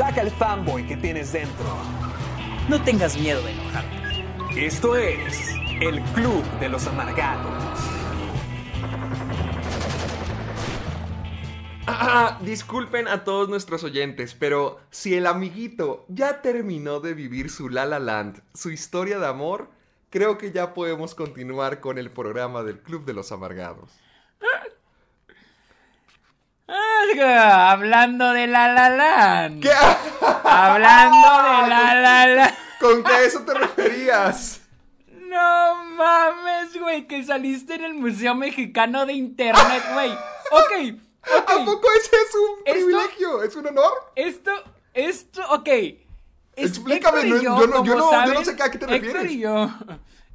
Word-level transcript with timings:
Saca 0.00 0.22
el 0.22 0.30
fanboy 0.30 0.86
que 0.86 0.96
tienes 0.96 1.30
dentro. 1.30 1.66
No 2.70 2.82
tengas 2.82 3.18
miedo 3.18 3.42
de 3.42 3.52
enojarte. 3.52 4.66
Esto 4.66 4.96
es 4.96 5.50
el 5.82 6.00
Club 6.14 6.42
de 6.58 6.70
los 6.70 6.86
Amargados. 6.86 7.62
Ah, 11.86 12.38
disculpen 12.40 13.08
a 13.08 13.24
todos 13.24 13.50
nuestros 13.50 13.84
oyentes, 13.84 14.32
pero 14.32 14.80
si 14.88 15.16
el 15.16 15.26
amiguito 15.26 16.06
ya 16.08 16.40
terminó 16.40 17.00
de 17.00 17.12
vivir 17.12 17.50
su 17.50 17.68
La 17.68 17.84
La 17.84 17.98
Land, 17.98 18.40
su 18.54 18.70
historia 18.70 19.18
de 19.18 19.26
amor, 19.26 19.68
creo 20.08 20.38
que 20.38 20.50
ya 20.50 20.72
podemos 20.72 21.14
continuar 21.14 21.80
con 21.80 21.98
el 21.98 22.10
programa 22.10 22.62
del 22.62 22.78
Club 22.78 23.04
de 23.04 23.12
los 23.12 23.32
Amargados. 23.32 23.90
Hablando 26.72 28.32
de 28.32 28.46
la 28.46 28.72
la 28.72 28.90
Land. 28.90 29.62
¿Qué? 29.62 29.70
Hablando 30.44 31.18
de 31.18 31.68
la 31.68 31.94
la 31.94 32.26
la. 32.28 32.54
¿Con 32.80 33.02
qué 33.02 33.24
eso 33.26 33.40
te 33.42 33.54
referías? 33.54 34.60
No 35.28 35.84
mames, 35.84 36.78
güey, 36.78 37.06
que 37.06 37.22
saliste 37.24 37.74
en 37.74 37.84
el 37.84 37.94
Museo 37.94 38.34
Mexicano 38.34 39.06
de 39.06 39.12
Internet, 39.14 39.82
güey. 39.92 40.10
Ok, 40.12 41.00
ok. 41.36 41.50
¿A 41.50 41.64
poco 41.64 41.88
ese 41.98 42.16
es 42.16 42.34
un 42.34 42.58
Esto- 42.64 42.72
privilegio? 42.86 43.42
¿Es 43.42 43.56
un 43.56 43.66
honor? 43.68 43.92
Esto, 44.16 44.50
esto, 44.94 45.42
ok. 45.50 45.68
Es- 45.68 45.98
Explícame, 46.56 47.20
Héctor 47.20 47.26
y 47.42 47.44
no- 47.44 47.60
yo 47.60 47.66
no- 47.66 47.84
yo 47.84 47.94
no- 47.96 48.26
yo 48.26 48.34
no 48.34 48.44
sé 48.44 48.50
a 48.52 48.70
qué 48.70 48.78
te 48.78 48.84
Héctor 48.86 48.90
refieres. 48.90 49.32
y 49.32 49.38
yo, 49.40 49.70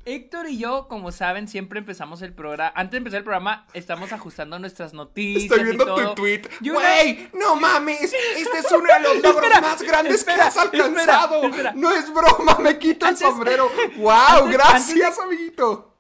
Héctor 0.06 0.48
y 0.48 0.58
yo, 0.60 0.88
como 0.88 1.12
saben, 1.12 1.48
siempre 1.48 1.80
empezamos 1.80 2.22
el 2.22 2.32
programa. 2.34 2.72
Antes 2.76 2.92
de 2.92 2.98
empezar 3.00 3.18
el 3.18 3.24
programa, 3.24 3.66
estamos 3.74 4.14
ajustando 4.14 4.60
nuestras 4.60 4.94
noticias. 4.94 5.44
Estoy 5.44 5.64
viendo 5.64 5.84
y 5.84 5.88
todo. 5.88 6.10
tu 6.10 6.16
tweet. 6.22 6.42
Una- 6.62 6.74
¡Güey! 6.74 7.30
¡No 7.34 7.56
mames! 7.56 8.02
Este 8.04 8.58
es 8.60 8.72
uno 8.72 8.84
de 8.94 9.00
los 9.02 9.16
logros 9.24 9.44
Espera, 9.46 9.62
más 9.62 9.82
grandes 9.82 10.16
espera, 10.16 10.36
que 10.38 10.42
has 10.44 10.58
alcanzado. 10.58 11.44
espera. 11.44 11.74
No 11.76 11.92
es 11.92 12.14
broma, 12.14 12.58
me 12.60 12.78
quito 12.78 13.08
el 13.08 13.18
sombrero. 13.18 13.70
¡Wow! 13.98 14.14
antes- 14.44 14.52
gracias, 14.54 15.18
antes 15.18 15.20
amiguito. 15.20 15.98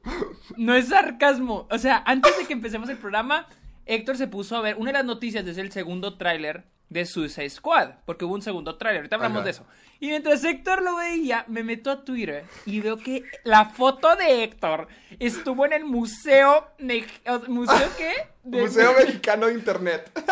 No 0.57 0.75
es 0.75 0.89
sarcasmo. 0.89 1.67
O 1.71 1.77
sea, 1.79 2.03
antes 2.05 2.37
de 2.37 2.45
que 2.45 2.53
empecemos 2.53 2.89
el 2.89 2.97
programa, 2.97 3.47
Héctor 3.87 4.17
se 4.17 4.27
puso 4.27 4.55
a 4.55 4.61
ver. 4.61 4.75
Una 4.77 4.91
de 4.91 4.97
las 4.99 5.05
noticias 5.05 5.47
es 5.47 5.57
el 5.57 5.71
segundo 5.71 6.15
tráiler 6.17 6.65
de 6.95 7.05
Suicide 7.05 7.49
Squad. 7.49 7.91
Porque 8.05 8.25
hubo 8.25 8.33
un 8.33 8.41
segundo 8.41 8.75
tráiler. 8.77 9.01
Ahorita 9.01 9.15
hablamos 9.17 9.37
Ajá. 9.37 9.45
de 9.45 9.51
eso. 9.51 9.65
Y 9.99 10.07
mientras 10.07 10.43
Héctor 10.43 10.81
lo 10.81 10.97
veía, 10.97 11.45
me 11.47 11.63
meto 11.63 11.89
a 11.91 12.03
Twitter 12.03 12.43
y 12.65 12.81
veo 12.81 12.97
que 12.97 13.23
la 13.43 13.65
foto 13.65 14.15
de 14.15 14.43
Héctor 14.43 14.87
estuvo 15.19 15.65
en 15.65 15.73
el 15.73 15.85
museo. 15.85 16.67
Ne- 16.79 17.05
¿Museo 17.47 17.89
qué? 17.97 18.11
De- 18.43 18.61
Museo 18.61 18.93
Mexicano 18.97 19.47
de 19.47 19.53
Internet. 19.53 20.11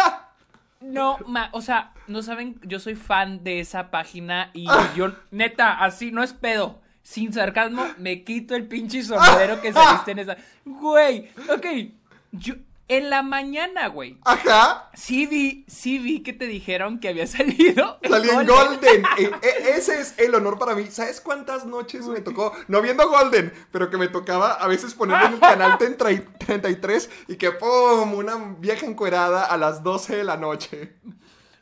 No, 0.82 1.18
ma- 1.28 1.48
o 1.54 1.62
sea, 1.62 1.94
no 2.08 2.22
saben, 2.24 2.60
yo 2.64 2.78
soy 2.78 2.96
fan 2.96 3.42
de 3.42 3.62
esa 3.62 3.90
página 3.90 4.50
y 4.54 4.68
yo, 4.98 5.14
neta, 5.32 5.82
así, 5.82 6.12
no 6.12 6.24
es 6.24 6.34
pedo. 6.34 6.82
Sin 7.04 7.32
sarcasmo, 7.32 7.86
me 7.98 8.26
quito 8.26 8.54
el 8.54 8.68
pinche 8.68 9.02
sombrero 9.06 9.62
que 9.62 9.72
saliste 9.72 10.12
en 10.12 10.20
esa. 10.20 10.36
Güey, 10.66 11.30
ok, 11.50 11.66
yo, 12.34 12.56
en 12.98 13.10
la 13.10 13.24
mañana, 13.24 13.88
güey, 13.88 14.18
Ajá. 14.24 14.90
sí 14.94 15.26
vi, 15.26 15.66
sí 15.68 16.00
vi 16.00 16.22
que 16.24 16.34
te 16.34 16.48
dijeron 16.48 17.00
que 17.00 17.10
había 17.10 17.28
salido. 17.28 18.00
Salí 18.08 18.30
en 18.30 18.46
Golden. 18.48 19.04
E- 19.18 19.32
e- 19.42 19.70
ese 19.78 20.00
es 20.02 20.18
el 20.20 20.34
honor 20.36 20.58
para 20.60 20.76
mí. 20.76 20.88
¿Sabes 20.90 21.22
cuántas 21.22 21.66
noches 21.66 22.06
me 22.08 22.22
tocó? 22.22 22.54
No 22.68 22.82
viendo 22.82 23.08
Golden, 23.10 23.54
pero 23.72 23.90
que 23.90 23.98
me 23.98 24.08
tocaba 24.08 24.54
a 24.54 24.68
veces 24.68 24.94
ponerlo 24.94 25.28
en 25.28 25.34
el 25.34 25.40
canal 25.40 25.78
30 25.98 26.12
y 26.12 26.20
33 26.20 27.10
y 27.30 27.36
que 27.38 27.52
¡pum! 27.52 28.14
Una 28.14 28.36
vieja 28.60 28.86
encuerada 28.86 29.44
a 29.46 29.58
las 29.58 29.84
12 29.84 30.18
de 30.18 30.24
la 30.24 30.38
noche. 30.38 30.96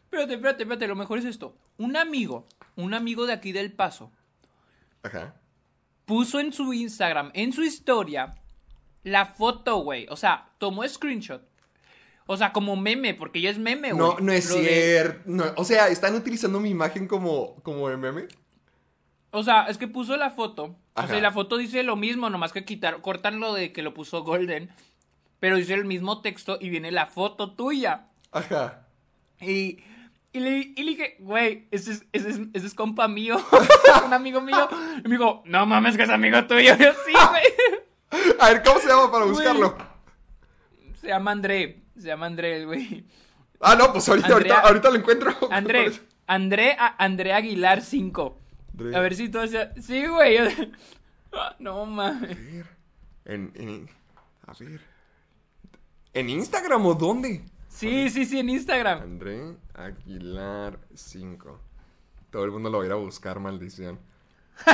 Espérate, 0.06 0.34
espérate, 0.34 0.64
espérate, 0.64 0.88
lo 0.88 0.96
mejor 0.96 1.20
es 1.20 1.26
esto. 1.26 1.56
Un 1.78 1.96
amigo, 1.98 2.48
un 2.76 2.94
amigo 2.94 3.26
de 3.26 3.34
aquí 3.34 3.52
del 3.54 3.72
Paso, 3.72 4.12
Ajá. 5.04 5.36
puso 6.06 6.40
en 6.40 6.52
su 6.52 6.74
Instagram, 6.74 7.32
en 7.34 7.54
su 7.54 7.64
historia, 7.64 8.36
la 9.04 9.26
foto, 9.26 9.78
güey. 9.78 10.06
O 10.10 10.16
sea, 10.16 10.50
tomó 10.58 10.88
screenshot. 10.88 11.42
O 12.28 12.38
sea, 12.38 12.54
como 12.54 12.76
meme, 12.76 13.14
porque 13.14 13.42
ya 13.42 13.50
es 13.50 13.58
meme, 13.58 13.92
güey. 13.94 13.98
No, 14.08 14.20
no 14.20 14.32
es 14.32 14.48
de- 14.50 14.64
cierto. 14.64 15.22
No, 15.26 15.44
o 15.58 15.66
sea, 15.66 15.88
¿están 15.90 16.16
utilizando 16.16 16.60
mi 16.60 16.70
imagen 16.70 17.08
como, 17.08 17.56
como 17.64 17.90
de 17.90 17.98
meme? 17.98 18.28
O 19.32 19.44
sea, 19.44 19.66
es 19.68 19.78
que 19.78 19.88
puso 19.88 20.16
la 20.18 20.30
foto. 20.30 20.76
O 20.94 21.08
sea, 21.08 21.18
y 21.18 21.22
la 21.22 21.32
foto 21.32 21.58
dice 21.58 21.84
lo 21.84 21.96
mismo, 21.96 22.30
nomás 22.30 22.52
que 22.54 22.66
quitar, 22.66 23.02
cortan 23.02 23.40
lo 23.40 23.54
de 23.54 23.72
que 23.74 23.82
lo 23.82 23.94
puso 23.94 24.24
Golden. 24.24 24.70
Pero 25.40 25.56
dice 25.56 25.74
el 25.74 25.86
mismo 25.86 26.22
texto 26.22 26.58
y 26.62 26.70
viene 26.70 26.92
la 26.92 27.06
foto 27.08 27.52
tuya. 27.54 28.08
Ajá. 28.32 28.86
Y, 29.40 29.80
y, 30.34 30.40
le, 30.40 30.58
y 30.76 30.84
le 30.84 30.92
dije, 30.92 31.16
güey, 31.20 31.68
ese 31.72 31.94
es, 31.94 32.06
ese, 32.14 32.30
es, 32.30 32.40
ese 32.54 32.68
es 32.68 32.74
compa 32.76 33.08
mío, 33.08 33.38
un 34.06 34.14
amigo 34.14 34.40
mío. 34.42 34.70
Y 35.04 35.08
me 35.08 35.18
dijo, 35.18 35.42
no 35.46 35.66
mames, 35.66 35.98
que 35.98 36.04
es 36.04 36.10
amigo 36.10 36.46
tuyo. 36.46 36.62
Y 36.76 36.78
yo, 36.84 36.92
sí, 37.06 37.12
güey. 37.14 37.82
A 38.40 38.50
ver, 38.50 38.64
¿cómo 38.64 38.80
se 38.80 38.88
llama 38.88 39.12
para 39.12 39.26
Güey. 39.26 39.36
buscarlo? 39.36 39.78
Se 41.00 41.08
llama 41.08 41.32
André. 41.32 41.82
Se 41.98 42.08
llama 42.08 42.26
André, 42.28 42.58
el 42.58 42.66
güey. 42.66 43.06
Ah, 43.60 43.76
no, 43.76 43.92
pues 43.92 44.08
ahorita, 44.10 44.28
Andrea- 44.28 44.56
ahorita, 44.56 44.68
ahorita 44.68 44.90
lo 44.90 44.96
encuentro. 44.98 45.32
André. 45.52 45.92
André, 46.28 46.76
André 46.98 47.34
Aguilar 47.34 47.82
5. 47.82 48.38
André. 48.72 48.96
A 48.96 49.00
ver 49.02 49.16
si 49.16 49.30
todo 49.30 49.46
sea... 49.48 49.74
Sí, 49.82 50.06
güey. 50.08 50.38
No 51.60 51.86
mames. 51.86 52.38
En, 53.24 53.54
en, 53.56 53.90
a 54.46 54.52
ver. 54.60 54.82
¿En 56.14 56.30
Instagram 56.30 56.86
o 56.86 56.94
dónde? 56.94 57.46
Sí, 57.70 58.10
sí, 58.10 58.26
sí, 58.26 58.40
en 58.40 58.50
Instagram. 58.50 59.02
André 59.02 59.56
Aguilar 59.74 60.78
5. 60.94 61.58
Todo 62.32 62.44
el 62.44 62.52
mundo 62.52 62.70
lo 62.70 62.80
va 62.80 62.84
a 62.84 62.88
ir 62.88 62.92
a 62.92 62.96
buscar, 62.96 63.40
maldición. 63.40 63.98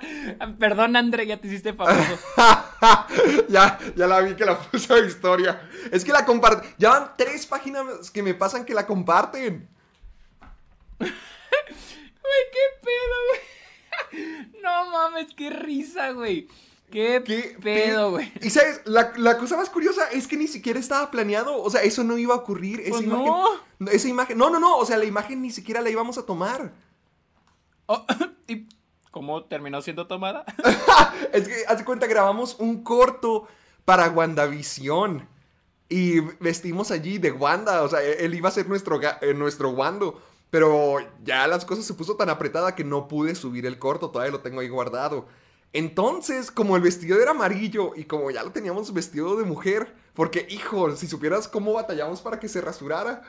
Perdón, 0.58 0.96
André, 0.96 1.26
ya 1.26 1.40
te 1.40 1.48
hiciste 1.48 1.72
famoso. 1.72 2.18
ya, 3.48 3.78
ya 3.96 4.06
la 4.06 4.20
vi 4.20 4.34
que 4.34 4.44
la 4.44 4.58
puso 4.58 4.94
de 4.94 5.06
historia. 5.06 5.68
Es 5.90 6.04
que 6.04 6.12
la 6.12 6.24
comparte. 6.24 6.74
Ya 6.78 6.90
van 6.90 7.12
tres 7.16 7.46
páginas 7.46 8.10
que 8.10 8.22
me 8.22 8.34
pasan 8.34 8.64
que 8.64 8.74
la 8.74 8.86
comparten. 8.86 9.68
Güey, 12.30 12.44
qué 12.52 12.86
pedo, 14.12 14.22
güey. 14.22 14.62
No 14.62 14.90
mames, 14.90 15.34
qué 15.36 15.50
risa, 15.50 16.12
güey. 16.12 16.46
Qué, 16.90 17.22
¿Qué 17.24 17.56
pedo, 17.60 18.10
güey. 18.10 18.32
Y 18.40 18.50
sabes, 18.50 18.82
la, 18.84 19.12
la 19.16 19.36
cosa 19.38 19.56
más 19.56 19.70
curiosa 19.70 20.08
es 20.12 20.26
que 20.28 20.36
ni 20.36 20.46
siquiera 20.46 20.78
estaba 20.78 21.10
planeado. 21.10 21.60
O 21.60 21.70
sea, 21.70 21.82
eso 21.82 22.04
no 22.04 22.18
iba 22.18 22.34
a 22.34 22.38
ocurrir. 22.38 22.80
Esa 22.80 22.90
Pues 22.90 23.02
imagen. 23.04 23.26
no. 23.26 23.90
Esa 23.90 24.08
imagen. 24.08 24.38
No, 24.38 24.50
no, 24.50 24.60
no. 24.60 24.76
O 24.76 24.84
sea, 24.86 24.96
la 24.96 25.04
imagen 25.04 25.42
ni 25.42 25.50
siquiera 25.50 25.80
la 25.80 25.90
íbamos 25.90 26.18
a 26.18 26.26
tomar. 26.26 26.72
Oh, 27.86 28.04
¿Y 28.46 28.66
cómo 29.10 29.44
terminó 29.44 29.82
siendo 29.82 30.06
tomada? 30.06 30.44
es 31.32 31.48
que, 31.48 31.64
haz 31.66 31.82
cuenta, 31.82 32.06
grabamos 32.06 32.56
un 32.58 32.82
corto 32.82 33.46
para 33.84 34.08
WandaVision. 34.08 35.28
Y 35.88 36.20
vestimos 36.38 36.92
allí 36.92 37.18
de 37.18 37.32
Wanda. 37.32 37.82
O 37.82 37.88
sea, 37.88 38.02
él 38.02 38.34
iba 38.34 38.48
a 38.48 38.52
ser 38.52 38.68
nuestro, 38.68 39.00
eh, 39.02 39.34
nuestro 39.34 39.70
Wando. 39.70 40.22
Pero 40.50 40.98
ya 41.24 41.46
las 41.46 41.64
cosas 41.64 41.84
se 41.84 41.94
puso 41.94 42.16
tan 42.16 42.28
apretada 42.28 42.74
que 42.74 42.84
no 42.84 43.08
pude 43.08 43.34
subir 43.34 43.66
el 43.66 43.78
corto. 43.78 44.10
Todavía 44.10 44.32
lo 44.32 44.40
tengo 44.40 44.60
ahí 44.60 44.68
guardado. 44.68 45.26
Entonces, 45.72 46.50
como 46.50 46.76
el 46.76 46.82
vestido 46.82 47.20
era 47.20 47.30
amarillo 47.30 47.92
y 47.94 48.04
como 48.04 48.30
ya 48.30 48.42
lo 48.42 48.50
teníamos 48.50 48.92
vestido 48.92 49.36
de 49.36 49.44
mujer, 49.44 49.94
porque, 50.14 50.46
hijo, 50.50 50.96
si 50.96 51.06
supieras 51.06 51.46
cómo 51.46 51.72
batallamos 51.72 52.20
para 52.20 52.40
que 52.40 52.48
se 52.48 52.60
rasurara, 52.60 53.22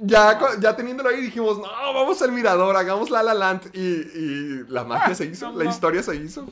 ya, 0.00 0.38
ya 0.60 0.76
teniéndolo 0.76 1.08
ahí 1.10 1.20
dijimos, 1.20 1.58
no, 1.58 1.94
vamos 1.94 2.20
al 2.22 2.32
mirador, 2.32 2.76
hagamos 2.76 3.10
La 3.10 3.22
La 3.22 3.34
Land. 3.34 3.70
Y, 3.74 3.80
y 3.80 4.64
la 4.68 4.84
magia 4.84 5.14
se 5.14 5.26
hizo, 5.26 5.50
no 5.52 5.58
la 5.58 5.64
historia 5.70 6.02
se 6.02 6.16
hizo. 6.16 6.48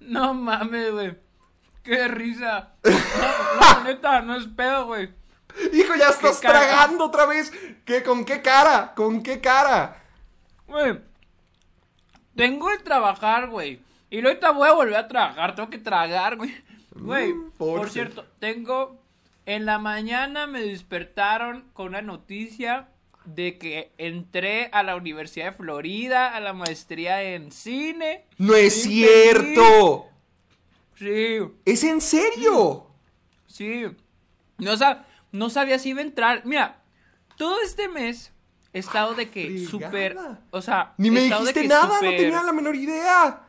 No 0.00 0.34
mames, 0.34 0.92
güey. 0.92 1.16
Qué 1.82 2.08
risa. 2.08 2.74
No, 2.84 3.74
no, 3.74 3.84
neta, 3.84 4.22
no 4.22 4.36
es 4.36 4.46
pedo, 4.46 4.86
güey. 4.86 5.10
Hijo, 5.72 5.94
ya 5.96 6.10
estás 6.10 6.40
tragando 6.40 7.06
otra 7.06 7.26
vez. 7.26 7.52
¿Qué, 7.84 8.02
¿Con 8.02 8.24
qué 8.24 8.40
cara? 8.42 8.92
¿Con 8.94 9.22
qué 9.22 9.40
cara? 9.40 10.02
Güey. 10.66 11.00
Tengo 12.36 12.68
que 12.68 12.78
trabajar, 12.84 13.48
güey. 13.48 13.80
Y 14.10 14.24
ahorita 14.24 14.52
voy 14.52 14.68
a 14.68 14.72
volver 14.72 14.96
a 14.96 15.08
trabajar, 15.08 15.54
tengo 15.54 15.68
que 15.70 15.78
tragar, 15.78 16.36
güey. 16.36 16.54
Güey, 16.94 17.32
Mm, 17.32 17.50
por 17.52 17.90
cierto, 17.90 18.24
tengo. 18.38 19.00
En 19.48 19.64
la 19.64 19.78
mañana 19.78 20.46
me 20.46 20.60
despertaron 20.60 21.64
con 21.72 21.88
una 21.88 22.02
noticia 22.02 22.88
de 23.24 23.56
que 23.56 23.92
entré 23.96 24.68
a 24.72 24.82
la 24.82 24.94
Universidad 24.94 25.46
de 25.46 25.52
Florida, 25.52 26.34
a 26.36 26.40
la 26.40 26.52
maestría 26.52 27.22
en 27.22 27.50
cine. 27.50 28.26
¡No 28.36 28.54
es 28.54 28.82
Sí, 28.82 28.90
cierto! 29.06 30.06
Sí, 30.96 31.38
¿Es 31.64 31.82
en 31.84 32.02
serio? 32.02 32.88
sí. 33.46 33.84
No, 34.58 34.72
sab- 34.76 35.04
no 35.32 35.48
sabía 35.48 35.78
si 35.78 35.90
iba 35.90 36.00
a 36.00 36.04
entrar. 36.04 36.42
Mira, 36.44 36.82
todo 37.38 37.58
este 37.62 37.88
mes 37.88 38.30
he 38.74 38.80
estado 38.80 39.14
de 39.14 39.30
que 39.30 39.64
súper. 39.66 40.14
O 40.50 40.60
sea, 40.60 40.92
Ni 40.98 41.10
me 41.10 41.20
dijiste 41.20 41.66
nada, 41.66 42.00
no 42.02 42.10
tenía 42.10 42.42
la 42.42 42.52
menor 42.52 42.76
idea. 42.76 43.44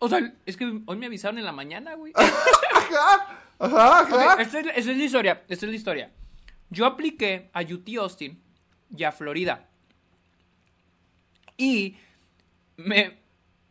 O 0.00 0.08
sea, 0.08 0.18
es 0.44 0.56
que 0.56 0.80
hoy 0.86 0.96
me 0.96 1.06
avisaron 1.06 1.38
en 1.38 1.44
la 1.44 1.52
mañana, 1.52 1.94
güey. 1.94 2.12
Ajá, 2.16 3.38
ajá, 3.58 4.00
ajá. 4.00 4.34
Ok, 4.34 4.40
esta 4.40 4.60
es, 4.60 4.66
esta 4.66 4.90
es 4.92 4.96
la 4.96 5.04
historia, 5.04 5.42
esta 5.48 5.66
es 5.66 5.70
la 5.70 5.76
historia. 5.76 6.10
Yo 6.70 6.86
apliqué 6.86 7.50
a 7.52 7.62
UT 7.62 7.88
Austin 7.98 8.42
y 8.96 9.04
a 9.04 9.12
Florida. 9.12 9.68
Y 11.56 11.96
me, 12.76 13.18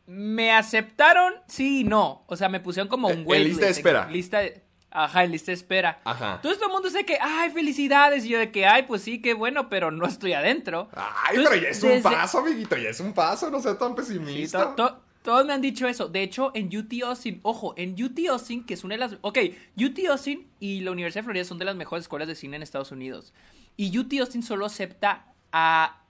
me 0.06 0.52
aceptaron 0.52 1.34
sí 1.48 1.82
y 1.82 1.84
no. 1.84 2.24
O 2.28 2.36
sea, 2.36 2.50
me 2.50 2.60
pusieron 2.60 2.88
como 2.88 3.10
Eh, 3.10 3.14
un 3.14 3.20
en 3.20 3.28
waitlist, 3.28 3.50
lista 3.60 3.66
de 3.66 3.72
espera. 3.72 4.10
lista 4.10 4.40
de- 4.40 4.64
ajá, 4.92 5.24
en 5.24 5.32
lista 5.32 5.52
de 5.52 5.56
espera. 5.56 6.02
Ajá. 6.04 6.36
Entonces 6.36 6.58
todo 6.60 6.70
el 6.70 6.74
mundo 6.74 6.90
dice 6.90 7.06
que, 7.06 7.18
ay, 7.22 7.50
felicidades. 7.52 8.26
Y 8.26 8.30
yo 8.30 8.40
de 8.40 8.52
que, 8.52 8.66
ay, 8.66 8.84
pues 8.84 9.04
sí, 9.04 9.22
qué 9.22 9.34
bueno, 9.34 9.70
pero 9.70 9.92
no 9.92 10.06
estoy 10.06 10.34
adentro. 10.34 10.90
Ay, 10.94 11.38
Entonces, 11.38 11.50
pero 11.50 11.64
ya 11.64 11.70
es 11.70 11.84
un 11.84 12.02
paso, 12.02 12.40
amiguito, 12.40 12.76
ya 12.78 12.90
es 12.90 13.00
un 13.00 13.14
paso, 13.14 13.50
no 13.50 13.62
seas 13.62 13.78
tan 13.78 13.90
Sí, 13.90 13.96
pesimista. 13.96 14.76
to- 14.76 14.88
to- 14.90 15.04
todos 15.28 15.46
me 15.46 15.52
han 15.52 15.60
dicho 15.60 15.90
eso. 15.90 16.08
De 16.08 16.24
hecho, 16.24 16.54
en 16.56 16.68
UT 16.68 16.90
Austin, 17.04 17.42
ojo, 17.44 17.74
en 17.76 18.02
UT 18.02 18.18
Austin, 18.30 18.66
que 18.66 18.76
es 18.76 18.86
una 18.86 18.94
de 18.94 19.00
las. 19.00 19.18
Ok, 19.20 19.40
UT 19.76 20.00
Austin 20.10 20.48
y 20.62 20.80
la 20.80 20.92
Universidad 20.92 21.20
de 21.20 21.26
Florida 21.26 21.44
son 21.44 21.58
de 21.58 21.66
las 21.66 21.76
mejores 21.76 22.04
escuelas 22.06 22.30
de 22.30 22.36
cine 22.36 22.56
en 22.56 22.64
Estados 22.64 22.94
Unidos. 22.94 23.34
Y 23.76 24.00
UT 24.00 24.14
Austin 24.22 24.42
solo 24.42 24.66
acepta 24.66 25.26
a. 25.52 26.02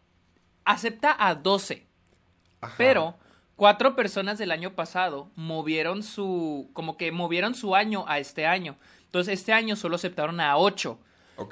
Acepta 0.66 1.16
a 1.18 1.34
12. 1.34 1.88
Ajá. 2.62 2.75
Pero 2.78 3.18
cuatro 3.56 3.96
personas 3.96 4.38
del 4.38 4.52
año 4.52 4.75
pasado 4.75 5.31
movieron 5.36 6.04
su. 6.04 6.70
Como 6.74 6.96
que 6.96 7.12
movieron 7.12 7.56
su 7.56 7.74
año 7.74 8.06
a 8.08 8.20
este 8.20 8.46
año. 8.46 8.78
Entonces, 9.06 9.40
este 9.40 9.52
año 9.52 9.75
solo 9.75 9.96
aceptaron 9.96 10.40
a 10.40 10.58
8. 10.58 11.00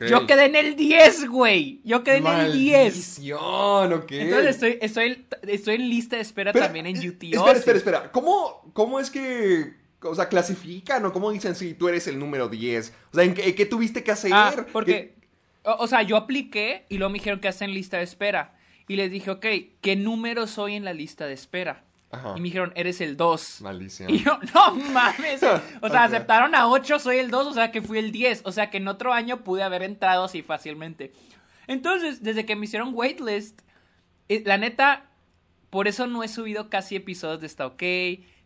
Yo 0.10 0.26
quedé 0.28 0.46
en 0.46 0.56
el 0.56 0.76
10, 0.76 1.28
güey. 1.30 1.82
Yo 1.84 2.04
quedé 2.04 2.18
en 2.18 2.28
el 2.28 2.54
10. 2.54 2.84
Maldición, 2.86 3.94
ok. 3.94 4.12
Entonces 4.12 4.50
estoy, 4.56 4.78
estoy, 4.82 5.26
estoy 5.48 5.76
en 5.76 5.90
lista 5.90 6.16
de 6.16 6.22
espera 6.24 6.52
Pero, 6.52 6.66
también 6.66 6.86
en 6.88 6.96
eh, 6.98 7.10
UT 7.10 7.24
Espera, 7.24 7.52
espera, 7.52 7.78
espera. 7.78 8.12
¿Cómo, 8.12 8.72
¿Cómo 8.74 9.00
es 9.00 9.10
que, 9.12 9.74
o 10.02 10.16
sea, 10.16 10.28
clasifican 10.28 11.06
o 11.06 11.14
cómo 11.14 11.32
dicen 11.32 11.56
si 11.56 11.74
tú 11.74 11.88
eres 11.88 12.08
el 12.08 12.20
número 12.20 12.50
10? 12.50 12.94
O 13.12 13.16
sea, 13.16 13.24
¿en 13.24 13.34
qué, 13.34 13.54
qué 13.56 13.66
tuviste 13.66 14.04
que 14.04 14.12
hacer? 14.12 14.32
Ah, 14.34 14.52
¿Qué- 14.56 14.64
porque, 14.64 15.16
o, 15.64 15.76
o 15.80 15.88
sea, 15.88 16.02
yo 16.02 16.18
apliqué 16.18 16.86
y 16.90 16.98
luego 16.98 17.12
me 17.12 17.20
dijeron 17.20 17.40
que 17.40 17.48
hacen 17.48 17.74
lista 17.74 17.98
de 17.98 18.04
espera. 18.04 18.58
Y 18.88 18.98
les 18.98 19.10
dije, 19.10 19.32
ok, 19.32 19.46
¿qué 19.82 19.96
número 19.96 20.46
soy 20.46 20.76
en 20.76 20.86
la 20.86 20.94
lista 20.94 21.26
de 21.26 21.34
espera? 21.34 21.85
Ajá. 22.16 22.34
Y 22.36 22.42
me 22.42 22.46
dijeron, 22.46 22.74
eres 22.76 23.00
el 23.02 23.16
2. 23.18 23.62
Maldición. 23.62 24.10
Y 24.10 24.20
yo, 24.24 24.38
no 24.54 24.76
mames. 24.76 25.42
O 25.82 25.90
sea, 25.90 26.04
aceptaron 26.04 26.56
a 26.56 26.68
8, 26.68 27.00
soy 27.00 27.18
el 27.18 27.30
2, 27.32 27.48
o 27.48 27.54
sea 27.54 27.72
que 27.72 27.82
fui 27.82 27.98
el 28.00 28.12
10. 28.12 28.42
O 28.46 28.52
sea 28.52 28.70
que 28.70 28.78
en 28.78 28.88
otro 28.88 29.14
año 29.14 29.44
pude 29.44 29.64
haber 29.64 29.84
entrado 29.84 30.26
así 30.26 30.42
fácilmente. 30.42 31.14
Entonces, 31.68 32.22
desde 32.24 32.46
que 32.46 32.56
me 32.56 32.66
hicieron 32.66 32.92
waitlist, 32.94 33.62
eh, 34.30 34.44
la 34.46 34.58
neta, 34.58 35.06
por 35.70 35.88
eso 35.88 36.08
no 36.08 36.24
he 36.24 36.28
subido 36.28 36.70
casi 36.70 36.96
episodios 36.96 37.42
de 37.42 37.48
Está 37.48 37.66
OK. 37.68 37.84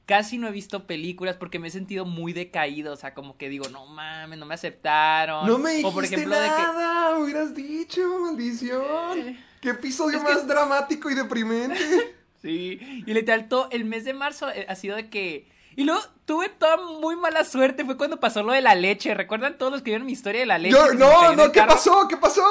Casi 0.06 0.40
no 0.40 0.48
he 0.48 0.52
visto 0.52 0.88
películas 0.88 1.36
porque 1.38 1.60
me 1.60 1.68
he 1.68 1.72
sentido 1.72 2.04
muy 2.06 2.34
decaído. 2.34 2.94
O 2.94 2.96
sea, 2.96 3.14
como 3.14 3.38
que 3.38 3.48
digo, 3.48 3.70
no 3.70 3.86
mames, 3.86 4.40
no 4.40 4.46
me 4.48 4.56
aceptaron. 4.56 5.46
No 5.46 5.60
me 5.60 5.70
dijiste 5.72 5.88
o 5.88 5.94
por 5.94 6.04
ejemplo, 6.04 6.36
de 6.36 6.48
que. 6.48 6.52
nada, 6.52 7.18
hubieras 7.20 7.54
dicho, 7.54 8.02
maldición. 8.20 9.38
¿Qué 9.62 9.70
episodio 9.70 10.18
Es 10.18 10.24
que- 10.24 10.34
más 10.34 10.48
dramático 10.48 11.10
y 11.12 11.16
deprimente? 11.16 11.78
Sí, 12.42 12.80
y 13.06 13.14
literal, 13.14 13.48
todo 13.50 13.68
el 13.72 13.86
mes 13.86 14.06
de 14.06 14.14
marzo 14.14 14.50
eh, 14.50 14.66
ha 14.70 14.76
sido 14.76 14.96
de 14.96 15.10
que. 15.10 15.48
Y 15.76 15.84
luego 15.84 16.02
tuve 16.26 16.50
toda 16.50 16.78
muy 17.00 17.16
mala 17.16 17.46
suerte. 17.46 17.86
Fue 17.86 17.96
cuando 17.96 18.20
pasó 18.20 18.44
lo 18.44 18.52
de 18.54 18.60
la 18.62 18.76
leche. 18.76 19.14
¿Recuerdan 19.14 19.58
todos 19.58 19.72
los 19.72 19.82
que 19.82 19.92
vieron 19.92 20.06
mi 20.06 20.12
historia 20.14 20.42
de 20.42 20.46
la 20.46 20.58
leche? 20.58 20.76
Yo- 20.76 20.88
me 20.88 20.96
no, 20.96 21.36
no, 21.36 21.52
¿qué 21.52 21.60
carro? 21.60 21.72
pasó? 21.74 22.08
¿Qué 22.10 22.18
pasó? 22.18 22.42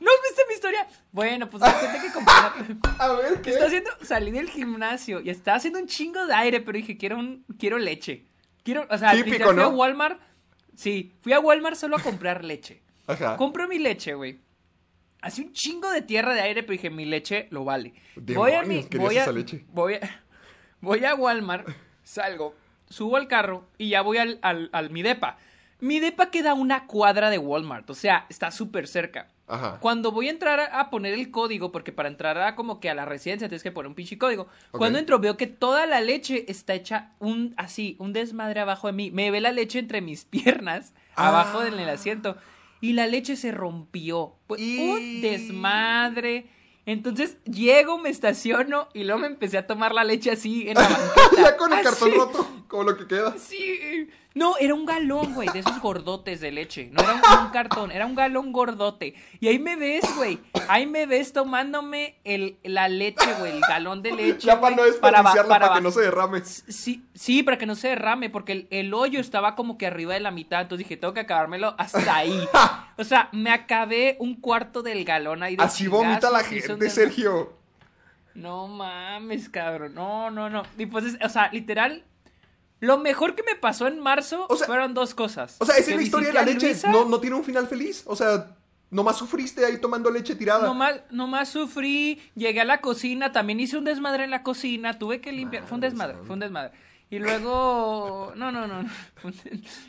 ¿No 0.00 0.10
has 0.10 0.22
visto 0.28 0.42
mi 0.48 0.54
historia? 0.54 0.86
Bueno, 1.12 1.48
pues 1.50 1.62
gente 1.64 2.06
que 2.06 2.12
comparar. 2.12 2.52
A 2.98 3.12
ver, 3.12 3.42
¿qué? 3.42 3.50
Está 3.50 3.66
haciendo, 3.66 3.90
salí 4.02 4.30
del 4.30 4.48
gimnasio 4.48 5.20
y 5.20 5.28
estaba 5.30 5.56
haciendo 5.58 5.78
un 5.80 5.86
chingo 5.86 6.24
de 6.26 6.32
aire, 6.34 6.60
pero 6.60 6.78
dije, 6.78 6.96
quiero 6.96 7.18
un, 7.18 7.44
quiero 7.58 7.78
leche. 7.78 8.24
Quiero, 8.62 8.86
o 8.88 8.96
sea, 8.98 9.10
Típico, 9.12 9.32
literal, 9.32 9.54
fui 9.54 9.62
a 9.62 9.66
¿no? 9.66 9.70
Walmart. 9.76 10.20
Sí, 10.76 11.12
fui 11.20 11.32
a 11.32 11.40
Walmart 11.40 11.76
solo 11.76 11.96
a 11.96 12.00
comprar 12.02 12.44
leche. 12.44 12.80
Ajá. 13.06 13.36
Compro 13.36 13.66
mi 13.68 13.78
leche, 13.78 14.14
güey. 14.14 14.38
Hace 15.20 15.42
un 15.42 15.52
chingo 15.52 15.90
de 15.90 16.02
tierra 16.02 16.32
de 16.34 16.40
aire, 16.42 16.62
pero 16.62 16.72
dije, 16.72 16.90
mi 16.90 17.04
leche 17.04 17.48
lo 17.50 17.64
vale. 17.64 17.92
voy 18.16 18.52
a 18.52 18.62
mi, 18.62 18.82
voy 18.96 19.16
a, 19.16 19.22
esa 19.22 19.32
leche. 19.32 19.64
voy 19.72 19.94
a, 19.94 20.22
voy 20.80 21.04
a 21.04 21.14
Walmart, 21.14 21.68
salgo, 22.04 22.54
subo 22.88 23.16
al 23.16 23.26
carro 23.28 23.66
y 23.78 23.88
ya 23.90 24.02
voy 24.02 24.18
al, 24.18 24.38
al, 24.42 24.70
al 24.72 24.90
mi 24.90 25.02
depa. 25.02 25.36
Mi 25.80 26.00
depa 26.00 26.30
queda 26.30 26.54
una 26.54 26.86
cuadra 26.86 27.30
de 27.30 27.38
Walmart, 27.38 27.88
o 27.90 27.94
sea, 27.94 28.26
está 28.28 28.50
súper 28.50 28.86
cerca. 28.88 29.28
Ajá. 29.46 29.78
Cuando 29.80 30.12
voy 30.12 30.26
a 30.28 30.30
entrar 30.30 30.60
a, 30.60 30.78
a 30.80 30.90
poner 30.90 31.14
el 31.14 31.30
código, 31.30 31.72
porque 31.72 31.90
para 31.92 32.08
entrar 32.08 32.36
a 32.38 32.54
como 32.54 32.80
que 32.80 32.90
a 32.90 32.94
la 32.94 33.04
residencia 33.04 33.48
tienes 33.48 33.62
que 33.62 33.72
poner 33.72 33.88
un 33.88 33.94
pinche 33.94 34.18
código. 34.18 34.48
Cuando 34.72 34.98
entro 34.98 35.18
veo 35.20 35.36
que 35.36 35.46
toda 35.46 35.86
la 35.86 36.00
leche 36.00 36.44
está 36.48 36.74
hecha 36.74 37.12
un 37.18 37.54
así, 37.56 37.96
un 37.98 38.12
desmadre 38.12 38.60
abajo 38.60 38.88
de 38.88 38.92
mí. 38.92 39.10
Me 39.10 39.30
ve 39.30 39.40
la 39.40 39.52
leche 39.52 39.78
entre 39.78 40.00
mis 40.00 40.24
piernas, 40.26 40.92
Ah. 41.16 41.28
abajo 41.28 41.60
del 41.60 41.78
el 41.78 41.88
asiento. 41.88 42.36
Y 42.80 42.92
la 42.92 43.06
leche 43.06 43.36
se 43.36 43.50
rompió. 43.52 44.34
Pues, 44.46 44.60
Y- 44.60 44.78
Un 44.88 45.20
desmadre. 45.20 46.46
Entonces 46.86 47.36
llego, 47.44 47.98
me 47.98 48.08
estaciono 48.08 48.88
y 48.94 49.04
luego 49.04 49.20
me 49.20 49.26
empecé 49.26 49.58
a 49.58 49.66
tomar 49.66 49.92
la 49.92 50.04
leche 50.04 50.30
así 50.30 50.68
en 50.68 50.74
la 50.74 50.80
banqueta. 50.88 51.42
ya 51.42 51.56
con 51.58 51.72
el 51.72 51.78
Así. 51.80 51.84
cartón 51.88 52.12
roto, 52.12 52.48
como 52.66 52.84
lo 52.84 52.96
que 52.96 53.06
queda. 53.06 53.34
Sí. 53.38 54.08
No, 54.38 54.56
era 54.58 54.72
un 54.74 54.86
galón, 54.86 55.34
güey, 55.34 55.48
de 55.52 55.58
esos 55.58 55.80
gordotes 55.80 56.40
de 56.40 56.52
leche. 56.52 56.90
No 56.92 57.02
era 57.02 57.14
un, 57.14 57.44
un 57.46 57.50
cartón, 57.50 57.90
era 57.90 58.06
un 58.06 58.14
galón 58.14 58.52
gordote. 58.52 59.14
Y 59.40 59.48
ahí 59.48 59.58
me 59.58 59.74
ves, 59.74 60.04
güey. 60.16 60.38
Ahí 60.68 60.86
me 60.86 61.06
ves 61.06 61.32
tomándome 61.32 62.18
el, 62.24 62.56
la 62.62 62.88
leche, 62.88 63.34
güey, 63.40 63.52
el 63.52 63.60
galón 63.60 64.00
de 64.02 64.12
leche. 64.12 64.46
Ya 64.46 64.60
para 64.60 64.76
no 64.76 64.82
ba- 64.82 64.86
desperdiciarla, 64.88 65.48
para, 65.58 65.74
que 65.74 65.80
no 65.80 65.90
se 65.90 66.02
derrame. 66.02 66.42
Sí, 66.44 67.04
sí, 67.14 67.42
para 67.42 67.58
que 67.58 67.66
no 67.66 67.74
se 67.74 67.88
derrame, 67.88 68.30
porque 68.30 68.52
el, 68.52 68.68
el 68.70 68.94
hoyo 68.94 69.18
estaba 69.18 69.56
como 69.56 69.76
que 69.76 69.86
arriba 69.88 70.14
de 70.14 70.20
la 70.20 70.30
mitad. 70.30 70.62
Entonces 70.62 70.86
dije, 70.86 70.96
tengo 70.96 71.14
que 71.14 71.20
acabármelo 71.20 71.74
hasta 71.76 72.14
ahí. 72.16 72.48
O 72.96 73.04
sea, 73.04 73.28
me 73.32 73.50
acabé 73.50 74.16
un 74.20 74.36
cuarto 74.40 74.82
del 74.82 75.04
galón 75.04 75.42
ahí 75.42 75.56
de 75.56 75.64
Así 75.64 75.88
vomita 75.88 76.30
la 76.30 76.40
gente, 76.44 76.60
desmadre. 76.68 76.90
Sergio. 76.90 77.52
No 78.34 78.68
mames, 78.68 79.48
cabrón. 79.48 79.94
No, 79.94 80.30
no, 80.30 80.48
no. 80.48 80.62
Y 80.78 80.86
pues, 80.86 81.04
es- 81.06 81.18
o 81.24 81.28
sea, 81.28 81.50
literal, 81.52 82.04
lo 82.80 82.98
mejor 82.98 83.34
que 83.34 83.42
me 83.42 83.54
pasó 83.56 83.86
en 83.86 83.98
marzo 83.98 84.46
O 84.48 84.56
sea- 84.56 84.66
fueron 84.66 84.94
dos 84.94 85.14
cosas. 85.14 85.56
O 85.58 85.66
sea, 85.66 85.76
esa 85.76 85.90
es 85.90 85.96
la 85.96 86.02
historia 86.02 86.28
de 86.28 86.34
la 86.34 86.42
leche. 86.44 86.66
Luisa, 86.68 86.90
No, 86.90 87.04
no 87.04 87.20
tiene 87.20 87.36
un 87.36 87.44
final 87.44 87.66
feliz. 87.66 88.04
O 88.06 88.14
sea, 88.14 88.56
nomás 88.90 89.16
sufriste 89.18 89.64
ahí 89.64 89.78
tomando 89.78 90.10
leche 90.10 90.34
tirada. 90.36 90.66
Nomás, 90.66 91.00
nomás 91.10 91.48
sufrí, 91.48 92.20
llegué 92.34 92.60
a 92.60 92.64
la 92.64 92.80
cocina, 92.80 93.32
también 93.32 93.60
hice 93.60 93.76
un 93.78 93.84
desmadre 93.84 94.24
en 94.24 94.30
la 94.30 94.42
cocina, 94.42 94.98
tuve 94.98 95.20
que 95.20 95.32
limpiar, 95.32 95.64
fue 95.66 95.74
un 95.76 95.80
desmadre, 95.80 96.18
fue 96.24 96.34
un 96.34 96.40
desmadre. 96.40 96.72
Y 97.10 97.18
luego, 97.18 98.32
no, 98.36 98.52
no, 98.52 98.66
no, 98.66 98.82
no. 98.82 98.90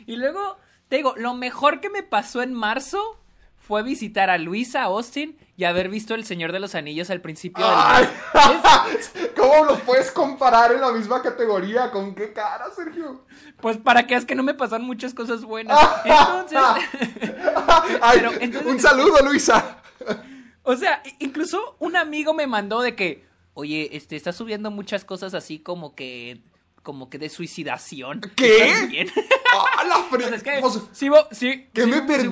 Y 0.06 0.16
luego, 0.16 0.56
te 0.88 0.96
digo, 0.96 1.14
lo 1.16 1.34
mejor 1.34 1.80
que 1.80 1.90
me 1.90 2.02
pasó 2.02 2.42
en 2.42 2.52
marzo 2.54 3.19
fue 3.60 3.82
visitar 3.84 4.30
a 4.30 4.38
Luisa 4.38 4.82
Austin 4.84 5.36
y 5.56 5.64
haber 5.64 5.88
visto 5.90 6.14
El 6.14 6.24
Señor 6.24 6.50
de 6.50 6.58
los 6.58 6.74
Anillos 6.74 7.08
al 7.10 7.20
principio 7.20 7.64
del 7.64 7.76
mes. 7.76 9.12
¿Cómo 9.36 9.64
los 9.66 9.80
puedes 9.82 10.10
comparar 10.10 10.72
en 10.72 10.80
la 10.80 10.90
misma 10.90 11.22
categoría? 11.22 11.90
¿Con 11.92 12.14
qué 12.14 12.32
cara, 12.32 12.64
Sergio? 12.74 13.24
Pues 13.60 13.76
para 13.78 14.06
que 14.06 14.14
es 14.16 14.24
que 14.24 14.34
no 14.34 14.42
me 14.42 14.54
pasan 14.54 14.82
muchas 14.82 15.14
cosas 15.14 15.44
buenas. 15.44 15.78
Entonces, 16.04 16.58
Ay, 18.02 18.18
Pero, 18.18 18.32
entonces- 18.40 18.72
un 18.72 18.80
saludo, 18.80 19.18
Luisa. 19.24 19.78
o 20.62 20.74
sea, 20.74 21.02
incluso 21.20 21.76
un 21.78 21.96
amigo 21.96 22.32
me 22.34 22.46
mandó 22.46 22.80
de 22.80 22.96
que, 22.96 23.24
oye, 23.54 23.90
este, 23.96 24.16
está 24.16 24.32
subiendo 24.32 24.70
muchas 24.70 25.04
cosas 25.04 25.34
así 25.34 25.58
como 25.60 25.94
que, 25.94 26.40
como 26.82 27.10
que 27.10 27.18
de 27.18 27.28
suicidación. 27.28 28.20
¿Qué? 28.36 29.06
¡Ah, 29.54 29.84
la 29.84 30.06
Pues 30.08 30.24
fre... 30.26 30.36
es 30.36 30.42
que, 30.42 30.58
Pues, 30.60 30.80
sí, 30.92 31.08
bo- 31.08 31.28
sí, 31.30 31.68
¿Qué 31.72 31.84
sí, 31.84 31.90
me 31.90 32.02
perdí, 32.02 32.28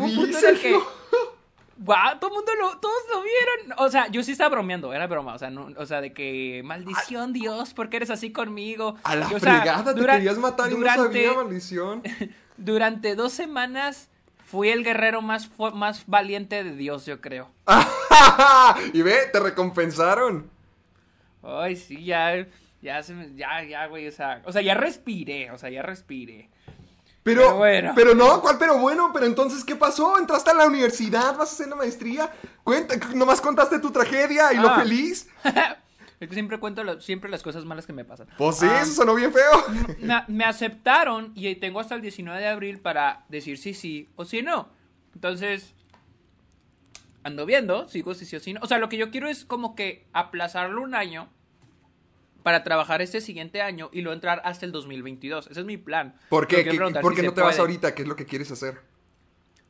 Guau, 1.81 2.19
todo 2.19 2.31
el 2.31 2.35
mundo 2.35 2.53
lo, 2.57 2.79
todos 2.79 3.03
lo 3.13 3.23
vieron. 3.23 3.75
O 3.79 3.89
sea, 3.89 4.09
yo 4.09 4.23
sí 4.25 4.33
estaba 4.33 4.51
bromeando, 4.51 4.93
era 4.93 5.07
broma. 5.07 5.35
O 5.35 5.39
sea, 5.39 5.49
no, 5.49 5.69
o 5.77 5.87
sea, 5.87 6.01
de 6.01 6.13
que 6.13 6.61
maldición, 6.65 7.33
Dios, 7.33 7.73
¿por 7.73 7.89
qué 7.89 7.99
eres 7.99 8.11
así 8.11 8.33
conmigo? 8.33 8.97
A 9.05 9.15
la 9.15 9.29
Y, 9.31 9.35
o 9.35 9.39
sea, 9.39 9.61
fregada, 9.61 9.95
te 9.95 10.05
querías 10.05 10.39
matar 10.39 10.73
y 10.73 10.75
durante, 10.75 10.99
no 11.01 11.05
sabía, 11.05 11.33
maldición. 11.35 12.03
Durante 12.57 13.15
dos 13.15 13.33
semanas 13.33 14.09
fui 14.45 14.71
el 14.71 14.83
guerrero 14.83 15.23
más, 15.23 15.49
más 15.75 16.03
valiente 16.09 16.65
de 16.65 16.75
Dios, 16.75 17.07
yo 17.07 17.21
creo. 17.21 17.49
y 18.93 19.03
ve, 19.03 19.17
te 19.33 19.39
recompensaron. 19.39 20.51
Ay, 21.45 21.77
sí, 21.77 22.05
ya. 22.05 22.45
Ya, 22.81 23.03
se 23.03 23.13
me- 23.15 23.35
ya, 23.35 23.63
ya, 23.65 23.87
güey, 23.87 24.07
o 24.09 24.13
sea, 24.13 24.43
o 24.45 24.53
sea, 24.53 24.63
ya 24.63 24.75
respiré, 24.75 25.51
o 25.51 25.59
sea, 25.59 25.69
ya 25.71 25.83
respiré. 25.83 26.49
Pero, 27.25 27.43
Pero 27.43 27.57
bueno. 27.57 27.93
pero 27.95 28.15
no, 28.15 28.41
¿cuál 28.41 28.57
pero 28.59 28.79
bueno? 28.79 29.11
Pero 29.13 29.27
entonces, 29.27 29.65
¿qué 29.65 29.77
pasó? 29.77 30.19
¿Entraste 30.19 30.51
a 30.51 30.55
la 30.55 30.67
universidad? 30.67 31.37
¿Vas 31.37 31.51
a 31.51 31.53
hacer 31.55 31.69
la 31.69 31.77
maestría? 31.77 32.31
Cuenta, 32.65 32.97
nomás 33.15 33.41
contaste 33.41 33.81
tu 33.81 33.91
tragedia 33.91 34.53
y 34.53 34.57
lo 34.57 34.69
Ah. 34.69 34.81
feliz. 34.81 35.29
Es 36.21 36.27
que 36.29 36.35
siempre 36.35 36.59
cuento 36.59 36.83
lo- 36.83 37.01
siempre 37.01 37.31
las 37.31 37.45
cosas 37.45 37.65
malas 37.65 37.87
que 37.87 37.93
me 37.93 38.05
pasan. 38.05 38.27
Pues 38.39 38.57
sí, 38.57 38.67
Ah, 38.69 38.81
eso 38.83 38.93
sonó 38.93 39.15
bien 39.15 39.33
feo. 39.33 39.65
me, 40.01 40.25
me 40.27 40.45
aceptaron 40.45 41.31
y 41.37 41.55
tengo 41.57 41.79
hasta 41.79 41.95
el 41.95 42.01
19 42.03 42.41
de 42.41 42.49
abril 42.49 42.81
para 42.81 43.25
decir 43.29 43.57
si 43.57 43.73
sí 43.73 44.09
o 44.17 44.25
si 44.25 44.43
no. 44.43 44.69
Entonces, 45.15 45.75
ando 47.23 47.47
viendo, 47.47 47.87
sigo 47.89 48.15
si 48.15 48.25
sí 48.25 48.35
o 48.37 48.41
si 48.41 48.53
no. 48.53 48.61
O 48.63 48.67
sea, 48.67 48.79
lo 48.79 48.89
que 48.89 48.97
yo 48.97 49.11
quiero 49.13 49.29
es 49.29 49.45
como 49.45 49.77
que 49.77 50.07
aplazarlo 50.13 50.83
un 50.83 50.97
año 50.97 51.29
para 52.49 52.65
trabajar 52.65 53.03
este 53.03 53.21
siguiente 53.21 53.61
año 53.61 53.91
y 53.93 54.01
luego 54.01 54.15
entrar 54.15 54.41
hasta 54.43 54.65
el 54.65 54.73
2022. 54.73 55.49
Ese 55.51 55.61
es 55.61 55.67
mi 55.67 55.77
plan. 55.77 56.15
¿Por 56.31 56.47
qué? 56.47 56.57
Pero 56.57 56.71
quiero 56.71 56.73
¿Qué- 56.73 56.77
preguntar 56.79 57.03
¿Por 57.03 57.15
qué 57.15 57.23
no 57.23 57.35
te 57.35 57.43
vas 57.43 57.51
puede. 57.57 57.61
ahorita? 57.61 57.95
¿Qué 57.95 58.01
es 58.03 58.09
lo 58.09 58.17
que 58.17 58.25
quieres 58.25 58.51
hacer? 58.51 58.81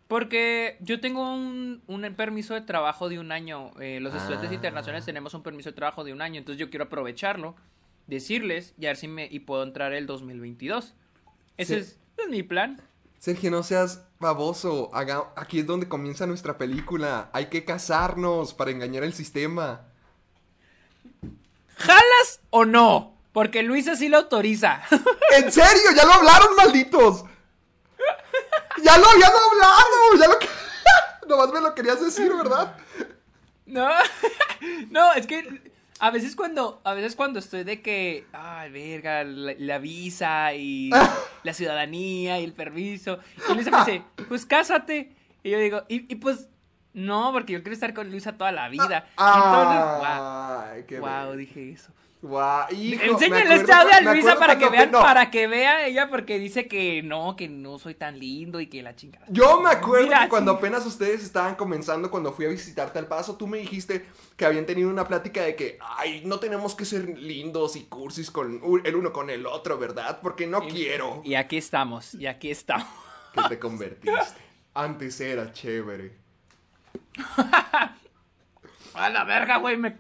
Porque 0.07 0.77
yo 0.81 1.01
tengo 1.01 1.35
un, 1.35 1.83
un 1.89 2.15
permiso 2.15 2.55
de 2.55 2.61
trabajo 2.61 3.09
de 3.09 3.19
un 3.19 3.33
año. 3.33 3.73
eh, 3.81 3.99
los 3.99 4.15
estudiantes 4.15 4.51
Ah. 4.53 4.55
internacionales 4.55 5.05
tenemos 5.05 5.35
un 5.35 5.43
permiso 5.43 5.71
de 5.71 5.75
trabajo 5.75 6.05
de 6.05 6.13
un 6.13 6.23
año. 6.23 6.39
Entonces 6.39 6.61
yo 6.61 6.71
quiero 6.71 6.85
aprovecharlo, 6.85 7.57
decirles 8.07 8.75
y 8.79 8.87
a 8.87 8.91
ver 8.91 8.97
si 8.97 9.09
me 9.09 9.27
y 9.29 9.41
puedo 9.41 9.65
entrar 9.65 9.93
el 9.93 10.07
2022. 10.07 10.95
Ese 11.57 11.83
Sí. 11.83 11.97
es, 12.17 12.29
mi 12.31 12.45
plan. 12.45 12.81
Sergio, 13.19 13.51
no 13.51 13.65
seas 13.65 14.07
baboso. 14.21 14.89
Haga- 14.95 15.33
Aquí 15.35 15.59
es 15.59 15.67
donde 15.67 15.89
comienza 15.89 16.29
nuestra 16.29 16.57
película. 16.59 17.29
Hay 17.33 17.47
que 17.47 17.65
casarnos 17.65 18.55
para 18.55 18.71
engañar 18.71 19.03
al 19.03 19.15
sistema. 19.15 19.81
¿Jalas 21.79 22.41
o 22.51 22.65
no? 22.65 23.17
Porque 23.33 23.63
Luisa 23.63 23.97
sí 23.97 24.09
lo 24.09 24.19
autoriza. 24.19 24.83
¿En 25.37 25.51
serio? 25.53 25.93
¿Ya 25.95 26.05
lo 26.05 26.15
hablaron, 26.15 26.57
malditos? 26.57 27.25
¡Ya 28.83 28.99
lo 28.99 29.09
habían 29.09 29.31
hablado! 29.31 30.21
¡Ya 30.21 30.29
lo. 30.29 30.39
Nomás 31.29 31.53
me 31.53 31.61
lo 31.61 31.75
querías 31.75 32.01
decir, 32.01 32.33
¿verdad? 32.35 32.77
no, 33.67 33.89
no, 34.91 35.13
es 35.13 35.27
que 35.27 35.63
a 36.01 36.11
veces 36.11 36.35
cuando, 36.35 36.81
a 36.85 36.95
veces 36.95 37.15
cuando 37.17 37.39
estoy 37.39 37.65
de 37.65 37.83
que, 37.83 38.27
ay, 38.33 38.71
verga, 38.71 39.25
la, 39.25 39.55
la 39.59 39.79
visa 39.79 40.55
y 40.55 40.91
la 41.43 41.53
ciudadanía 41.53 42.41
y 42.41 42.45
el 42.45 42.55
permiso, 42.55 43.19
y 43.49 43.55
Luisa 43.55 43.71
me 43.71 43.79
dice, 43.79 44.03
pues 44.29 44.47
cásate. 44.47 45.15
Y 45.43 45.51
yo 45.51 45.59
digo, 45.59 45.83
y, 45.89 46.13
y 46.13 46.17
pues, 46.17 46.49
no, 46.93 47.33
porque 47.33 47.53
yo 47.55 47.61
quiero 47.63 47.75
estar 47.75 47.95
con 47.95 48.11
Luisa 48.11 48.37
toda 48.37 48.53
la 48.53 48.69
vida. 48.69 49.09
Ay, 49.17 49.43
Entonces, 49.45 50.85
qué 50.87 51.01
wow, 51.01 51.09
wow, 51.09 51.11
bello. 51.11 51.37
dije 51.37 51.71
eso. 51.73 51.93
Guau, 52.21 52.67
hijo, 52.73 53.01
Enséñale 53.05 53.55
este 53.55 53.73
audio 53.73 53.95
a 53.95 54.01
Luisa 54.01 54.37
para 54.37 54.59
que 54.59 54.69
vean, 54.69 54.91
no, 54.91 54.99
para 55.01 55.31
que 55.31 55.47
vea 55.47 55.87
ella, 55.87 56.09
porque 56.11 56.41
dice 56.41 56.67
que 56.67 57.01
no, 57.05 57.37
que 57.37 57.49
no 57.49 57.79
soy 57.79 57.95
tan 57.95 58.19
lindo 58.19 58.59
y 58.61 58.67
que 58.67 58.83
la 58.83 58.97
chingada. 58.97 59.25
Yo 59.29 59.61
me 59.61 59.71
acuerdo 59.71 60.07
Mira, 60.07 60.23
que 60.25 60.29
cuando 60.29 60.51
sí. 60.53 60.59
apenas 60.59 60.85
ustedes 60.85 61.23
estaban 61.23 61.55
comenzando, 61.55 62.11
cuando 62.11 62.33
fui 62.33 62.47
a 62.47 62.49
visitarte 62.49 62.99
al 62.99 63.07
paso, 63.07 63.37
tú 63.37 63.47
me 63.47 63.59
dijiste 63.59 64.05
que 64.37 64.45
habían 64.45 64.67
tenido 64.67 64.91
una 64.91 65.07
plática 65.07 65.43
de 65.43 65.55
que, 65.55 65.79
ay, 65.81 66.23
no 66.25 66.41
tenemos 66.41 66.75
que 66.75 66.85
ser 66.85 67.09
lindos 67.19 67.77
y 67.77 67.85
cursis 67.85 68.33
con 68.33 68.61
el 68.85 68.97
uno 68.97 69.13
con 69.13 69.31
el 69.31 69.47
otro, 69.47 69.79
¿verdad? 69.79 70.19
Porque 70.21 70.49
no 70.49 70.63
quiero 70.63 71.21
Y 71.25 71.37
aquí 71.37 71.57
estamos, 71.57 72.15
y 72.15 72.27
aquí 72.27 72.51
estamos. 72.51 72.89
que 73.33 73.43
te 73.49 73.59
convertiste. 73.61 74.11
Antes 74.75 75.21
era 75.21 75.53
chévere. 75.53 76.28
A 78.95 79.11
la 79.11 79.25
verga, 79.25 79.59
güey, 79.59 79.77
me... 79.77 79.97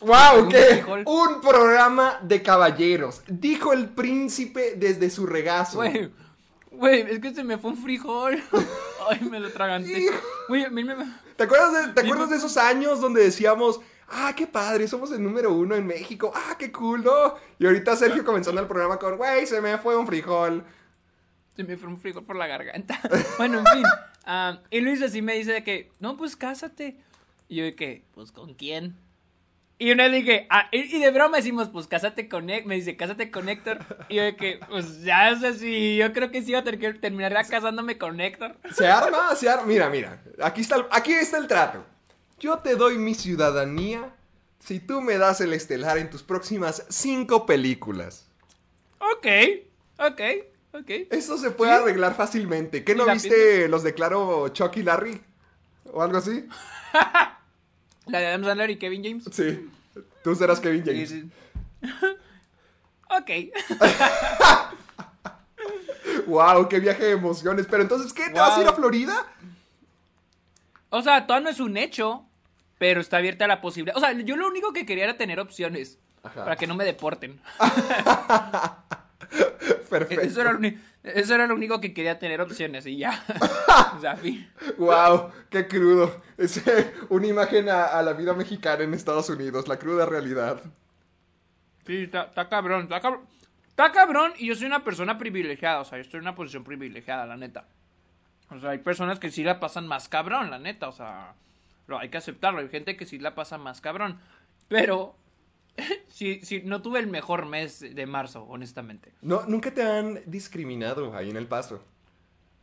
¡Wow! 0.00 0.44
Un 0.44 0.48
¿Qué? 0.48 0.84
Un 1.04 1.40
programa 1.40 2.18
de 2.22 2.42
caballeros. 2.42 3.22
Dijo 3.26 3.72
el 3.72 3.88
príncipe 3.88 4.74
desde 4.76 5.10
su 5.10 5.26
regazo. 5.26 5.78
Güey, 5.78 6.12
güey, 6.70 7.00
es 7.00 7.18
que 7.18 7.34
se 7.34 7.42
me 7.42 7.58
fue 7.58 7.72
un 7.72 7.76
frijol. 7.76 8.40
Ay, 9.10 9.20
me 9.28 9.40
lo 9.40 9.50
traganté. 9.50 10.10
Güey, 10.48 10.70
me... 10.70 10.84
¿Te 11.36 11.44
acuerdas, 11.44 11.86
de, 11.86 11.92
¿Te 11.92 12.02
acuerdas 12.02 12.30
de 12.30 12.36
esos 12.36 12.56
años 12.56 13.00
donde 13.00 13.22
decíamos, 13.22 13.80
ah, 14.08 14.32
qué 14.36 14.46
padre, 14.46 14.86
somos 14.86 15.10
el 15.10 15.22
número 15.22 15.52
uno 15.52 15.74
en 15.74 15.86
México, 15.86 16.32
ah, 16.34 16.54
qué 16.58 16.70
cool, 16.70 17.02
¿no? 17.02 17.34
Y 17.58 17.66
ahorita 17.66 17.96
Sergio 17.96 18.24
comenzando 18.24 18.60
el 18.60 18.68
programa 18.68 18.98
con, 18.98 19.16
güey, 19.16 19.46
se 19.46 19.60
me 19.60 19.78
fue 19.78 19.96
un 19.96 20.06
frijol. 20.06 20.64
Se 21.56 21.64
me 21.64 21.76
fue 21.76 21.88
un 21.88 21.98
frijol 21.98 22.24
por 22.24 22.36
la 22.36 22.46
garganta. 22.46 23.00
Bueno, 23.38 23.58
en 23.58 23.66
fin. 23.66 23.84
ah, 24.24 24.60
y 24.70 24.80
Luis 24.80 25.02
así 25.02 25.20
me 25.22 25.34
dice 25.34 25.52
de 25.52 25.64
que, 25.64 25.90
no, 26.00 26.16
pues 26.16 26.36
cásate. 26.36 26.96
Y 27.48 27.56
yo 27.56 27.64
de 27.64 27.74
que, 27.74 28.02
pues, 28.14 28.32
¿con 28.32 28.54
quién? 28.54 28.96
Y 29.78 29.90
una 29.90 30.04
vez 30.04 30.12
dije, 30.24 30.46
ah, 30.48 30.68
y, 30.70 30.78
y 30.96 30.98
de 31.00 31.10
broma 31.10 31.38
decimos, 31.38 31.68
pues, 31.68 31.86
cásate 31.86 32.28
con 32.28 32.48
Héctor. 32.48 32.68
Me 32.68 32.76
dice, 32.76 32.96
cásate 32.96 33.30
con 33.30 33.48
Héctor. 33.48 33.78
Y 34.08 34.14
yo 34.16 34.22
de 34.22 34.36
que, 34.36 34.60
pues, 34.68 35.02
ya, 35.02 35.32
o 35.36 35.40
sea, 35.40 35.52
sí, 35.52 35.96
yo 35.96 36.12
creo 36.12 36.30
que 36.30 36.40
sí 36.42 36.50
iba 36.50 36.60
a 36.60 36.64
tener 36.64 36.80
que 36.80 36.94
terminar 36.94 37.34
casándome 37.48 37.98
con 37.98 38.20
Héctor. 38.20 38.56
Se 38.74 38.86
arma, 38.86 39.34
se 39.34 39.48
arma. 39.48 39.66
Mira, 39.66 39.90
mira, 39.90 40.22
aquí 40.40 40.60
está, 40.62 40.76
el, 40.76 40.86
aquí 40.90 41.12
está 41.12 41.36
el 41.38 41.46
trato. 41.48 41.84
Yo 42.38 42.58
te 42.58 42.76
doy 42.76 42.96
mi 42.96 43.14
ciudadanía 43.14 44.14
si 44.60 44.78
tú 44.80 45.00
me 45.00 45.18
das 45.18 45.40
el 45.40 45.52
estelar 45.52 45.98
en 45.98 46.08
tus 46.10 46.22
próximas 46.22 46.86
cinco 46.88 47.44
películas. 47.44 48.28
Ok, 48.98 49.26
ok, 49.98 50.20
ok. 50.72 50.90
Eso 51.10 51.38
se 51.38 51.50
puede 51.50 51.72
Sí. 51.76 51.78
arreglar 51.82 52.14
fácilmente. 52.14 52.84
¿Qué 52.84 52.94
no 52.94 53.04
¿Y 53.04 53.06
la 53.06 53.12
viste 53.14 53.68
los 53.68 53.82
declaro 53.82 54.48
Chuck 54.48 54.76
y 54.76 54.82
Larry? 54.82 55.20
¿O 55.92 56.02
algo 56.02 56.18
así? 56.18 56.46
La 58.06 58.18
de 58.18 58.26
Adam 58.26 58.44
Sandler 58.44 58.70
y 58.70 58.78
Kevin 58.78 59.02
James. 59.04 59.24
Sí. 59.30 59.70
Tú 60.24 60.34
serás 60.34 60.58
Kevin 60.60 60.82
James. 60.84 61.08
sí. 61.10 61.30
ok. 63.10 63.30
Wow, 66.26 66.68
qué 66.68 66.78
viaje 66.80 67.04
de 67.04 67.10
emociones. 67.12 67.66
Pero 67.68 67.82
entonces, 67.82 68.12
¿qué? 68.12 68.26
¿Te 68.30 68.38
vas 68.38 68.56
a 68.58 68.60
ir 68.60 68.66
a. 68.68 68.72
Florida? 68.72 69.26
O 70.90 71.02
sea, 71.02 71.26
todavía 71.26 71.44
no 71.44 71.50
es 71.50 71.60
un 71.60 71.76
hecho, 71.76 72.24
pero 72.78 73.00
está 73.00 73.16
abierta 73.18 73.46
la 73.46 73.60
posibilidad. 73.60 73.96
O 73.96 74.00
sea, 74.00 74.12
yo 74.12 74.36
lo 74.36 74.46
único 74.46 74.72
que 74.72 74.84
quería 74.86 75.04
era 75.04 75.16
tener 75.16 75.40
opciones. 75.40 75.98
Ajá. 76.22 76.44
Para 76.44 76.56
que 76.56 76.66
no 76.66 76.74
me 76.74 76.84
deporten. 76.84 77.40
Perfecto. 79.90 80.24
Eso 80.24 80.40
era, 80.40 80.52
lo 80.52 80.58
uni- 80.58 80.78
eso 81.02 81.34
era 81.34 81.46
lo 81.46 81.54
único 81.54 81.80
que 81.80 81.92
quería 81.92 82.18
tener 82.18 82.40
opciones 82.40 82.86
y 82.86 82.96
ya. 82.98 83.22
o 83.96 84.00
sea, 84.00 84.16
fin. 84.16 84.48
Wow, 84.78 85.30
qué 85.50 85.66
crudo. 85.66 86.16
Es 86.38 86.62
una 87.08 87.26
imagen 87.26 87.68
a, 87.68 87.84
a 87.84 88.02
la 88.02 88.12
vida 88.14 88.32
mexicana 88.34 88.84
en 88.84 88.94
Estados 88.94 89.28
Unidos, 89.30 89.68
la 89.68 89.78
cruda 89.78 90.06
realidad. 90.06 90.60
Sí, 91.86 92.04
está, 92.04 92.22
está 92.24 92.48
cabrón, 92.48 92.82
está 92.84 93.00
cabrón. 93.00 93.22
Está 93.68 93.90
cabrón 93.90 94.32
y 94.38 94.46
yo 94.48 94.54
soy 94.54 94.66
una 94.66 94.84
persona 94.84 95.16
privilegiada, 95.18 95.80
o 95.80 95.84
sea, 95.84 95.98
yo 95.98 96.02
estoy 96.02 96.18
en 96.18 96.24
una 96.24 96.34
posición 96.34 96.62
privilegiada, 96.62 97.26
la 97.26 97.36
neta. 97.36 97.64
O 98.50 98.60
sea, 98.60 98.70
hay 98.70 98.78
personas 98.78 99.18
que 99.18 99.30
sí 99.30 99.42
la 99.42 99.60
pasan 99.60 99.88
más 99.88 100.08
cabrón, 100.10 100.50
la 100.50 100.58
neta, 100.58 100.88
o 100.88 100.92
sea, 100.92 101.32
hay 101.98 102.08
que 102.10 102.18
aceptarlo, 102.18 102.60
hay 102.60 102.68
gente 102.68 102.96
que 102.96 103.06
sí 103.06 103.18
la 103.18 103.34
pasa 103.34 103.56
más 103.56 103.80
cabrón. 103.80 104.18
Pero, 104.68 105.16
sí, 106.08 106.40
sí, 106.42 106.62
no 106.64 106.82
tuve 106.82 106.98
el 107.00 107.06
mejor 107.06 107.46
mes 107.46 107.80
de 107.80 108.06
marzo, 108.06 108.44
honestamente. 108.44 109.12
No, 109.22 109.46
¿Nunca 109.46 109.72
te 109.72 109.82
han 109.82 110.20
discriminado 110.26 111.16
ahí 111.16 111.30
en 111.30 111.36
El 111.36 111.46
Paso? 111.46 111.82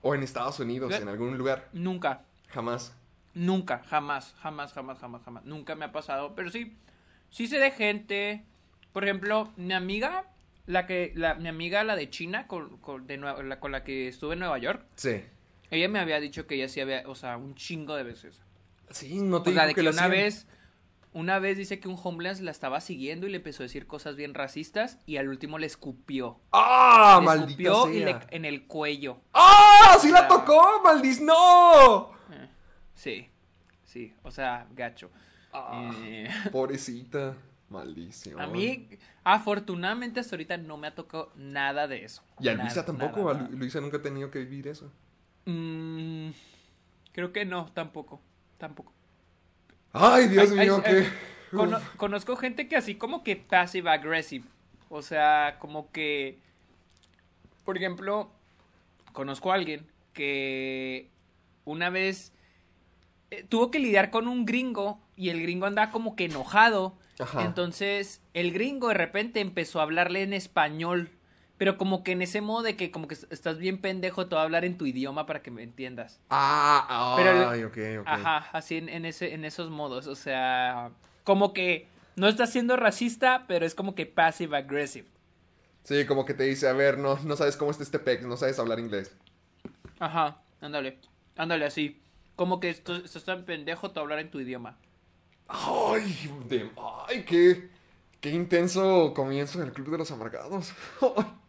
¿O 0.01 0.15
en 0.15 0.23
Estados 0.23 0.59
Unidos, 0.59 0.93
¿Qué? 0.95 1.01
en 1.01 1.09
algún 1.09 1.37
lugar? 1.37 1.67
Nunca, 1.73 2.21
Jamás. 2.49 2.93
nunca, 3.33 3.83
jamás, 3.87 4.33
jamás, 4.41 4.73
jamás, 4.73 4.99
jamás, 4.99 5.23
jamás. 5.23 5.43
Nunca 5.45 5.75
me 5.75 5.85
ha 5.85 5.91
pasado, 5.91 6.35
pero 6.35 6.49
sí, 6.49 6.75
sí 7.29 7.47
sé 7.47 7.59
de 7.59 7.71
gente. 7.71 8.45
Por 8.93 9.03
ejemplo, 9.03 9.51
mi 9.57 9.73
amiga, 9.73 10.25
la 10.67 10.85
que, 10.85 11.11
la, 11.15 11.35
mi 11.35 11.47
amiga, 11.49 11.83
la 11.83 11.95
de 11.95 12.09
China, 12.09 12.47
con, 12.47 12.77
con, 12.77 13.07
de 13.07 13.17
Nueva- 13.17 13.43
la, 13.43 13.59
con 13.59 13.71
la 13.71 13.83
que 13.83 14.07
estuve 14.07 14.33
en 14.33 14.39
Nueva 14.39 14.57
York. 14.57 14.85
Sí. 14.95 15.21
Ella 15.71 15.89
me 15.89 15.99
había 15.99 16.19
dicho 16.19 16.47
que 16.47 16.55
ella 16.55 16.67
sí 16.69 16.79
había, 16.79 17.03
o 17.07 17.13
sea, 17.15 17.37
un 17.37 17.55
chingo 17.55 17.95
de 17.95 18.03
veces. 18.03 18.39
Sí, 18.89 19.21
no 19.21 19.43
te 19.43 19.51
O 19.51 19.53
sea, 19.53 19.63
digo 19.63 19.67
de 19.69 19.75
que, 19.75 19.83
lo 19.83 19.91
una 19.91 20.05
hacían. 20.05 20.11
vez, 20.11 20.47
una 21.13 21.39
vez 21.39 21.57
dice 21.57 21.79
que 21.79 21.87
un 21.87 21.97
homeless 22.01 22.39
la 22.41 22.51
estaba 22.51 22.81
siguiendo 22.81 23.25
y 23.27 23.31
le 23.31 23.37
empezó 23.37 23.63
a 23.63 23.65
decir 23.65 23.87
cosas 23.87 24.15
bien 24.15 24.33
racistas 24.33 24.99
y 25.05 25.17
al 25.17 25.27
último 25.29 25.57
le 25.57 25.65
escupió. 25.67 26.39
¡Ah, 26.51 27.17
le 27.19 27.25
maldita 27.25 27.63
escupió 27.71 27.91
y 27.93 27.97
sea! 28.03 28.05
le- 28.19 28.35
en 28.35 28.45
el 28.45 28.67
cuello. 28.67 29.19
¡Ah, 29.33 29.97
sí 29.99 30.11
la 30.11 30.27
tocó, 30.27 30.81
maldiz! 30.83 31.19
¡No! 31.21 32.11
Eh, 32.31 32.49
sí, 32.93 33.27
sí, 33.83 34.13
o 34.23 34.31
sea, 34.31 34.67
gacho. 34.75 35.09
Ah, 35.51 35.91
Eh, 36.03 36.29
pobrecita. 36.51 37.35
Maldición. 37.69 38.41
a 38.41 38.47
mí, 38.47 38.89
afortunadamente 39.23 40.19
hasta 40.19 40.35
ahorita 40.35 40.57
no 40.57 40.77
me 40.77 40.87
ha 40.87 40.95
tocado 40.95 41.31
nada 41.35 41.87
de 41.87 42.03
eso. 42.03 42.23
Y 42.39 42.47
a 42.47 42.53
Nada, 42.53 42.63
Luisa 42.63 42.83
tampoco. 42.83 43.31
nada, 43.31 43.43
nada. 43.45 43.55
Luisa 43.55 43.79
nunca 43.79 43.97
ha 43.97 44.01
tenido 44.01 44.31
que 44.31 44.39
vivir 44.39 44.67
eso. 44.67 44.91
Mm, 45.45 46.31
creo 47.11 47.31
que 47.31 47.45
no, 47.45 47.71
tampoco, 47.73 48.21
tampoco. 48.57 48.91
¡Ay, 49.93 50.27
Dios 50.27 50.51
Ay, 50.51 50.57
mío! 50.57 50.81
ay, 50.85 50.93
qué... 51.03 51.07
cono- 51.55 51.81
conozco 51.97 52.35
gente 52.35 52.67
que 52.67 52.75
así 52.75 52.95
como 52.95 53.23
que 53.23 53.35
passive 53.35 53.89
aggressive. 53.89 54.45
O 54.89 55.01
sea, 55.01 55.57
como 55.59 55.91
que. 55.91 56.39
Por 57.65 57.77
ejemplo, 57.77 58.31
conozco 59.13 59.51
a 59.51 59.55
alguien 59.55 59.85
que 60.13 61.09
una 61.65 61.89
vez 61.89 62.33
eh, 63.31 63.45
tuvo 63.47 63.69
que 63.71 63.79
lidiar 63.79 64.09
con 64.09 64.27
un 64.27 64.45
gringo 64.45 64.99
y 65.15 65.29
el 65.29 65.41
gringo 65.41 65.65
andaba 65.67 65.91
como 65.91 66.15
que 66.15 66.25
enojado. 66.25 66.97
Ajá. 67.19 67.43
Entonces, 67.43 68.21
el 68.33 68.51
gringo 68.51 68.87
de 68.87 68.93
repente 68.95 69.39
empezó 69.41 69.79
a 69.79 69.83
hablarle 69.83 70.23
en 70.23 70.33
español. 70.33 71.11
Pero 71.59 71.77
como 71.77 72.03
que 72.03 72.13
en 72.13 72.21
ese 72.23 72.39
modo 72.41 72.63
de 72.63 72.75
que 72.75 72.89
como 72.89 73.07
que 73.07 73.13
estás 73.15 73.57
bien 73.59 73.79
pendejo, 73.81 74.25
te 74.27 74.33
voy 74.35 74.39
a 74.39 74.43
hablar 74.45 74.63
en 74.65 74.77
tu 74.77 74.85
idioma 74.87 75.25
para 75.27 75.41
que 75.43 75.51
me 75.51 75.61
entiendas. 75.61 76.19
Ah, 76.31 77.13
Pero- 77.17 77.49
ay, 77.49 77.63
ok, 77.65 77.77
ok. 78.01 78.07
Ajá, 78.07 78.37
así 78.53 78.77
en, 78.77 78.89
en 78.89 79.05
ese, 79.05 79.33
en 79.33 79.43
esos 79.45 79.69
modos. 79.69 80.07
O 80.07 80.15
sea, 80.15 80.89
como 81.25 81.53
que 81.53 81.87
no 82.15 82.27
está 82.29 82.47
siendo 82.47 82.75
racista, 82.77 83.43
pero 83.47 83.65
es 83.65 83.75
como 83.75 83.93
que 83.93 84.05
passive 84.05 84.55
aggressive. 84.57 85.07
Sí, 85.83 86.05
como 86.05 86.25
que 86.25 86.33
te 86.33 86.43
dice, 86.43 86.67
a 86.69 86.73
ver, 86.73 86.97
no, 86.97 87.17
no 87.25 87.35
sabes 87.35 87.57
cómo 87.57 87.71
está 87.71 87.83
este 87.83 87.99
pex, 87.99 88.25
no 88.25 88.37
sabes 88.37 88.57
hablar 88.57 88.79
inglés. 88.79 89.13
Ajá, 89.99 90.37
ándale, 90.61 90.97
ándale 91.35 91.65
así. 91.65 92.01
Como 92.37 92.61
que 92.61 92.69
esto- 92.69 92.95
estás 92.95 93.25
tan 93.25 93.43
pendejo, 93.43 93.89
te 93.91 93.95
voy 93.95 93.99
a 93.99 94.03
hablar 94.03 94.19
en 94.19 94.31
tu 94.31 94.39
idioma. 94.39 94.77
Ay, 95.49 96.31
de- 96.47 96.71
ay, 97.07 97.23
qué, 97.23 97.69
qué 98.21 98.29
intenso 98.29 99.13
comienzo 99.13 99.59
en 99.61 99.67
el 99.67 99.73
Club 99.73 99.89
de 99.91 99.97
los 99.97 100.11
Amargados. 100.11 100.71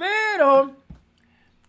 Pero 0.00 0.74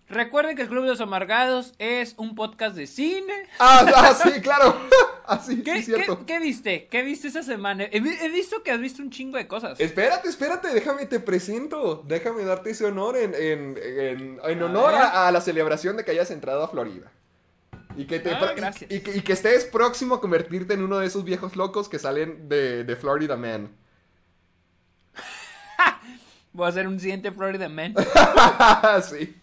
recuerden 0.08 0.56
que 0.56 0.62
el 0.62 0.70
Club 0.70 0.84
de 0.84 0.90
los 0.90 1.02
Amargados 1.02 1.74
es 1.80 2.14
un 2.18 2.34
podcast 2.36 2.76
de 2.78 2.88
cine. 2.88 3.34
ah, 3.60 3.86
ah, 3.94 4.14
sí, 4.16 4.40
claro. 4.42 4.74
Así, 5.26 5.62
¿Qué, 5.64 5.78
sí, 5.78 5.84
cierto. 5.94 6.20
qué- 6.20 6.26
qué 6.26 6.40
viste? 6.40 6.88
¿Qué 6.90 7.04
viste 7.04 7.28
esa 7.28 7.44
semana? 7.44 7.84
He, 7.92 8.00
vi- 8.00 8.18
he 8.22 8.30
visto 8.30 8.64
que 8.64 8.72
has 8.72 8.80
visto 8.80 9.02
un 9.02 9.10
chingo 9.12 9.38
de 9.38 9.48
cosas. 9.48 9.80
Espérate, 9.80 10.28
espérate, 10.30 10.70
déjame 10.74 11.06
te 11.06 11.20
presento. 11.20 12.04
Déjame 12.08 12.44
darte 12.44 12.72
ese 12.72 12.86
honor 12.86 13.18
en, 13.18 13.34
en, 13.36 14.40
en, 14.44 14.64
honor 14.64 14.94
a, 14.96 15.28
a 15.28 15.32
la 15.32 15.40
celebración 15.42 15.96
de 15.98 16.04
que 16.06 16.12
hayas 16.12 16.32
entrado 16.32 16.64
a 16.64 16.68
Florida. 16.70 17.12
Y 17.98 18.06
que, 18.08 18.20
te, 18.20 18.32
Ah, 18.32 18.54
y- 18.90 18.96
y, 18.96 19.00
que, 19.02 19.18
y 19.18 19.22
que 19.22 19.34
estés 19.34 19.66
próximo 19.66 20.16
a 20.16 20.22
convertirte 20.22 20.74
en 20.74 20.84
uno 20.84 21.00
de 21.00 21.08
esos 21.08 21.24
viejos 21.26 21.56
locos 21.58 21.88
que 21.90 22.00
salen 22.00 22.48
de, 22.50 22.84
de 22.86 22.96
Florida 22.96 23.36
Man. 23.38 23.70
Voy 26.54 26.66
a 26.66 26.70
hacer 26.70 26.88
un 26.88 27.00
siguiente 27.00 27.32
Florida 27.32 27.70
Man. 27.70 27.96
sí. 29.10 29.36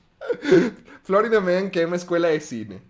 Florida 1.05 1.41
Man 1.41 1.71
quema 1.71 1.97
escuela 1.97 2.29
de 2.29 2.41
cine. 2.41 2.83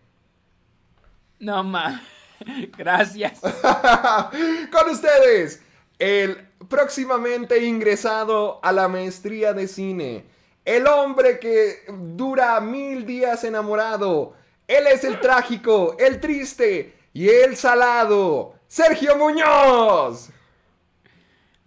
No 1.38 1.62
ma. 1.62 2.02
Gracias. 2.76 3.40
Con 4.72 4.90
ustedes, 4.90 5.62
el 5.98 6.48
próximamente 6.68 7.64
ingresado 7.64 8.60
a 8.62 8.72
la 8.72 8.88
maestría 8.88 9.52
de 9.52 9.68
cine, 9.68 10.24
el 10.64 10.86
hombre 10.86 11.38
que 11.38 11.84
dura 11.88 12.60
mil 12.60 13.06
días 13.06 13.44
enamorado, 13.44 14.34
él 14.66 14.86
es 14.86 15.04
el 15.04 15.20
trágico, 15.20 15.96
el 15.98 16.20
triste 16.20 16.94
y 17.12 17.28
el 17.28 17.56
salado, 17.56 18.54
Sergio 18.66 19.16
Muñoz. 19.16 20.30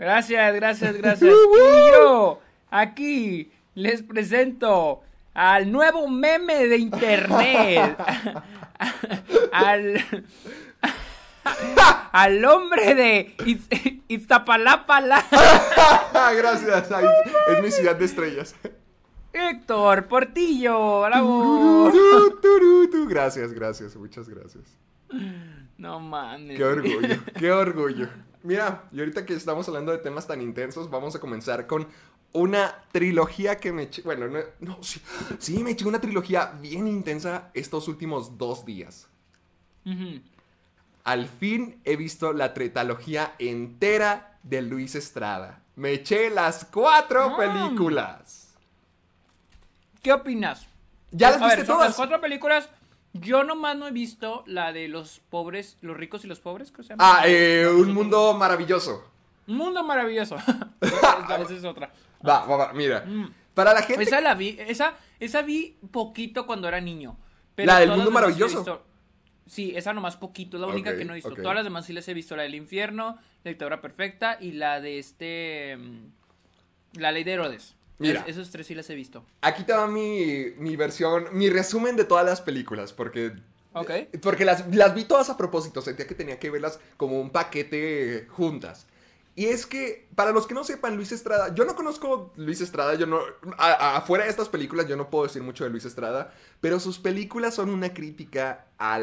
Gracias, 0.01 0.55
gracias, 0.55 0.98
gracias. 0.98 1.31
Y 1.53 1.91
yo, 1.93 2.41
aquí, 2.72 3.51
les 3.75 4.01
presento 4.01 5.03
al 5.36 5.72
nuevo 5.72 6.08
meme 6.08 6.65
de 6.65 6.77
internet. 6.77 7.98
al. 9.53 10.03
al 12.12 12.46
hombre 12.46 12.96
de 12.96 13.36
Iz- 13.46 14.01
Iztapalapa, 14.08 15.01
Gracias, 16.36 16.91
ay, 16.91 17.05
es 17.50 17.62
mi 17.62 17.70
ciudad 17.70 17.96
de 17.96 18.05
estrellas. 18.05 18.55
Héctor 19.34 20.08
Portillo, 20.08 21.01
bravo. 21.01 21.91
Gracias, 23.08 23.53
gracias, 23.53 23.96
muchas 23.96 24.27
gracias. 24.27 24.63
No 25.77 26.00
mames. 26.00 26.58
Qué 26.58 26.63
orgullo, 26.63 27.15
qué 27.38 27.51
orgullo. 27.51 28.10
Mira, 28.44 28.84
y 28.92 29.00
ahorita 29.00 29.26
que 29.26 29.34
estamos 29.34 29.68
hablando 29.68 29.92
de 29.92 30.00
temas 30.00 30.28
tan 30.28 30.42
intensos, 30.42 30.90
vamos 30.90 31.16
a 31.16 31.20
comenzar 31.20 31.68
con 31.68 31.88
una 32.34 32.76
trilogía 32.92 33.58
que 33.58 33.72
me 33.72 33.84
eché. 33.84 34.02
Bueno, 34.02 34.28
no, 34.28 34.40
no, 34.60 34.84
sí, 34.84 35.02
sí, 35.40 35.64
me 35.64 35.72
eché 35.72 35.86
una 35.88 36.02
trilogía 36.02 36.54
bien 36.62 36.88
intensa 36.88 37.50
estos 37.54 37.88
últimos 37.88 38.38
dos 38.38 38.66
días. 38.66 39.08
Al 41.04 41.27
fin 41.27 41.82
he 41.84 41.96
visto 41.96 42.34
la 42.34 42.54
trilogía 42.54 43.34
entera 43.40 44.38
de 44.44 44.62
Luis 44.62 44.96
Estrada. 44.96 45.62
Me 45.75 45.92
eché 45.94 46.30
las 46.30 46.66
cuatro 46.66 47.36
películas. 47.38 48.54
¿Qué 50.01 50.14
opinas? 50.14 50.68
¿Ya 51.12 51.32
las 51.32 51.42
A 51.42 51.46
viste 51.46 51.58
ver, 51.62 51.68
todas? 51.68 51.88
las 51.90 51.96
cuatro 51.96 52.22
películas. 52.22 52.70
Yo 53.14 53.44
nomás 53.44 53.76
no 53.78 53.88
he 53.88 53.92
visto 53.92 54.44
la 54.46 54.72
de 54.72 54.88
los 54.88 55.20
pobres, 55.30 55.78
los 55.82 55.98
ricos 55.98 56.24
y 56.24 56.28
los 56.28 56.40
pobres, 56.40 56.72
¿cómo 56.72 56.84
se 56.84 56.90
llama? 56.90 57.04
Ah, 57.06 57.24
eh, 57.28 57.68
un 57.68 57.94
mundo 57.94 58.34
maravilloso. 58.34 59.06
Un 59.48 59.58
mundo 59.58 59.84
maravilloso. 59.84 60.38
esa, 60.82 61.42
esa 61.42 61.54
es 61.54 61.66
otra. 61.66 61.92
Va, 62.26 62.46
va, 62.46 62.56
va, 62.56 62.74
mira. 62.74 63.02
Mm. 63.06 63.34
Para 63.54 63.74
la 63.74 63.82
gente... 63.82 64.04
Esa 64.04 64.22
la 64.22 64.34
vi, 64.34 64.56
esa, 64.60 64.96
esa 65.20 65.42
vi 65.42 65.78
poquito 65.92 66.46
cuando 66.46 66.70
era 66.70 66.80
niño. 66.80 67.18
pero 67.54 67.68
¿La 67.68 67.80
del 67.80 67.90
mundo 67.92 68.12
maravilloso? 68.12 68.84
Sí, 69.46 69.74
esa 69.76 69.92
nomás 69.92 70.16
poquito, 70.16 70.56
es 70.56 70.62
la 70.62 70.68
única 70.68 70.96
que 70.96 71.04
no 71.04 71.12
he 71.12 71.16
visto. 71.16 71.36
Todas 71.36 71.56
las 71.56 71.64
demás 71.66 71.86
sí 71.86 71.92
las 71.92 72.08
he 72.08 72.14
visto, 72.14 72.38
la 72.38 72.44
del 72.44 72.56
infierno, 72.56 73.18
la 73.44 73.50
dictadura 73.50 73.82
perfecta 73.82 74.38
y 74.40 74.54
la 74.54 74.80
de 74.80 75.00
este... 75.00 75.76
mm, 75.78 77.00
La 77.00 77.12
ley 77.12 77.26
de 77.26 77.34
Herodes. 77.34 77.76
Mira. 78.01 78.22
Es- 78.22 78.29
esos 78.35 78.51
tres 78.51 78.68
sí 78.68 78.75
las 78.75 78.90
he 78.90 78.96
visto. 78.96 79.24
Aquí 79.42 79.64
te 79.64 79.74
va 79.74 79.87
mi, 79.87 80.46
mi 80.57 80.75
versión, 80.75 81.25
mi 81.31 81.50
resumen 81.50 81.96
de 81.96 82.03
todas 82.05 82.25
las 82.25 82.42
películas, 82.42 82.94
porque... 82.94 83.33
Porque 84.22 84.44
las, 84.44 84.68
las 84.75 84.94
vi 84.94 85.05
todas 85.05 85.29
a 85.29 85.37
propósito, 85.37 85.81
sentía 85.81 86.05
que 86.05 86.16
tenía 86.16 86.37
que 86.40 86.50
verlas 86.50 86.79
como 86.98 87.22
un 87.22 87.29
paquete 87.29 88.27
juntas. 88.29 88.85
Y 89.33 89.46
es 89.46 89.66
que, 89.66 90.09
para 90.14 90.33
los 90.33 90.46
que 90.46 90.53
no 90.53 90.66
sepan, 90.66 90.98
Luis 90.98 91.14
Estrada, 91.14 91.55
yo 91.55 91.64
no 91.64 91.74
conozco 91.74 92.33
Luis 92.35 92.59
Estrada, 92.59 92.96
yo 92.96 93.05
no, 93.07 93.22
a- 93.57 93.72
a- 93.72 93.98
afuera 93.98 94.25
de 94.25 94.29
estas 94.29 94.50
películas 94.50 94.90
yo 94.90 94.98
no 94.98 95.09
puedo 95.09 95.24
decir 95.25 95.42
mucho 95.42 95.64
de 95.64 95.70
Luis 95.70 95.85
Estrada, 95.85 96.33
pero 96.59 96.81
sus 96.81 97.00
películas 97.00 97.55
son 97.55 97.70
una 97.70 97.94
crítica 97.94 98.66
a 98.77 99.00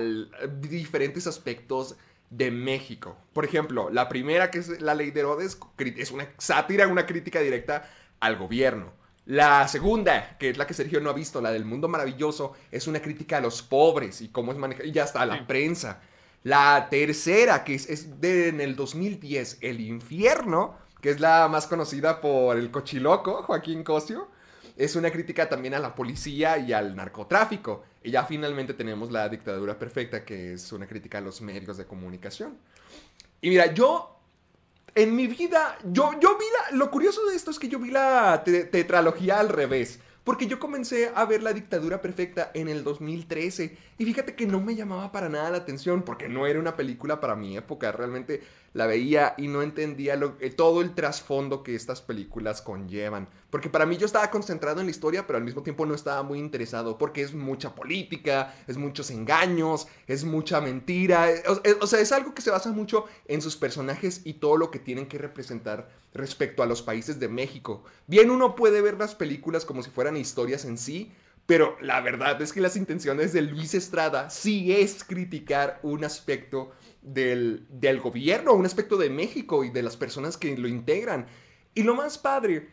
diferentes 0.60 1.26
aspectos 1.26 1.96
de 2.28 2.50
México. 2.50 3.16
Por 3.32 3.46
ejemplo, 3.46 3.88
la 3.90 4.10
primera 4.10 4.50
que 4.50 4.58
es 4.58 4.82
La 4.82 4.94
Ley 4.94 5.10
de 5.12 5.20
Herodes 5.20 5.58
es 5.78 6.10
una 6.10 6.28
sátira, 6.36 6.86
una 6.88 7.06
crítica 7.06 7.40
directa 7.40 7.88
al 8.20 8.36
gobierno. 8.36 8.92
La 9.26 9.68
segunda, 9.68 10.36
que 10.38 10.50
es 10.50 10.56
la 10.56 10.66
que 10.66 10.72
Sergio 10.74 11.00
no 11.00 11.10
ha 11.10 11.12
visto, 11.12 11.40
la 11.40 11.50
del 11.52 11.64
mundo 11.66 11.86
maravilloso, 11.88 12.54
es 12.72 12.86
una 12.86 13.00
crítica 13.00 13.36
a 13.36 13.40
los 13.40 13.62
pobres 13.62 14.22
y 14.22 14.28
cómo 14.28 14.52
es 14.52 14.58
manejado, 14.58 14.88
y 14.88 14.92
ya 14.92 15.04
está, 15.04 15.22
a 15.22 15.26
la 15.26 15.38
Sí. 15.38 15.44
prensa. 15.46 16.00
La 16.44 16.88
tercera, 16.90 17.62
que 17.64 17.74
es, 17.74 17.90
es 17.90 18.20
de 18.20 18.48
en 18.48 18.60
el 18.60 18.74
2010, 18.74 19.58
El 19.60 19.80
Infierno, 19.80 20.76
que 21.02 21.10
es 21.10 21.20
la 21.20 21.46
más 21.48 21.66
conocida 21.66 22.20
por 22.20 22.56
el 22.56 22.70
cochiloco, 22.70 23.42
Joaquín 23.42 23.84
Cosio, 23.84 24.28
es 24.76 24.96
una 24.96 25.10
crítica 25.10 25.48
también 25.48 25.74
a 25.74 25.78
la 25.78 25.94
policía 25.94 26.56
y 26.58 26.72
al 26.72 26.94
narcotráfico. 26.96 27.84
Y 28.02 28.12
ya 28.12 28.24
finalmente 28.24 28.74
tenemos 28.74 29.10
La 29.10 29.28
Dictadura 29.28 29.78
Perfecta, 29.78 30.24
que 30.24 30.54
es 30.54 30.72
una 30.72 30.86
crítica 30.86 31.18
a 31.18 31.20
los 31.20 31.40
medios 31.42 31.76
de 31.76 31.84
comunicación. 31.84 32.56
Y 33.40 33.50
mira, 33.50 33.74
yo 33.74 34.17
en 35.02 35.14
mi 35.14 35.26
vida, 35.26 35.78
yo, 35.84 36.12
yo 36.20 36.36
vi 36.38 36.44
la, 36.70 36.76
lo 36.76 36.90
curioso 36.90 37.24
de 37.26 37.36
esto 37.36 37.50
es 37.50 37.58
que 37.58 37.68
yo 37.68 37.78
vi 37.78 37.90
la 37.90 38.42
te- 38.44 38.64
tetralogía 38.64 39.38
al 39.38 39.48
revés. 39.48 40.00
Porque 40.24 40.46
yo 40.46 40.58
comencé 40.58 41.10
a 41.14 41.24
ver 41.24 41.42
La 41.42 41.54
Dictadura 41.54 42.02
Perfecta 42.02 42.50
en 42.52 42.68
el 42.68 42.84
2013 42.84 43.78
y 43.96 44.04
fíjate 44.04 44.34
que 44.34 44.46
no 44.46 44.60
me 44.60 44.74
llamaba 44.74 45.10
para 45.10 45.30
nada 45.30 45.48
la 45.50 45.56
atención 45.56 46.02
porque 46.02 46.28
no 46.28 46.46
era 46.46 46.58
una 46.60 46.76
película 46.76 47.18
para 47.18 47.34
mi 47.34 47.56
época. 47.56 47.92
Realmente 47.92 48.42
la 48.74 48.86
veía 48.86 49.34
y 49.38 49.48
no 49.48 49.62
entendía 49.62 50.16
lo- 50.16 50.36
eh, 50.40 50.50
todo 50.50 50.80
el 50.80 50.94
trasfondo 50.94 51.62
que 51.62 51.74
estas 51.74 52.00
películas 52.02 52.62
conllevan. 52.62 53.28
Porque 53.50 53.70
para 53.70 53.86
mí 53.86 53.96
yo 53.96 54.06
estaba 54.06 54.30
concentrado 54.30 54.80
en 54.80 54.86
la 54.86 54.90
historia, 54.90 55.26
pero 55.26 55.38
al 55.38 55.44
mismo 55.44 55.62
tiempo 55.62 55.86
no 55.86 55.94
estaba 55.94 56.22
muy 56.22 56.38
interesado 56.38 56.98
porque 56.98 57.22
es 57.22 57.32
mucha 57.32 57.74
política, 57.74 58.54
es 58.66 58.76
muchos 58.76 59.10
engaños, 59.10 59.88
es 60.06 60.24
mucha 60.24 60.60
mentira. 60.60 61.28
o 61.80 61.86
sea, 61.86 62.00
es 62.00 62.12
algo 62.12 62.34
que 62.34 62.42
se 62.42 62.50
basa 62.50 62.70
mucho 62.72 63.06
en 63.26 63.40
sus 63.42 63.56
personajes 63.56 64.20
y 64.24 64.34
todo 64.34 64.56
lo 64.56 64.70
que 64.70 64.78
tienen 64.78 65.06
que 65.06 65.18
representar 65.18 65.88
respecto 66.14 66.62
a 66.62 66.66
los 66.66 66.82
países 66.82 67.18
de 67.20 67.28
México. 67.28 67.84
Bien, 68.06 68.30
uno 68.30 68.54
puede 68.54 68.80
ver 68.82 68.98
las 68.98 69.14
películas 69.14 69.64
como 69.64 69.82
si 69.82 69.90
fueran 69.90 70.16
historias 70.16 70.64
en 70.64 70.78
sí, 70.78 71.10
pero 71.46 71.76
la 71.80 72.02
verdad 72.02 72.40
es 72.42 72.52
que 72.52 72.60
las 72.60 72.76
intenciones 72.76 73.32
de 73.32 73.40
Luis 73.40 73.72
Estrada 73.74 74.28
sí 74.28 74.70
es 74.72 75.02
criticar 75.02 75.80
un 75.82 76.04
aspecto 76.04 76.72
del, 77.02 77.66
del 77.70 78.00
gobierno, 78.00 78.52
un 78.54 78.66
aspecto 78.66 78.96
de 78.96 79.10
México 79.10 79.64
y 79.64 79.70
de 79.70 79.82
las 79.82 79.96
personas 79.96 80.36
que 80.36 80.56
lo 80.56 80.68
integran. 80.68 81.26
Y 81.74 81.82
lo 81.82 81.94
más 81.94 82.18
padre 82.18 82.68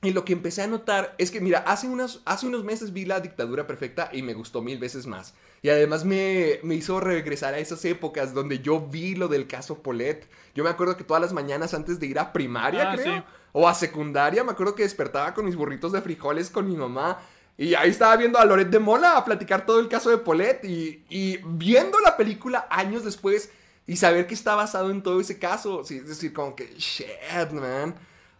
y 0.00 0.12
lo 0.12 0.24
que 0.24 0.32
empecé 0.32 0.62
a 0.62 0.68
notar 0.68 1.14
es 1.18 1.32
que, 1.32 1.40
mira, 1.40 1.58
hace, 1.66 1.88
unas, 1.88 2.20
hace 2.24 2.46
unos 2.46 2.62
meses 2.64 2.92
vi 2.92 3.04
La 3.04 3.18
Dictadura 3.18 3.66
Perfecta 3.66 4.10
y 4.12 4.22
me 4.22 4.32
gustó 4.32 4.62
mil 4.62 4.78
veces 4.78 5.06
más. 5.08 5.34
Y 5.60 5.70
además 5.70 6.04
me, 6.04 6.60
me 6.62 6.76
hizo 6.76 7.00
regresar 7.00 7.54
a 7.54 7.58
esas 7.58 7.84
épocas 7.84 8.32
donde 8.32 8.60
yo 8.60 8.80
vi 8.80 9.16
lo 9.16 9.26
del 9.26 9.48
caso 9.48 9.82
Polet. 9.82 10.28
Yo 10.54 10.62
me 10.62 10.70
acuerdo 10.70 10.96
que 10.96 11.02
todas 11.02 11.20
las 11.20 11.32
mañanas 11.32 11.74
antes 11.74 11.98
de 11.98 12.06
ir 12.06 12.18
a 12.20 12.32
primaria, 12.32 12.92
Ah, 12.92 12.94
creo, 12.94 13.16
sí. 13.16 13.22
o 13.50 13.68
a 13.68 13.74
secundaria, 13.74 14.44
me 14.44 14.52
acuerdo 14.52 14.76
que 14.76 14.84
despertaba 14.84 15.34
con 15.34 15.46
mis 15.46 15.56
burritos 15.56 15.90
de 15.90 16.00
frijoles 16.00 16.48
con 16.48 16.68
mi 16.68 16.76
mamá. 16.76 17.18
Y 17.56 17.74
ahí 17.74 17.90
estaba 17.90 18.16
viendo 18.16 18.38
a 18.38 18.44
Loret 18.44 18.70
de 18.70 18.78
Mola 18.78 19.16
a 19.16 19.24
platicar 19.24 19.66
todo 19.66 19.80
el 19.80 19.88
caso 19.88 20.10
de 20.10 20.18
Polet. 20.18 20.64
Y, 20.64 21.02
y 21.10 21.38
viendo 21.44 21.98
la 21.98 22.16
película 22.16 22.68
años 22.70 23.04
después, 23.04 23.50
y 23.88 23.96
saber 23.96 24.26
que 24.26 24.34
está 24.34 24.54
basado 24.54 24.90
en 24.90 25.02
todo 25.02 25.18
ese 25.18 25.38
caso. 25.38 25.82
Sí, 25.82 25.96
es 25.96 26.08
decir, 26.08 26.34
como 26.34 26.54
que, 26.54 26.74
shit, 26.76 27.50
man. 27.52 27.94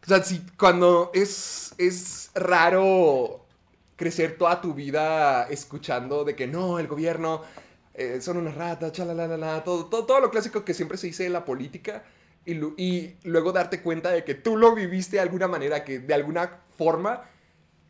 O 0.04 0.06
sea, 0.06 0.22
si 0.22 0.40
cuando 0.58 1.11
es, 1.14 1.74
es 1.78 2.30
raro 2.34 3.46
crecer 3.96 4.37
toda 4.37 4.61
tu 4.61 4.74
vida 4.74 5.48
escuchando 5.48 6.22
de 6.22 6.37
que 6.37 6.46
no, 6.46 6.78
el 6.78 6.87
gobierno 6.87 7.42
eh, 7.94 8.20
son 8.20 8.37
unas 8.37 8.56
ratas, 8.56 8.92
chalalala, 8.92 9.64
todo, 9.64 9.87
todo, 9.87 10.04
todo 10.04 10.20
lo 10.20 10.30
clásico 10.30 10.66
que 10.66 10.74
siempre 10.74 10.98
se 10.98 11.06
dice 11.06 11.24
en 11.24 11.32
la 11.32 11.46
política. 11.46 12.04
Y, 12.44 12.52
y 12.76 13.16
luego 13.24 13.50
darte 13.50 13.80
cuenta 13.80 14.11
de 14.11 14.24
que 14.24 14.34
tú 14.34 14.54
lo 14.54 14.74
viviste 14.74 15.16
de 15.16 15.22
alguna 15.22 15.48
manera, 15.48 15.82
que 15.82 15.98
de 15.98 16.12
alguna 16.12 16.61
forma 16.76 17.22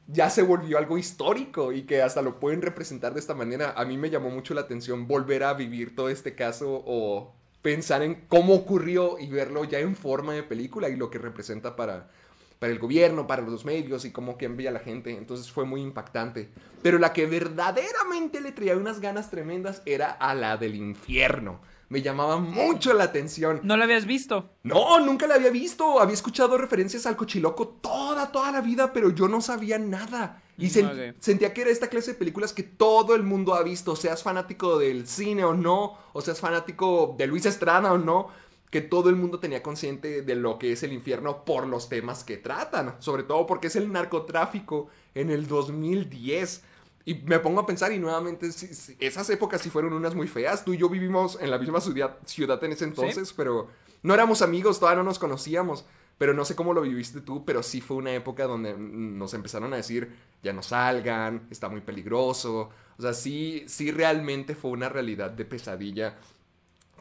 ya 0.06 0.30
se 0.30 0.42
volvió 0.42 0.78
algo 0.78 0.96
histórico 0.96 1.72
y 1.72 1.82
que 1.82 2.02
hasta 2.02 2.22
lo 2.22 2.38
pueden 2.38 2.62
representar 2.62 3.14
de 3.14 3.20
esta 3.20 3.34
manera. 3.34 3.74
A 3.76 3.84
mí 3.84 3.98
me 3.98 4.10
llamó 4.10 4.30
mucho 4.30 4.54
la 4.54 4.60
atención 4.60 5.08
volver 5.08 5.42
a 5.42 5.54
vivir 5.54 5.96
todo 5.96 6.08
este 6.08 6.36
caso 6.36 6.84
o 6.86 7.34
pensar 7.62 8.02
en 8.02 8.14
cómo 8.28 8.54
ocurrió 8.54 9.18
y 9.18 9.28
verlo 9.28 9.64
ya 9.64 9.78
en 9.80 9.96
forma 9.96 10.34
de 10.34 10.42
película 10.42 10.88
y 10.88 10.96
lo 10.96 11.10
que 11.10 11.18
representa 11.18 11.76
para, 11.76 12.10
para 12.58 12.72
el 12.72 12.78
gobierno, 12.78 13.26
para 13.26 13.42
los 13.42 13.64
medios 13.64 14.04
y 14.04 14.12
cómo 14.12 14.36
cambia 14.36 14.70
la 14.70 14.80
gente. 14.80 15.16
Entonces 15.16 15.50
fue 15.50 15.64
muy 15.64 15.80
impactante. 15.80 16.48
Pero 16.82 16.98
la 16.98 17.12
que 17.12 17.26
verdaderamente 17.26 18.40
le 18.40 18.52
traía 18.52 18.76
unas 18.76 19.00
ganas 19.00 19.30
tremendas 19.30 19.82
era 19.86 20.10
a 20.10 20.34
la 20.34 20.56
del 20.56 20.74
infierno. 20.74 21.60
Me 21.88 22.02
llamaba 22.02 22.36
mucho 22.38 22.92
la 22.92 23.04
atención. 23.04 23.60
¿No 23.62 23.76
lo 23.76 23.84
habías 23.84 24.04
visto? 24.04 24.50
No, 24.62 25.00
nunca 25.00 25.26
la 25.26 25.36
había 25.36 25.50
visto. 25.50 26.00
Había 26.00 26.14
escuchado 26.14 26.58
referencias 26.58 27.06
al 27.06 27.16
cochiloco 27.16 27.68
toda, 27.68 28.30
toda 28.30 28.52
la 28.52 28.60
vida, 28.60 28.92
pero 28.92 29.10
yo 29.10 29.26
no 29.28 29.40
sabía 29.40 29.78
nada. 29.78 30.42
Y 30.58 30.66
sen- 30.66 30.86
sentía 31.20 31.54
que 31.54 31.62
era 31.62 31.70
esta 31.70 31.88
clase 31.88 32.12
de 32.12 32.18
películas 32.18 32.52
que 32.52 32.62
todo 32.64 33.14
el 33.14 33.22
mundo 33.22 33.54
ha 33.54 33.62
visto, 33.62 33.94
seas 33.96 34.22
fanático 34.22 34.78
del 34.78 35.06
cine 35.06 35.44
o 35.44 35.54
no, 35.54 35.96
o 36.12 36.20
seas 36.20 36.40
fanático 36.40 37.14
de 37.16 37.26
Luis 37.26 37.46
Estrada 37.46 37.92
o 37.92 37.98
no, 37.98 38.28
que 38.70 38.80
todo 38.82 39.08
el 39.08 39.16
mundo 39.16 39.38
tenía 39.38 39.62
consciente 39.62 40.20
de 40.20 40.34
lo 40.34 40.58
que 40.58 40.72
es 40.72 40.82
el 40.82 40.92
infierno 40.92 41.44
por 41.44 41.66
los 41.66 41.88
temas 41.88 42.22
que 42.22 42.36
tratan, 42.36 42.96
sobre 42.98 43.22
todo 43.22 43.46
porque 43.46 43.68
es 43.68 43.76
el 43.76 43.90
narcotráfico 43.92 44.88
en 45.14 45.30
el 45.30 45.46
2010. 45.46 46.62
Y 47.08 47.14
me 47.24 47.38
pongo 47.38 47.60
a 47.60 47.64
pensar 47.64 47.90
y 47.90 47.98
nuevamente 47.98 48.52
sí, 48.52 48.66
sí, 48.74 48.94
esas 49.00 49.30
épocas 49.30 49.62
sí 49.62 49.70
fueron 49.70 49.94
unas 49.94 50.14
muy 50.14 50.28
feas. 50.28 50.62
Tú 50.62 50.74
y 50.74 50.76
yo 50.76 50.90
vivimos 50.90 51.38
en 51.40 51.50
la 51.50 51.56
misma 51.56 51.80
ciudad, 51.80 52.18
ciudad 52.26 52.62
en 52.62 52.72
ese 52.72 52.84
entonces, 52.84 53.32
pero 53.32 53.68
no 54.02 54.12
éramos 54.12 54.42
amigos, 54.42 54.78
todavía 54.78 54.98
no 54.98 55.08
nos 55.08 55.18
conocíamos. 55.18 55.86
Pero 56.18 56.34
no 56.34 56.44
sé 56.44 56.54
cómo 56.54 56.74
lo 56.74 56.82
viviste 56.82 57.22
tú, 57.22 57.46
pero 57.46 57.62
sí 57.62 57.80
fue 57.80 57.96
una 57.96 58.12
época 58.12 58.46
donde 58.46 58.76
nos 58.76 59.32
empezaron 59.32 59.72
a 59.72 59.76
decir, 59.76 60.14
ya 60.42 60.52
no 60.52 60.62
salgan, 60.62 61.46
está 61.50 61.70
muy 61.70 61.80
peligroso. 61.80 62.68
O 62.98 63.00
sea, 63.00 63.14
sí, 63.14 63.64
sí 63.68 63.90
realmente 63.90 64.54
fue 64.54 64.72
una 64.72 64.90
realidad 64.90 65.30
de 65.30 65.46
pesadilla 65.46 66.18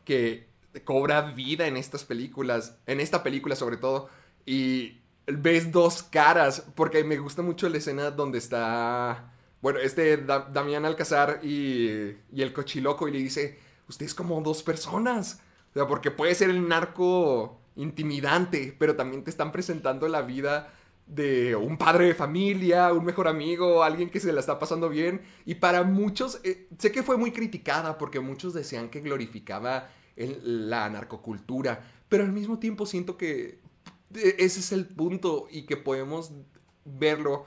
que 0.05 0.47
cobra 0.85 1.33
vida 1.33 1.67
en 1.67 1.75
estas 1.75 2.05
películas, 2.05 2.77
en 2.85 3.01
esta 3.01 3.23
película 3.23 3.57
sobre 3.57 3.75
todo, 3.75 4.07
y 4.45 5.01
ves 5.25 5.69
dos 5.69 6.01
caras, 6.01 6.65
porque 6.75 7.03
me 7.03 7.17
gusta 7.17 7.41
mucho 7.41 7.67
la 7.67 7.79
escena 7.79 8.09
donde 8.09 8.37
está, 8.37 9.33
bueno, 9.67 9.81
este 9.81 10.15
Da- 10.15 10.47
Damián 10.49 10.85
Alcázar 10.85 11.41
y, 11.43 11.89
el 12.33 12.53
cochiloco 12.53 13.09
y 13.09 13.11
le 13.11 13.17
dice, 13.17 13.59
usted 13.89 14.05
es 14.05 14.15
como 14.15 14.39
dos 14.39 14.63
personas, 14.63 15.41
o 15.71 15.73
sea, 15.73 15.85
porque 15.85 16.09
puede 16.09 16.35
ser 16.35 16.49
el 16.49 16.69
narco 16.69 17.59
intimidante, 17.75 18.73
pero 18.79 18.95
también 18.95 19.25
te 19.25 19.29
están 19.29 19.51
presentando 19.51 20.07
la 20.07 20.21
vida 20.21 20.71
de 21.05 21.53
un 21.57 21.77
padre 21.77 22.05
de 22.05 22.15
familia, 22.15 22.93
un 22.93 23.03
mejor 23.03 23.27
amigo, 23.27 23.83
alguien 23.83 24.09
que 24.09 24.21
se 24.21 24.31
la 24.31 24.39
está 24.39 24.57
pasando 24.57 24.87
bien. 24.87 25.19
Y 25.45 25.55
para 25.55 25.83
muchos, 25.83 26.39
eh, 26.45 26.69
sé 26.79 26.93
que 26.93 27.03
fue 27.03 27.17
muy 27.17 27.33
criticada 27.33 27.97
porque 27.97 28.21
muchos 28.21 28.53
decían 28.53 28.87
que 28.87 29.01
glorificaba 29.01 29.89
la 30.15 30.89
narcocultura, 30.89 31.83
pero 32.07 32.23
al 32.23 32.31
mismo 32.31 32.57
tiempo 32.57 32.85
siento 32.85 33.17
que 33.17 33.59
eh, 34.15 34.35
ese 34.39 34.61
es 34.61 34.71
el 34.71 34.85
punto 34.85 35.49
y 35.51 35.63
que 35.63 35.75
podemos 35.75 36.31
verlo 36.85 37.45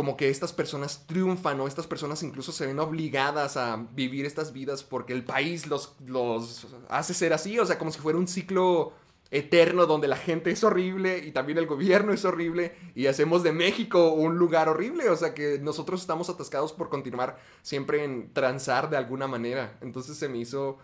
como 0.00 0.16
que 0.16 0.30
estas 0.30 0.54
personas 0.54 1.04
triunfan 1.06 1.60
o 1.60 1.68
estas 1.68 1.86
personas 1.86 2.22
incluso 2.22 2.52
se 2.52 2.66
ven 2.66 2.78
obligadas 2.78 3.58
a 3.58 3.76
vivir 3.92 4.24
estas 4.24 4.54
vidas 4.54 4.82
porque 4.82 5.12
el 5.12 5.24
país 5.24 5.66
los, 5.66 5.94
los 6.06 6.68
hace 6.88 7.12
ser 7.12 7.34
así, 7.34 7.58
o 7.58 7.66
sea, 7.66 7.76
como 7.76 7.90
si 7.90 7.98
fuera 7.98 8.18
un 8.18 8.26
ciclo 8.26 8.94
eterno 9.30 9.84
donde 9.84 10.08
la 10.08 10.16
gente 10.16 10.52
es 10.52 10.64
horrible 10.64 11.18
y 11.18 11.32
también 11.32 11.58
el 11.58 11.66
gobierno 11.66 12.14
es 12.14 12.24
horrible 12.24 12.74
y 12.94 13.08
hacemos 13.08 13.42
de 13.42 13.52
México 13.52 14.12
un 14.12 14.38
lugar 14.38 14.70
horrible, 14.70 15.10
o 15.10 15.16
sea 15.16 15.34
que 15.34 15.58
nosotros 15.58 16.00
estamos 16.00 16.30
atascados 16.30 16.72
por 16.72 16.88
continuar 16.88 17.38
siempre 17.60 18.02
en 18.02 18.32
transar 18.32 18.88
de 18.88 18.96
alguna 18.96 19.26
manera. 19.26 19.76
Entonces 19.82 20.16
se 20.16 20.30
me 20.30 20.38
hizo 20.38 20.78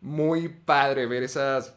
muy 0.00 0.48
padre 0.48 1.06
ver 1.06 1.22
esas 1.22 1.76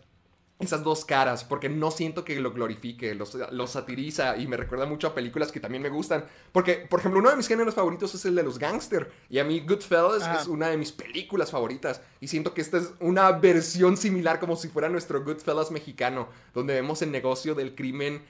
esas 0.63 0.83
dos 0.83 1.05
caras, 1.05 1.43
porque 1.43 1.69
no 1.69 1.91
siento 1.91 2.25
que 2.25 2.39
lo 2.39 2.51
glorifique, 2.51 3.13
lo, 3.15 3.25
lo 3.51 3.67
satiriza 3.67 4.37
y 4.37 4.47
me 4.47 4.57
recuerda 4.57 4.85
mucho 4.85 5.07
a 5.07 5.15
películas 5.15 5.51
que 5.51 5.59
también 5.59 5.83
me 5.83 5.89
gustan. 5.89 6.25
Porque, 6.51 6.85
por 6.89 6.99
ejemplo, 6.99 7.19
uno 7.19 7.29
de 7.29 7.35
mis 7.35 7.47
géneros 7.47 7.75
favoritos 7.75 8.13
es 8.15 8.25
el 8.25 8.35
de 8.35 8.43
los 8.43 8.59
gangster. 8.59 9.11
Y 9.29 9.39
a 9.39 9.43
mí 9.43 9.59
Goodfellas 9.61 10.23
Ajá. 10.23 10.41
es 10.41 10.47
una 10.47 10.69
de 10.69 10.77
mis 10.77 10.91
películas 10.91 11.51
favoritas. 11.51 12.01
Y 12.19 12.27
siento 12.27 12.53
que 12.53 12.61
esta 12.61 12.77
es 12.77 12.93
una 12.99 13.31
versión 13.31 13.97
similar, 13.97 14.39
como 14.39 14.55
si 14.55 14.67
fuera 14.69 14.89
nuestro 14.89 15.23
Goodfellas 15.23 15.71
mexicano, 15.71 16.29
donde 16.53 16.73
vemos 16.73 17.01
el 17.01 17.11
negocio 17.11 17.55
del 17.55 17.75
crimen 17.75 18.21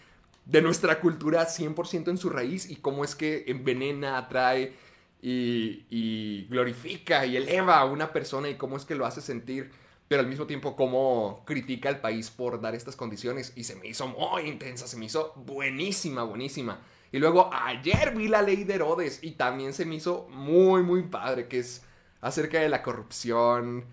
de 0.46 0.62
nuestra 0.62 1.00
cultura 1.00 1.48
100% 1.48 2.10
en 2.10 2.18
su 2.18 2.30
raíz 2.30 2.70
y 2.70 2.76
cómo 2.76 3.04
es 3.06 3.16
que 3.16 3.46
envenena, 3.48 4.18
atrae 4.18 4.74
y, 5.22 5.86
y 5.90 6.48
glorifica 6.50 7.26
y 7.26 7.38
eleva 7.38 7.80
a 7.80 7.86
una 7.86 8.12
persona 8.12 8.50
y 8.50 8.56
cómo 8.56 8.76
es 8.76 8.84
que 8.84 8.96
lo 8.96 9.06
hace 9.06 9.22
sentir 9.22 9.72
pero 10.08 10.22
al 10.22 10.28
mismo 10.28 10.46
tiempo 10.46 10.76
cómo 10.76 11.44
critica 11.46 11.90
al 11.90 12.00
país 12.02 12.30
por 12.30 12.62
dar 12.62 12.76
estas 12.76 12.96
condiciones. 12.96 13.54
Y 13.56 13.64
se 13.64 13.76
me 13.76 13.88
hizo 13.88 14.08
muy 14.08 14.44
intensa, 14.44 14.88
se 14.88 14.98
me 14.98 15.06
hizo 15.06 15.34
buenísima, 15.36 16.24
buenísima. 16.24 16.82
Y 17.12 17.20
luego 17.20 17.50
ayer 17.54 18.16
vi 18.16 18.28
la 18.28 18.42
ley 18.42 18.64
de 18.64 18.76
Herodes 18.76 19.20
y 19.24 19.32
también 19.32 19.74
se 19.74 19.86
me 19.86 19.96
hizo 19.96 20.28
muy, 20.30 20.82
muy 20.84 21.04
padre, 21.04 21.48
que 21.48 21.60
es 21.60 21.84
acerca 22.22 22.60
de 22.60 22.70
la 22.70 22.82
corrupción. 22.84 23.86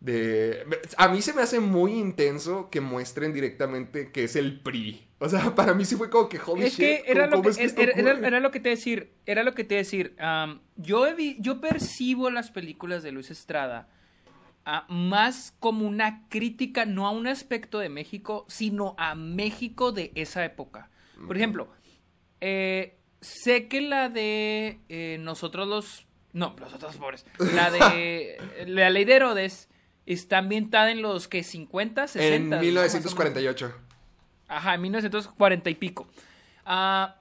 De... 0.00 0.64
A 0.96 1.08
mí 1.08 1.22
se 1.22 1.32
me 1.32 1.42
hace 1.42 1.60
muy 1.60 1.92
intenso 1.92 2.68
que 2.70 2.80
muestren 2.80 3.32
directamente 3.32 4.10
que 4.10 4.24
es 4.24 4.34
el 4.36 4.60
PRI. 4.60 5.06
O 5.18 5.28
sea, 5.28 5.40
para 5.54 5.74
mí 5.74 5.84
sí 5.84 5.94
fue 5.96 6.10
como 6.10 6.28
que, 6.28 6.40
holy 6.44 6.64
es 6.64 6.72
shit, 6.72 6.78
que 6.78 7.04
era 7.06 7.30
¿cómo- 7.30 7.36
lo 7.36 7.42
que, 7.42 7.48
es 7.50 7.56
que 7.58 7.64
esto 7.64 7.82
era, 7.82 7.92
era- 8.26 8.40
lo 8.40 8.50
que 8.50 8.60
te 8.60 8.70
decir, 8.70 9.12
era 9.26 9.44
lo 9.44 9.54
que 9.54 9.64
te 9.64 9.76
decir. 9.76 10.16
am, 10.18 10.60
yo, 10.76 11.06
he 11.06 11.14
vi- 11.14 11.36
yo 11.40 11.60
percibo 11.60 12.30
las 12.30 12.50
películas 12.50 13.02
de 13.04 13.12
Luis 13.12 13.30
Estrada 13.30 13.88
más 14.88 15.54
como 15.58 15.86
una 15.86 16.28
crítica, 16.28 16.84
no 16.84 17.06
a 17.06 17.10
un 17.10 17.26
aspecto 17.26 17.78
de 17.78 17.88
México, 17.88 18.44
sino 18.48 18.94
a 18.98 19.14
México 19.14 19.92
de 19.92 20.12
esa 20.14 20.44
época. 20.44 20.90
Por 21.26 21.36
ejemplo, 21.36 21.68
eh, 22.40 22.96
sé 23.20 23.68
que 23.68 23.80
la 23.80 24.08
de 24.08 24.80
eh, 24.88 25.18
nosotros 25.20 25.68
los... 25.68 26.06
No, 26.32 26.56
nosotros 26.58 26.96
pobres. 26.96 27.26
La 27.38 27.70
de 27.70 28.38
la 28.66 28.90
ley 28.90 29.04
de 29.04 29.14
Herodes 29.14 29.68
está 30.06 30.38
ambientada 30.38 30.90
en 30.90 31.02
los 31.02 31.28
que 31.28 31.42
50, 31.42 32.06
60. 32.08 32.34
En 32.34 32.42
¿no? 32.44 32.56
Más 32.56 32.58
o 32.58 32.60
menos. 32.60 32.66
1948. 32.66 33.74
Ajá, 34.48 34.74
en 34.74 34.82
1940 34.82 35.70
y 35.70 35.74
pico. 35.74 36.08
Ah, 36.64 37.16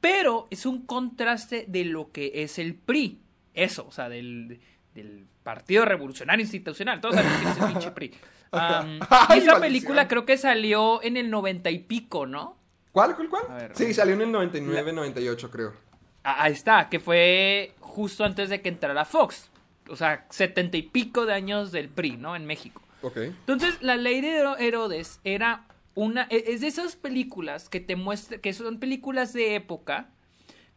pero 0.00 0.46
es 0.50 0.66
un 0.66 0.86
contraste 0.86 1.64
de 1.68 1.84
lo 1.84 2.12
que 2.12 2.30
es 2.34 2.58
el 2.58 2.74
PRI. 2.74 3.20
Eso, 3.54 3.86
o 3.86 3.92
sea, 3.92 4.08
del, 4.08 4.60
del 4.94 5.26
Partido 5.44 5.84
Revolucionario 5.84 6.42
Institucional. 6.42 7.00
Todos 7.00 7.14
saben 7.14 7.30
quién 7.38 7.48
es 7.52 7.58
el 7.58 7.66
pinche 7.68 7.90
PRI. 7.92 8.14
Y 9.34 9.38
esa 9.38 9.60
película 9.60 10.08
creo 10.08 10.24
que 10.26 10.36
salió 10.38 11.02
en 11.02 11.16
el 11.16 11.30
90 11.30 11.70
y 11.70 11.78
pico, 11.80 12.26
¿no? 12.26 12.56
¿Cuál, 12.92 13.14
cuál, 13.16 13.28
cuál? 13.28 13.42
Ver, 13.48 13.72
sí, 13.76 13.92
salió 13.94 14.14
en 14.14 14.22
el 14.22 14.32
99, 14.32 14.92
98, 14.92 15.50
creo. 15.50 15.74
Ah, 16.22 16.44
Ahí 16.44 16.52
está, 16.52 16.88
que 16.88 17.00
fue 17.00 17.74
justo 17.80 18.24
antes 18.24 18.48
de 18.48 18.60
que 18.62 18.68
entrara 18.68 19.04
Fox. 19.04 19.50
O 19.88 19.96
sea, 19.96 20.26
70 20.30 20.76
y 20.78 20.82
pico 20.82 21.26
de 21.26 21.34
años 21.34 21.72
del 21.72 21.88
PRI, 21.88 22.16
¿no? 22.16 22.36
En 22.36 22.46
México. 22.46 22.80
Ok. 23.02 23.16
Entonces, 23.18 23.76
la 23.82 23.96
ley 23.96 24.20
de 24.20 24.38
Hero- 24.38 24.56
Herodes 24.56 25.20
era 25.24 25.66
una. 25.94 26.26
e- 26.30 26.44
Es 26.46 26.60
de 26.62 26.68
esas 26.68 26.96
películas 26.96 27.68
que 27.68 27.80
te 27.80 27.96
muestran. 27.96 28.40
que 28.40 28.52
son 28.54 28.78
películas 28.78 29.32
de 29.32 29.56
época. 29.56 30.08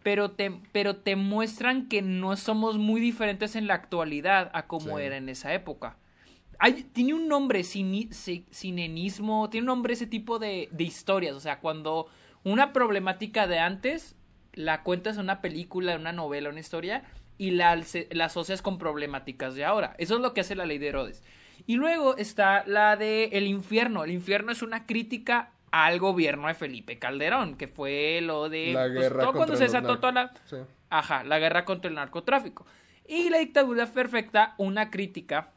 Pero 0.03 0.31
te, 0.31 0.51
pero 0.71 0.95
te 0.97 1.15
muestran 1.15 1.88
que 1.88 2.01
no 2.01 2.38
somos 2.38 2.77
muy 2.77 3.01
diferentes 3.01 3.55
en 3.55 3.67
la 3.67 3.73
actualidad 3.73 4.49
a 4.53 4.67
como 4.67 4.97
Sí. 4.97 5.03
era 5.03 5.17
en 5.17 5.27
esa 5.29 5.53
época. 5.53 5.97
Hay, 6.60 6.83
tiene 6.83 7.13
un 7.13 7.27
nombre, 7.27 7.60
cini- 7.62 8.10
ci- 8.10 8.45
cinenismo, 8.51 9.49
tiene 9.49 9.63
un 9.63 9.67
nombre 9.67 9.93
ese 9.93 10.07
tipo 10.07 10.39
de, 10.39 10.69
de 10.71 10.83
historias. 10.83 11.36
O 11.36 11.39
sea, 11.39 11.60
cuando 11.60 12.07
una 12.43 12.73
problemática 12.73 13.47
de 13.47 13.60
antes 13.60 14.15
la 14.53 14.81
cuentas 14.83 15.17
en 15.17 15.23
una 15.23 15.41
película, 15.41 15.93
en 15.93 16.01
una 16.01 16.13
novela, 16.13 16.49
una 16.49 16.60
historia, 16.60 17.03
y 17.38 17.51
la, 17.51 17.79
la 18.10 18.25
asocias 18.25 18.63
con 18.63 18.79
problemáticas 18.79 19.53
de 19.53 19.65
ahora. 19.65 19.93
Eso 19.99 20.15
es 20.15 20.21
lo 20.21 20.33
que 20.33 20.41
hace 20.41 20.55
la 20.55 20.65
ley 20.65 20.79
de 20.79 20.88
Herodes. 20.88 21.23
Y 21.67 21.75
luego 21.75 22.17
está 22.17 22.63
la 22.65 22.95
de 22.95 23.25
El 23.33 23.45
infierno. 23.45 24.03
El 24.03 24.12
infierno 24.12 24.51
es 24.51 24.62
una 24.63 24.86
crítica 24.88 25.51
al 25.71 25.99
gobierno 25.99 26.47
de 26.47 26.53
Felipe 26.53 26.99
Calderón, 26.99 27.58
que 27.58 27.67
fue 27.67 28.19
lo 28.21 28.49
de 28.49 28.73
La 28.73 28.84
pues, 28.84 28.93
guerra 28.93 29.23
todo 29.23 29.34
cuando 29.34 29.56
se 29.56 29.63
desató 29.63 29.99
toda 29.99 30.12
la 30.12 30.34
Sí. 30.45 30.58
Ajá, 30.89 31.23
la 31.23 31.39
guerra 31.39 31.65
contra 31.65 31.89
el 31.89 31.95
narcotráfico. 31.95 32.65
Y 33.06 33.30
la 33.30 33.39
dictadura 33.39 33.86
perfecta, 33.88 34.56
una 34.58 34.89
crítica 34.89 35.51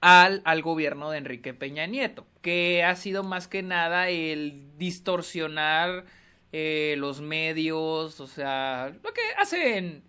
al, 0.00 0.42
al 0.44 0.62
gobierno 0.62 1.10
de 1.10 1.18
Enrique 1.18 1.54
Peña 1.54 1.86
Nieto, 1.86 2.26
que 2.42 2.84
ha 2.84 2.94
sido 2.96 3.22
más 3.22 3.48
que 3.48 3.62
nada 3.62 4.08
el 4.08 4.76
distorsionar 4.76 6.04
eh, 6.52 6.94
los 6.98 7.20
medios, 7.20 8.20
o 8.20 8.26
sea, 8.26 8.92
lo 9.02 9.12
que 9.12 9.22
hacen 9.38 10.04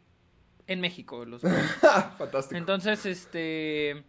en 0.68 0.82
México. 0.82 1.26
Los 1.26 1.42
Fantástico. 2.18 2.56
Entonces, 2.56 3.06
este, 3.06 4.04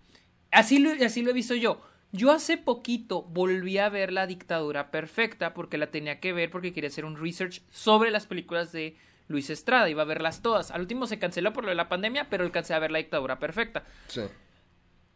así 0.51 0.79
lo, 0.79 0.91
así 1.05 1.23
lo 1.23 1.31
he 1.31 1.35
visto 1.35 1.55
yo. 1.55 1.81
Yo 2.17 2.33
hace 2.33 2.57
poquito 2.57 3.23
volví 3.23 3.79
a 3.79 3.89
ver 3.89 4.13
La 4.13 4.27
Dictadura 4.27 4.91
Perfecta 4.91 5.55
porque 5.55 5.79
la 5.79 5.91
tenía 5.91 6.21
que 6.21 6.33
ver 6.33 6.51
porque 6.51 6.73
quería 6.73 6.89
hacer 6.89 7.05
un 7.05 7.17
research 7.17 7.63
sobre 7.71 8.11
las 8.11 8.27
películas 8.27 8.73
de 8.73 8.97
Luis 9.29 9.51
Estrada. 9.51 9.89
Iba 9.91 10.03
a 10.03 10.07
verlas 10.07 10.43
todas. 10.43 10.71
Al 10.71 10.81
último 10.81 11.07
se 11.07 11.19
canceló 11.19 11.53
por 11.53 11.65
lo 11.65 11.71
de 11.71 11.77
la 11.77 11.89
pandemia, 11.89 12.29
pero 12.31 12.45
alcancé 12.45 12.75
a 12.75 12.79
ver 12.79 12.91
La 12.91 12.99
Dictadura 12.99 13.39
Perfecta. 13.39 13.85
Sí. 14.09 14.23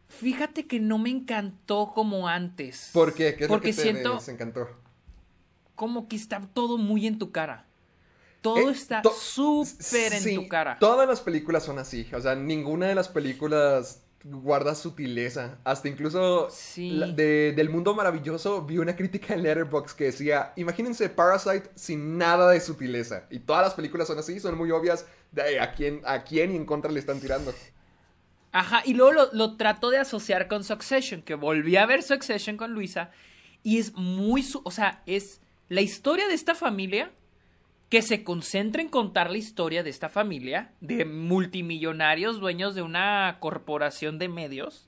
Fíjate 0.09 0.67
que 0.67 0.79
no 0.79 0.97
me 0.97 1.09
encantó 1.09 1.91
como 1.95 2.27
antes. 2.27 2.91
¿Por 2.93 3.13
qué? 3.13 3.35
¿Qué 3.35 3.45
es 3.45 3.49
porque 3.49 3.69
lo 3.69 3.73
que 3.73 3.77
te 3.77 3.81
siento 3.81 4.13
desencantó? 4.15 4.67
como 5.81 6.07
que 6.07 6.15
está 6.15 6.39
todo 6.53 6.77
muy 6.77 7.07
en 7.07 7.17
tu 7.17 7.31
cara. 7.31 7.65
Todo 8.41 8.69
Eh, 8.69 8.71
está 8.71 9.01
súper 9.03 10.13
en 10.13 10.21
sí, 10.21 10.35
tu 10.35 10.47
cara. 10.47 10.77
Todas 10.79 11.07
las 11.07 11.21
películas 11.21 11.63
son 11.63 11.79
así. 11.79 12.07
O 12.13 12.21
sea, 12.21 12.35
ninguna 12.35 12.87
de 12.87 12.93
las 12.93 13.07
películas 13.07 14.03
guarda 14.23 14.75
sutileza. 14.75 15.57
Hasta 15.63 15.87
incluso 15.87 16.47
Sí. 16.49 16.91
la- 16.91 17.07
de- 17.07 17.53
del 17.55 17.69
mundo 17.69 17.93
maravilloso 17.95 18.61
vi 18.63 18.77
una 18.77 18.95
crítica 18.95 19.33
en 19.33 19.43
Letterboxd 19.43 19.95
que 19.95 20.03
decía, 20.05 20.53
imagínense 20.55 21.09
Parasite 21.09 21.69
sin 21.75 22.17
nada 22.17 22.51
de 22.51 22.59
sutileza. 22.59 23.25
Y 23.29 23.39
todas 23.39 23.63
las 23.63 23.73
películas 23.73 24.07
son 24.07 24.19
así, 24.19 24.39
son 24.39 24.57
muy 24.57 24.71
obvias 24.71 25.05
de 25.31 25.59
a 25.59 25.73
quién, 25.73 26.01
a 26.05 26.23
quién 26.23 26.51
y 26.51 26.55
en 26.55 26.65
contra 26.65 26.91
le 26.91 26.99
están 26.99 27.19
tirando. 27.19 27.53
Ajá, 28.51 28.81
y 28.85 28.93
luego 28.93 29.13
lo, 29.13 29.29
lo 29.33 29.55
trato 29.55 29.89
de 29.89 29.97
asociar 29.97 30.47
con 30.47 30.63
Succession, 30.63 31.21
que 31.21 31.35
volví 31.35 31.77
a 31.77 31.85
ver 31.85 32.03
Succession 32.03 32.57
con 32.57 32.73
Luisa, 32.73 33.11
y 33.63 33.77
es 33.79 33.93
muy, 33.93 34.43
su- 34.43 34.61
o 34.65 34.71
sea, 34.71 35.01
es 35.05 35.39
la 35.69 35.79
historia 35.81 36.27
de 36.27 36.33
esta 36.33 36.53
familia 36.53 37.11
que 37.91 38.01
se 38.01 38.23
concentra 38.23 38.81
en 38.81 38.87
contar 38.89 39.29
la 39.29 39.37
historia 39.37 39.83
de 39.83 39.89
esta 39.91 40.07
familia, 40.09 40.71
de 40.79 41.03
multimillonarios 41.05 42.39
dueños 42.39 42.73
de 42.73 42.81
una 42.81 43.37
corporación 43.39 44.17
de 44.17 44.29
medios, 44.29 44.87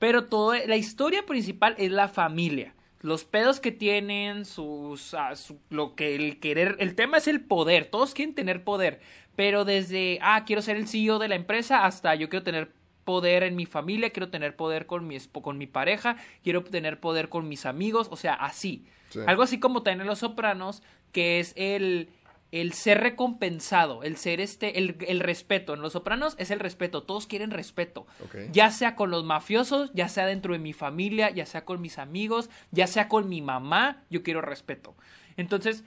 pero 0.00 0.24
todo, 0.24 0.52
la 0.66 0.76
historia 0.76 1.24
principal 1.24 1.74
es 1.78 1.92
la 1.92 2.08
familia. 2.08 2.74
Los 3.00 3.24
pedos 3.24 3.60
que 3.60 3.70
tienen, 3.72 4.44
sus, 4.44 5.14
ah, 5.14 5.36
su- 5.36 5.60
lo 5.70 5.94
que 5.94 6.14
el 6.16 6.40
querer, 6.40 6.74
el 6.80 6.94
tema 6.96 7.18
es 7.18 7.28
el 7.28 7.40
poder, 7.40 7.86
todos 7.86 8.12
quieren 8.12 8.34
tener 8.34 8.64
poder, 8.64 9.00
pero 9.36 9.64
desde, 9.64 10.18
ah, 10.20 10.44
quiero 10.44 10.62
ser 10.62 10.76
el 10.76 10.88
CEO 10.88 11.20
de 11.20 11.28
la 11.28 11.36
empresa 11.36 11.84
hasta 11.86 12.14
yo 12.16 12.28
quiero 12.28 12.42
tener 12.44 12.72
poder 13.04 13.44
en 13.44 13.54
mi 13.54 13.66
familia, 13.66 14.10
quiero 14.10 14.30
tener 14.30 14.56
poder 14.56 14.86
con 14.86 15.06
mi, 15.06 15.16
con 15.20 15.58
mi 15.58 15.66
pareja, 15.68 16.16
quiero 16.42 16.64
tener 16.64 16.98
poder 16.98 17.28
con 17.28 17.48
mis 17.48 17.66
amigos, 17.66 18.08
o 18.10 18.16
sea, 18.16 18.34
así. 18.34 18.84
Sí. 19.10 19.20
Algo 19.26 19.42
así 19.42 19.60
como 19.60 19.82
tener 19.82 20.06
Los 20.06 20.20
Sopranos, 20.20 20.82
que 21.12 21.38
es 21.40 21.52
el, 21.56 22.08
el 22.52 22.74
ser 22.74 23.00
recompensado, 23.00 24.02
el 24.02 24.18
ser 24.18 24.40
este, 24.40 24.78
el, 24.78 24.96
el 25.08 25.20
respeto. 25.20 25.72
En 25.72 25.80
Los 25.80 25.94
Sopranos 25.94 26.34
es 26.38 26.50
el 26.50 26.60
respeto, 26.60 27.02
todos 27.02 27.26
quieren 27.26 27.50
respeto. 27.50 28.06
Ya 28.52 28.70
sea 28.70 28.94
con 28.94 29.10
los 29.10 29.24
mafiosos, 29.24 29.90
ya 29.94 30.08
sea 30.08 30.26
dentro 30.26 30.52
de 30.52 30.58
mi 30.58 30.74
familia, 30.74 31.30
ya 31.30 31.46
sea 31.46 31.64
con 31.64 31.80
mis 31.80 31.98
amigos, 31.98 32.50
ya 32.70 32.86
sea 32.86 33.08
con 33.08 33.28
mi 33.28 33.40
mamá, 33.40 34.04
yo 34.10 34.22
quiero 34.22 34.42
respeto. 34.42 34.94
Entonces, 35.38 35.82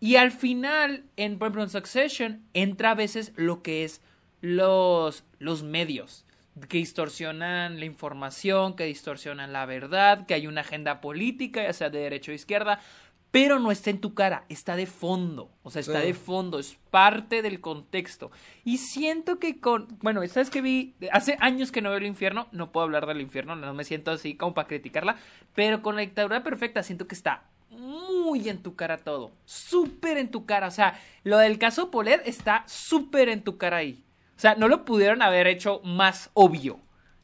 y 0.00 0.16
al 0.16 0.32
final, 0.32 1.04
en, 1.16 1.38
por 1.38 1.46
ejemplo, 1.46 1.62
en 1.62 1.70
Succession, 1.70 2.42
entra 2.54 2.92
a 2.92 2.94
veces 2.94 3.32
lo 3.36 3.62
que 3.62 3.84
es 3.84 4.00
los, 4.40 5.22
los 5.38 5.62
medios 5.62 6.24
que 6.68 6.78
distorsionan 6.78 7.78
la 7.78 7.84
información, 7.84 8.76
que 8.76 8.84
distorsionan 8.84 9.52
la 9.52 9.66
verdad, 9.66 10.24
que 10.26 10.32
hay 10.32 10.46
una 10.46 10.62
agenda 10.62 11.02
política, 11.02 11.62
ya 11.62 11.72
sea 11.74 11.90
de 11.90 11.98
derecha 11.98 12.32
o 12.32 12.34
izquierda, 12.34 12.80
pero 13.30 13.58
no 13.58 13.70
está 13.70 13.90
en 13.90 14.00
tu 14.00 14.14
cara, 14.14 14.44
está 14.48 14.76
de 14.76 14.86
fondo, 14.86 15.50
o 15.62 15.70
sea, 15.70 15.80
está 15.80 16.00
Sí. 16.00 16.06
de 16.06 16.14
fondo, 16.14 16.58
es 16.58 16.76
parte 16.90 17.42
del 17.42 17.60
contexto. 17.60 18.30
Y 18.64 18.78
siento 18.78 19.38
que 19.38 19.60
con, 19.60 19.88
bueno, 20.00 20.26
¿sabes 20.28 20.48
que 20.50 20.62
vi? 20.62 20.94
Hace 21.12 21.36
años 21.40 21.70
que 21.72 21.82
no 21.82 21.90
veo 21.90 21.98
el 21.98 22.06
infierno, 22.06 22.48
no 22.52 22.72
puedo 22.72 22.84
hablar 22.84 23.06
del 23.06 23.20
infierno, 23.20 23.54
no 23.56 23.74
me 23.74 23.84
siento 23.84 24.10
así 24.10 24.36
como 24.36 24.54
para 24.54 24.68
criticarla, 24.68 25.16
pero 25.54 25.82
con 25.82 25.96
la 25.96 26.00
dictadura 26.02 26.42
perfecta 26.42 26.82
siento 26.82 27.06
que 27.06 27.14
está 27.14 27.44
muy 27.70 28.48
en 28.48 28.62
tu 28.62 28.74
cara 28.74 28.96
todo, 28.96 29.32
súper 29.44 30.16
en 30.18 30.30
tu 30.30 30.46
cara, 30.46 30.68
o 30.68 30.70
sea, 30.70 30.98
lo 31.24 31.38
del 31.38 31.58
caso 31.58 31.90
Polet 31.90 32.22
está 32.26 32.64
súper 32.66 33.28
en 33.28 33.42
tu 33.42 33.58
cara 33.58 33.78
ahí. 33.78 34.02
O 34.36 34.38
sea, 34.40 34.54
no 34.54 34.68
lo 34.68 34.84
pudieron 34.84 35.22
haber 35.22 35.46
hecho 35.46 35.80
más 35.82 36.30
obvio. 36.34 36.78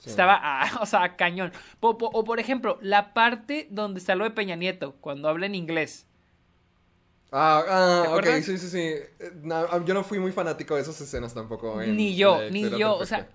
Sí. 0.05 0.11
Estaba, 0.11 0.39
ah, 0.43 0.79
o 0.81 0.87
sea, 0.87 1.17
cañón. 1.17 1.53
O 1.81 2.25
por 2.25 2.41
ejemplo, 2.41 2.79
la 2.83 3.15
parte 3.15 3.69
donde 3.71 4.01
está 4.01 4.15
lo 4.15 4.25
de 4.25 4.31
Peña 4.33 4.57
Nieto, 4.57 4.97
cuando 5.01 5.29
habla 5.29 5.47
en 5.47 5.55
inglés. 5.55 6.07
Ah, 7.31 7.65
ah, 7.67 8.21
¿Te 8.21 8.29
ok, 8.39 8.43
sí, 8.43 8.59
sí, 8.59 8.69
sí. 8.69 8.79
Eh, 8.79 9.09
no, 9.43 9.85
yo 9.87 9.95
no 9.95 10.05
fui 10.05 10.19
muy 10.19 10.33
fanático 10.33 10.75
de 10.75 10.83
esas 10.83 11.01
escenas 11.01 11.33
tampoco. 11.33 11.81
en 11.81 11.97
Ni 11.97 12.15
yo, 12.17 12.51
ni 12.51 12.69
yo. 12.79 12.97
O 12.97 13.07
sea, 13.07 13.29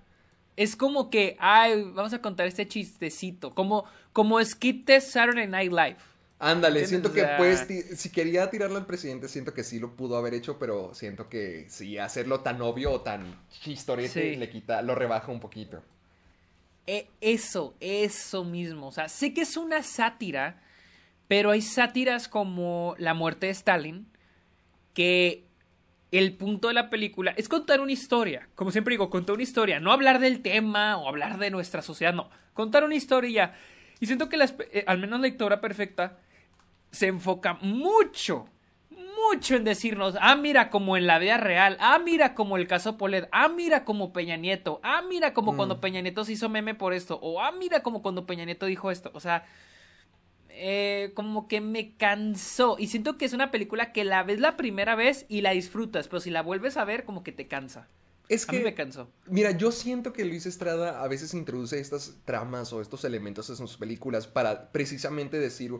es 0.56 0.75
como 0.75 1.10
que, 1.10 1.36
ay, 1.39 1.84
vamos 1.93 2.13
a 2.13 2.21
contar 2.21 2.47
este 2.47 2.67
chistecito. 2.67 3.56
Como, 3.56 3.86
como 4.13 4.39
de 4.39 4.45
Saturday 5.01 5.47
Night 5.47 5.71
Live. 5.71 5.97
Ándale, 6.39 6.86
siento 6.86 7.12
que 7.12 7.25
pues 7.38 7.65
si 7.95 8.12
quería 8.12 8.49
tirarle 8.51 8.77
al 8.77 8.86
presidente, 8.86 9.27
siento 9.27 9.56
que 9.56 9.63
sí 9.63 9.80
lo 9.80 9.95
pudo 9.95 10.17
haber 10.17 10.36
hecho, 10.36 10.60
pero 10.60 10.93
siento 10.93 11.30
que 11.30 11.65
sí, 11.69 11.97
hacerlo 11.97 12.41
tan 12.41 12.62
obvio 12.62 12.91
o 12.91 13.01
tan 13.01 13.43
chistorete 13.49 14.34
Sí. 14.34 14.36
le 14.36 14.47
quita, 14.49 14.84
lo 14.84 14.93
rebaja 14.93 15.32
un 15.32 15.39
poquito. 15.39 15.82
E- 16.88 17.10
eso, 17.21 17.76
eso 17.80 18.43
mismo. 18.43 18.88
O 18.88 18.91
sea, 18.91 19.10
sé 19.10 19.34
que 19.34 19.41
es 19.41 19.58
una 19.58 19.84
sátira, 19.84 20.62
pero 21.28 21.52
hay 21.52 21.62
sátiras 21.62 22.28
como 22.28 22.95
La 22.97 23.13
muerte 23.13 23.47
de 23.47 23.52
Stalin, 23.52 24.08
que 24.93 25.45
el 26.12 26.34
punto 26.38 26.69
de 26.69 26.73
la 26.73 26.89
película 26.89 27.34
es 27.38 27.50
contar 27.50 27.82
una 27.82 27.91
historia. 27.91 28.47
Como 28.56 28.71
siempre 28.71 28.93
digo, 28.93 29.10
contar 29.10 29.34
una 29.36 29.43
historia. 29.43 29.80
No 29.80 29.91
hablar 29.91 30.19
del 30.19 30.41
tema 30.41 30.97
o 30.97 31.08
hablar 31.08 31.38
de 31.38 31.52
nuestra 31.52 31.82
sociedad, 31.82 32.13
no. 32.13 32.30
Contar 32.54 32.84
una 32.84 32.95
historia 32.95 33.54
y 34.00 34.06
siento 34.06 34.30
que 34.30 34.38
eh, 34.38 34.84
al 34.88 34.97
menos 35.00 35.19
la 35.19 35.28
lectora 35.28 35.60
perfecta 35.60 36.17
se 36.91 37.08
enfoca 37.08 37.56
mucho, 37.62 38.47
mucho 39.32 39.56
en 39.56 39.63
decirnos, 39.63 40.15
ah, 40.21 40.36
mira 40.36 40.69
como 40.69 40.97
en 40.97 41.08
la 41.08 41.19
vida 41.19 41.38
real, 41.38 41.77
ah, 41.80 41.99
mira 41.99 42.36
como 42.36 42.58
el 42.58 42.67
caso 42.67 42.97
Polet, 42.97 43.27
ah, 43.32 43.49
mira 43.49 43.84
como 43.86 44.13
Peña 44.13 44.38
Nieto, 44.38 44.80
ah, 44.84 45.01
mira 45.08 45.34
como 45.34 45.56
cuando 45.56 45.82
Peña 45.82 46.01
Nieto 46.01 46.23
se 46.25 46.34
hizo 46.34 46.49
meme 46.49 46.75
por 46.75 46.93
esto, 46.93 47.19
o 47.21 47.41
ah, 47.41 47.51
mira 47.51 47.82
como 47.82 48.01
cuando 48.01 48.25
Peña 48.25 48.45
Nieto 48.45 48.65
dijo 48.65 48.91
esto, 48.91 49.12
o 49.13 49.19
sea, 49.19 49.45
eh, 50.49 51.12
como 51.13 51.47
que 51.47 51.62
me 51.62 51.95
cansó 51.97 52.77
y 52.80 52.88
siento 52.88 53.17
que 53.17 53.25
es 53.25 53.34
una 53.34 53.51
película 53.51 53.91
que 53.91 54.03
la 54.03 54.23
ves 54.23 54.39
la 54.39 54.58
primera 54.58 54.95
vez 54.95 55.25
y 55.30 55.41
la 55.41 55.51
disfrutas, 55.51 56.08
pero 56.08 56.19
si 56.19 56.32
la 56.32 56.41
vuelves 56.41 56.77
a 56.77 56.86
ver 56.86 57.03
como 57.03 57.23
que 57.23 57.32
te 57.32 57.47
cansa. 57.47 57.88
Es 58.30 58.49
A 58.49 58.51
mí 58.51 58.58
que, 58.58 58.63
me 58.63 58.73
cansó. 58.73 59.10
mira, 59.27 59.51
yo 59.51 59.71
siento 59.71 60.12
que 60.13 60.25
Luis 60.25 60.45
Estrada 60.45 61.01
a 61.01 61.08
veces 61.08 61.34
introduce 61.34 61.80
estas 61.80 62.17
tramas 62.25 62.73
o 62.73 62.82
estos 62.82 63.06
elementos 63.06 63.49
en 63.49 63.56
sus 63.56 63.77
películas 63.77 64.27
para 64.27 64.71
precisamente 64.71 65.39
decir 65.39 65.71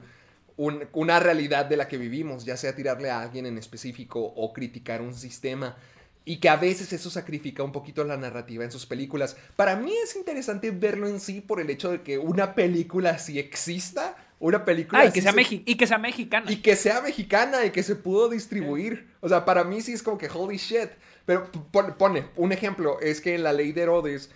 un- 0.58 0.86
una 0.94 1.20
realidad 1.20 1.66
de 1.66 1.78
la 1.78 1.88
que 1.88 1.98
vivimos, 1.98 2.44
ya 2.46 2.58
sea 2.58 2.76
tirarle 2.76 3.10
a 3.10 3.22
alguien 3.22 3.46
en 3.46 3.58
específico 3.58 4.20
o 4.20 4.52
criticar 4.54 5.02
un 5.02 5.14
sistema. 5.14 5.78
Y 6.26 6.38
que 6.38 6.50
a 6.50 6.58
veces 6.58 6.92
eso 6.92 7.10
sacrifica 7.10 7.64
un 7.64 7.72
poquito 7.72 8.04
la 8.04 8.18
narrativa 8.18 8.66
en 8.66 8.72
sus 8.72 8.86
películas. 8.86 9.38
Para 9.56 9.78
mí 9.78 9.94
es 10.04 10.16
interesante 10.18 10.72
verlo 10.72 11.08
en 11.08 11.22
sí 11.22 11.40
por 11.40 11.62
el 11.62 11.70
hecho 11.70 11.90
de 11.92 12.02
que 12.02 12.18
una 12.18 12.54
película 12.54 13.12
así 13.12 13.40
exista, 13.40 14.18
una 14.40 14.66
película 14.66 15.00
Ah, 15.02 15.06
y 15.06 15.12
que 15.14 15.22
sea, 15.22 15.32
se- 15.32 15.64
y 15.66 15.76
que 15.76 15.88
sea 15.88 15.98
mexicana. 15.98 16.52
y 16.52 16.58
que 16.58 16.76
sea 16.76 17.02
mexicana 17.02 17.64
y 17.66 17.70
que 17.72 17.82
se 17.82 17.96
pudo 17.96 18.28
distribuir. 18.28 19.08
O 19.22 19.30
sea, 19.30 19.46
para 19.46 19.64
mí 19.64 19.80
sí 19.82 19.94
es 19.94 20.04
como 20.04 20.18
que 20.18 20.28
holy 20.28 20.58
shit. 20.58 20.90
Pero 21.26 21.50
pone, 21.98 22.26
un 22.36 22.52
ejemplo, 22.52 23.00
es 23.00 23.22
que 23.22 23.36
en 23.36 23.44
la 23.44 23.54
ley 23.54 23.72
de 23.72 23.84
Herodes, 23.84 24.30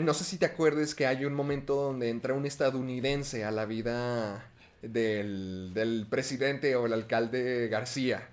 no 0.00 0.14
sé 0.14 0.24
si 0.24 0.36
te 0.38 0.46
acuerdes 0.46 0.94
que 0.94 1.06
hay 1.06 1.24
un 1.24 1.34
momento 1.34 1.74
donde 1.74 2.10
entra 2.10 2.34
un 2.34 2.46
estadounidense 2.46 3.44
a 3.44 3.50
la 3.50 3.64
vida 3.66 4.48
del, 4.82 5.72
del 5.74 6.06
presidente 6.08 6.76
o 6.76 6.86
el 6.86 6.92
alcalde 6.92 7.68
García. 7.68 8.28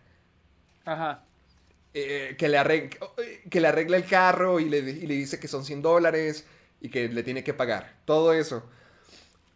Ajá. 0.85 1.25
eh, 1.93 2.35
que, 2.37 2.49
le 2.49 2.57
arregla, 2.57 2.99
que 3.49 3.61
le 3.61 3.67
arregla 3.67 3.97
el 3.97 4.05
carro 4.05 4.59
y 4.59 4.69
le, 4.69 4.79
y 4.79 5.07
le 5.07 5.15
dice 5.15 5.39
que 5.39 5.47
son 5.47 5.63
100 5.65 5.81
dólares 5.81 6.45
y 6.81 6.89
que 6.89 7.07
le 7.09 7.23
tiene 7.23 7.43
que 7.43 7.53
pagar. 7.53 7.95
Todo 8.05 8.33
eso. 8.33 8.69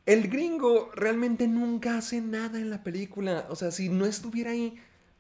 El 0.06 0.30
gringo 0.30 0.92
realmente 0.96 1.48
nunca 1.48 1.98
hace 1.98 2.22
nada 2.22 2.60
en 2.60 2.70
la 2.70 2.84
película. 2.84 3.46
O 3.50 3.56
sea, 3.56 3.72
si 3.72 3.90
no 3.90 4.06
estuviera 4.06 4.52
ahí, 4.52 4.78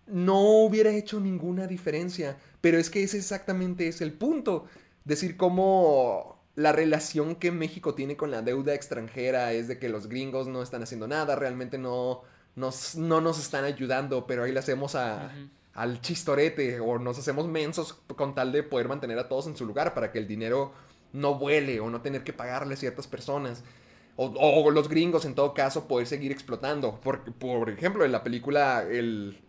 no 0.07 0.41
hubiera 0.63 0.91
hecho 0.91 1.19
ninguna 1.19 1.67
diferencia. 1.67 2.37
Pero 2.61 2.77
es 2.79 2.89
que 2.89 3.03
ese 3.03 3.17
exactamente 3.17 3.87
es 3.87 4.01
el 4.01 4.13
punto. 4.13 4.67
Decir 5.05 5.37
cómo 5.37 6.38
la 6.59 6.71
relación 6.73 7.35
que 7.35 7.51
México 7.51 7.95
tiene 7.95 8.17
con 8.17 8.31
la 8.31 8.41
deuda 8.41 8.73
extranjera 8.73 9.53
es 9.53 9.67
de 9.67 9.79
que 9.79 9.89
los 9.89 10.07
gringos 10.09 10.47
no 10.47 10.61
están 10.61 10.83
haciendo 10.83 11.07
nada, 11.07 11.35
realmente 11.35 11.77
no 11.77 12.23
nos, 12.55 12.95
no 12.95 13.21
nos 13.21 13.39
están 13.39 13.63
ayudando, 13.65 14.27
pero 14.27 14.43
ahí 14.43 14.51
le 14.51 14.59
hacemos 14.59 14.95
a, 14.95 15.37
al 15.73 16.01
chistorete 16.01 16.79
o 16.81 16.99
nos 16.99 17.17
hacemos 17.19 17.47
mensos 17.47 17.93
con 18.15 18.35
tal 18.35 18.51
de 18.51 18.63
poder 18.63 18.87
mantener 18.89 19.17
a 19.19 19.29
todos 19.29 19.47
en 19.47 19.55
su 19.55 19.65
lugar 19.65 19.93
para 19.93 20.11
que 20.11 20.19
el 20.19 20.27
dinero 20.27 20.73
no 21.13 21.35
vuele 21.35 21.79
o 21.79 21.89
no 21.89 22.01
tener 22.01 22.23
que 22.23 22.33
pagarle 22.33 22.73
a 22.73 22.77
ciertas 22.77 23.07
personas. 23.07 23.63
o, 24.15 24.25
o 24.37 24.71
los 24.71 24.89
gringos 24.89 25.25
en 25.25 25.35
todo 25.35 25.53
caso 25.53 25.87
poder 25.87 26.07
seguir 26.07 26.31
explotando. 26.31 26.99
Por, 27.01 27.33
por 27.35 27.69
ejemplo, 27.69 28.03
en 28.05 28.11
la 28.11 28.23
película 28.23 28.83
el, 28.83 29.41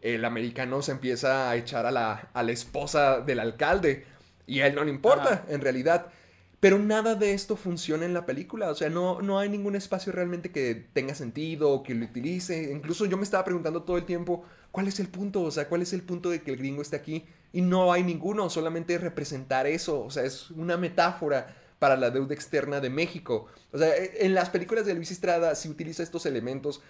el 0.00 0.24
americano 0.24 0.82
se 0.82 0.92
empieza 0.92 1.50
a 1.50 1.56
echar 1.56 1.86
a 1.86 1.90
la, 1.92 2.30
a 2.34 2.42
la 2.42 2.52
esposa 2.52 3.20
del 3.20 3.38
alcalde 3.40 4.06
y 4.46 4.60
a 4.60 4.66
él 4.66 4.74
no 4.74 4.84
le 4.84 4.90
importa, 4.90 5.44
Ajá. 5.44 5.44
en 5.48 5.60
realidad. 5.60 6.06
Pero 6.66 6.80
nada 6.80 7.14
de 7.14 7.32
esto 7.32 7.54
funciona 7.54 8.06
en 8.06 8.12
la 8.12 8.26
película. 8.26 8.68
O 8.70 8.74
sea, 8.74 8.90
no, 8.90 9.22
no 9.22 9.38
hay 9.38 9.48
ningún 9.48 9.76
espacio 9.76 10.10
realmente 10.12 10.50
que 10.50 10.74
tenga 10.74 11.14
sentido 11.14 11.70
o 11.70 11.84
que 11.84 11.94
lo 11.94 12.04
utilice. 12.04 12.72
Incluso 12.72 13.06
yo 13.06 13.16
me 13.16 13.22
estaba 13.22 13.44
preguntando 13.44 13.84
todo 13.84 13.98
el 13.98 14.04
tiempo, 14.04 14.42
¿cuál 14.72 14.88
es 14.88 14.98
el 14.98 15.06
punto? 15.06 15.42
O 15.42 15.50
sea, 15.52 15.68
¿cuál 15.68 15.82
es 15.82 15.92
el 15.92 16.02
punto 16.02 16.28
de 16.28 16.42
que 16.42 16.50
el 16.50 16.56
gringo 16.56 16.82
esté 16.82 16.96
aquí? 16.96 17.24
Y 17.52 17.60
no 17.60 17.92
hay 17.92 18.02
ninguno, 18.02 18.50
solamente 18.50 18.98
representar 18.98 19.68
eso. 19.68 20.02
O 20.02 20.10
sea, 20.10 20.24
es 20.24 20.50
una 20.50 20.76
metáfora 20.76 21.54
para 21.78 21.96
la 21.96 22.10
deuda 22.10 22.34
externa 22.34 22.80
de 22.80 22.90
México. 22.90 23.46
O 23.70 23.78
sea, 23.78 23.96
e, 23.96 24.26
en 24.26 24.34
las 24.34 24.50
películas 24.50 24.86
de 24.86 24.94
Luis 24.94 25.12
Estrada 25.12 25.54
se 25.54 25.68
utiliza 25.68 26.02
estos 26.02 26.26
elementos, 26.26 26.82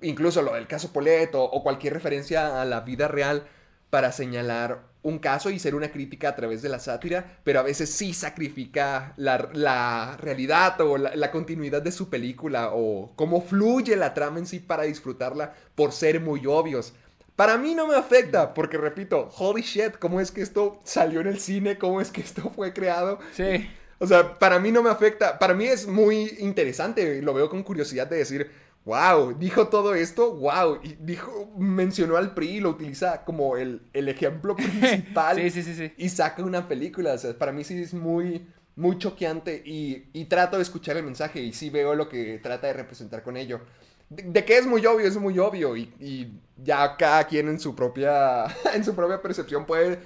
incluso 0.00 0.40
lo 0.40 0.54
del 0.54 0.66
caso 0.66 0.90
Poleto 0.90 1.44
o 1.44 1.62
cualquier 1.62 1.92
referencia 1.92 2.62
a 2.62 2.64
la 2.64 2.80
vida 2.80 3.08
real 3.08 3.46
para 3.90 4.10
señalar 4.10 4.87
un 5.02 5.18
caso 5.18 5.50
y 5.50 5.58
ser 5.58 5.74
una 5.74 5.90
crítica 5.90 6.30
a 6.30 6.36
través 6.36 6.62
de 6.62 6.68
la 6.68 6.78
sátira, 6.78 7.38
pero 7.44 7.60
a 7.60 7.62
veces 7.62 7.90
sí 7.90 8.12
sacrifica 8.12 9.14
la, 9.16 9.48
la 9.52 10.16
realidad 10.20 10.80
o 10.80 10.98
la, 10.98 11.14
la 11.14 11.30
continuidad 11.30 11.82
de 11.82 11.92
su 11.92 12.08
película 12.08 12.70
o 12.72 13.12
cómo 13.16 13.40
fluye 13.42 13.96
la 13.96 14.14
trama 14.14 14.38
en 14.38 14.46
sí 14.46 14.58
para 14.60 14.84
disfrutarla 14.84 15.54
por 15.74 15.92
ser 15.92 16.20
muy 16.20 16.46
obvios. 16.46 16.94
Para 17.36 17.56
mí 17.56 17.72
no 17.74 17.86
me 17.86 17.94
afecta, 17.94 18.52
porque 18.52 18.76
repito, 18.78 19.30
holy 19.38 19.62
shit, 19.62 19.96
¿cómo 20.00 20.20
es 20.20 20.32
que 20.32 20.42
esto 20.42 20.80
salió 20.82 21.20
en 21.20 21.28
el 21.28 21.38
cine? 21.38 21.78
¿Cómo 21.78 22.00
es 22.00 22.10
que 22.10 22.20
esto 22.20 22.50
fue 22.50 22.72
creado? 22.72 23.20
Sí. 23.32 23.70
O 24.00 24.06
sea, 24.06 24.38
para 24.38 24.58
mí 24.58 24.72
no 24.72 24.82
me 24.82 24.90
afecta. 24.90 25.38
Para 25.38 25.54
mí 25.54 25.66
es 25.66 25.86
muy 25.86 26.36
interesante. 26.40 27.22
Lo 27.22 27.34
veo 27.34 27.48
con 27.48 27.62
curiosidad 27.62 28.08
de 28.08 28.16
decir, 28.16 28.50
wow, 28.84 29.34
dijo 29.38 29.68
todo 29.68 29.94
esto, 29.94 30.34
wow. 30.36 30.80
Y 30.82 30.94
dijo, 31.00 31.52
mencionó 31.58 32.16
al 32.16 32.34
PRI, 32.34 32.60
lo 32.60 32.70
utiliza 32.70 33.24
como 33.24 33.56
el, 33.56 33.82
el 33.92 34.08
ejemplo 34.08 34.56
principal. 34.56 35.36
Sí, 35.36 35.50
sí, 35.50 35.62
sí, 35.62 35.74
sí. 35.74 35.92
Y 35.96 36.08
saca 36.08 36.42
una 36.42 36.68
película. 36.68 37.12
O 37.14 37.18
sea, 37.18 37.36
para 37.38 37.52
mí 37.52 37.64
sí 37.64 37.80
es 37.80 37.94
muy, 37.94 38.46
muy 38.76 38.98
choqueante. 38.98 39.62
Y, 39.64 40.08
y 40.12 40.24
trato 40.26 40.56
de 40.56 40.62
escuchar 40.62 40.96
el 40.96 41.04
mensaje. 41.04 41.40
Y 41.40 41.52
sí 41.52 41.70
veo 41.70 41.94
lo 41.94 42.08
que 42.08 42.38
trata 42.42 42.66
de 42.68 42.72
representar 42.74 43.22
con 43.22 43.36
ello. 43.36 43.60
De, 44.08 44.22
de 44.22 44.44
que 44.44 44.56
es 44.56 44.66
muy 44.66 44.84
obvio, 44.86 45.06
es 45.06 45.16
muy 45.16 45.38
obvio. 45.38 45.76
Y, 45.76 45.92
y 46.00 46.40
ya 46.56 46.96
cada 46.96 47.24
quien 47.26 47.48
en 47.48 47.60
su 47.60 47.74
propia, 47.76 48.44
en 48.74 48.84
su 48.84 48.94
propia 48.94 49.20
percepción 49.20 49.66
puede, 49.66 49.98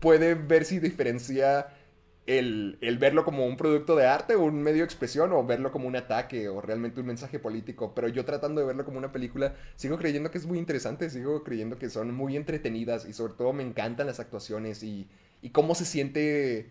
puede 0.00 0.34
ver 0.34 0.64
si 0.64 0.78
diferencia 0.80 1.68
el, 2.26 2.78
el, 2.80 2.98
verlo 2.98 3.24
como 3.24 3.46
un 3.46 3.56
producto 3.56 3.96
de 3.96 4.06
arte 4.06 4.34
o 4.34 4.44
un 4.44 4.62
medio 4.62 4.78
de 4.78 4.84
expresión 4.84 5.32
o 5.32 5.44
verlo 5.44 5.72
como 5.72 5.86
un 5.86 5.96
ataque 5.96 6.48
o 6.48 6.60
realmente 6.60 7.00
un 7.00 7.06
mensaje 7.06 7.38
político. 7.38 7.94
Pero 7.94 8.08
yo 8.08 8.24
tratando 8.24 8.60
de 8.60 8.66
verlo 8.66 8.84
como 8.84 8.98
una 8.98 9.12
película, 9.12 9.54
sigo 9.76 9.98
creyendo 9.98 10.30
que 10.30 10.38
es 10.38 10.46
muy 10.46 10.58
interesante, 10.58 11.10
sigo 11.10 11.44
creyendo 11.44 11.78
que 11.78 11.90
son 11.90 12.14
muy 12.14 12.36
entretenidas 12.36 13.06
y 13.06 13.12
sobre 13.12 13.34
todo 13.34 13.52
me 13.52 13.62
encantan 13.62 14.06
las 14.06 14.20
actuaciones 14.20 14.82
y, 14.82 15.06
y 15.42 15.50
cómo 15.50 15.74
se 15.74 15.84
siente, 15.84 16.70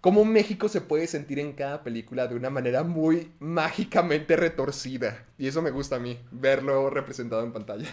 cómo 0.00 0.24
México 0.24 0.68
se 0.68 0.80
puede 0.80 1.08
sentir 1.08 1.40
en 1.40 1.52
cada 1.52 1.82
película 1.82 2.28
de 2.28 2.36
una 2.36 2.50
manera 2.50 2.84
muy 2.84 3.32
mágicamente 3.40 4.36
retorcida. 4.36 5.26
Y 5.36 5.48
eso 5.48 5.62
me 5.62 5.70
gusta 5.70 5.96
a 5.96 6.00
mí, 6.00 6.20
verlo 6.30 6.90
representado 6.90 7.42
en 7.42 7.52
pantalla. 7.52 7.88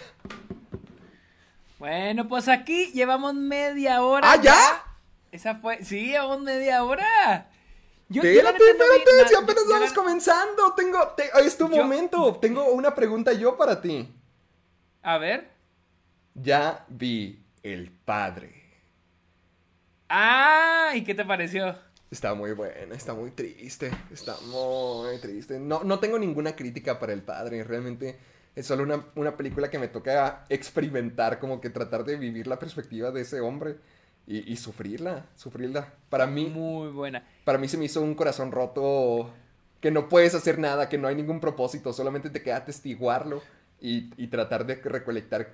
Bueno, 1.80 2.28
pues 2.28 2.50
aquí 2.50 2.92
llevamos 2.92 3.34
media 3.34 4.04
hora. 4.04 4.30
¡Ah, 4.30 4.42
ya! 4.42 4.89
Esa 5.32 5.56
fue. 5.56 5.84
Sí, 5.84 6.08
llevamos 6.08 6.42
media 6.42 6.84
hora. 6.84 7.50
Yo, 8.08 8.24
espérate, 8.24 8.58
yo 8.60 8.66
espérate, 8.66 9.22
no 9.22 9.28
si 9.28 9.36
apenas 9.36 9.64
yo, 9.66 9.74
vamos 9.74 9.94
comenzando. 9.94 10.74
Tengo. 10.76 11.08
Te, 11.10 11.30
es 11.46 11.58
tu 11.58 11.68
momento. 11.68 12.38
Tengo 12.38 12.72
una 12.72 12.96
pregunta 12.96 13.34
yo 13.34 13.56
para 13.56 13.80
ti. 13.80 14.12
A 15.04 15.18
ver. 15.18 15.50
Ya 16.34 16.86
vi 16.90 17.46
el 17.62 17.92
padre. 17.92 18.56
Ah, 20.10 20.92
¿y 20.96 21.04
qué 21.04 21.14
te 21.14 21.24
pareció? 21.24 21.76
Está 22.10 22.34
muy 22.34 22.54
buena, 22.54 22.96
está 22.96 23.14
muy 23.14 23.30
triste. 23.32 23.92
Está 24.12 24.36
muy 24.48 25.20
triste. 25.20 25.60
No, 25.60 25.84
no 25.84 26.00
tengo 26.00 26.18
ninguna 26.18 26.56
crítica 26.56 26.98
para 26.98 27.14
el 27.14 27.22
padre. 27.22 27.64
Realmente 27.64 28.18
es 28.56 28.66
solo 28.66 28.82
una, 28.82 29.06
una 29.16 29.38
película 29.38 29.70
que 29.70 29.78
me 29.78 29.88
toca 29.88 30.46
experimentar, 30.50 31.38
como 31.38 31.62
que 31.62 31.70
tratar 31.70 32.04
de 32.04 32.16
vivir 32.16 32.48
la 32.48 32.58
perspectiva 32.58 33.12
de 33.12 33.22
ese 33.22 33.40
hombre. 33.42 33.78
Y, 34.30 34.54
y, 34.54 34.58
sufrirla, 34.58 35.26
sufrirla. 35.36 35.92
Para 36.10 36.28
mí. 36.28 36.46
Muy 36.46 36.90
buena. 36.90 37.24
Para 37.44 37.58
mí 37.58 37.68
se 37.68 37.78
me 37.78 37.86
hizo 37.86 38.00
un 38.00 38.14
corazón 38.14 38.52
roto 38.52 39.34
que 39.82 39.90
no 39.90 40.08
puedes 40.08 40.36
hacer 40.36 40.60
nada, 40.60 40.88
que 40.88 41.00
no 41.00 41.08
hay 41.08 41.16
ningún 41.16 41.40
propósito, 41.40 41.94
solamente 41.94 42.30
te 42.30 42.44
queda 42.44 42.58
atestiguarlo 42.58 43.42
y, 43.82 44.12
y 44.18 44.28
tratar 44.28 44.68
de 44.68 44.76
recolectar 44.76 45.54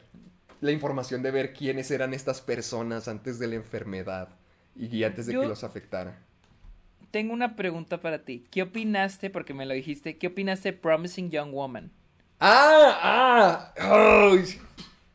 la 0.59 0.71
información 0.71 1.23
de 1.23 1.31
ver 1.31 1.53
quiénes 1.53 1.89
eran 1.89 2.13
estas 2.13 2.41
personas 2.41 3.07
antes 3.07 3.39
de 3.39 3.47
la 3.47 3.55
enfermedad 3.55 4.29
y 4.75 5.03
antes 5.03 5.25
de 5.27 5.33
Yo 5.33 5.41
que 5.41 5.47
los 5.47 5.63
afectara. 5.63 6.17
Tengo 7.11 7.33
una 7.33 7.55
pregunta 7.55 8.01
para 8.01 8.25
ti. 8.25 8.45
¿Qué 8.51 8.63
opinaste, 8.63 9.29
porque 9.29 9.53
me 9.53 9.65
lo 9.65 9.73
dijiste, 9.73 10.17
qué 10.17 10.27
opinaste 10.27 10.73
de 10.73 10.77
Promising 10.77 11.29
Young 11.29 11.53
Woman? 11.53 11.91
Ah, 12.41 12.99
ah, 13.01 13.73
oh, 13.89 14.35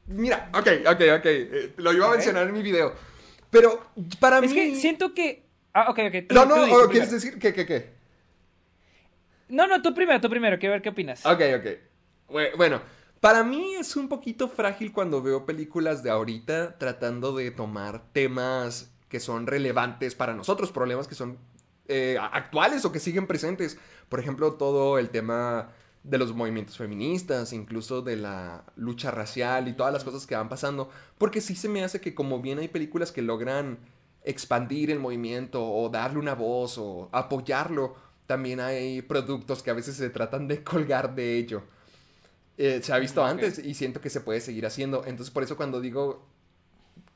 mira, 0.06 0.48
ok, 0.54 0.68
ok, 0.86 1.00
ok, 1.18 1.26
eh, 1.26 1.72
lo 1.76 1.92
iba 1.92 2.06
a 2.06 2.12
mencionar 2.12 2.46
en 2.46 2.54
mi 2.54 2.62
video. 2.62 2.94
Pero 3.50 3.86
para 4.18 4.38
es 4.38 4.50
mí. 4.50 4.58
Es 4.58 4.74
que 4.74 4.80
siento 4.80 5.14
que. 5.14 5.46
Ah, 5.72 5.90
ok, 5.90 5.98
ok. 6.08 6.32
No, 6.32 6.46
no, 6.46 6.66
tú, 6.66 6.90
¿quieres 6.90 7.10
decir 7.10 7.38
qué, 7.38 7.52
qué, 7.52 7.66
qué? 7.66 7.90
No, 9.48 9.66
no, 9.66 9.82
tú 9.82 9.92
primero, 9.94 10.20
tú 10.20 10.30
primero, 10.30 10.58
quiero 10.58 10.74
ver 10.74 10.82
qué 10.82 10.88
opinas. 10.88 11.26
Ok, 11.26 11.40
ok. 11.58 12.56
Bueno, 12.56 12.80
para 13.20 13.42
mí 13.42 13.74
es 13.74 13.96
un 13.96 14.08
poquito 14.08 14.48
frágil 14.48 14.92
cuando 14.92 15.22
veo 15.22 15.44
películas 15.44 16.02
de 16.02 16.10
ahorita 16.10 16.78
tratando 16.78 17.34
de 17.34 17.50
tomar 17.50 18.12
temas 18.12 18.92
que 19.08 19.18
son 19.18 19.48
relevantes 19.48 20.14
para 20.14 20.34
nosotros, 20.34 20.70
problemas 20.70 21.08
que 21.08 21.16
son 21.16 21.36
eh, 21.88 22.16
actuales 22.20 22.84
o 22.84 22.92
que 22.92 23.00
siguen 23.00 23.26
presentes. 23.26 23.76
Por 24.08 24.20
ejemplo, 24.20 24.54
todo 24.54 24.98
el 24.98 25.10
tema 25.10 25.72
de 26.02 26.18
los 26.18 26.34
movimientos 26.34 26.78
feministas, 26.78 27.52
incluso 27.52 28.02
de 28.02 28.16
la 28.16 28.64
lucha 28.76 29.10
racial 29.10 29.68
y 29.68 29.74
todas 29.74 29.92
las 29.92 30.04
cosas 30.04 30.26
que 30.26 30.34
van 30.34 30.48
pasando, 30.48 30.88
porque 31.18 31.40
sí 31.40 31.54
se 31.54 31.68
me 31.68 31.84
hace 31.84 32.00
que 32.00 32.14
como 32.14 32.40
bien 32.40 32.58
hay 32.58 32.68
películas 32.68 33.12
que 33.12 33.22
logran 33.22 33.78
expandir 34.22 34.90
el 34.90 34.98
movimiento 34.98 35.62
o 35.62 35.88
darle 35.88 36.18
una 36.18 36.34
voz 36.34 36.78
o 36.78 37.08
apoyarlo, 37.12 37.94
también 38.26 38.60
hay 38.60 39.02
productos 39.02 39.62
que 39.62 39.70
a 39.70 39.74
veces 39.74 39.96
se 39.96 40.10
tratan 40.10 40.48
de 40.48 40.62
colgar 40.64 41.14
de 41.14 41.36
ello. 41.36 41.62
Eh, 42.56 42.80
se 42.82 42.92
ha 42.92 42.98
visto 42.98 43.22
okay. 43.22 43.32
antes 43.32 43.58
y 43.58 43.74
siento 43.74 44.00
que 44.00 44.10
se 44.10 44.20
puede 44.20 44.40
seguir 44.40 44.66
haciendo. 44.66 45.04
Entonces 45.06 45.30
por 45.32 45.42
eso 45.42 45.56
cuando 45.56 45.80
digo 45.80 46.26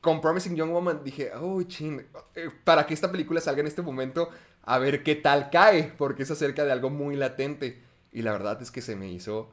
con 0.01 0.21
Promising 0.21 0.55
Young 0.55 0.71
Woman 0.71 1.01
dije, 1.03 1.31
oh, 1.33 1.63
chin, 1.63 2.05
eh, 2.35 2.49
para 2.63 2.85
que 2.85 2.93
esta 2.93 3.11
película 3.11 3.41
salga 3.41 3.61
en 3.61 3.67
este 3.67 3.81
momento, 3.81 4.29
a 4.63 4.77
ver 4.77 5.03
qué 5.03 5.15
tal 5.15 5.49
cae, 5.49 5.93
porque 5.97 6.23
es 6.23 6.31
acerca 6.31 6.63
de 6.63 6.71
algo 6.71 6.89
muy 6.89 7.15
latente. 7.15 7.81
Y 8.15 8.21
la 8.21 8.31
verdad 8.31 8.59
es 8.61 8.71
que 8.71 8.81
se 8.81 8.95
me 8.95 9.11
hizo 9.11 9.51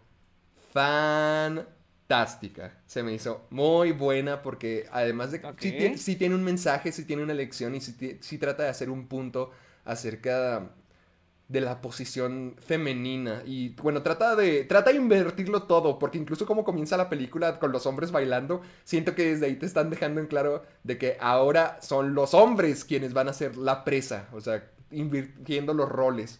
fantástica. 0.73 1.65
Se 2.87 3.03
me 3.03 3.13
hizo 3.13 3.45
muy 3.51 3.91
buena 3.91 4.41
porque 4.41 4.87
además 4.93 5.33
de 5.33 5.41
que 5.41 5.49
okay. 5.49 5.71
sí, 5.73 5.77
tiene, 5.77 5.99
sí, 5.99 6.15
tiene, 6.15 6.37
un 6.37 6.45
mensaje, 6.45 6.93
sí 6.93 7.05
tiene 7.05 7.25
una 7.25 7.35
lección 7.35 7.75
y 7.75 7.81
sí, 7.81 8.19
sí, 8.21 8.39
trata 8.39 8.63
de 8.63 8.69
hacer 8.69 8.89
un 8.89 9.09
punto 9.09 9.51
acerca 9.85 10.71
de 11.49 11.61
la 11.61 11.81
posición 11.81 12.55
femenina. 12.61 13.43
Y 13.45 13.71
bueno, 13.71 14.01
trata 14.05 14.37
de, 14.37 14.63
trata 14.63 14.91
de 14.93 14.97
invertirlo 14.97 15.65
todo, 15.65 15.99
porque 15.99 16.19
incluso 16.19 16.47
como 16.47 16.63
comienza 16.63 16.97
la 16.97 17.11
película 17.11 17.59
con 17.59 17.73
los 17.73 17.85
hombres 17.87 18.13
bailando, 18.13 18.63
siento 18.85 19.17
que 19.17 19.31
desde 19.31 19.47
ahí 19.47 19.57
te 19.57 19.67
están 19.67 19.91
dejando 19.91 20.21
en 20.21 20.29
claro 20.29 20.63
de 20.85 20.99
que 20.99 21.17
ahora 21.19 21.81
son 21.83 22.15
los 22.15 22.33
hombres 22.33 22.85
quienes 22.85 23.13
van 23.13 23.29
a 23.29 23.33
ser 23.33 23.57
la 23.57 23.83
presa, 23.83 24.29
o 24.33 24.41
sea, 24.41 24.71
invirtiendo 24.93 25.75
los 25.75 25.89
roles. 25.89 26.39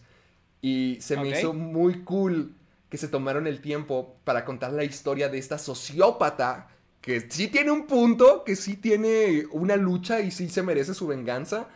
Y 0.63 0.97
se 1.01 1.17
me 1.17 1.29
hizo 1.29 1.53
muy 1.53 2.03
cool 2.03 2.55
que 2.89 2.97
se 2.97 3.09
tomaron 3.09 3.47
el 3.47 3.59
tiempo 3.59 4.15
para 4.23 4.45
contar 4.45 4.71
la 4.71 4.85
historia 4.85 5.27
de 5.27 5.37
esta 5.37 5.57
sociópata 5.57 6.69
que 7.01 7.19
sí 7.29 7.49
tiene 7.49 7.69
un 7.69 7.85
punto, 7.85 8.45
que 8.45 8.55
sí 8.55 8.77
tiene 8.77 9.43
una 9.51 9.75
lucha 9.75 10.21
y 10.21 10.31
sí 10.31 10.47
se 10.47 10.63
merece 10.63 10.93
su 10.93 11.05
venganza, 11.05 11.67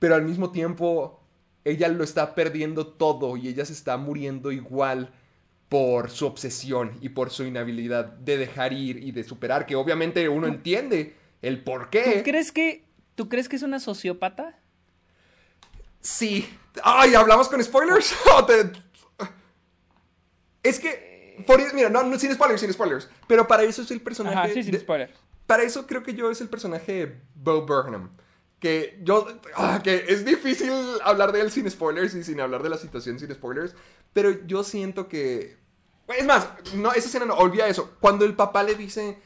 pero 0.00 0.16
al 0.16 0.24
mismo 0.24 0.50
tiempo 0.50 1.20
ella 1.64 1.86
lo 1.86 2.02
está 2.02 2.34
perdiendo 2.34 2.88
todo 2.88 3.36
y 3.36 3.46
ella 3.46 3.64
se 3.64 3.74
está 3.74 3.96
muriendo 3.96 4.50
igual 4.50 5.12
por 5.68 6.10
su 6.10 6.26
obsesión 6.26 6.98
y 7.00 7.10
por 7.10 7.30
su 7.30 7.44
inhabilidad 7.44 8.06
de 8.06 8.38
dejar 8.38 8.72
ir 8.72 8.96
y 8.98 9.12
de 9.12 9.22
superar, 9.22 9.66
que 9.66 9.76
obviamente 9.76 10.28
uno 10.28 10.48
entiende 10.48 11.14
el 11.42 11.62
por 11.62 11.84
¿Tú 11.84 11.90
qué. 11.92 12.22
crees 12.24 12.50
que, 12.50 12.84
tú 13.14 13.28
crees 13.28 13.48
que 13.48 13.54
es 13.54 13.62
una 13.62 13.78
sociópata? 13.78 14.58
Sí. 16.02 16.58
Ay, 16.84 17.14
¿hablamos 17.14 17.48
con 17.48 17.62
spoilers? 17.64 18.14
¿O 18.36 18.44
te- 18.44 18.70
Es 20.62 20.78
que... 20.78 21.42
por- 21.46 21.60
Mira, 21.74 21.88
no, 21.88 22.02
no, 22.02 22.18
sin 22.18 22.32
spoilers, 22.34 22.60
sin 22.60 22.72
spoilers. 22.72 23.08
Pero 23.26 23.46
para 23.46 23.62
eso 23.62 23.82
es 23.82 23.90
el 23.90 24.00
personaje... 24.00 24.36
Ajá, 24.36 24.48
sí, 24.48 24.62
sin 24.62 24.72
de- 24.72 24.80
spoiler. 24.80 25.14
Para 25.46 25.62
eso 25.64 25.86
creo 25.86 26.02
que 26.02 26.14
yo 26.14 26.30
es 26.30 26.40
el 26.40 26.48
personaje 26.48 26.92
de 26.92 27.20
Bo 27.34 27.62
Burnham. 27.66 28.10
que 28.60 28.98
yo, 29.02 29.26
ah, 29.56 29.80
que 29.82 30.04
es 30.08 30.24
difícil 30.24 30.70
hablar 31.02 31.32
de 31.32 31.40
él 31.40 31.50
sin 31.50 31.68
spoilers 31.68 32.14
y 32.14 32.22
sin 32.22 32.40
hablar 32.40 32.62
de 32.62 32.68
la 32.70 32.78
situación 32.78 33.18
sin 33.18 33.32
spoilers, 33.34 33.74
pero 34.12 34.30
yo 34.46 34.62
siento 34.62 35.08
que, 35.08 35.56
es 36.06 36.24
más, 36.24 36.48
no, 36.76 36.92
esa 36.92 37.08
escena 37.08 37.24
no, 37.26 37.34
olvida 37.34 37.66
eso, 37.66 37.96
cuando 38.00 38.24
el 38.24 38.34
papá 38.36 38.62
le 38.62 38.76
dice 38.76 39.18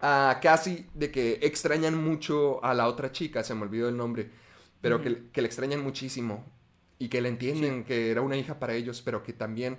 a 0.00 0.40
Cassie 0.42 0.88
de 0.94 1.12
que 1.12 1.38
extrañan 1.42 1.94
mucho 2.02 2.62
a 2.64 2.74
la 2.74 2.88
otra 2.88 3.12
chica, 3.12 3.44
se 3.44 3.54
me 3.54 3.62
olvidó 3.62 3.88
el 3.88 3.96
nombre, 3.96 4.28
pero 4.80 5.02
que, 5.02 5.28
que 5.32 5.42
le 5.42 5.46
extrañan 5.46 5.82
muchísimo 5.82 6.44
y 6.98 7.08
que 7.08 7.20
le 7.20 7.28
entienden 7.28 7.84
que 7.84 8.10
era 8.10 8.20
una 8.20 8.36
hija 8.36 8.58
para 8.58 8.74
ellos, 8.74 9.02
pero 9.02 9.22
que 9.22 9.32
también, 9.32 9.78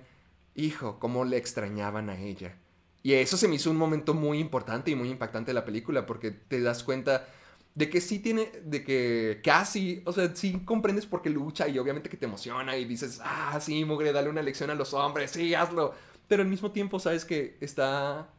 hijo, 0.56 1.00
cómo 1.00 1.24
le 1.26 1.38
extrañaban 1.38 2.10
a 2.10 2.20
ella. 2.20 2.58
Y 3.04 3.14
eso 3.14 3.38
se 3.38 3.48
me 3.48 3.56
hizo 3.56 3.72
un 3.72 3.78
momento 3.78 4.14
muy 4.14 4.40
importante 4.40 4.92
y 4.92 4.96
muy 4.96 5.10
impactante 5.10 5.50
de 5.50 5.56
la 5.56 5.66
película, 5.66 6.06
porque 6.06 6.32
te 6.32 6.62
das 6.62 6.84
cuenta 6.84 7.28
de 7.74 7.90
que 7.90 8.02
sí 8.02 8.20
tiene, 8.20 8.52
de 8.64 8.84
que 8.84 9.40
casi, 9.44 10.02
o 10.06 10.12
sea, 10.12 10.36
sí 10.36 10.62
comprendes 10.66 11.06
por 11.06 11.22
qué 11.22 11.30
lucha 11.30 11.68
y 11.68 11.80
obviamente 11.80 12.10
que 12.10 12.18
te 12.18 12.26
emociona 12.26 12.76
y 12.78 12.86
dices, 12.86 13.20
ah, 13.24 13.60
sí, 13.62 13.86
mugre, 13.86 14.12
dale 14.12 14.30
una 14.30 14.42
lección 14.42 14.70
a 14.70 14.76
los 14.76 14.94
hombres, 14.94 15.32
sí, 15.32 15.54
hazlo. 15.54 15.94
Pero 16.28 16.44
al 16.44 16.50
mismo 16.50 16.72
tiempo 16.72 17.00
sabes 17.00 17.26
que 17.26 17.58
está 17.62 18.30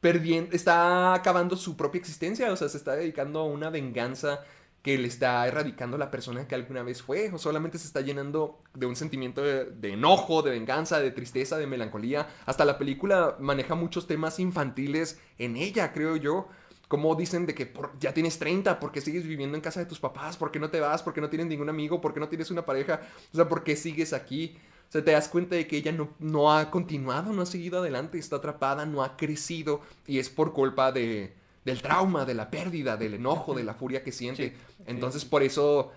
perdiendo, 0.00 0.54
está 0.54 1.14
acabando 1.14 1.56
su 1.56 1.76
propia 1.76 1.98
existencia, 1.98 2.52
o 2.52 2.56
sea, 2.56 2.68
se 2.68 2.76
está 2.76 2.94
dedicando 2.96 3.40
a 3.40 3.44
una 3.44 3.70
venganza 3.70 4.44
que 4.84 4.98
le 4.98 5.08
está 5.08 5.48
erradicando 5.48 5.96
la 5.96 6.10
persona 6.10 6.46
que 6.46 6.54
alguna 6.54 6.82
vez 6.82 7.00
fue, 7.00 7.30
o 7.32 7.38
solamente 7.38 7.78
se 7.78 7.86
está 7.86 8.02
llenando 8.02 8.60
de 8.74 8.84
un 8.84 8.96
sentimiento 8.96 9.42
de, 9.42 9.88
enojo, 9.90 10.42
de 10.42 10.50
venganza, 10.50 11.00
de 11.00 11.10
tristeza, 11.10 11.56
de 11.56 11.66
melancolía. 11.66 12.28
Hasta 12.44 12.66
la 12.66 12.76
película 12.76 13.38
maneja 13.40 13.74
muchos 13.74 14.06
temas 14.06 14.38
infantiles 14.40 15.18
en 15.38 15.56
ella, 15.56 15.94
creo 15.94 16.16
yo. 16.16 16.48
Como 16.86 17.14
dicen 17.14 17.46
de 17.46 17.54
que 17.54 17.72
ya 17.98 18.12
tienes 18.12 18.38
30, 18.38 18.78
porque 18.78 19.00
sigues 19.00 19.26
viviendo 19.26 19.56
en 19.56 19.62
casa 19.62 19.80
de 19.80 19.86
tus 19.86 20.00
papás, 20.00 20.36
porque 20.36 20.60
no 20.60 20.68
te 20.68 20.80
vas, 20.80 21.02
porque 21.02 21.22
no 21.22 21.30
tienes 21.30 21.46
ningún 21.46 21.70
amigo, 21.70 22.02
porque 22.02 22.20
no 22.20 22.28
tienes 22.28 22.50
una 22.50 22.66
pareja, 22.66 23.00
o 23.32 23.36
sea, 23.36 23.48
porque 23.48 23.76
sigues 23.76 24.12
aquí. 24.12 24.58
O 24.90 24.92
sea, 24.92 25.02
te 25.02 25.12
das 25.12 25.28
cuenta 25.30 25.56
de 25.56 25.66
que 25.66 25.78
ella 25.78 25.96
no 26.18 26.52
ha 26.52 26.70
continuado, 26.70 27.32
no 27.32 27.40
ha 27.40 27.46
seguido 27.46 27.78
adelante, 27.78 28.18
está 28.18 28.36
atrapada, 28.36 28.84
no 28.84 29.02
ha 29.02 29.16
crecido 29.16 29.80
y 30.06 30.18
es 30.18 30.28
por 30.28 30.52
culpa 30.52 30.92
de, 30.92 31.32
del 31.64 31.82
trauma, 31.82 32.24
de 32.24 32.34
la 32.34 32.50
pérdida, 32.50 32.96
del 32.96 33.14
enojo, 33.14 33.54
de 33.54 33.64
la 33.64 33.74
furia 33.74 34.02
que 34.02 34.12
siente. 34.12 34.56
Sí, 34.86 34.86
Entonces, 34.86 35.22
sí. 35.22 35.28
por 35.28 35.42
eso, 35.42 35.92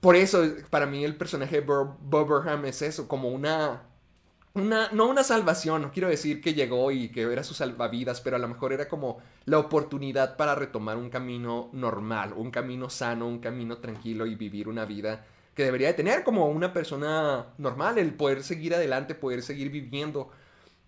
por 0.00 0.16
eso, 0.16 0.44
para 0.70 0.86
mí 0.86 1.04
el 1.04 1.16
personaje 1.16 1.60
de 1.60 1.66
Bob 1.66 1.98
Burnham 2.00 2.64
es 2.66 2.82
eso, 2.82 3.08
como 3.08 3.28
una, 3.30 3.82
una, 4.54 4.88
no 4.92 5.06
una 5.08 5.22
salvación, 5.24 5.82
no 5.82 5.92
quiero 5.92 6.08
decir 6.08 6.40
que 6.40 6.54
llegó 6.54 6.90
y 6.92 7.10
que 7.10 7.22
era 7.22 7.44
su 7.44 7.54
salvavidas, 7.54 8.20
pero 8.20 8.36
a 8.36 8.38
lo 8.38 8.48
mejor 8.48 8.72
era 8.72 8.88
como 8.88 9.18
la 9.44 9.58
oportunidad 9.58 10.36
para 10.36 10.54
retomar 10.54 10.96
un 10.96 11.10
camino 11.10 11.70
normal, 11.72 12.32
un 12.34 12.50
camino 12.50 12.88
sano, 12.90 13.26
un 13.28 13.40
camino 13.40 13.78
tranquilo 13.78 14.26
y 14.26 14.34
vivir 14.36 14.68
una 14.68 14.84
vida 14.84 15.26
que 15.54 15.64
debería 15.64 15.88
de 15.88 15.94
tener 15.94 16.22
como 16.24 16.48
una 16.48 16.72
persona 16.72 17.46
normal, 17.58 17.98
el 17.98 18.14
poder 18.14 18.42
seguir 18.42 18.74
adelante, 18.74 19.14
poder 19.14 19.42
seguir 19.42 19.70
viviendo. 19.70 20.30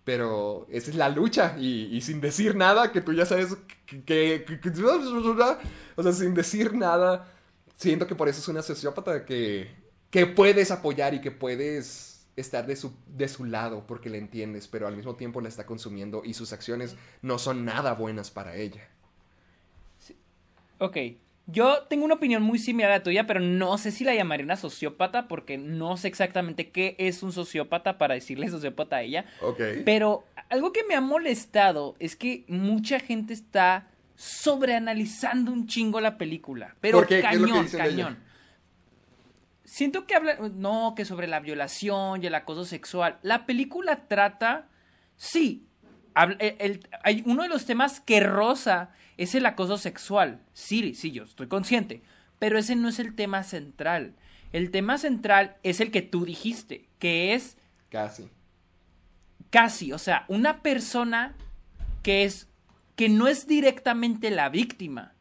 Pero 0.09 0.65
esa 0.71 0.89
es 0.89 0.95
la 0.95 1.07
lucha 1.07 1.55
y, 1.59 2.01
sin 2.01 2.19
decir 2.19 2.55
nada, 2.55 2.91
que 2.91 2.99
tú 2.99 3.13
ya 3.13 3.27
sabes 3.27 3.55
que, 3.85 4.43
O 5.95 6.01
sea, 6.01 6.11
sin 6.13 6.33
decir 6.33 6.73
nada, 6.73 7.31
siento 7.75 8.07
que 8.07 8.15
por 8.15 8.27
eso 8.27 8.39
es 8.39 8.47
una 8.47 8.63
sociópata 8.63 9.23
que, 9.23 9.69
que 10.09 10.25
puedes 10.25 10.71
apoyar 10.71 11.13
y 11.13 11.21
que 11.21 11.29
puedes 11.29 12.25
estar 12.35 12.65
de 12.65 12.75
su, 12.75 12.91
de 13.05 13.27
su 13.27 13.45
lado 13.45 13.85
porque 13.85 14.09
le 14.09 14.17
entiendes, 14.17 14.67
pero 14.67 14.87
al 14.87 14.97
mismo 14.97 15.15
tiempo 15.15 15.41
la 15.41 15.49
está 15.49 15.67
consumiendo 15.67 16.23
y 16.25 16.33
sus 16.33 16.53
acciones 16.53 16.95
no 17.21 17.37
son 17.37 17.63
nada 17.63 17.93
buenas 17.93 18.31
para 18.31 18.55
ella. 18.55 18.89
Sí. 19.99 20.17
Ok, 20.79 20.97
yo 21.51 21.83
tengo 21.89 22.05
una 22.05 22.15
opinión 22.15 22.43
muy 22.43 22.59
similar 22.59 22.91
a 22.91 22.97
la 22.97 23.03
tuya, 23.03 23.25
pero 23.25 23.39
no 23.39 23.77
sé 23.77 23.91
si 23.91 24.03
la 24.03 24.13
llamaría 24.13 24.43
una 24.43 24.55
sociópata 24.55 25.27
porque 25.27 25.57
no 25.57 25.97
sé 25.97 26.07
exactamente 26.07 26.69
qué 26.69 26.95
es 26.99 27.23
un 27.23 27.31
sociópata 27.31 27.97
para 27.97 28.13
decirle 28.13 28.47
sociópata 28.49 28.97
a 28.97 29.01
ella. 29.01 29.25
Ok. 29.41 29.61
Pero 29.85 30.25
algo 30.49 30.71
que 30.71 30.83
me 30.83 30.95
ha 30.95 31.01
molestado 31.01 31.95
es 31.99 32.15
que 32.15 32.45
mucha 32.47 32.99
gente 32.99 33.33
está 33.33 33.87
sobreanalizando 34.15 35.51
un 35.51 35.67
chingo 35.67 36.01
la 36.01 36.17
película. 36.17 36.75
Pero 36.81 37.05
qué? 37.05 37.21
cañón, 37.21 37.67
¿Qué 37.67 37.77
cañón. 37.77 38.19
Siento 39.63 40.05
que 40.05 40.15
habla. 40.15 40.37
No, 40.53 40.93
que 40.95 41.05
sobre 41.05 41.27
la 41.27 41.39
violación 41.39 42.23
y 42.23 42.27
el 42.27 42.35
acoso 42.35 42.65
sexual. 42.65 43.17
La 43.21 43.45
película 43.45 44.07
trata. 44.07 44.67
Sí. 45.15 45.65
Habla, 46.15 46.35
el, 46.39 46.55
el, 46.59 46.87
hay 47.03 47.23
uno 47.25 47.43
de 47.43 47.49
los 47.49 47.65
temas 47.65 48.01
que 48.01 48.19
rosa 48.19 48.91
es 49.19 49.35
el 49.35 49.45
acoso 49.45 49.77
sexual. 49.77 50.39
Sí, 50.53 50.93
sí, 50.95 51.11
yo 51.11 51.23
estoy 51.23 51.47
consciente. 51.47 52.01
Pero 52.39 52.57
ese 52.57 52.77
no 52.77 52.87
es 52.87 52.99
el 52.99 53.15
tema 53.15 53.43
central. 53.43 54.15
El 54.53 54.71
tema 54.71 54.97
central 54.97 55.57
es 55.61 55.81
el 55.81 55.91
que 55.91 56.01
tú 56.01 56.23
dijiste, 56.23 56.87
que 56.99 57.33
es... 57.33 57.57
Casi. 57.89 58.29
Casi, 59.49 59.91
o 59.91 59.97
sea, 59.97 60.23
una 60.29 60.61
persona 60.61 61.35
que 62.01 62.23
es... 62.23 62.47
que 62.95 63.09
no 63.09 63.27
es 63.27 63.45
directamente 63.45 64.31
la 64.31 64.47
víctima. 64.47 65.11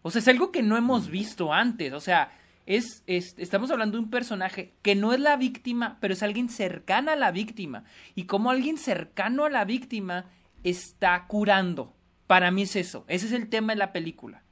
O 0.00 0.10
sea, 0.10 0.20
es 0.20 0.28
algo 0.28 0.50
que 0.50 0.62
no 0.62 0.78
hemos 0.78 1.10
visto 1.10 1.52
antes. 1.52 1.92
O 1.92 2.00
sea, 2.00 2.32
es, 2.64 3.02
es, 3.06 3.34
estamos 3.36 3.70
hablando 3.70 3.98
de 3.98 4.04
un 4.04 4.10
personaje 4.10 4.72
que 4.80 4.94
no 4.94 5.12
es 5.12 5.20
la 5.20 5.36
víctima, 5.36 5.98
pero 6.00 6.14
es 6.14 6.22
alguien 6.22 6.48
cercano 6.48 7.10
a 7.10 7.16
la 7.16 7.32
víctima. 7.32 7.84
Y 8.14 8.24
como 8.24 8.50
alguien 8.50 8.78
cercano 8.78 9.44
a 9.44 9.50
la 9.50 9.66
víctima 9.66 10.24
está 10.64 11.26
curando. 11.26 11.95
Para 12.26 12.50
mí 12.50 12.62
es 12.62 12.76
eso. 12.76 13.04
Ese 13.08 13.26
es 13.26 13.32
el 13.32 13.48
tema 13.48 13.72
de 13.72 13.78
la 13.78 13.92
película. 13.92 14.42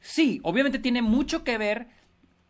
Sí, 0.00 0.40
obviamente 0.42 0.78
tiene 0.78 1.02
mucho 1.02 1.44
que 1.44 1.58
ver 1.58 1.88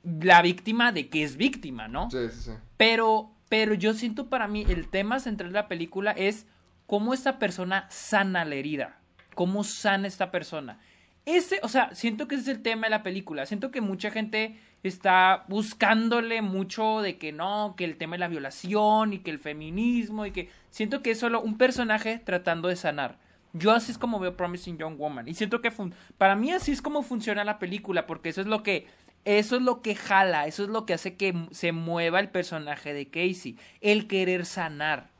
la 0.02 0.42
víctima 0.42 0.92
de 0.92 1.08
que 1.08 1.22
es 1.22 1.36
víctima, 1.36 1.88
¿no? 1.88 2.10
Sí, 2.10 2.28
sí, 2.30 2.42
sí. 2.42 2.50
Pero, 2.76 3.32
pero 3.48 3.74
yo 3.74 3.94
siento 3.94 4.28
para 4.28 4.48
mí 4.48 4.64
el 4.68 4.88
tema 4.88 5.20
central 5.20 5.50
de 5.50 5.54
la 5.54 5.68
película 5.68 6.12
es 6.12 6.46
cómo 6.86 7.14
esta 7.14 7.38
persona 7.38 7.86
sana 7.90 8.44
la 8.44 8.54
herida. 8.54 8.98
Cómo 9.34 9.64
sana 9.64 10.08
esta 10.08 10.30
persona. 10.30 10.80
Ese, 11.24 11.60
o 11.62 11.68
sea, 11.68 11.94
siento 11.94 12.26
que 12.26 12.34
ese 12.34 12.50
es 12.50 12.56
el 12.56 12.62
tema 12.62 12.86
de 12.86 12.90
la 12.90 13.02
película. 13.02 13.46
Siento 13.46 13.70
que 13.70 13.80
mucha 13.80 14.10
gente 14.10 14.58
está 14.82 15.44
buscándole 15.48 16.42
mucho 16.42 17.00
de 17.00 17.16
que 17.16 17.32
no, 17.32 17.74
que 17.76 17.84
el 17.84 17.96
tema 17.96 18.16
de 18.16 18.20
la 18.20 18.28
violación 18.28 19.12
y 19.12 19.20
que 19.20 19.30
el 19.30 19.38
feminismo 19.38 20.26
y 20.26 20.32
que 20.32 20.50
siento 20.70 21.02
que 21.02 21.12
es 21.12 21.18
solo 21.20 21.40
un 21.40 21.56
personaje 21.56 22.20
tratando 22.24 22.68
de 22.68 22.76
sanar. 22.76 23.18
Yo 23.52 23.72
así 23.72 23.92
es 23.92 23.98
como 23.98 24.18
veo 24.18 24.36
Promising 24.36 24.78
Young 24.78 24.96
Woman. 24.96 25.28
Y 25.28 25.34
siento 25.34 25.60
que 25.60 25.72
para 26.18 26.36
mí 26.36 26.52
así 26.52 26.72
es 26.72 26.80
como 26.80 27.02
funciona 27.02 27.44
la 27.44 27.58
película, 27.58 28.06
porque 28.06 28.30
eso 28.30 28.40
es 28.40 28.46
lo 28.46 28.62
que. 28.62 28.86
Eso 29.24 29.54
es 29.54 29.62
lo 29.62 29.82
que 29.82 29.94
jala, 29.94 30.48
eso 30.48 30.64
es 30.64 30.68
lo 30.68 30.84
que 30.84 30.94
hace 30.94 31.14
que 31.14 31.46
se 31.52 31.70
mueva 31.70 32.18
el 32.18 32.28
personaje 32.28 32.92
de 32.92 33.06
Casey. 33.06 33.56
El 33.80 34.08
querer 34.08 34.46
sanar. 34.46 35.10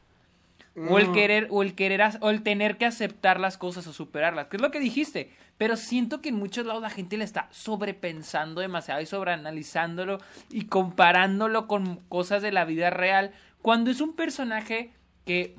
Mm. 0.75 0.91
O 0.91 0.99
el 0.99 1.13
querer, 1.13 1.47
o 1.51 1.63
el 1.63 1.75
querer, 1.75 2.03
o 2.21 2.31
el 2.31 2.43
tener 2.43 2.79
que 2.79 2.87
aceptar 2.87 3.39
las 3.39 3.59
cosas 3.59 3.87
o 3.87 3.93
superarlas. 3.93 4.49
Que 4.49 4.57
es 4.57 4.63
lo 4.63 4.73
que 4.73 4.81
dijiste. 4.81 5.31
Pero 5.57 5.77
siento 5.77 6.21
que 6.21 6.31
en 6.31 6.35
muchos 6.35 6.67
lados 6.67 6.83
la 6.83 6.91
gente 6.91 7.17
le 7.17 7.25
está 7.25 7.47
sobrepensando 7.53 8.61
demasiado 8.61 9.01
y 9.01 9.07
sobreanalizándolo 9.07 10.19
y 10.51 10.65
comparándolo 10.65 11.69
con 11.69 11.97
cosas 12.09 12.43
de 12.43 12.51
la 12.51 12.65
vida 12.65 12.91
real. 12.91 13.31
Cuando 13.61 13.93
es 13.93 14.01
un 14.01 14.17
personaje 14.17 14.91
que 15.25 15.55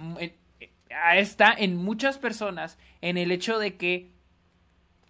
está 1.16 1.54
en 1.54 1.76
muchas 1.76 2.18
personas 2.18 2.78
en 3.02 3.18
el 3.18 3.32
hecho 3.32 3.60
de 3.60 3.76
que 3.78 4.12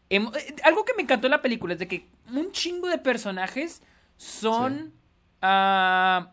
eh, 0.09 0.21
algo 0.63 0.85
que 0.85 0.93
me 0.95 1.03
encantó 1.03 1.27
de 1.27 1.31
la 1.31 1.41
película 1.41 1.73
es 1.73 1.79
de 1.79 1.87
que 1.87 2.07
un 2.31 2.51
chingo 2.51 2.87
de 2.87 2.97
personajes 2.97 3.81
son 4.17 4.93
sí. 5.41 5.47
uh, 5.47 6.27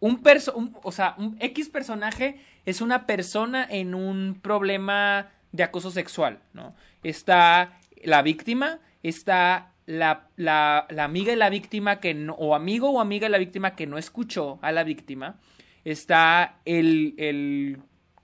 un 0.00 0.22
perso 0.22 0.54
un, 0.54 0.76
o 0.82 0.92
sea 0.92 1.14
un 1.18 1.36
X 1.40 1.68
personaje 1.68 2.40
es 2.66 2.80
una 2.80 3.06
persona 3.06 3.66
en 3.68 3.94
un 3.94 4.38
problema 4.42 5.30
de 5.52 5.62
acoso 5.62 5.90
sexual 5.90 6.40
no 6.52 6.74
está 7.02 7.78
la 8.04 8.22
víctima 8.22 8.80
está 9.02 9.72
la, 9.86 10.28
la, 10.36 10.86
la 10.90 11.04
amiga 11.04 11.30
de 11.30 11.36
la 11.36 11.50
víctima 11.50 11.98
que 11.98 12.14
no, 12.14 12.34
o 12.34 12.54
amigo 12.54 12.90
o 12.90 13.00
amiga 13.00 13.26
de 13.26 13.30
la 13.30 13.38
víctima 13.38 13.74
que 13.74 13.86
no 13.86 13.98
escuchó 13.98 14.58
a 14.62 14.70
la 14.70 14.84
víctima 14.84 15.40
está 15.84 16.58
el, 16.64 17.14
el 17.18 17.78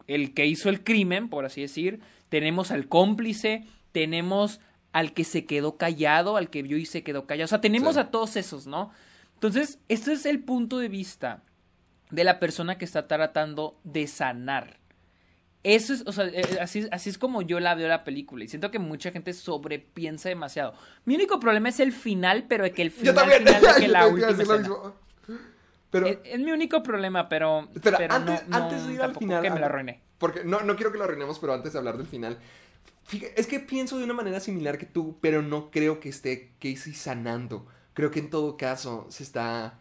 el 0.08 0.34
que 0.34 0.46
hizo 0.46 0.68
el 0.68 0.82
crimen, 0.82 1.28
por 1.28 1.44
así 1.44 1.60
decir, 1.60 2.00
tenemos 2.28 2.72
al 2.72 2.88
cómplice, 2.88 3.64
tenemos 3.92 4.60
al 4.92 5.12
que 5.12 5.22
se 5.22 5.44
quedó 5.44 5.76
callado, 5.76 6.36
al 6.36 6.50
que 6.50 6.62
vio 6.62 6.76
y 6.76 6.86
se 6.86 7.04
quedó 7.04 7.26
callado, 7.26 7.44
o 7.44 7.48
sea, 7.48 7.60
tenemos 7.60 7.94
sí. 7.94 8.00
a 8.00 8.10
todos 8.10 8.36
esos, 8.36 8.66
¿no? 8.66 8.90
Entonces, 9.34 9.78
este 9.88 10.12
es 10.14 10.26
el 10.26 10.40
punto 10.40 10.78
de 10.78 10.88
vista 10.88 11.44
de 12.10 12.24
la 12.24 12.40
persona 12.40 12.78
que 12.78 12.84
está 12.84 13.06
tratando 13.06 13.78
de 13.84 14.06
sanar. 14.08 14.78
Eso 15.62 15.92
es, 15.92 16.04
o 16.06 16.12
sea, 16.12 16.30
así, 16.60 16.88
así 16.90 17.10
es 17.10 17.18
como 17.18 17.42
yo 17.42 17.60
la 17.60 17.74
veo 17.74 17.88
la 17.88 18.04
película. 18.04 18.44
Y 18.44 18.48
siento 18.48 18.70
que 18.70 18.78
mucha 18.78 19.10
gente 19.10 19.32
sobrepiensa 19.34 20.28
demasiado. 20.28 20.74
Mi 21.04 21.14
único 21.14 21.38
problema 21.40 21.68
es 21.68 21.80
el 21.80 21.92
final, 21.92 22.46
pero 22.48 22.64
de 22.64 22.72
que 22.72 22.82
el 22.82 22.90
final, 22.90 23.30
final 23.30 23.44
de 23.44 23.80
que 23.80 23.88
la 23.88 24.06
última. 24.06 24.94
Pero, 25.90 26.06
es, 26.06 26.18
es, 26.24 26.38
mi 26.40 26.52
único 26.52 26.82
problema, 26.82 27.28
pero. 27.28 27.68
Espera, 27.74 27.98
pero 27.98 28.14
antes, 28.14 28.48
no, 28.48 28.56
antes 28.56 28.86
de 28.86 28.94
ir 28.94 29.02
al 29.02 29.14
final. 29.14 29.42
Que 29.42 29.50
me 29.50 29.60
la 29.60 29.66
arruiné. 29.66 30.02
Porque 30.18 30.44
no, 30.44 30.60
no 30.60 30.76
quiero 30.76 30.92
que 30.92 30.98
lo 30.98 31.04
arruinemos, 31.04 31.38
pero 31.38 31.54
antes 31.54 31.72
de 31.72 31.78
hablar 31.78 31.96
del 31.96 32.06
final. 32.06 32.38
fíjate, 33.04 33.40
es 33.40 33.46
que 33.46 33.60
pienso 33.60 33.98
de 33.98 34.04
una 34.04 34.14
manera 34.14 34.40
similar 34.40 34.78
que 34.78 34.86
tú, 34.86 35.18
pero 35.20 35.42
no 35.42 35.70
creo 35.70 36.00
que 36.00 36.08
esté 36.08 36.52
Casey 36.60 36.94
sanando. 36.94 37.66
Creo 37.94 38.10
que 38.10 38.20
en 38.20 38.30
todo 38.30 38.56
caso 38.56 39.06
se 39.08 39.22
está, 39.22 39.78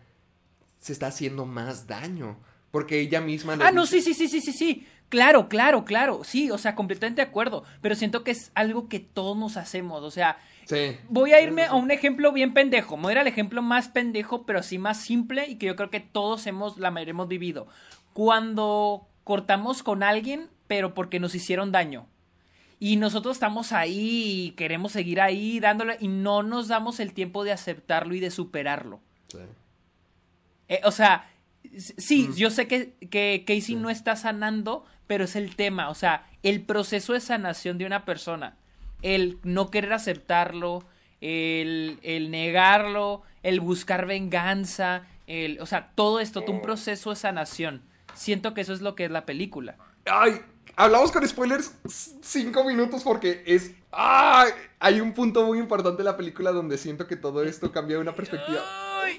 se 0.79 0.93
está 0.93 1.07
haciendo 1.07 1.45
más 1.45 1.87
daño. 1.87 2.37
Porque 2.71 2.99
ella 2.99 3.21
misma... 3.21 3.57
Ah, 3.61 3.71
no, 3.71 3.85
sí, 3.85 4.01
sí, 4.01 4.13
sí, 4.13 4.27
sí, 4.27 4.41
sí, 4.41 4.53
sí. 4.53 4.87
Claro, 5.09 5.47
claro, 5.47 5.85
claro. 5.85 6.23
Sí, 6.23 6.51
o 6.51 6.57
sea, 6.57 6.75
completamente 6.75 7.21
de 7.21 7.27
acuerdo. 7.27 7.63
Pero 7.81 7.95
siento 7.95 8.23
que 8.23 8.31
es 8.31 8.51
algo 8.55 8.89
que 8.89 8.99
todos 8.99 9.37
nos 9.37 9.57
hacemos. 9.57 10.03
O 10.03 10.11
sea, 10.11 10.37
Sí. 10.67 10.97
voy 11.07 11.31
a 11.31 11.41
irme 11.41 11.63
a 11.63 11.75
un 11.75 11.91
ejemplo 11.91 12.33
bien 12.33 12.53
pendejo. 12.53 12.97
Me 12.97 13.03
voy 13.03 13.11
a 13.11 13.13
ir 13.13 13.19
al 13.19 13.27
ejemplo 13.27 13.61
más 13.61 13.87
pendejo, 13.87 14.45
pero 14.45 14.61
sí 14.63 14.77
más 14.77 14.99
simple 14.99 15.47
y 15.47 15.55
que 15.55 15.67
yo 15.67 15.77
creo 15.77 15.89
que 15.89 16.01
todos 16.01 16.45
hemos, 16.45 16.77
la 16.77 16.91
mayoría 16.91 17.11
hemos 17.11 17.29
vivido. 17.29 17.67
Cuando 18.11 19.07
cortamos 19.23 19.81
con 19.81 20.03
alguien, 20.03 20.49
pero 20.67 20.93
porque 20.93 21.21
nos 21.21 21.35
hicieron 21.35 21.71
daño. 21.71 22.05
Y 22.79 22.97
nosotros 22.97 23.37
estamos 23.37 23.71
ahí 23.71 24.47
y 24.47 24.51
queremos 24.51 24.91
seguir 24.91 25.21
ahí 25.21 25.59
dándole 25.59 25.97
y 26.01 26.09
no 26.09 26.43
nos 26.43 26.67
damos 26.67 26.99
el 26.99 27.13
tiempo 27.13 27.43
de 27.45 27.53
aceptarlo 27.53 28.13
y 28.13 28.19
de 28.19 28.29
superarlo. 28.29 28.99
Sí. 29.29 29.39
Eh, 30.67 30.81
o 30.83 30.91
sea, 30.91 31.29
sí, 31.97 32.29
yo 32.35 32.51
sé 32.51 32.67
que, 32.67 32.93
que 33.09 33.45
Casey 33.47 33.75
no 33.75 33.89
está 33.89 34.17
sanando, 34.17 34.85
pero 35.07 35.23
es 35.23 35.35
el 35.37 35.55
tema. 35.55 35.89
O 35.89 35.95
sea, 35.95 36.27
el 36.43 36.61
proceso 36.61 37.13
de 37.13 37.21
sanación 37.21 37.77
de 37.77 37.85
una 37.85 38.03
persona. 38.03 38.57
El 39.01 39.39
no 39.43 39.69
querer 39.69 39.93
aceptarlo, 39.93 40.83
el, 41.21 41.99
el 42.03 42.31
negarlo, 42.31 43.21
el 43.43 43.59
buscar 43.59 44.05
venganza, 44.05 45.03
el, 45.27 45.59
o 45.61 45.65
sea, 45.65 45.91
todo 45.95 46.19
esto, 46.19 46.41
todo 46.41 46.55
un 46.55 46.61
proceso 46.61 47.09
de 47.11 47.15
sanación. 47.15 47.81
Siento 48.13 48.53
que 48.53 48.61
eso 48.61 48.73
es 48.73 48.81
lo 48.81 48.95
que 48.95 49.05
es 49.05 49.11
la 49.11 49.25
película. 49.25 49.77
Ay, 50.05 50.41
hablamos 50.75 51.11
con 51.11 51.27
spoilers 51.27 51.75
cinco 52.21 52.63
minutos 52.63 53.03
porque 53.03 53.43
es... 53.45 53.73
¡Ay! 53.91 54.51
Hay 54.79 55.01
un 55.01 55.13
punto 55.13 55.45
muy 55.45 55.59
importante 55.59 55.99
de 55.99 56.03
la 56.03 56.17
película 56.17 56.51
donde 56.51 56.77
siento 56.77 57.07
que 57.07 57.15
todo 57.15 57.43
esto 57.43 57.71
cambia 57.71 57.99
una 57.99 58.15
perspectiva. 58.15 58.63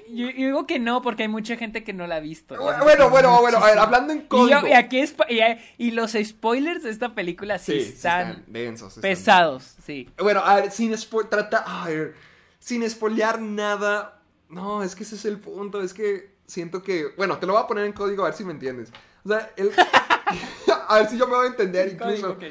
Yo, 0.08 0.30
yo 0.30 0.46
digo 0.46 0.66
que 0.66 0.78
no, 0.78 1.02
porque 1.02 1.24
hay 1.24 1.28
mucha 1.28 1.56
gente 1.56 1.84
que 1.84 1.92
no 1.92 2.06
la 2.06 2.16
ha 2.16 2.20
visto. 2.20 2.56
Bueno, 2.60 2.82
bueno, 2.84 3.10
bueno, 3.10 3.40
bueno, 3.40 3.58
a 3.58 3.66
ver, 3.66 3.78
hablando 3.78 4.12
en 4.12 4.20
Y, 4.20 4.22
código. 4.22 4.60
yo- 4.62 4.66
y 4.66 4.72
aquí 4.72 4.98
es, 5.00 5.14
y, 5.28 5.40
y 5.78 5.90
los 5.92 6.12
spoilers 6.22 6.82
de 6.82 6.90
esta 6.90 7.14
película 7.14 7.58
sí, 7.58 7.78
están, 7.78 8.28
están 8.30 8.44
densos. 8.48 8.88
están 8.88 9.02
pesados, 9.02 9.74
sí. 9.84 10.08
Bueno, 10.18 10.40
a 10.44 10.56
ver, 10.56 10.70
sin 10.70 10.92
spo- 10.92 11.28
trata, 11.28 11.58
a 11.66 11.88
ver, 11.88 12.14
sin 12.58 12.88
spoilear 12.88 13.40
nada. 13.40 14.20
No, 14.48 14.82
es 14.82 14.94
que 14.94 15.02
ese 15.04 15.14
es 15.16 15.24
el 15.24 15.38
punto, 15.38 15.82
es 15.82 15.92
que 15.92 16.36
siento 16.46 16.82
que, 16.82 17.08
bueno, 17.16 17.38
te 17.38 17.46
lo 17.46 17.52
voy 17.52 17.62
a 17.62 17.66
poner 17.66 17.84
en 17.84 17.92
código 17.92 18.22
a 18.22 18.28
ver 18.28 18.34
si 18.34 18.44
me 18.44 18.52
entiendes. 18.52 18.90
O 19.24 19.28
sea, 19.28 19.52
el, 19.56 19.70
a 20.88 20.98
ver 20.98 21.08
si 21.08 21.18
yo 21.18 21.26
me 21.26 21.36
voy 21.36 21.46
a 21.46 21.50
entender 21.50 21.92
incluso. 21.92 22.30
Ok. 22.30 22.44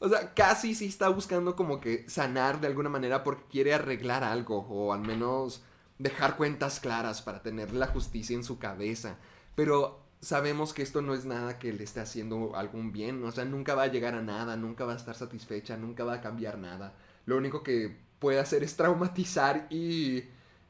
O 0.00 0.08
sea, 0.08 0.34
casi 0.34 0.74
sí 0.74 0.86
está 0.86 1.08
buscando 1.08 1.56
como 1.56 1.80
que 1.80 2.04
sanar 2.08 2.60
de 2.60 2.66
alguna 2.66 2.88
manera 2.90 3.24
porque 3.24 3.44
quiere 3.50 3.72
arreglar 3.72 4.22
algo 4.24 4.58
o 4.68 4.92
al 4.92 5.00
menos 5.00 5.62
dejar 5.98 6.36
cuentas 6.36 6.80
claras 6.80 7.22
para 7.22 7.42
tener 7.42 7.72
la 7.72 7.86
justicia 7.86 8.34
en 8.34 8.44
su 8.44 8.58
cabeza. 8.58 9.16
Pero 9.54 10.04
sabemos 10.20 10.72
que 10.72 10.82
esto 10.82 11.02
no 11.02 11.14
es 11.14 11.24
nada 11.24 11.58
que 11.58 11.72
le 11.72 11.84
esté 11.84 12.00
haciendo 12.00 12.56
algún 12.56 12.92
bien. 12.92 13.22
O 13.24 13.32
sea, 13.32 13.44
nunca 13.44 13.74
va 13.74 13.84
a 13.84 13.88
llegar 13.88 14.14
a 14.14 14.22
nada, 14.22 14.56
nunca 14.56 14.84
va 14.84 14.94
a 14.94 14.96
estar 14.96 15.14
satisfecha, 15.14 15.76
nunca 15.76 16.04
va 16.04 16.14
a 16.14 16.20
cambiar 16.20 16.58
nada. 16.58 16.94
Lo 17.26 17.36
único 17.36 17.62
que 17.62 17.96
puede 18.18 18.40
hacer 18.40 18.62
es 18.64 18.76
traumatizar 18.76 19.66
y, 19.70 20.24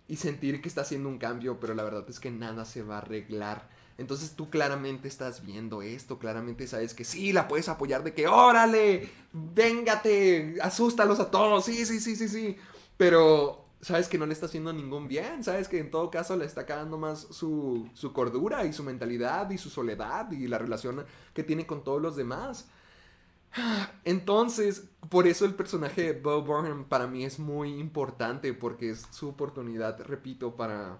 y 0.08 0.16
sentir 0.16 0.60
que 0.60 0.68
está 0.68 0.82
haciendo 0.82 1.08
un 1.08 1.18
cambio, 1.18 1.58
pero 1.60 1.74
la 1.74 1.84
verdad 1.84 2.04
es 2.08 2.20
que 2.20 2.30
nada 2.30 2.64
se 2.64 2.82
va 2.82 2.96
a 2.96 2.98
arreglar. 2.98 3.68
Entonces 3.96 4.32
tú 4.34 4.50
claramente 4.50 5.06
estás 5.06 5.44
viendo 5.46 5.80
esto, 5.80 6.18
claramente 6.18 6.66
sabes 6.66 6.94
que 6.94 7.04
sí, 7.04 7.32
la 7.32 7.46
puedes 7.46 7.68
apoyar 7.68 8.02
de 8.02 8.12
que 8.12 8.26
órale, 8.26 9.08
véngate, 9.32 10.56
asústalos 10.60 11.20
a 11.20 11.30
todos, 11.30 11.64
sí, 11.64 11.86
sí, 11.86 12.00
sí, 12.00 12.16
sí, 12.16 12.28
sí. 12.28 12.56
Pero 12.96 13.63
sabes 13.84 14.08
que 14.08 14.16
no 14.16 14.24
le 14.24 14.32
está 14.32 14.46
haciendo 14.46 14.72
ningún 14.72 15.08
bien, 15.08 15.44
sabes 15.44 15.68
que 15.68 15.78
en 15.78 15.90
todo 15.90 16.10
caso 16.10 16.36
le 16.36 16.46
está 16.46 16.64
cagando 16.64 16.96
más 16.96 17.26
su, 17.30 17.88
su 17.92 18.14
cordura 18.14 18.64
y 18.64 18.72
su 18.72 18.82
mentalidad 18.82 19.50
y 19.50 19.58
su 19.58 19.68
soledad 19.68 20.30
y 20.32 20.48
la 20.48 20.56
relación 20.56 21.04
que 21.34 21.42
tiene 21.42 21.66
con 21.66 21.84
todos 21.84 22.00
los 22.00 22.16
demás. 22.16 22.68
Entonces, 24.04 24.88
por 25.10 25.26
eso 25.26 25.44
el 25.44 25.54
personaje 25.54 26.14
de 26.14 26.20
Bo 26.20 26.42
Burnham 26.42 26.84
para 26.84 27.06
mí 27.06 27.24
es 27.24 27.38
muy 27.38 27.78
importante 27.78 28.54
porque 28.54 28.90
es 28.90 29.06
su 29.10 29.28
oportunidad, 29.28 30.00
repito, 30.00 30.56
para, 30.56 30.98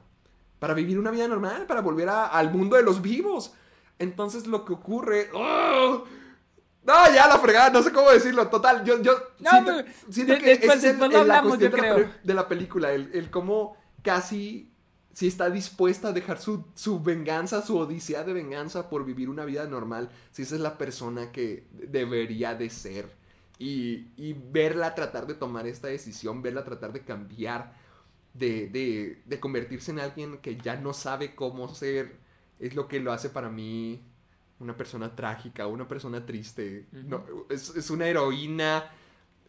para 0.59 0.75
vivir 0.75 0.99
una 0.99 1.11
vida 1.11 1.27
normal, 1.27 1.67
para 1.67 1.81
volver 1.81 2.11
al 2.11 2.53
mundo 2.53 2.77
de 2.77 2.83
los 2.83 3.01
vivos. 3.01 3.55
Entonces 3.99 4.47
lo 4.47 4.65
que 4.67 4.75
ocurre... 4.75 5.31
¡Oh! 5.33 6.05
No, 6.87 6.93
ya 7.15 7.27
la 7.27 7.39
fregada, 7.39 7.71
no 7.71 7.83
sé 7.83 7.93
cómo 7.93 8.11
decirlo. 8.11 8.47
Total, 8.49 8.85
yo, 8.85 9.01
yo 9.01 9.13
No, 9.41 9.51
siento, 9.51 9.73
de- 10.35 10.39
que 10.39 10.47
después- 10.51 10.79
es 10.79 10.85
el- 10.85 10.91
después 10.99 11.13
lo 11.13 11.23
el- 11.23 11.29
la 11.29 11.35
cuestión 11.43 11.71
yo 11.73 11.77
de 11.77 11.83
la, 11.83 12.13
de 12.23 12.35
la 12.35 12.49
película, 12.49 12.93
el, 12.93 13.11
el 13.15 13.31
cómo 13.31 13.77
casi 14.03 14.71
si 15.13 15.29
está 15.29 15.49
dispuesta 15.49 16.09
a 16.09 16.13
dejar 16.13 16.41
su, 16.41 16.65
su 16.75 17.01
venganza, 17.01 17.63
su 17.63 17.79
odisea 17.79 18.25
de 18.25 18.33
venganza 18.33 18.89
por 18.91 19.05
vivir 19.05 19.31
una 19.31 19.45
vida 19.45 19.65
normal, 19.67 20.11
si 20.33 20.43
esa 20.43 20.57
es 20.57 20.61
la 20.61 20.77
persona 20.77 21.31
que 21.31 21.67
debería 21.73 22.55
de 22.57 22.69
ser. 22.69 23.09
Y, 23.57 24.09
y 24.17 24.33
verla 24.33 24.97
tratar 24.97 25.29
de 25.29 25.35
tomar 25.35 25.69
esta 25.69 25.87
decisión, 25.87 26.43
verla 26.43 26.65
tratar 26.65 26.93
de 26.93 27.03
cambiar, 27.05 27.73
de, 28.35 28.67
de, 28.69 29.23
de 29.25 29.39
convertirse 29.41 29.93
en 29.93 30.01
alguien 30.01 30.39
que 30.39 30.57
ya 30.57 30.75
no 30.75 30.93
sabe 30.93 31.37
cómo 31.37 31.73
ser, 31.73 32.17
es 32.59 32.75
lo 32.75 32.89
que 32.89 32.99
lo 32.99 33.13
hace 33.13 33.31
para 33.31 33.49
mí 33.49 34.03
una 34.65 34.77
persona 34.77 35.15
trágica, 35.15 35.67
una 35.67 35.87
persona 35.87 36.25
triste. 36.27 36.87
No, 36.93 37.25
es, 37.51 37.71
es 37.77 37.91
una 37.91 38.07
heroína, 38.07 38.91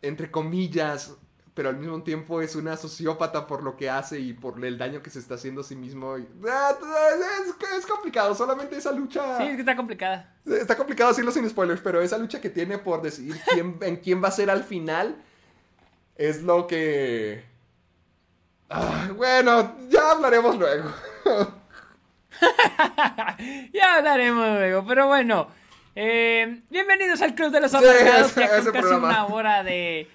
entre 0.01 0.30
comillas, 0.30 1.16
pero 1.53 1.70
al 1.70 1.78
mismo 1.78 2.03
tiempo 2.03 2.41
es 2.41 2.55
una 2.55 2.76
sociópata 2.76 3.47
por 3.47 3.63
lo 3.63 3.78
que 3.78 3.89
hace 3.89 4.20
y 4.20 4.34
por 4.34 4.63
el 4.63 4.78
daño 4.78 5.01
que 5.01 5.09
se 5.09 5.20
está 5.20 5.36
haciendo 5.36 5.61
a 5.61 5.63
sí 5.63 5.76
mismo. 5.76 6.18
y- 6.18 6.28
Ah, 6.49 6.74
es, 7.13 7.80
es 7.80 7.86
complicado, 7.86 8.36
solamente 8.36 8.76
esa 8.78 8.91
lucha... 8.91 9.38
Sí, 9.38 9.43
es 9.43 9.53
que 9.55 9.61
está 9.61 9.76
complicada. 9.76 10.36
Está 10.45 10.76
complicado 10.76 11.09
decirlo 11.11 11.32
sin 11.32 11.49
spoilers, 11.49 11.82
pero 11.82 12.01
esa 12.01 12.18
lucha 12.18 12.41
que 12.41 12.49
tiene 12.49 12.78
por 12.78 13.01
decidir 13.01 13.39
quién, 13.53 13.78
en 13.82 13.95
quién 13.97 14.22
va 14.22 14.28
a 14.28 14.32
ser 14.32 14.49
al 14.49 14.63
final 14.66 15.16
es 16.18 16.43
lo 16.43 16.68
que... 16.68 17.43
Ah, 18.70 19.09
bueno, 19.16 19.76
ya 19.89 20.11
hablaremos 20.11 20.57
luego. 20.57 20.89
ya 23.73 23.95
hablaremos 23.97 24.57
luego, 24.57 24.86
pero 24.86 25.07
bueno. 25.07 25.47
eh, 25.95 26.61
bienvenidos 26.69 27.21
al 27.21 27.36
Club 27.36 27.51
de 27.51 27.61
los 27.61 27.71
Sí, 27.71 27.77
Amargados, 27.77 28.36
ya 28.36 28.49
con 28.49 28.59
ese 28.59 28.71
casi 28.71 28.93
una 28.93 29.25
hora 29.27 29.63
de, 29.63 30.07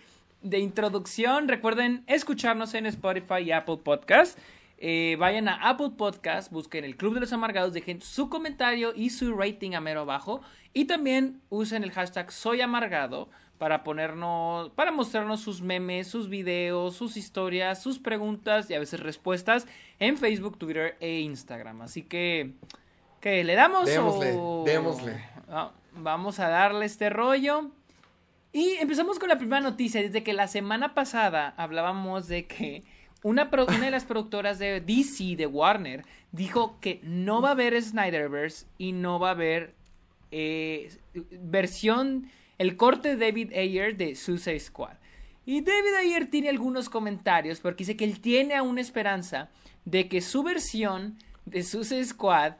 de 0.42 0.58
introducción. 0.58 1.48
Recuerden 1.48 2.04
escucharnos 2.06 2.74
en 2.74 2.86
Spotify 2.86 3.42
y 3.44 3.52
Apple 3.52 3.78
Podcast. 3.82 4.38
Eh, 4.78 5.16
vayan 5.18 5.48
a 5.48 5.68
Apple 5.68 5.90
Podcast, 5.96 6.50
busquen 6.50 6.84
el 6.84 6.96
Club 6.96 7.14
de 7.14 7.20
los 7.20 7.32
Amargados, 7.32 7.74
dejen 7.74 8.00
su 8.00 8.30
comentario 8.30 8.92
y 8.94 9.10
su 9.10 9.36
rating 9.36 9.72
a 9.74 9.80
mero 9.80 10.00
abajo. 10.02 10.40
Y 10.72 10.86
también 10.86 11.40
usen 11.50 11.84
el 11.84 11.90
hashtag 11.92 12.32
Soy 12.32 12.60
Amargado 12.60 13.28
para 13.60 13.84
ponernos, 13.84 14.70
para 14.70 14.90
mostrarnos 14.90 15.42
sus 15.42 15.60
memes, 15.60 16.08
sus 16.08 16.30
videos, 16.30 16.96
sus 16.96 17.18
historias, 17.18 17.82
sus 17.82 17.98
preguntas 17.98 18.70
y 18.70 18.74
a 18.74 18.78
veces 18.78 19.00
respuestas 19.00 19.66
en 19.98 20.16
Facebook, 20.16 20.56
Twitter 20.56 20.96
e 20.98 21.20
Instagram. 21.20 21.82
Así 21.82 22.00
que, 22.02 22.52
¿qué? 23.20 23.44
¿Le 23.44 23.54
damos 23.56 23.84
Démosle, 23.84 24.32
o...? 24.34 24.62
démosle. 24.64 25.22
Vamos 25.92 26.40
a 26.40 26.48
darle 26.48 26.86
este 26.86 27.10
rollo. 27.10 27.70
Y 28.50 28.70
empezamos 28.80 29.18
con 29.18 29.28
la 29.28 29.36
primera 29.36 29.60
noticia. 29.60 30.00
Desde 30.00 30.22
que 30.22 30.32
la 30.32 30.48
semana 30.48 30.94
pasada 30.94 31.52
hablábamos 31.58 32.28
de 32.28 32.46
que 32.46 32.82
una, 33.22 33.50
pro- 33.50 33.66
una 33.66 33.84
de 33.84 33.90
las 33.90 34.06
productoras 34.06 34.58
de 34.58 34.80
DC, 34.80 35.36
de 35.36 35.46
Warner, 35.46 36.06
dijo 36.32 36.78
que 36.80 36.98
no 37.02 37.42
va 37.42 37.50
a 37.50 37.52
haber 37.52 37.80
Snyderverse 37.82 38.64
y 38.78 38.92
no 38.92 39.18
va 39.18 39.28
a 39.28 39.32
haber 39.32 39.74
eh, 40.30 40.90
versión, 41.42 42.30
el 42.60 42.76
corte 42.76 43.16
de 43.16 43.26
David 43.26 43.54
Ayer 43.54 43.96
de 43.96 44.14
Suicide 44.14 44.60
Squad. 44.60 44.96
Y 45.46 45.62
David 45.62 45.94
Ayer 45.98 46.26
tiene 46.28 46.50
algunos 46.50 46.90
comentarios 46.90 47.58
porque 47.60 47.84
dice 47.84 47.96
que 47.96 48.04
él 48.04 48.20
tiene 48.20 48.54
aún 48.54 48.78
esperanza 48.78 49.48
de 49.86 50.08
que 50.10 50.20
su 50.20 50.42
versión 50.42 51.16
de 51.46 51.62
Suicide 51.62 52.04
Squad 52.04 52.56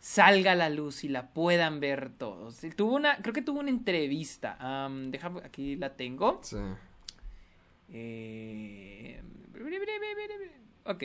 salga 0.00 0.52
a 0.52 0.54
la 0.54 0.68
luz 0.68 1.02
y 1.02 1.08
la 1.08 1.30
puedan 1.30 1.80
ver 1.80 2.10
todos. 2.18 2.62
Y 2.62 2.68
Tuvo 2.70 2.94
una, 2.96 3.16
creo 3.22 3.32
que 3.32 3.40
tuvo 3.40 3.60
una 3.60 3.70
entrevista. 3.70 4.58
déjame, 5.06 5.40
aquí 5.42 5.76
la 5.76 5.96
tengo. 5.96 6.40
Sí. 6.42 6.56
Eh, 7.90 9.22
Ok. 10.84 11.04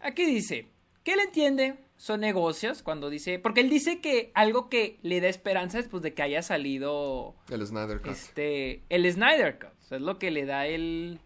Aquí 0.00 0.24
dice 0.24 0.68
que 1.04 1.12
él 1.12 1.20
entiende, 1.20 1.76
son 2.02 2.18
negocios, 2.18 2.82
cuando 2.82 3.10
dice, 3.10 3.38
porque 3.38 3.60
él 3.60 3.70
dice 3.70 4.00
que 4.00 4.32
algo 4.34 4.68
que 4.68 4.98
le 5.02 5.20
da 5.20 5.28
esperanza 5.28 5.78
es 5.78 5.86
pues 5.86 6.02
de 6.02 6.14
que 6.14 6.22
haya 6.22 6.42
salido 6.42 7.36
El 7.48 7.64
Snyder 7.64 8.00
Cut. 8.00 8.10
este 8.10 8.82
el 8.88 9.08
Snyder 9.12 9.56
Cut. 9.60 9.70
O 9.80 9.84
sea, 9.84 9.98
es 9.98 10.02
lo 10.02 10.18
que 10.18 10.32
le 10.32 10.44
da 10.44 10.66
el 10.66 11.20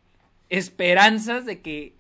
esperanzas 0.51 1.47
de 1.47 1.63
que 1.63 1.95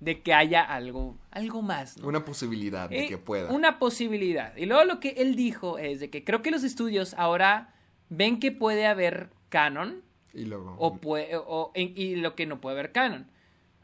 de 0.00 0.22
que 0.22 0.34
haya 0.34 0.62
algo 0.62 1.16
algo 1.30 1.62
más, 1.62 1.98
¿no? 1.98 2.08
Una 2.08 2.24
posibilidad 2.24 2.88
de 2.90 3.04
Eh, 3.04 3.08
que 3.08 3.18
pueda. 3.18 3.52
Una 3.52 3.78
posibilidad. 3.78 4.56
Y 4.56 4.66
luego 4.66 4.82
lo 4.84 4.98
que 4.98 5.10
él 5.18 5.36
dijo 5.36 5.78
es 5.78 6.00
de 6.00 6.10
que 6.10 6.24
creo 6.24 6.42
que 6.42 6.50
los 6.50 6.64
estudios 6.64 7.14
ahora 7.14 7.74
ven 8.08 8.40
que 8.40 8.50
puede 8.50 8.86
haber 8.86 9.30
canon 9.50 10.02
Y 10.32 10.46
luego. 10.46 10.74
o 10.78 10.96
puede, 10.96 11.36
o- 11.36 11.70
en- 11.74 11.92
y 11.94 12.16
lo 12.16 12.34
que 12.34 12.46
no 12.46 12.60
puede 12.60 12.74
ver 12.76 12.90
canon. 12.92 13.28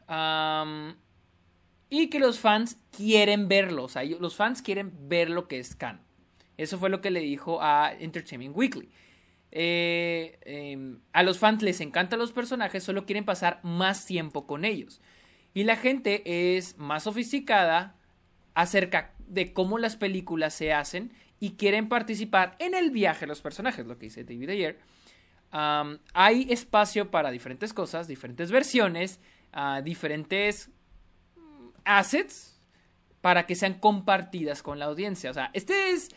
Am, 0.07 0.95
y 1.89 2.09
que 2.09 2.19
los 2.19 2.39
fans 2.39 2.77
quieren 2.95 3.47
verlo. 3.47 3.85
O 3.85 3.89
sea, 3.89 4.03
los 4.03 4.35
fans 4.35 4.61
quieren 4.61 4.91
ver 5.07 5.29
lo 5.29 5.47
que 5.47 5.59
es 5.59 5.75
canon. 5.75 6.01
Eso 6.57 6.77
fue 6.79 6.89
lo 6.89 7.01
que 7.01 7.11
le 7.11 7.19
dijo 7.19 7.61
a 7.61 7.93
Entertainment 7.93 8.55
Weekly. 8.55 8.89
Eh, 9.51 10.39
em, 10.41 10.99
a 11.13 11.23
los 11.23 11.39
fans 11.39 11.61
les 11.61 11.79
encantan 11.81 12.19
los 12.19 12.31
personajes, 12.31 12.83
solo 12.83 13.05
quieren 13.05 13.25
pasar 13.25 13.59
más 13.63 14.05
tiempo 14.05 14.45
con 14.45 14.65
ellos. 14.65 15.01
Y 15.53 15.63
la 15.63 15.75
gente 15.75 16.55
es 16.55 16.77
más 16.77 17.03
sofisticada 17.03 17.95
acerca 18.53 19.13
de 19.19 19.53
cómo 19.53 19.77
las 19.77 19.95
películas 19.95 20.53
se 20.53 20.73
hacen 20.73 21.13
y 21.39 21.51
quieren 21.51 21.89
participar 21.89 22.55
en 22.59 22.73
el 22.73 22.91
viaje 22.91 23.21
de 23.21 23.27
los 23.27 23.41
personajes, 23.41 23.85
lo 23.85 23.97
que 23.97 24.07
dice 24.07 24.23
David 24.23 24.49
Ayer. 24.49 24.79
Hay 25.51 26.47
espacio 26.51 27.09
para 27.11 27.31
diferentes 27.31 27.73
cosas, 27.73 28.07
diferentes 28.07 28.51
versiones, 28.51 29.19
ah, 29.53 29.81
diferentes 29.83 30.71
assets 31.87 32.59
para 33.21 33.45
que 33.45 33.55
sean 33.55 33.75
compartidas 33.75 34.61
con 34.61 34.77
la 34.79 34.85
audiencia. 34.85 35.31
O 35.31 35.33
sea, 35.33 35.49
este 35.53 35.91
es 35.91 36.09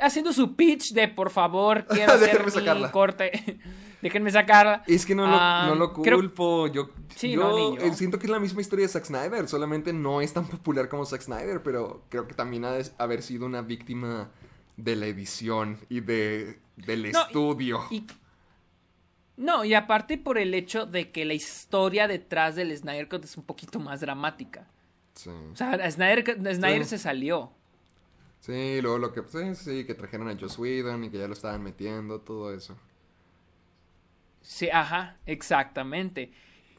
haciendo 0.00 0.32
su 0.32 0.54
pitch 0.56 0.92
de 0.92 1.08
por 1.08 1.30
favor, 1.30 1.86
quiero 1.88 2.12
hacer 2.12 2.44
mi 2.76 2.88
corte. 2.90 3.58
Déjenme 4.02 4.32
sacarla. 4.32 4.82
Es 4.88 5.06
que 5.06 5.14
no 5.14 5.26
lo, 5.28 5.36
Ah, 5.38 5.66
no 5.68 5.76
lo 5.76 5.92
creo- 5.92 6.16
culpo. 6.18 6.66
Yo, 6.66 6.90
Sí, 7.14 7.30
yo, 7.32 7.40
no, 7.40 7.56
ni 7.56 7.76
yo. 7.76 7.82
eh, 7.84 7.94
siento 7.94 8.18
que 8.18 8.26
es 8.26 8.30
la 8.32 8.40
misma 8.40 8.60
historia 8.60 8.84
de 8.84 8.92
Zack 8.92 9.04
Snyder. 9.04 9.46
Solamente 9.48 9.92
no 9.92 10.20
es 10.20 10.32
tan 10.32 10.44
popular 10.48 10.88
como 10.88 11.04
Zack 11.06 11.20
Snyder, 11.22 11.62
pero 11.62 12.04
creo 12.08 12.26
que 12.26 12.34
también 12.34 12.64
ha 12.64 12.72
de 12.72 12.90
haber 12.98 13.22
sido 13.22 13.46
una 13.46 13.62
víctima 13.62 14.30
de 14.76 14.96
la 14.96 15.06
edición 15.06 15.78
y 15.88 16.00
de, 16.00 16.58
del 16.76 17.02
No, 17.12 17.20
y- 17.20 17.22
estudio. 17.22 17.80
Y, 17.92 18.06
no, 19.36 19.64
y 19.64 19.74
aparte 19.74 20.18
por 20.18 20.36
el 20.38 20.52
hecho 20.54 20.84
de 20.86 21.10
que 21.10 21.24
la 21.24 21.34
historia 21.34 22.06
detrás 22.08 22.54
del 22.56 22.76
Snyder 22.76 23.08
Cut 23.08 23.24
es 23.24 23.36
un 23.36 23.44
poquito 23.44 23.78
más 23.80 24.00
dramática. 24.00 24.66
Sí. 25.14 25.30
O 25.30 25.56
sea, 25.56 25.90
Snyder, 25.90 26.24
Snyder 26.54 26.84
Sí. 26.84 26.90
se 26.90 26.98
salió. 26.98 27.52
Sí, 28.40 28.80
luego 28.80 28.98
lo 28.98 29.12
que. 29.12 29.22
Sí, 29.22 29.54
sí, 29.54 29.84
que 29.84 29.94
trajeron 29.94 30.28
a 30.28 30.36
Joss 30.38 30.58
Whedon 30.58 31.04
y 31.04 31.10
que 31.10 31.18
ya 31.18 31.26
lo 31.28 31.32
estaban 31.34 31.62
metiendo, 31.62 32.20
todo 32.20 32.52
eso. 32.54 32.76
Sí, 34.40 34.68
ajá, 34.70 35.16
exactamente. 35.26 36.32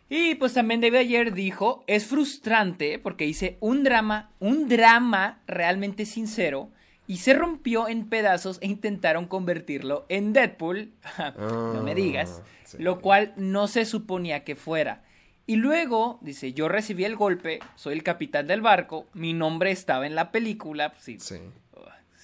Y 0.09 0.35
pues 0.35 0.53
también 0.53 0.81
David 0.81 0.97
ayer 0.97 1.33
dijo, 1.33 1.83
es 1.87 2.05
frustrante 2.05 2.99
porque 2.99 3.25
hice 3.25 3.57
un 3.61 3.83
drama, 3.83 4.31
un 4.39 4.67
drama 4.67 5.41
realmente 5.47 6.05
sincero 6.05 6.69
y 7.07 7.17
se 7.17 7.33
rompió 7.33 7.87
en 7.87 8.07
pedazos 8.09 8.57
e 8.61 8.67
intentaron 8.67 9.25
convertirlo 9.27 10.05
en 10.09 10.33
Deadpool, 10.33 10.91
no 11.37 11.81
me 11.83 11.95
digas, 11.95 12.41
Ah, 12.43 12.47
sí. 12.65 12.77
lo 12.79 12.99
cual 12.99 13.33
no 13.37 13.67
se 13.67 13.85
suponía 13.85 14.43
que 14.43 14.55
fuera. 14.55 15.03
Y 15.45 15.57
luego, 15.57 16.19
dice, 16.21 16.53
yo 16.53 16.69
recibí 16.69 17.03
el 17.05 17.15
golpe, 17.17 17.59
soy 17.75 17.93
el 17.95 18.03
capitán 18.03 18.47
del 18.47 18.61
barco, 18.61 19.07
mi 19.13 19.33
nombre 19.33 19.71
estaba 19.71 20.05
en 20.07 20.15
la 20.15 20.31
película, 20.31 20.91
pues 20.91 21.03
sí, 21.03 21.17
Sí. 21.19 21.39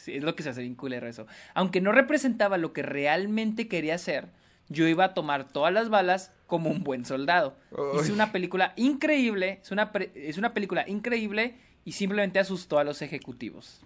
Es 0.07 0.23
lo 0.23 0.33
que 0.33 0.41
se 0.43 0.49
hace 0.49 0.61
bien 0.61 0.75
culero 0.75 1.07
eso. 1.07 1.27
Aunque 1.53 1.81
no 1.81 1.91
representaba 1.91 2.57
lo 2.57 2.71
que 2.73 2.81
realmente 2.81 3.67
quería 3.67 3.95
hacer, 3.95 4.29
yo 4.69 4.87
iba 4.87 5.03
a 5.03 5.13
tomar 5.13 5.49
todas 5.49 5.73
las 5.73 5.89
balas 5.89 6.31
como 6.47 6.69
un 6.71 6.83
buen 6.83 7.03
soldado. 7.05 7.57
Ay. 7.77 7.99
Hice 7.99 8.13
una 8.13 8.31
película 8.31 8.73
increíble, 8.77 9.59
es 9.61 9.71
una, 9.71 9.91
pre- 9.91 10.11
es 10.15 10.37
una 10.37 10.53
película 10.53 10.87
increíble 10.87 11.57
y 11.85 11.91
simplemente 11.91 12.39
asustó 12.39 12.79
a 12.79 12.83
los 12.85 13.01
ejecutivos. 13.01 13.81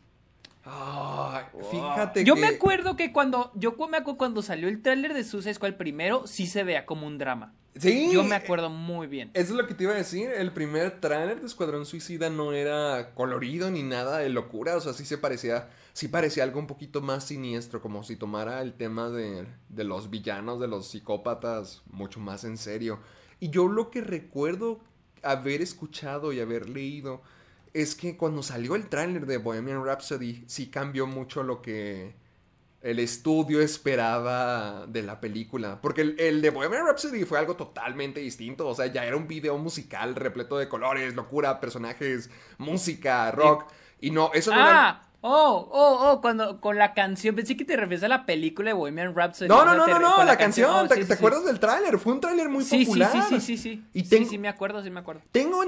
Ay, 0.64 1.44
fíjate 1.72 2.24
Yo 2.24 2.36
que... 2.36 2.42
me 2.42 2.48
acuerdo 2.48 2.96
que 2.96 3.12
cuando, 3.12 3.52
yo 3.56 3.72
me 3.90 3.98
acuerdo 3.98 4.18
cuando 4.18 4.42
salió 4.42 4.70
el 4.70 4.82
tráiler 4.82 5.14
de 5.14 5.24
Suicide 5.26 5.56
Squad 5.56 5.74
primero, 5.74 6.26
sí 6.28 6.48
se 6.48 6.64
vea 6.64 6.86
como 6.86 7.06
un 7.08 7.18
drama. 7.18 7.54
Sí. 7.76 8.12
Yo 8.14 8.24
me 8.24 8.36
acuerdo 8.36 8.70
muy 8.70 9.08
bien. 9.08 9.32
Eso 9.34 9.54
es 9.54 9.58
lo 9.58 9.68
que 9.68 9.74
te 9.74 9.84
iba 9.84 9.94
a 9.94 9.98
decir. 9.98 10.30
El 10.30 10.52
primer 10.52 11.00
tráiler 11.00 11.40
de 11.40 11.48
Escuadrón 11.48 11.86
Suicida 11.86 12.30
no 12.30 12.54
era 12.54 13.14
colorido 13.16 13.72
ni 13.72 13.84
nada 13.84 14.20
de 14.20 14.30
locura. 14.30 14.78
O 14.78 14.82
sea, 14.82 14.94
sí 14.94 15.06
se 15.06 15.18
parecía. 15.18 15.70
Sí 15.94 16.08
parecía 16.08 16.44
algo 16.44 16.60
un 16.60 16.68
poquito 16.68 17.02
más 17.02 17.26
siniestro. 17.26 17.82
Como 17.82 18.04
si 18.04 18.16
tomara 18.16 18.62
el 18.62 18.74
tema 18.74 19.10
de, 19.10 19.48
de 19.70 19.84
los 19.84 20.10
villanos, 20.10 20.60
de 20.60 20.68
los 20.68 20.88
psicópatas, 20.88 21.82
mucho 21.90 22.20
más 22.20 22.44
en 22.44 22.58
serio. 22.58 23.00
Y 23.40 23.50
yo 23.50 23.68
lo 23.68 23.90
que 23.90 24.02
recuerdo 24.02 24.80
haber 25.24 25.62
escuchado 25.62 26.32
y 26.32 26.40
haber 26.40 26.70
leído 26.70 27.22
es 27.74 27.96
que 27.96 28.18
cuando 28.18 28.44
salió 28.44 28.76
el 28.76 28.88
tráiler 28.88 29.26
de 29.26 29.38
Bohemian 29.38 29.84
Rhapsody, 29.84 30.44
sí 30.48 30.68
cambió 30.68 31.08
mucho 31.08 31.42
lo 31.42 31.62
que 31.62 32.14
el 32.84 33.00
estudio 33.00 33.62
esperaba 33.62 34.86
de 34.88 35.02
la 35.02 35.20
película. 35.22 35.80
Porque 35.82 36.02
el, 36.02 36.20
el 36.20 36.42
de 36.42 36.50
Bohemian 36.50 36.86
Rhapsody 36.86 37.24
fue 37.24 37.40
algo 37.40 37.56
totalmente 37.56 38.20
distinto. 38.20 38.68
O 38.68 38.76
sea, 38.76 38.88
ya 38.88 39.06
era 39.06 39.16
un 39.16 39.28
video 39.28 39.58
musical 39.58 40.16
repleto 40.16 40.58
de 40.58 40.68
colores, 40.68 41.16
locura, 41.16 41.62
personajes, 41.62 42.30
música, 42.58 43.32
rock. 43.32 43.66
Y 44.02 44.12
no, 44.12 44.32
eso 44.34 44.54
no 44.54 44.60
era... 44.60 45.02
Oh, 45.26 45.70
oh, 45.72 46.12
oh, 46.12 46.22
cuando 46.22 46.60
con 46.60 46.78
la 46.78 46.94
canción, 46.94 47.34
pensé 47.34 47.56
que 47.56 47.64
te 47.64 47.78
refieres 47.78 48.04
a 48.04 48.10
la 48.10 48.26
película 48.26 48.72
de 48.72 48.74
Bohemian 48.74 49.16
Rhapsody. 49.16 49.48
No, 49.48 49.64
no, 49.64 49.74
no, 49.74 49.88
no, 49.88 49.98
no, 49.98 50.24
la 50.26 50.38
canción, 50.38 50.70
oh, 50.70 50.86
¿te, 50.86 50.96
sí, 50.96 51.02
sí, 51.04 51.08
sí. 51.08 51.14
acuerdas 51.14 51.46
del 51.46 51.62
tráiler? 51.62 51.98
Fue 51.98 52.12
un 52.12 52.20
tráiler 52.20 52.50
muy 52.50 52.66
Sí, 52.66 52.80
sí, 52.80 52.86
popular. 52.86 53.12
sí, 53.14 53.22
sí, 53.30 53.40
sí, 53.40 53.58
sí. 53.58 53.84
Y 53.94 54.02
Sí, 54.04 54.10
tengo- 54.10 54.30
sí, 54.30 54.38
me 54.38 54.50
acuerdo, 54.50 54.84
sí 54.84 54.90
me 54.90 55.00
acuerdo. 55.00 55.22
Tengo, 55.32 55.62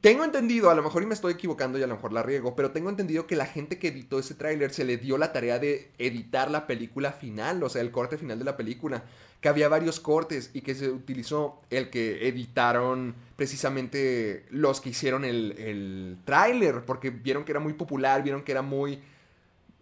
tengo 0.00 0.24
entendido, 0.24 0.70
a 0.70 0.74
lo 0.74 0.82
mejor 0.82 1.04
y 1.04 1.06
me 1.06 1.14
estoy 1.14 1.34
equivocando 1.34 1.78
y 1.78 1.84
a 1.84 1.86
lo 1.86 1.94
mejor 1.94 2.12
la 2.12 2.24
riego, 2.24 2.56
pero 2.56 2.72
tengo 2.72 2.90
entendido 2.90 3.28
que 3.28 3.36
la 3.36 3.46
gente 3.46 3.78
que 3.78 3.88
editó 3.88 4.18
ese 4.18 4.34
tráiler 4.34 4.72
se 4.72 4.84
le 4.84 4.96
dio 4.96 5.18
la 5.18 5.32
tarea 5.32 5.60
de 5.60 5.92
editar 5.98 6.50
la 6.50 6.66
película 6.66 7.12
final, 7.12 7.62
o 7.62 7.68
sea, 7.68 7.82
el 7.82 7.92
corte 7.92 8.18
final 8.18 8.40
de 8.40 8.44
la 8.44 8.56
película, 8.56 9.04
que 9.40 9.48
había 9.48 9.68
varios 9.68 10.00
cortes 10.00 10.50
y 10.54 10.62
que 10.62 10.74
se 10.74 10.90
utilizó 10.90 11.60
el 11.70 11.90
que 11.90 12.28
editaron 12.28 13.14
precisamente 13.36 14.46
los 14.50 14.80
que 14.80 14.90
hicieron 14.90 15.24
el, 15.24 15.52
el 15.58 16.18
tráiler, 16.24 16.84
porque 16.84 17.10
vieron 17.10 17.44
que 17.44 17.52
era 17.52 17.60
muy 17.60 17.74
popular, 17.74 18.22
vieron 18.22 18.42
que 18.42 18.52
era 18.52 18.62
muy... 18.62 19.02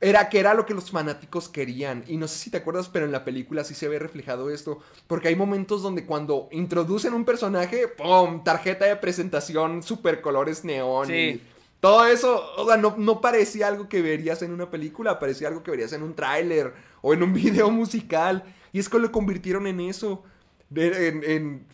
Era 0.00 0.28
que 0.28 0.38
era 0.38 0.52
lo 0.52 0.66
que 0.66 0.74
los 0.74 0.90
fanáticos 0.90 1.48
querían. 1.48 2.04
Y 2.06 2.18
no 2.18 2.28
sé 2.28 2.36
si 2.36 2.50
te 2.50 2.58
acuerdas, 2.58 2.90
pero 2.90 3.06
en 3.06 3.12
la 3.12 3.24
película 3.24 3.64
sí 3.64 3.74
se 3.74 3.88
ve 3.88 3.98
reflejado 3.98 4.50
esto. 4.50 4.80
Porque 5.06 5.28
hay 5.28 5.36
momentos 5.36 5.82
donde 5.82 6.04
cuando 6.04 6.48
introducen 6.52 7.14
un 7.14 7.24
personaje, 7.24 7.88
¡pum! 7.88 8.44
Tarjeta 8.44 8.84
de 8.84 8.96
presentación, 8.96 9.82
super 9.82 10.20
colores 10.20 10.62
neón. 10.62 11.06
Sí. 11.06 11.12
y 11.14 11.42
todo 11.84 12.06
eso, 12.06 12.42
o 12.56 12.66
sea, 12.66 12.78
no, 12.78 12.94
no 12.96 13.20
parecía 13.20 13.68
algo 13.68 13.90
que 13.90 14.00
verías 14.00 14.40
en 14.40 14.52
una 14.52 14.70
película, 14.70 15.18
parecía 15.18 15.48
algo 15.48 15.62
que 15.62 15.70
verías 15.70 15.92
en 15.92 16.02
un 16.02 16.14
tráiler 16.14 16.72
o 17.02 17.12
en 17.12 17.22
un 17.22 17.32
video 17.34 17.70
musical. 17.70 18.42
Y 18.74 18.78
es 18.80 18.90
que 18.90 18.98
lo 18.98 19.10
convirtieron 19.10 19.66
en 19.66 19.80
eso. 19.80 20.22
de- 20.68 21.08
en, 21.08 21.66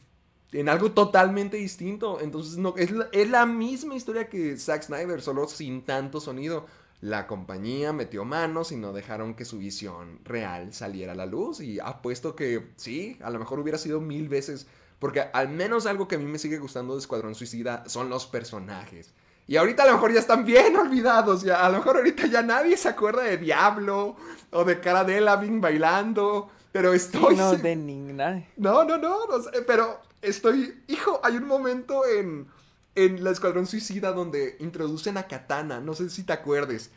en- 0.53 0.69
algo 0.69 0.93
totalmente 0.93 1.57
distinto. 1.57 2.21
Entonces, 2.21 2.59
no, 2.59 2.75
es, 2.77 2.91
la, 2.91 3.09
es 3.13 3.31
la 3.31 3.47
misma 3.47 3.95
historia 3.97 4.29
que 4.29 4.57
Zack 4.57 4.83
Snyder, 4.85 5.21
solo 5.23 5.49
sin 5.49 5.83
tanto 5.85 6.21
sonido. 6.21 6.67
La 7.01 7.27
compañía 7.27 7.93
metió 7.95 8.25
manos 8.27 8.73
y 8.73 8.77
no 8.77 8.93
dejaron 8.93 9.35
que 9.35 9.47
su 9.47 9.59
visión 9.59 10.21
real 10.25 10.75
saliera 10.75 11.13
a 11.13 11.17
la 11.17 11.27
luz. 11.27 11.61
Y 11.61 11.81
apuesto 11.81 12.37
que 12.37 12.69
sí, 12.77 13.17
a 13.23 13.31
lo 13.31 13.39
mejor 13.39 13.59
hubiera 13.61 13.79
sido 13.79 14.01
mil 14.01 14.29
veces. 14.29 14.67
Porque 14.99 15.21
al 15.33 15.49
menos 15.49 15.87
algo 15.87 16.07
que 16.09 16.17
a 16.17 16.19
mí 16.19 16.27
me 16.27 16.39
sigue 16.39 16.59
gustando 16.59 16.93
de 16.95 17.01
Escuadrón 17.01 17.35
Suicida 17.35 17.85
son 17.89 18.11
los 18.11 18.27
personajes. 18.27 19.15
Y 19.47 19.57
ahorita 19.57 19.83
a 19.85 19.87
lo 19.87 19.95
mejor 19.95 20.13
ya 20.13 20.21
están 20.21 20.45
bien 20.45 20.77
olvidados. 20.77 21.43
Ya, 21.43 21.65
a 21.65 21.71
lo 21.71 21.79
mejor 21.79 21.97
ahorita 21.97 22.27
ya 22.27 22.43
nadie 22.43 22.77
se 22.77 22.89
acuerda 22.91 23.23
de 23.23 23.39
Diablo 23.39 24.17
o 24.51 24.65
de 24.65 24.79
Cara 24.81 25.05
Delevingne 25.05 25.61
bailando. 25.61 26.51
Pero 26.73 26.93
estoy. 26.95 27.37
no, 27.37 27.53
de 27.57 27.77
ninguna. 27.77 28.47
no, 28.57 28.85
no, 28.85 28.97
no, 28.97 29.27
no 29.27 29.43
sé, 29.43 29.63
pero 29.67 30.01
estoy... 30.23 30.83
Hijo, 30.89 31.21
hay 31.25 31.37
un 31.37 31.47
momento 31.47 32.03
en, 32.07 32.47
en 32.95 33.25
la 33.25 33.31
Escuadrón 33.31 33.67
Suicida 33.67 34.13
donde 34.13 34.57
introducen 34.61 35.17
a 35.19 35.25
Katana, 35.25 35.81
no 35.81 35.95
sé 35.95 36.09
si 36.11 36.23
te 36.23 36.33
acuerdes, 36.33 36.91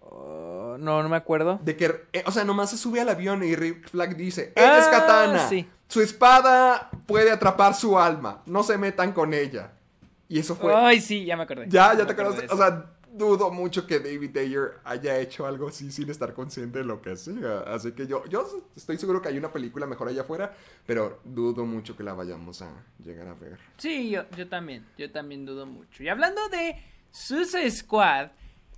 Oh, 0.00 0.76
no, 0.78 1.02
no 1.02 1.08
me 1.08 1.16
acuerdo. 1.16 1.58
de 1.62 1.76
que, 1.76 2.06
eh, 2.12 2.24
o 2.26 2.30
sea, 2.32 2.44
nomás 2.44 2.70
se 2.70 2.78
sube 2.78 3.00
al 3.00 3.08
avión 3.08 3.42
y 3.42 3.54
Rick 3.54 3.88
Flag 3.90 4.16
dice, 4.16 4.52
ella 4.56 4.78
es 4.78 4.86
Ah, 4.86 4.90
Katana, 4.90 5.48
sí. 5.48 5.68
su 5.88 6.00
espada 6.00 6.90
puede 7.06 7.30
atrapar 7.30 7.74
su 7.74 7.98
alma, 7.98 8.42
no 8.46 8.62
se 8.62 8.78
metan 8.78 9.12
con 9.12 9.34
ella. 9.34 9.72
Y 10.28 10.38
eso 10.38 10.56
fue... 10.56 10.74
Ay, 10.74 11.00
sí, 11.00 11.24
ya 11.24 11.36
me 11.36 11.42
acordé. 11.44 11.66
ya, 11.68 11.94
ya 11.94 12.06
te 12.06 12.14
de 12.14 12.22
o 12.50 12.56
sea... 12.56 12.92
Dudo 13.16 13.50
mucho 13.50 13.86
que 13.86 13.98
David 13.98 14.36
Ayer 14.36 14.72
haya 14.84 15.18
hecho 15.18 15.46
algo 15.46 15.68
así 15.68 15.90
sin 15.90 16.10
estar 16.10 16.34
consciente 16.34 16.80
de 16.80 16.84
lo 16.84 17.00
que 17.00 17.12
hacía. 17.12 17.60
Así 17.66 17.92
que 17.92 18.06
yo, 18.06 18.24
yo 18.26 18.46
estoy 18.76 18.98
seguro 18.98 19.22
que 19.22 19.28
hay 19.28 19.38
una 19.38 19.52
película 19.52 19.86
mejor 19.86 20.08
allá 20.08 20.22
afuera, 20.22 20.54
pero 20.86 21.20
dudo 21.24 21.64
mucho 21.64 21.96
que 21.96 22.02
la 22.02 22.12
vayamos 22.14 22.60
a 22.62 22.70
llegar 23.02 23.28
a 23.28 23.34
ver. 23.34 23.58
Sí, 23.78 24.10
yo, 24.10 24.24
yo 24.36 24.48
también, 24.48 24.84
yo 24.98 25.10
también 25.10 25.46
dudo 25.46 25.64
mucho. 25.66 26.02
Y 26.02 26.08
hablando 26.08 26.48
de 26.50 26.76
Suicide 27.10 27.70
Squad, 27.70 28.28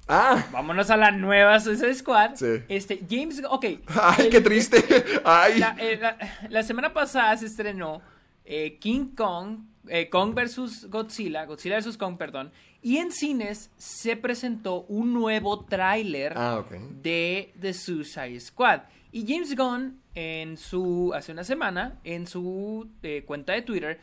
¡Ah! 0.06 0.46
vámonos 0.52 0.88
a 0.90 0.96
la 0.96 1.10
nueva 1.10 1.58
Suicide 1.60 1.94
Squad. 1.94 2.36
Sí. 2.36 2.62
Este, 2.68 3.00
James, 3.10 3.42
ok. 3.48 3.64
¡Ay, 3.88 4.26
el- 4.26 4.30
qué 4.30 4.40
triste! 4.40 4.84
¡Ay! 5.24 5.58
La, 5.58 5.76
eh, 5.78 5.98
la- 6.00 6.16
la 6.48 6.62
semana 6.62 6.92
pasada 6.92 7.36
se 7.36 7.46
estrenó 7.46 8.00
eh, 8.44 8.78
King 8.78 9.14
Kong, 9.16 9.64
eh, 9.88 10.08
Kong 10.08 10.34
versus 10.34 10.86
Godzilla, 10.88 11.44
Godzilla 11.44 11.74
versus 11.76 11.98
Kong, 11.98 12.16
perdón, 12.16 12.52
y 12.82 12.98
en 12.98 13.12
cines 13.12 13.70
se 13.76 14.16
presentó 14.16 14.82
un 14.82 15.12
nuevo 15.12 15.64
tráiler 15.64 16.32
Ah, 16.36 16.64
de 17.02 17.52
The 17.60 17.74
Suicide 17.74 18.40
Squad. 18.40 18.82
Y 19.10 19.26
James 19.26 19.56
Gunn 19.56 20.00
en 20.14 20.56
su, 20.56 21.12
hace 21.14 21.32
una 21.32 21.44
semana, 21.44 21.98
en 22.04 22.26
su 22.26 22.88
eh, 23.02 23.24
cuenta 23.26 23.52
de 23.52 23.62
Twitter, 23.62 24.00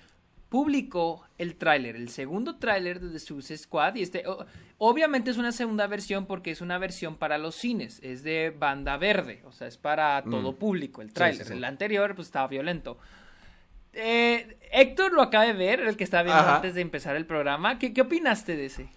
publicó 0.49 1.25
el 1.37 1.55
tráiler, 1.55 1.95
el 1.95 2.09
segundo 2.09 2.57
tráiler 2.57 2.99
de 2.99 3.11
The 3.11 3.19
Suicide 3.19 3.57
Squad. 3.57 3.95
Y 3.95 4.01
este, 4.01 4.23
obviamente 4.77 5.31
es 5.31 5.37
una 5.37 5.51
segunda 5.51 5.87
versión 5.87 6.25
porque 6.25 6.51
es 6.51 6.61
una 6.61 6.77
versión 6.77 7.15
para 7.17 7.37
los 7.37 7.55
cines, 7.55 7.99
es 8.03 8.23
de 8.23 8.49
banda 8.57 8.97
verde, 8.97 9.41
o 9.45 9.51
sea, 9.51 9.67
es 9.67 9.77
para 9.77 10.23
todo 10.23 10.55
público 10.55 11.01
el 11.01 11.13
tráiler. 11.13 11.41
Mm. 11.41 11.43
sí, 11.43 11.51
sí. 11.51 11.57
El 11.57 11.63
anterior, 11.63 12.15
pues 12.15 12.27
estaba 12.27 12.47
violento. 12.47 12.97
Eh, 13.95 14.57
Héctor 14.71 15.13
lo 15.13 15.21
acaba 15.21 15.45
de 15.45 15.53
ver, 15.53 15.79
el 15.79 15.97
que 15.97 16.03
estaba 16.03 16.23
viendo 16.23 16.41
Ajá. 16.41 16.57
antes 16.57 16.75
de 16.75 16.81
empezar 16.81 17.15
el 17.15 17.25
programa. 17.25 17.79
¿Qué, 17.79 17.93
qué 17.93 18.01
opinaste 18.01 18.55
de 18.55 18.65
ese? 18.65 18.89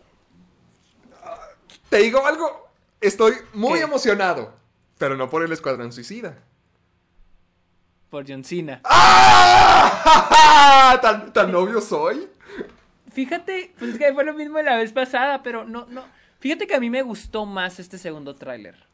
Te 1.88 1.99
digo 1.99 2.26
algo, 2.26 2.68
estoy 3.01 3.34
muy 3.55 3.78
¿Qué? 3.78 3.84
emocionado, 3.84 4.55
pero 4.99 5.16
no 5.16 5.30
por 5.30 5.42
el 5.44 5.53
Escuadrón 5.53 5.92
Suicida. 5.92 6.36
Por 8.11 8.26
John 8.28 8.44
Cena. 8.44 8.80
¡Ah! 8.84 10.99
¿Tan, 11.03 11.32
tan 11.32 11.53
novio 11.53 11.80
soy? 11.80 12.28
Fíjate, 13.12 13.72
pues 13.78 13.92
es 13.92 13.99
que 13.99 14.12
fue 14.12 14.24
lo 14.24 14.34
mismo 14.34 14.61
la 14.62 14.76
vez 14.76 14.92
pasada, 14.92 15.42
pero 15.42 15.64
no, 15.64 15.86
no. 15.88 16.05
Fíjate 16.40 16.66
que 16.66 16.74
a 16.74 16.80
mí 16.80 16.90
me 16.90 17.03
gustó 17.03 17.46
más 17.46 17.78
este 17.80 17.99
segundo 17.99 18.34
tráiler. 18.34 18.88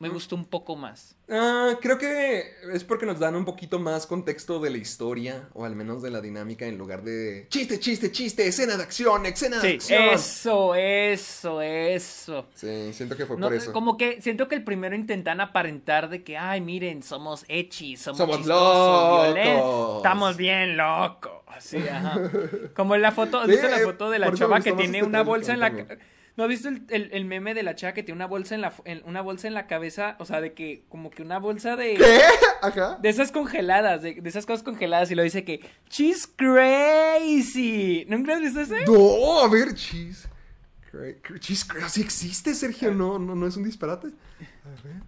Me 0.00 0.08
gustó 0.08 0.36
un 0.36 0.44
poco 0.44 0.76
más. 0.76 1.16
Ah, 1.28 1.72
creo 1.82 1.98
que 1.98 2.44
es 2.72 2.84
porque 2.84 3.04
nos 3.04 3.18
dan 3.18 3.34
un 3.34 3.44
poquito 3.44 3.80
más 3.80 4.06
contexto 4.06 4.60
de 4.60 4.70
la 4.70 4.78
historia, 4.78 5.48
o 5.54 5.64
al 5.64 5.74
menos 5.74 6.02
de 6.02 6.10
la 6.10 6.20
dinámica, 6.20 6.66
en 6.66 6.78
lugar 6.78 7.02
de 7.02 7.46
chiste, 7.50 7.80
chiste, 7.80 8.12
chiste, 8.12 8.46
escena 8.46 8.76
de 8.76 8.82
acción, 8.84 9.26
escena 9.26 9.56
de 9.58 9.68
Sí, 9.68 9.74
acción. 9.74 10.02
eso, 10.14 10.74
eso, 10.76 11.60
eso. 11.62 12.46
Sí, 12.54 12.92
siento 12.92 13.16
que 13.16 13.26
fue 13.26 13.36
No, 13.36 13.48
por 13.48 13.56
eso. 13.56 13.72
Como 13.72 13.96
que 13.96 14.22
siento 14.22 14.46
que 14.46 14.54
el 14.54 14.62
primero 14.62 14.94
intentan 14.94 15.40
aparentar 15.40 16.08
de 16.08 16.22
que, 16.22 16.38
ay, 16.38 16.60
miren, 16.60 17.02
somos 17.02 17.44
ecchi, 17.48 17.96
somos, 17.96 18.18
Somos 18.18 18.36
chistosos, 18.38 19.34
locos. 19.36 19.96
estamos 19.96 20.36
bien 20.36 20.76
locos. 20.76 21.32
Sí, 21.60 21.78
ajá. 21.78 22.20
Como 22.76 22.94
en 22.94 23.02
la 23.02 23.10
foto, 23.10 23.42
Sí, 23.44 23.50
¿viste 23.50 23.68
la 23.68 23.78
eh, 23.80 23.84
foto 23.84 24.10
de 24.10 24.20
la 24.20 24.32
chava 24.32 24.60
que 24.60 24.72
tiene 24.72 24.98
este 24.98 25.08
una 25.08 25.22
bolsa 25.22 25.54
en 25.54 25.60
la... 25.60 25.68
también. 25.70 25.98
¿No 26.38 26.44
has 26.44 26.48
visto 26.50 26.68
el, 26.68 26.84
el- 26.88 27.10
el 27.12 27.24
meme 27.24 27.52
de 27.52 27.62
la 27.64 27.74
chava 27.74 27.92
que 27.94 28.02
tiene 28.04 28.16
una 28.16 28.26
bolsa 28.26 28.54
en 28.54 28.60
la 28.60 28.72
en- 28.84 29.02
una 29.04 29.20
bolsa 29.20 29.48
en 29.48 29.54
la 29.54 29.66
cabeza? 29.66 30.14
O 30.20 30.24
sea, 30.24 30.40
de 30.40 30.54
que 30.54 30.84
como 30.88 31.10
que 31.10 31.22
una 31.22 31.38
bolsa 31.40 31.74
de 31.76 31.94
¿Qué? 31.96 32.20
Ajá. 32.62 32.96
de 33.02 33.08
esas 33.08 33.32
congeladas, 33.32 34.02
de, 34.02 34.14
de 34.14 34.28
esas 34.28 34.46
cosas 34.46 34.62
congeladas 34.62 35.10
y 35.10 35.16
lo 35.16 35.24
dice 35.24 35.44
que 35.44 35.60
she's 35.90 36.26
crazy. 36.28 38.06
¿Nunca 38.08 38.34
has 38.34 38.40
visto 38.40 38.60
ese? 38.60 38.84
No, 38.86 39.40
a 39.42 39.48
ver, 39.48 39.74
cheese. 39.74 40.28
Cra- 40.92 41.20
cra- 41.20 41.38
Cheese 41.40 41.64
crazy 41.66 42.00
existe, 42.02 42.54
Sergio. 42.54 42.94
No, 42.94 43.18
no, 43.18 43.34
no 43.34 43.46
es 43.46 43.56
un 43.56 43.64
disparate. 43.64 44.06
A 44.06 44.68
ver 44.84 45.02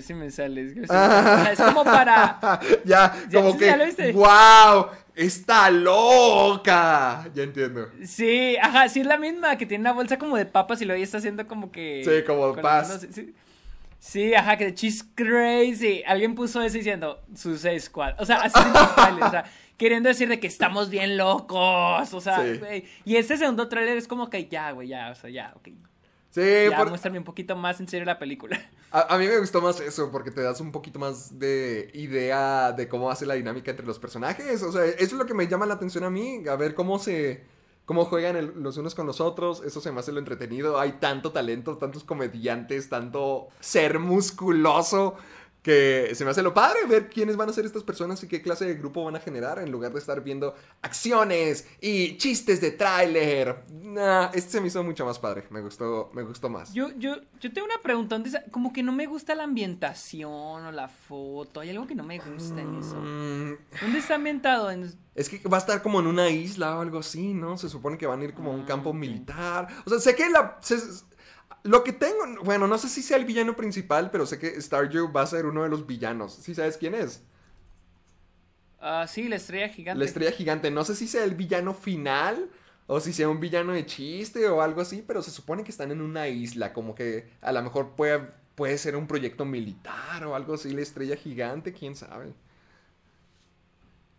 si 0.00 0.14
me 0.14 0.30
sale. 0.30 0.66
Es. 0.66 0.90
Ah. 0.90 1.48
Es 1.52 1.60
como 1.60 1.84
para 1.84 2.38
ya, 2.84 3.14
Ya, 3.28 3.40
como 3.40 3.56
que. 3.56 3.66
ya 3.66 3.76
lo 3.76 3.84
viste. 3.86 4.12
¡Wow! 4.12 4.86
¡Está 5.14 5.70
loca! 5.70 7.28
Ya 7.34 7.42
entiendo. 7.42 7.88
Sí, 8.04 8.56
ajá, 8.60 8.88
sí 8.88 9.00
es 9.00 9.06
la 9.06 9.18
misma, 9.18 9.56
que 9.58 9.66
tiene 9.66 9.82
una 9.82 9.92
bolsa 9.92 10.18
como 10.18 10.36
de 10.36 10.46
papas 10.46 10.80
y 10.80 10.84
luego 10.86 10.96
ella 10.96 11.04
está 11.04 11.18
haciendo 11.18 11.46
como 11.46 11.70
que... 11.70 12.02
Sí, 12.04 12.24
como 12.26 12.54
paz. 12.54 12.88
manos, 12.88 13.06
sí. 13.14 13.34
Sí, 13.98 14.34
ajá, 14.34 14.56
que 14.56 14.72
she's 14.72 15.04
crazy. 15.14 16.02
Alguien 16.06 16.34
puso 16.34 16.62
eso 16.62 16.76
diciendo 16.78 17.20
Suicide 17.34 17.80
Squad. 17.80 18.14
O 18.18 18.24
sea, 18.24 18.36
así 18.36 18.58
trailer, 18.96 19.24
o 19.24 19.30
sea, 19.30 19.44
queriendo 19.76 20.08
decir 20.08 20.26
de 20.28 20.40
que 20.40 20.46
estamos 20.46 20.88
bien 20.88 21.18
locos. 21.18 22.14
O 22.14 22.20
sea, 22.20 22.42
Sí. 22.42 22.84
Y 23.04 23.16
este 23.16 23.36
segundo 23.36 23.68
trailer 23.68 23.98
es 23.98 24.08
como 24.08 24.30
que 24.30 24.48
ya, 24.48 24.70
güey, 24.70 24.88
ya, 24.88 25.10
o 25.10 25.14
sea, 25.14 25.28
ya, 25.28 25.52
ok. 25.56 25.68
Sí, 26.30 26.40
Ya, 26.70 26.76
por- 26.76 26.88
muéstrame 26.88 27.18
un 27.18 27.24
poquito 27.24 27.56
más 27.56 27.80
en 27.80 27.88
serio 27.88 28.06
la 28.06 28.18
película. 28.18 28.58
a, 28.92 29.14
a 29.14 29.18
mí 29.18 29.26
me 29.26 29.38
gustó 29.38 29.60
más 29.60 29.80
eso, 29.80 30.10
porque 30.12 30.30
te 30.30 30.42
das 30.42 30.60
un 30.60 30.70
poquito 30.72 30.98
más 30.98 31.38
de 31.38 31.90
idea 31.94 32.72
de 32.72 32.88
cómo 32.88 33.10
hace 33.10 33.26
la 33.26 33.34
dinámica 33.34 33.70
entre 33.72 33.86
los 33.86 33.98
personajes. 33.98 34.62
O 34.62 34.70
sea, 34.72 34.84
eso 34.84 34.96
es 35.00 35.12
lo 35.12 35.26
que 35.26 35.34
me 35.34 35.48
llama 35.48 35.66
la 35.66 35.74
atención 35.74 36.04
a 36.04 36.10
mí, 36.10 36.42
a 36.48 36.56
ver 36.56 36.74
cómo 36.74 36.98
se... 36.98 37.44
Cómo 37.86 38.04
juegan 38.04 38.36
el- 38.36 38.52
los 38.62 38.76
unos 38.76 38.94
con 38.94 39.04
los 39.08 39.20
otros, 39.20 39.64
eso 39.64 39.80
se 39.80 39.90
me 39.90 39.98
hace 39.98 40.12
lo 40.12 40.20
entretenido. 40.20 40.78
Hay 40.78 40.92
tanto 41.00 41.32
talento, 41.32 41.76
tantos 41.76 42.04
comediantes, 42.04 42.88
tanto 42.88 43.48
ser 43.58 43.98
musculoso, 43.98 45.16
que 45.62 46.10
se 46.14 46.24
me 46.24 46.30
hace 46.30 46.42
lo 46.42 46.54
padre 46.54 46.80
ver 46.88 47.10
quiénes 47.10 47.36
van 47.36 47.48
a 47.50 47.52
ser 47.52 47.66
estas 47.66 47.82
personas 47.82 48.22
y 48.22 48.28
qué 48.28 48.40
clase 48.40 48.64
de 48.64 48.74
grupo 48.74 49.04
van 49.04 49.16
a 49.16 49.20
generar, 49.20 49.58
en 49.58 49.70
lugar 49.70 49.92
de 49.92 49.98
estar 49.98 50.22
viendo 50.22 50.54
acciones 50.80 51.66
y 51.80 52.16
chistes 52.16 52.60
de 52.60 52.70
tráiler. 52.70 53.64
Nah, 53.70 54.30
este 54.32 54.52
se 54.52 54.60
me 54.60 54.68
hizo 54.68 54.82
mucho 54.82 55.04
más 55.04 55.18
padre, 55.18 55.44
me 55.50 55.60
gustó, 55.60 56.10
me 56.14 56.22
gustó 56.22 56.48
más. 56.48 56.72
Yo, 56.72 56.88
yo, 56.98 57.16
yo 57.40 57.52
tengo 57.52 57.66
una 57.66 57.80
pregunta, 57.82 58.14
¿dónde 58.14 58.30
está- 58.30 58.44
como 58.50 58.72
que 58.72 58.82
no 58.82 58.92
me 58.92 59.06
gusta 59.06 59.34
la 59.34 59.44
ambientación 59.44 60.30
o 60.32 60.72
la 60.72 60.88
foto, 60.88 61.60
hay 61.60 61.70
algo 61.70 61.86
que 61.86 61.94
no 61.94 62.04
me 62.04 62.18
gusta 62.18 62.60
en 62.60 62.74
eso. 62.76 62.96
Mm, 62.96 63.56
¿Dónde 63.82 63.98
está 63.98 64.14
ambientado? 64.16 64.70
En... 64.70 64.90
Es 65.14 65.28
que 65.28 65.46
va 65.48 65.56
a 65.58 65.60
estar 65.60 65.82
como 65.82 66.00
en 66.00 66.06
una 66.06 66.28
isla 66.30 66.76
o 66.78 66.80
algo 66.80 66.98
así, 67.00 67.34
¿no? 67.34 67.58
Se 67.58 67.68
supone 67.68 67.98
que 67.98 68.06
van 68.06 68.20
a 68.20 68.24
ir 68.24 68.34
como 68.34 68.50
a 68.50 68.54
un 68.54 68.62
Ah, 68.62 68.66
campo 68.66 68.90
ok. 68.90 68.96
militar. 68.96 69.68
O 69.84 69.90
sea, 69.90 69.98
sé 69.98 70.14
que 70.14 70.28
la... 70.30 70.56
se- 70.62 70.78
lo 71.62 71.84
que 71.84 71.92
tengo... 71.92 72.42
Bueno, 72.44 72.66
no 72.66 72.78
sé 72.78 72.88
si 72.88 73.02
sea 73.02 73.16
el 73.16 73.24
villano 73.24 73.56
principal, 73.56 74.10
pero 74.10 74.26
sé 74.26 74.38
que 74.38 74.60
Stardew 74.60 75.12
va 75.12 75.22
a 75.22 75.26
ser 75.26 75.46
uno 75.46 75.62
de 75.62 75.68
los 75.68 75.86
villanos. 75.86 76.34
¿Sí 76.34 76.54
sabes 76.54 76.76
quién 76.76 76.94
es? 76.94 77.22
Ah, 78.80 79.06
sí, 79.06 79.28
la 79.28 79.36
estrella 79.36 79.68
gigante. 79.68 79.98
La 79.98 80.04
estrella 80.04 80.32
gigante. 80.32 80.70
No 80.70 80.84
sé 80.84 80.94
si 80.94 81.06
sea 81.06 81.24
el 81.24 81.34
villano 81.34 81.74
final 81.74 82.48
o 82.86 82.98
si 82.98 83.12
sea 83.12 83.28
un 83.28 83.40
villano 83.40 83.72
de 83.72 83.86
chiste 83.86 84.48
o 84.48 84.62
algo 84.62 84.80
así, 84.80 85.04
pero 85.06 85.22
se 85.22 85.30
supone 85.30 85.62
que 85.64 85.70
están 85.70 85.90
en 85.90 86.00
una 86.00 86.28
isla. 86.28 86.72
Como 86.72 86.94
que 86.94 87.28
a 87.40 87.52
lo 87.52 87.62
mejor 87.62 87.90
puede, 87.94 88.26
puede 88.54 88.78
ser 88.78 88.96
un 88.96 89.06
proyecto 89.06 89.44
militar 89.44 90.24
o 90.24 90.34
algo 90.34 90.54
así. 90.54 90.72
La 90.72 90.80
estrella 90.80 91.16
gigante, 91.16 91.72
quién 91.72 91.94
sabe. 91.94 92.32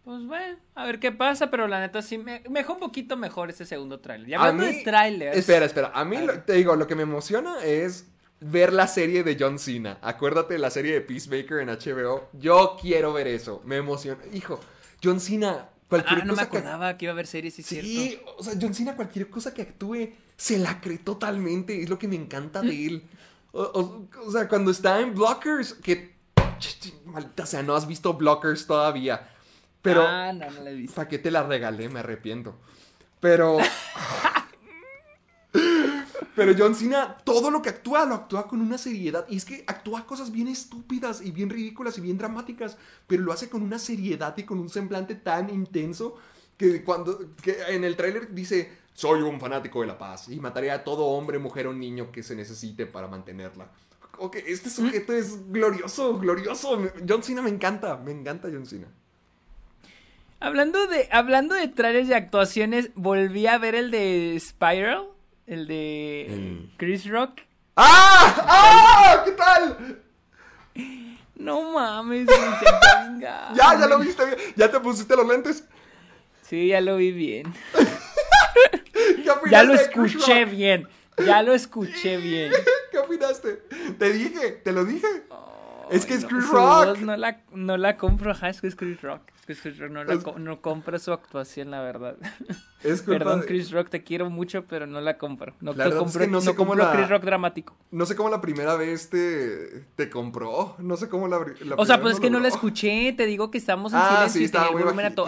Pues 0.04 0.26
bueno, 0.26 0.58
a 0.76 0.86
ver 0.86 0.99
qué 0.99 1.12
pasa, 1.12 1.52
pero 1.52 1.68
la 1.68 1.80
neta 1.80 2.02
sí 2.02 2.18
me, 2.18 2.41
me 2.49 2.62
dejó 2.62 2.74
un 2.74 2.80
poquito 2.80 3.18
mejor 3.18 3.49
ese 3.52 3.66
segundo 3.66 3.99
tráiler. 3.99 4.30
Y 4.30 4.34
A 4.34 4.39
hablando 4.39 4.64
mí- 4.66 4.74
de 4.78 4.84
trailers. 4.84 5.38
Espera, 5.38 5.66
espera. 5.66 5.91
A 5.93 6.04
mí, 6.04 6.16
A 6.18 6.22
lo- 6.22 6.39
te 6.39 6.54
digo, 6.54 6.76
lo 6.76 6.88
que 6.88 6.95
me 6.95 7.04
emociona 7.04 7.64
es 7.64 8.08
ver 8.39 8.74
la 8.74 8.88
serie 8.88 9.24
de 9.24 9.38
John 9.39 9.60
Cena. 9.60 9.99
Acuérdate 10.02 10.54
de 10.56 10.60
la 10.60 10.72
serie 10.72 10.93
de 10.93 11.02
Peacemaker 11.02 11.60
en 11.60 11.70
HBO. 11.70 12.30
Yo 12.34 12.78
quiero 12.82 13.14
ver 13.14 13.28
eso. 13.28 13.62
Me 13.64 13.78
emociona. 13.78 14.20
Hijo, 14.34 14.60
John 15.04 15.20
Cena, 15.20 15.70
cualquier 15.88 16.22
Ah, 16.22 16.26
no 16.26 16.34
me 16.34 16.39
cosa 16.39 16.49
que- 16.49 16.58
acordaba 16.58 16.97
que 16.97 17.06
iba 17.06 17.12
a 17.12 17.14
haber 17.14 17.28
series, 17.28 17.54
sí, 17.54 17.62
Sí, 17.62 17.82
cierto. 17.82 18.36
o 18.39 18.43
sea, 18.43 18.54
John 18.60 18.74
Cena, 18.74 18.95
cualquier 18.95 19.30
cosa 19.30 19.54
que 19.54 19.62
actúe, 19.62 20.14
se 20.36 20.58
la 20.58 20.82
cree 20.82 20.97
totalmente. 20.97 21.80
Es 21.84 21.89
lo 21.89 21.99
que 21.99 22.08
me 22.08 22.16
encanta 22.16 22.62
de 22.62 22.86
él. 22.88 23.04
O, 23.54 23.64
o- 23.64 24.08
o 24.28 24.32
sea, 24.32 24.47
cuando 24.47 24.72
está 24.72 25.02
en 25.02 25.14
Blockers, 25.14 25.74
que. 25.74 26.16
Maldita 27.06 27.45
sea, 27.45 27.62
no 27.62 27.76
has 27.76 27.86
visto 27.86 28.14
Blockers 28.14 28.66
todavía. 28.66 29.28
Pero. 29.82 30.06
Ah, 30.08 30.32
no, 30.34 30.50
no 30.50 30.62
la 30.62 30.72
he 30.72 30.76
visto. 30.76 30.96
¿Para 30.96 31.10
qué 31.10 31.20
te 31.20 31.32
la 31.32 31.44
regalé? 31.44 31.90
Me 31.90 32.00
arrepiento. 32.00 32.56
Pero. 33.20 33.58
Pero 36.34 36.56
John 36.58 36.76
Cena, 36.76 37.18
todo 37.24 37.52
lo 37.52 37.62
que 37.62 37.70
actúa, 37.70 38.06
lo 38.06 38.16
actúa 38.16 38.48
con 38.48 38.62
una 38.62 38.78
seriedad. 38.78 39.26
Y 39.30 39.36
es 39.38 39.44
que 39.46 39.66
actúa 39.68 40.06
cosas 40.06 40.32
bien 40.32 40.48
estúpidas 40.48 41.22
y 41.22 41.32
bien 41.32 41.50
ridículas 41.50 41.98
y 41.98 42.02
bien 42.02 42.18
dramáticas. 42.18 42.78
Pero 43.06 43.24
lo 43.24 43.34
hace 43.34 43.50
con 43.50 43.62
una 43.62 43.78
seriedad 43.78 44.36
y 44.38 44.44
con 44.44 44.60
un 44.60 44.70
semblante 44.70 45.16
tan 45.16 45.50
intenso 45.50 46.16
que 46.58 46.84
cuando. 46.84 47.36
que 47.42 47.58
en 47.70 47.84
el 47.84 47.96
tráiler 47.96 48.34
dice. 48.34 48.82
Soy 48.94 49.22
un 49.22 49.40
fanático 49.40 49.80
de 49.82 49.88
la 49.88 49.98
paz 49.98 50.28
y 50.28 50.38
mataré 50.42 50.70
a 50.70 50.84
todo 50.84 51.06
hombre, 51.06 51.40
mujer 51.40 51.66
o 51.66 51.74
niño 51.74 52.12
que 52.12 52.24
se 52.24 52.36
necesite 52.36 52.86
para 52.86 53.08
mantenerla. 53.08 53.72
Ok, 54.18 54.36
este 54.46 54.70
sujeto 54.70 55.14
es 55.14 55.50
glorioso, 55.50 56.20
glorioso. 56.20 56.78
John 57.08 57.24
Cena 57.24 57.42
me 57.42 57.50
encanta, 57.50 57.96
me 57.96 58.12
encanta 58.12 58.50
John 58.52 58.66
Cena. 58.66 58.88
Hablando 60.44 60.88
de, 60.88 61.08
hablando 61.12 61.54
de 61.54 61.68
trailers 61.68 62.10
y 62.10 62.14
actuaciones, 62.14 62.89
volví 62.96 63.46
a 63.46 63.60
ver 63.60 63.76
el 63.76 63.92
de 63.92 64.36
Spiral, 64.39 65.04
el 65.46 65.68
de 65.68 66.68
Chris 66.78 67.08
Rock. 67.08 67.42
¡Ah! 67.76 68.36
¡Ah! 68.48 69.22
¿Qué 69.24 69.32
tal? 69.34 70.02
No 71.36 71.74
mames, 71.74 72.26
vengar. 73.06 73.54
Ya, 73.54 73.80
ya 73.80 73.86
lo 73.86 74.00
viste 74.00 74.26
bien. 74.26 74.38
Ya 74.56 74.72
te 74.72 74.80
pusiste 74.80 75.16
los 75.16 75.28
lentes. 75.28 75.64
Sí, 76.42 76.70
ya 76.70 76.82
lo 76.82 76.98
vi 76.98 77.12
bien. 77.12 77.54
¿Qué 79.24 79.30
opinaste 79.30 79.52
Ya 79.52 79.64
lo 79.64 79.74
escuché 79.76 80.46
bien. 80.46 80.88
Ya 81.24 81.44
lo 81.44 81.54
escuché 81.54 82.18
bien. 82.22 82.52
¿Qué 82.92 82.98
opinaste? 82.98 83.62
Te 84.00 84.12
dije, 84.12 84.54
te 84.64 84.72
lo 84.72 84.86
dije. 84.86 85.08
es 85.92 86.08
que 86.08 86.16
es 86.16 86.26
Chris 86.26 86.50
Rock. 86.50 86.98
no 86.98 87.16
la, 87.16 87.42
no 87.52 87.78
la 87.78 87.96
compro, 87.98 88.32
ajá, 88.32 88.50
es 88.50 88.60
que 88.60 88.66
es 88.66 88.76
Chris 88.76 89.00
Rock. 89.04 89.31
Chris 89.60 89.78
Rock, 89.80 89.91
no, 89.91 90.04
la 90.04 90.16
no 90.38 90.62
compro 90.62 90.97
su 90.99 91.12
actuación, 91.12 91.72
la 91.72 91.82
verdad. 91.82 92.16
Es 92.84 93.04
culpa 93.04 93.20
Perdón, 93.20 93.41
de- 93.41 93.45
Chris 93.45 93.70
Rock, 93.72 93.89
te 93.89 94.04
quiero 94.04 94.30
mucho, 94.32 94.66
pero 94.66 94.88
no 94.88 95.02
la 95.02 95.18
compro. 95.20 95.54
No, 95.62 95.74
La 95.74 95.86
es 95.88 95.93
compro, 95.93 96.22
que 96.22 96.28
no 96.28 96.34
no 96.34 96.41
sé 96.41 96.56
cómo 96.56 96.70
compro 96.72 96.86
la- 96.88 96.93
Chris 96.93 97.10
Rock 97.10 97.24
dramático. 97.24 97.76
No 97.91 98.06
sé 98.08 98.16
cómo 98.16 98.30
la 98.30 98.41
primera 98.41 98.76
vez 98.76 99.10
te, 99.12 99.82
te 99.95 100.10
compró. 100.10 100.76
No 100.80 100.97
sé 100.97 101.08
cómo 101.08 101.28
la, 101.28 101.45
la 101.64 101.76
O 101.76 101.86
sea, 101.86 102.02
pues 102.02 102.16
es 102.16 102.20
que 102.20 102.30
no 102.32 102.39
la 102.39 102.47
escuché, 102.47 103.14
te 103.14 103.28
digo 103.28 103.52
que 103.52 103.60
estamos 103.60 103.93
en 103.93 103.99
Ah, 104.02 104.28
silencio 104.28 104.39
sí, 104.39 104.45
y 104.45 104.49
tenía 104.49 104.68
el 104.70 104.74
volumen 104.84 105.06
a 105.06 105.14
to- 105.16 105.28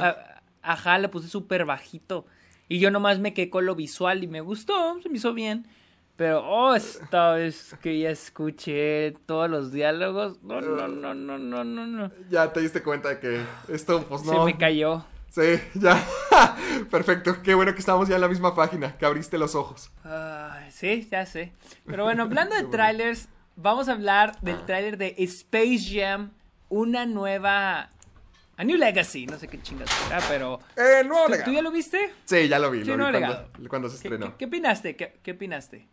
Ajá, 0.63 0.97
le 0.97 1.09
puse 1.09 1.27
súper 1.27 1.65
bajito. 1.65 2.25
Y 2.69 2.79
yo 2.79 2.89
nomás 2.89 3.19
me 3.19 3.33
quedé 3.35 3.49
con 3.51 3.65
lo 3.67 3.75
visual 3.75 4.23
y 4.23 4.27
me 4.27 4.41
gustó, 4.41 4.99
se 5.01 5.09
me 5.09 5.17
hizo 5.17 5.33
bien. 5.35 5.67
Pero, 6.23 6.39
oh, 6.47 6.73
esta 6.73 7.33
vez 7.33 7.75
que 7.81 7.99
ya 7.99 8.09
escuché 8.09 9.11
todos 9.25 9.49
los 9.49 9.73
diálogos. 9.73 10.41
No, 10.41 10.61
no, 10.61 10.87
no, 10.87 11.13
no, 11.13 11.37
no, 11.37 11.63
no, 11.65 11.85
no. 11.85 12.11
Ya 12.29 12.53
te 12.53 12.61
diste 12.61 12.81
cuenta 12.81 13.09
de 13.09 13.19
que 13.19 13.41
esto, 13.67 14.05
pues 14.07 14.21
Se 14.21 14.31
no. 14.31 14.45
me 14.45 14.57
cayó. 14.57 15.03
Sí, 15.29 15.59
ya. 15.73 16.01
Perfecto. 16.89 17.41
Qué 17.43 17.53
bueno 17.55 17.73
que 17.73 17.79
estamos 17.79 18.07
ya 18.07 18.15
en 18.15 18.21
la 18.21 18.29
misma 18.29 18.55
página, 18.55 18.95
que 18.97 19.05
abriste 19.05 19.37
los 19.37 19.53
ojos. 19.53 19.91
Sí, 20.69 21.05
ya 21.11 21.25
sé. 21.25 21.51
Pero 21.85 22.05
bueno, 22.05 22.23
hablando 22.29 22.55
de 22.55 22.63
trailers, 22.63 23.27
vamos 23.57 23.89
a 23.89 23.91
hablar 23.91 24.39
del 24.39 24.65
tráiler 24.65 24.97
de 24.97 25.15
Space 25.17 25.89
Jam, 25.91 26.31
una 26.69 27.05
nueva... 27.05 27.89
A 28.55 28.63
New 28.63 28.77
Legacy, 28.77 29.25
no 29.25 29.37
sé 29.37 29.49
qué 29.49 29.61
chingas 29.61 29.89
será, 29.89 30.21
pero... 30.29 30.59
Eh, 30.77 31.03
nuevo 31.03 31.25
¿Tú, 31.25 31.33
tú 31.43 31.51
ya 31.51 31.61
lo 31.61 31.71
viste? 31.71 32.13
Sí, 32.23 32.47
ya 32.47 32.59
lo 32.59 32.71
vi. 32.71 32.85
Sí, 32.85 32.91
lo 32.95 33.07
vi 33.11 33.67
cuando, 33.67 33.89
se 33.89 33.95
¿Qué, 34.01 34.07
estrenó. 34.07 34.27
qué- 34.27 34.37
qué 34.37 34.45
opinaste? 34.45 34.95
¿Qué, 34.95 35.17
qué 35.21 35.31
opinaste? 35.31 35.87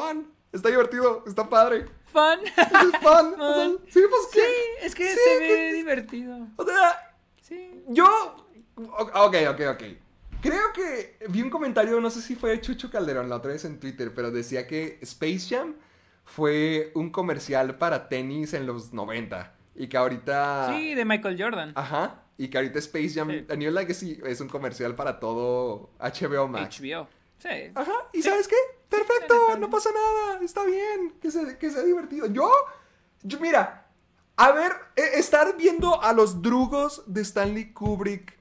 Fan. 0.00 0.26
Está 0.52 0.68
divertido. 0.68 1.24
Está 1.26 1.48
padre. 1.48 1.86
¿Fun? 2.12 2.40
Es 2.44 3.00
fan. 3.02 3.34
o 3.40 3.54
sea, 3.54 3.64
Fun. 3.64 3.78
sí, 3.88 4.00
pues 4.10 4.22
Sí, 4.32 4.38
¿qué? 4.40 4.86
es 4.86 4.94
que 4.94 5.04
Sí, 5.10 5.18
se 5.24 5.38
ve 5.38 5.46
¿qué? 5.48 5.72
divertido. 5.74 6.46
O 6.56 6.64
sea, 6.64 7.14
Sí. 7.40 7.82
yo. 7.88 8.06
Ok, 8.76 9.34
ok, 9.50 9.60
ok. 9.72 9.82
Creo 10.42 10.72
que 10.74 11.18
vi 11.30 11.40
un 11.42 11.48
comentario, 11.50 11.98
no 12.00 12.10
sé 12.10 12.20
si 12.20 12.34
fue 12.36 12.50
de 12.50 12.60
Chucho 12.60 12.90
Calderón 12.90 13.28
la 13.30 13.36
otra 13.36 13.52
vez 13.52 13.64
en 13.64 13.80
Twitter, 13.80 14.12
pero 14.14 14.30
decía 14.30 14.66
que 14.66 14.98
Space 15.02 15.46
Jam 15.48 15.74
fue 16.24 16.92
un 16.94 17.10
comercial 17.10 17.78
para 17.78 18.08
tenis 18.08 18.52
en 18.52 18.66
los 18.66 18.92
90 18.92 19.54
y 19.74 19.86
que 19.88 19.96
ahorita... 19.96 20.68
Sí, 20.76 20.94
de 20.94 21.04
Michael 21.04 21.40
Jordan. 21.42 21.72
Ajá, 21.74 22.22
y 22.36 22.48
que 22.48 22.58
ahorita 22.58 22.78
Space 22.80 23.10
Jam, 23.14 23.30
Sí. 23.30 23.46
A 23.48 23.56
New 23.56 23.72
Legacy 23.72 24.20
es 24.24 24.40
un 24.40 24.48
comercial 24.48 24.94
para 24.94 25.18
todo 25.20 25.90
HBO 25.98 26.48
Max. 26.48 26.80
HBO. 26.80 27.08
Sí. 27.38 27.48
Ajá, 27.74 27.92
¿y 28.12 28.22
Sí. 28.22 28.28
sabes 28.28 28.48
qué? 28.48 28.56
Perfecto, 28.88 29.56
no. 29.58 29.68
pasa 29.68 29.90
nada, 29.92 30.40
está 30.42 30.64
bien, 30.64 31.14
que 31.20 31.30
sea, 31.30 31.58
que 31.58 31.70
sea 31.70 31.82
divertido. 31.82 32.26
Yo, 32.26 32.50
yo, 33.22 33.40
mira, 33.40 33.86
a 34.36 34.52
ver, 34.52 34.72
e- 34.94 35.18
estar 35.18 35.56
viendo 35.56 36.02
a 36.02 36.12
los 36.12 36.40
drugos 36.40 37.02
de 37.06 37.20
Stanley 37.22 37.72
Kubrick, 37.72 38.36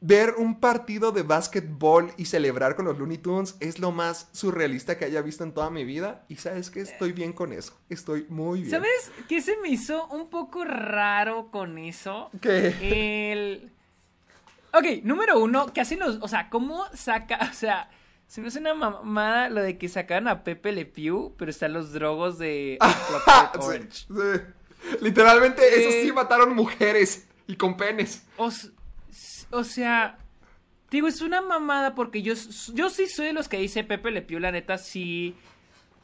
ver 0.00 0.36
un 0.38 0.60
partido 0.60 1.10
de 1.10 1.22
básquetbol 1.24 2.12
y 2.16 2.26
celebrar 2.26 2.76
con 2.76 2.84
los 2.84 2.96
Looney 2.96 3.18
Tunes 3.18 3.56
es 3.58 3.80
lo 3.80 3.90
más 3.90 4.28
surrealista 4.30 4.96
que 4.96 5.04
haya 5.04 5.20
visto 5.20 5.42
en 5.42 5.52
toda 5.52 5.68
mi 5.70 5.84
vida. 5.84 6.24
Y 6.28 6.36
sabes 6.36 6.70
que 6.70 6.80
estoy 6.80 7.10
bien 7.12 7.32
con 7.32 7.52
eso, 7.52 7.76
estoy 7.88 8.24
muy 8.28 8.60
bien. 8.60 8.70
¿Sabes 8.70 9.10
qué 9.28 9.42
se 9.42 9.56
me 9.56 9.68
hizo 9.70 10.06
un 10.06 10.30
poco 10.30 10.64
raro 10.64 11.50
con 11.50 11.76
eso? 11.78 12.30
¿Qué? 12.40 12.68
El. 12.80 13.72
Ok, 14.72 15.02
número 15.02 15.40
uno, 15.40 15.72
que 15.72 15.80
hacen 15.80 15.98
los. 15.98 16.18
O 16.22 16.28
sea, 16.28 16.48
¿cómo 16.50 16.84
saca. 16.94 17.38
O 17.50 17.54
sea, 17.54 17.90
se 18.34 18.40
me 18.40 18.48
hace 18.48 18.58
una 18.58 18.74
mamada 18.74 19.48
lo 19.48 19.62
de 19.62 19.78
que 19.78 19.88
sacaron 19.88 20.26
a 20.26 20.42
Pepe 20.42 20.72
Le 20.72 20.86
Pew, 20.86 21.32
pero 21.38 21.52
están 21.52 21.72
los 21.72 21.92
drogos 21.92 22.36
de 22.36 22.78
Sí, 23.54 23.60
Orange. 23.60 24.06
sí. 24.08 24.96
Literalmente, 25.00 25.62
esos 25.80 25.94
sí 26.02 26.10
mataron 26.12 26.52
mujeres 26.52 27.28
y 27.46 27.54
con 27.54 27.76
penes. 27.76 28.26
O, 28.36 29.62
sea, 29.62 30.18
digo, 30.90 31.06
es 31.06 31.20
una 31.20 31.42
mamada 31.42 31.94
porque 31.94 32.22
yo, 32.22 32.34
yo 32.72 32.90
sí 32.90 33.06
soy 33.06 33.26
de 33.26 33.32
los 33.34 33.46
que 33.48 33.58
dice 33.58 33.84
Pepe 33.84 34.10
Le 34.10 34.20
Pew, 34.22 34.40
la 34.40 34.50
neta, 34.50 34.78
sí. 34.78 35.36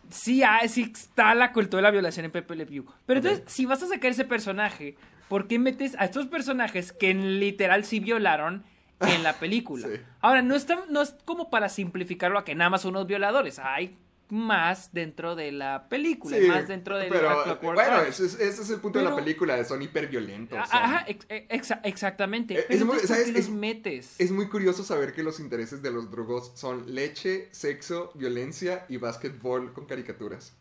Sí, 0.09 0.45
hay- 0.45 0.69
sí 0.69 0.93
está 0.95 1.35
la 1.35 1.53
cultura 1.53 1.79
de 1.79 1.83
la 1.83 1.91
violación 1.91 2.27
en 2.27 2.31
Pepe 2.31 2.55
Le 2.55 2.65
Pew. 2.67 2.85
Pero 3.07 3.19
entonces, 3.19 3.43
si 3.49 3.67
vas 3.67 3.83
a 3.83 3.89
sacar 3.89 4.13
ese 4.13 4.25
personaje, 4.25 4.95
¿por 5.29 5.49
qué 5.49 5.59
metes 5.59 5.97
a 5.99 6.05
estos 6.05 6.29
personajes 6.29 6.93
que 6.93 7.11
en 7.11 7.41
literal 7.41 7.85
sí 7.85 7.99
violaron 7.99 8.65
en 9.01 9.23
la 9.23 9.35
película? 9.39 9.89
Sí. 9.89 9.95
Ahora, 10.21 10.43
no, 10.43 10.55
está, 10.55 10.85
no 10.89 11.01
es 11.03 11.15
como 11.25 11.51
para 11.51 11.69
simplificarlo 11.69 12.39
a 12.39 12.45
que 12.45 12.55
nada 12.55 12.71
más 12.71 12.83
son 12.83 12.91
unos 12.97 13.07
violadores. 13.07 13.59
Hay 13.59 13.97
más 14.29 14.93
dentro 14.93 15.35
de 15.35 15.51
la 15.51 15.89
película, 15.89 16.37
Sí, 16.39 16.47
más 16.47 16.69
dentro 16.69 16.97
de 16.97 17.09
pero, 17.09 17.37
la 17.37 17.43
Clockwork 17.43 17.75
bueno, 17.75 18.03
ese 18.03 18.27
es, 18.27 18.35
ese 18.39 18.63
es 18.63 18.71
el 18.71 18.79
punto 18.79 19.01
de 19.01 19.05
la 19.07 19.11
Pero- 19.11 19.25
película, 19.25 19.65
son 19.65 19.83
hiperviolentos. 19.83 20.57
Ah, 20.71 20.85
Ajá, 20.85 21.05
ex- 21.09 21.27
exa- 21.29 21.81
exactamente. 21.83 22.55
Eh, 22.55 22.65
Pero 22.69 22.79
es 22.79 22.85
muy- 22.87 22.95
entonces, 22.95 23.09
¿por 23.09 23.17
¿sabes? 23.17 23.27
qué 23.33 23.39
los 23.41 23.49
Es- 23.49 23.51
metes? 23.51 24.15
Es 24.21 24.31
muy 24.31 24.49
curioso 24.49 24.85
saber 24.85 25.15
que 25.15 25.25
los 25.25 25.41
intereses 25.41 25.83
de 25.83 25.91
los 25.91 26.13
drugos 26.13 26.53
son 26.55 26.95
leche, 26.95 27.49
sexo, 27.51 28.13
violencia 28.15 28.87
y 28.89 28.99
básquetbol 28.99 29.73
con 29.73 29.87
caricaturas. 29.87 30.53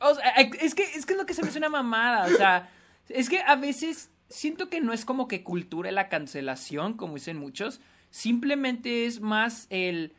O 0.00 0.14
sea, 0.14 0.28
es 0.32 0.74
que, 0.74 0.82
es 0.82 1.06
que 1.06 1.12
es 1.14 1.18
lo 1.18 1.24
que 1.24 1.32
se 1.34 1.42
me 1.42 1.48
hace 1.48 1.58
una 1.58 1.70
mamada. 1.70 2.26
O 2.26 2.36
sea, 2.36 2.70
es 3.08 3.30
que 3.30 3.40
a 3.40 3.56
veces 3.56 4.10
siento 4.28 4.68
que 4.70 4.80
no 4.80 4.92
es 4.92 5.04
como 5.04 5.28
que 5.28 5.42
cultura 5.42 5.90
la 5.92 6.08
cancelación, 6.08 6.94
como 6.94 7.14
dicen 7.14 7.36
muchos. 7.38 7.80
Simplemente 8.10 9.06
es 9.06 9.20
más 9.20 9.66
el. 9.70 10.14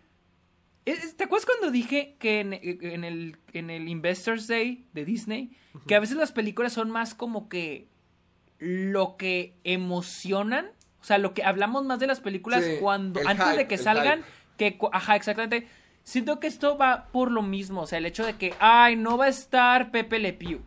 es- 0.85 1.15
¿Te 1.17 1.23
acuerdas 1.25 1.45
cuando 1.45 1.71
dije 1.71 2.15
que 2.19 2.39
en, 2.41 2.53
en 2.53 3.03
el, 3.03 3.37
en 3.53 3.69
el 3.69 3.87
Investors 3.87 4.47
Day 4.47 4.85
de 4.93 5.05
Disney, 5.05 5.51
que 5.87 5.95
a 5.95 5.99
veces 5.99 6.17
las 6.17 6.31
películas 6.31 6.73
son 6.73 6.89
más 6.91 7.13
como 7.15 7.49
que 7.49 7.87
lo 8.59 9.17
que 9.17 9.55
emocionan? 9.63 10.67
O 11.01 11.03
sea, 11.03 11.17
lo 11.17 11.33
que 11.33 11.43
hablamos 11.43 11.85
más 11.85 11.99
de 11.99 12.07
las 12.07 12.19
películas 12.19 12.63
Sí, 12.63 12.71
cuando 12.79 13.21
antes 13.25 13.55
de 13.55 13.67
que 13.67 13.77
salgan, 13.77 14.19
hype. 14.57 14.77
que 14.77 14.79
ajá, 14.91 15.15
exactamente. 15.15 15.67
Siento 16.03 16.39
que 16.39 16.47
esto 16.47 16.77
va 16.77 17.07
por 17.11 17.29
lo 17.31 17.41
mismo, 17.41 17.81
o 17.81 17.87
sea, 17.87 17.99
el 17.99 18.05
hecho 18.05 18.25
de 18.25 18.33
que, 18.35 18.53
ay, 18.59 18.95
no 18.95 19.17
va 19.17 19.25
a 19.25 19.29
estar 19.29 19.91
Pepe 19.91 20.17
Le 20.19 20.33
Pew. 20.33 20.61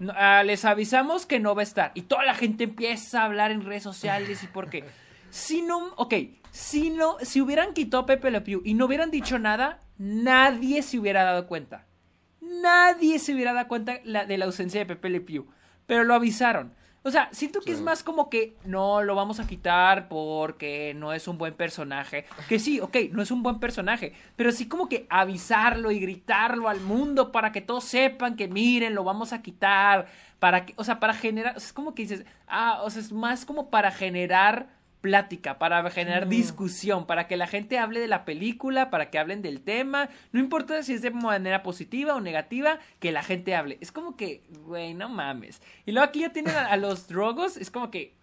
No, 0.00 0.12
ah, 0.16 0.42
les 0.44 0.64
avisamos 0.64 1.26
que 1.26 1.38
no 1.38 1.54
va 1.54 1.60
a 1.60 1.64
estar. 1.64 1.92
Y 1.94 2.02
toda 2.02 2.24
la 2.24 2.34
gente 2.34 2.64
empieza 2.64 3.22
a 3.22 3.26
hablar 3.26 3.52
en 3.52 3.64
redes 3.64 3.82
sociales 3.84 4.42
y 4.42 4.46
por 4.48 4.68
qué. 4.68 4.84
Si 5.30 5.62
no, 5.62 5.92
ok, 5.96 6.12
si 6.50 6.90
no, 6.90 7.16
si 7.22 7.40
hubieran 7.40 7.72
quitado 7.72 8.02
a 8.02 8.06
Pepe 8.06 8.32
Le 8.32 8.40
Pew 8.40 8.62
y 8.64 8.74
no 8.74 8.86
hubieran 8.86 9.12
dicho 9.12 9.38
nada, 9.38 9.78
nadie 9.96 10.82
se 10.82 10.98
hubiera 10.98 11.22
dado 11.22 11.46
cuenta. 11.46 11.86
Nadie 12.40 13.20
se 13.20 13.34
hubiera 13.34 13.52
dado 13.52 13.68
cuenta 13.68 14.00
la- 14.02 14.24
de 14.26 14.38
la 14.38 14.46
ausencia 14.46 14.80
de 14.80 14.86
Pepe 14.86 15.08
Le 15.08 15.20
Pew. 15.20 15.46
Pero 15.86 16.02
lo 16.02 16.14
avisaron. 16.14 16.74
O 17.02 17.10
sea, 17.10 17.30
siento 17.32 17.60
que 17.60 17.72
es 17.72 17.80
más 17.80 18.02
como 18.02 18.28
que 18.28 18.56
no 18.64 19.02
lo 19.02 19.14
vamos 19.14 19.40
a 19.40 19.46
quitar 19.46 20.06
porque 20.08 20.92
no 20.94 21.14
es 21.14 21.28
un 21.28 21.38
buen 21.38 21.54
personaje. 21.54 22.26
Que 22.46 22.58
sí, 22.58 22.78
ok, 22.78 22.96
no 23.12 23.22
es 23.22 23.30
un 23.30 23.42
buen 23.42 23.58
personaje. 23.58 24.12
Pero 24.36 24.52
sí 24.52 24.68
como 24.68 24.86
que 24.88 25.06
avisarlo 25.08 25.90
y 25.90 25.98
gritarlo 25.98 26.68
al 26.68 26.80
mundo 26.80 27.32
para 27.32 27.52
que 27.52 27.62
todos 27.62 27.84
sepan 27.84 28.36
que 28.36 28.48
miren, 28.48 28.94
lo 28.94 29.02
vamos 29.02 29.32
a 29.32 29.40
quitar. 29.40 30.08
Para 30.38 30.66
que, 30.66 30.74
o 30.76 30.84
sea, 30.84 31.00
para 31.00 31.14
generar. 31.14 31.56
Es 31.56 31.72
como 31.72 31.94
que 31.94 32.02
dices, 32.02 32.26
ah, 32.46 32.82
o 32.84 32.90
sea, 32.90 33.00
es 33.00 33.12
más 33.12 33.46
como 33.46 33.70
para 33.70 33.90
generar 33.90 34.68
plática, 35.00 35.58
para 35.58 35.88
generar 35.90 36.28
discusión, 36.28 37.06
para 37.06 37.26
que 37.26 37.36
la 37.36 37.46
gente 37.46 37.78
hable 37.78 38.00
de 38.00 38.08
la 38.08 38.24
película, 38.24 38.90
para 38.90 39.10
que 39.10 39.18
hablen 39.18 39.42
del 39.42 39.60
tema, 39.60 40.08
no 40.32 40.40
importa 40.40 40.82
si 40.82 40.94
es 40.94 41.02
de 41.02 41.10
manera 41.10 41.62
positiva 41.62 42.14
o 42.14 42.20
negativa, 42.20 42.78
que 42.98 43.12
la 43.12 43.22
gente 43.22 43.54
hable. 43.54 43.78
Es 43.80 43.92
como 43.92 44.16
que, 44.16 44.42
güey, 44.64 44.94
no 44.94 45.08
mames. 45.08 45.62
Y 45.86 45.92
luego 45.92 46.08
aquí 46.08 46.20
ya 46.20 46.32
tienen 46.32 46.54
a, 46.54 46.66
a 46.66 46.76
los 46.76 47.08
drogos, 47.08 47.56
es 47.56 47.70
como 47.70 47.90
que, 47.90 48.14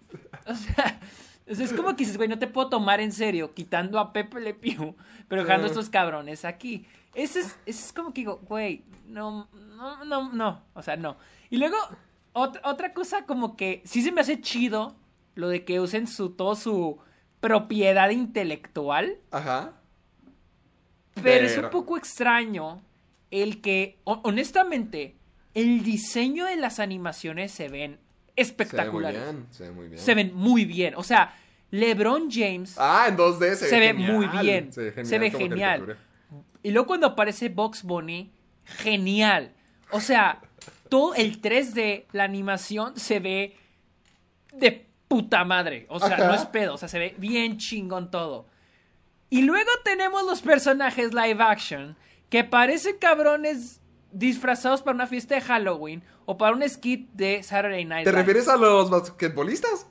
o 0.45 0.55
sea, 0.55 0.99
es 1.47 1.73
como 1.73 1.89
que 1.89 2.03
dices, 2.03 2.17
güey, 2.17 2.29
no 2.29 2.39
te 2.39 2.47
puedo 2.47 2.69
tomar 2.69 2.99
en 2.99 3.11
serio, 3.11 3.53
quitando 3.53 3.99
a 3.99 4.13
Pepe 4.13 4.39
Le 4.39 4.53
Pew, 4.53 4.95
pero 5.27 5.43
dejando 5.43 5.65
a 5.65 5.69
estos 5.69 5.89
cabrones 5.89 6.45
aquí. 6.45 6.85
Ese 7.15 7.39
es, 7.39 7.57
ese 7.65 7.85
es 7.85 7.93
como 7.93 8.13
que 8.13 8.21
digo, 8.21 8.41
güey, 8.47 8.83
no, 9.07 9.47
no, 9.53 10.03
no, 10.05 10.31
no, 10.31 10.63
o 10.73 10.81
sea, 10.83 10.97
no. 10.97 11.17
Y 11.49 11.57
luego, 11.57 11.77
otra, 12.33 12.61
otra 12.65 12.93
cosa 12.93 13.25
como 13.25 13.55
que 13.55 13.81
sí 13.85 14.01
se 14.01 14.11
me 14.11 14.21
hace 14.21 14.41
chido 14.41 14.95
lo 15.37 15.47
de 15.49 15.63
que 15.63 15.79
usen 15.79 16.07
su, 16.07 16.31
todo 16.31 16.55
su 16.55 16.97
propiedad 17.39 18.09
intelectual, 18.09 19.17
Ajá. 19.31 19.73
pero, 21.23 21.45
es 21.45 21.57
un 21.57 21.69
poco 21.69 21.97
extraño 21.97 22.81
el 23.31 23.61
que, 23.61 23.97
ho- 24.03 24.21
honestamente, 24.23 25.15
el 25.53 25.83
diseño 25.83 26.45
de 26.45 26.55
las 26.55 26.79
animaciones 26.79 27.51
se 27.51 27.67
ven 27.69 27.99
espectaculares. 28.35 29.21
Se 29.21 29.23
ve 29.23 29.31
muy 29.31 29.37
bien, 29.39 29.47
se 29.51 29.63
ve 29.63 29.71
muy 29.71 29.87
bien. 29.87 29.99
Se 29.99 30.15
ven 30.15 30.31
muy 30.35 30.65
bien. 30.65 30.93
O 30.95 31.03
sea, 31.03 31.35
LeBron 31.71 32.29
James 32.31 32.75
Ah, 32.77 33.05
en 33.09 33.17
2D 33.17 33.55
se, 33.55 33.69
se 33.69 33.79
ve 33.79 33.87
genial. 33.87 34.11
muy 34.13 34.27
bien. 34.41 34.71
Se 34.73 34.81
ve 34.81 34.91
genial. 34.91 35.07
Se 35.07 35.19
ve 35.19 35.31
genial. 35.31 35.97
Y 36.63 36.71
luego 36.71 36.87
cuando 36.87 37.07
aparece 37.07 37.49
Box 37.49 37.83
Bunny, 37.83 38.31
genial. 38.65 39.51
O 39.91 39.99
sea, 40.01 40.41
todo 40.89 41.15
el 41.15 41.41
3D, 41.41 42.05
la 42.11 42.23
animación 42.25 42.97
se 42.99 43.19
ve 43.19 43.55
de 44.53 44.86
puta 45.07 45.43
madre. 45.45 45.85
O 45.89 45.99
sea, 45.99 46.15
Ajá. 46.15 46.27
no 46.27 46.33
es 46.33 46.45
pedo, 46.45 46.73
o 46.73 46.77
sea, 46.77 46.87
se 46.89 46.99
ve 46.99 47.15
bien 47.17 47.57
chingón 47.57 48.11
todo. 48.11 48.45
Y 49.29 49.41
luego 49.43 49.69
tenemos 49.83 50.23
los 50.25 50.41
personajes 50.41 51.13
live 51.13 51.41
action 51.43 51.95
que 52.29 52.43
parecen 52.43 52.97
cabrones 52.97 53.81
disfrazados 54.11 54.81
para 54.81 54.95
una 54.95 55.07
fiesta 55.07 55.35
de 55.35 55.41
Halloween 55.41 56.03
o 56.25 56.37
para 56.37 56.55
un 56.55 56.67
skit 56.67 57.09
de 57.11 57.43
Saturday 57.43 57.83
Night 57.85 58.05
¿Te 58.05 58.11
Live. 58.11 58.21
refieres 58.21 58.47
a 58.47 58.55
los 58.57 58.89
basquetbolistas? 58.89 59.87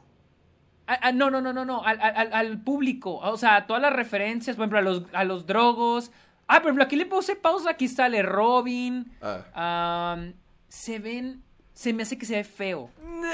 No, 1.14 1.30
no, 1.30 1.40
no, 1.40 1.52
no, 1.52 1.64
no, 1.64 1.84
al, 1.84 2.00
al- 2.00 2.16
al- 2.16 2.32
al 2.32 2.60
público, 2.62 3.16
o 3.16 3.36
sea, 3.36 3.66
todas 3.66 3.82
las 3.82 3.92
referencias, 3.92 4.54
por 4.56 4.62
ejemplo, 4.64 4.78
a 4.78 4.82
los, 4.82 5.02
a 5.12 5.24
los 5.24 5.44
drogos. 5.46 6.12
Ah, 6.46 6.58
por 6.60 6.66
ejemplo, 6.68 6.84
aquí 6.84 6.94
le 6.96 7.06
puse 7.06 7.34
pausa, 7.34 7.70
aquí 7.70 7.88
sale 7.88 8.22
Robin. 8.22 9.12
Ah. 9.20 10.16
Se 10.68 10.98
ven, 11.00 11.42
se 11.74 11.92
me 11.92 12.04
hace 12.04 12.16
que 12.16 12.24
se 12.24 12.36
ve 12.36 12.44
feo. 12.44 12.90
No, 13.02 13.28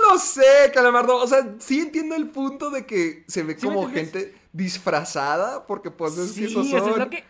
No 0.00 0.12
lo 0.12 0.18
sé, 0.18 0.70
Calamardo. 0.72 1.16
O 1.16 1.26
sea, 1.26 1.54
sí 1.58 1.80
entiendo 1.80 2.14
el 2.14 2.28
punto 2.28 2.70
de 2.70 2.86
que 2.86 3.24
se 3.28 3.42
ve 3.42 3.56
¿Sí 3.58 3.66
me 3.68 3.74
como 3.74 3.88
gente 3.90 4.34
disfrazada, 4.52 5.66
porque 5.66 5.90
pues 5.90 6.16
es 6.18 6.32
Sí, 6.32 6.44
esos 6.44 6.66
o 6.66 6.70
sea, 6.70 6.80
son. 6.80 6.90
es 6.92 6.96
lo 6.98 7.10
que. 7.10 7.24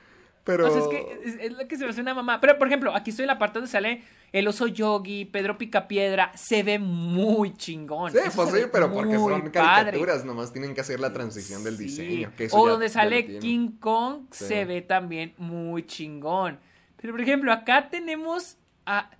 Pero. 0.44 0.66
O 0.68 0.70
sea, 0.72 0.80
es 0.82 0.88
que 0.88 1.20
es, 1.24 1.36
es 1.40 1.52
lo 1.52 1.68
que 1.68 1.76
se 1.76 1.84
me 1.84 1.90
hace 1.90 2.00
una 2.00 2.14
mamá. 2.14 2.40
Pero, 2.40 2.58
por 2.58 2.66
ejemplo, 2.66 2.94
aquí 2.94 3.10
estoy 3.10 3.24
en 3.24 3.28
la 3.28 3.38
parte 3.38 3.58
donde 3.60 3.70
sale 3.70 4.02
el 4.32 4.48
oso 4.48 4.66
yogi, 4.66 5.24
Pedro 5.24 5.56
Picapiedra. 5.56 6.32
Se 6.34 6.62
ve 6.64 6.78
muy 6.80 7.54
chingón. 7.54 8.10
Sí, 8.12 8.18
Eso 8.18 8.44
pues 8.44 8.50
sí, 8.62 8.68
pero 8.72 8.92
porque 8.92 9.14
son 9.16 9.30
padre. 9.30 9.52
caricaturas, 9.52 10.24
nomás 10.24 10.52
tienen 10.52 10.74
que 10.74 10.80
hacer 10.80 10.98
la 11.00 11.12
transición 11.12 11.62
del 11.62 11.76
Sí. 11.76 11.84
diseño. 11.84 12.32
que 12.36 12.44
eso 12.46 12.56
O 12.56 12.68
donde 12.68 12.88
sale. 12.88 13.38
King 13.38 13.70
Kong 13.78 14.22
Sí. 14.32 14.46
se 14.46 14.64
ve 14.64 14.82
también 14.82 15.34
muy 15.38 15.84
chingón. 15.86 16.58
Pero 17.00 17.12
por 17.12 17.20
ejemplo, 17.20 17.52
acá 17.52 17.88
tenemos 17.90 18.56
a 18.86 19.10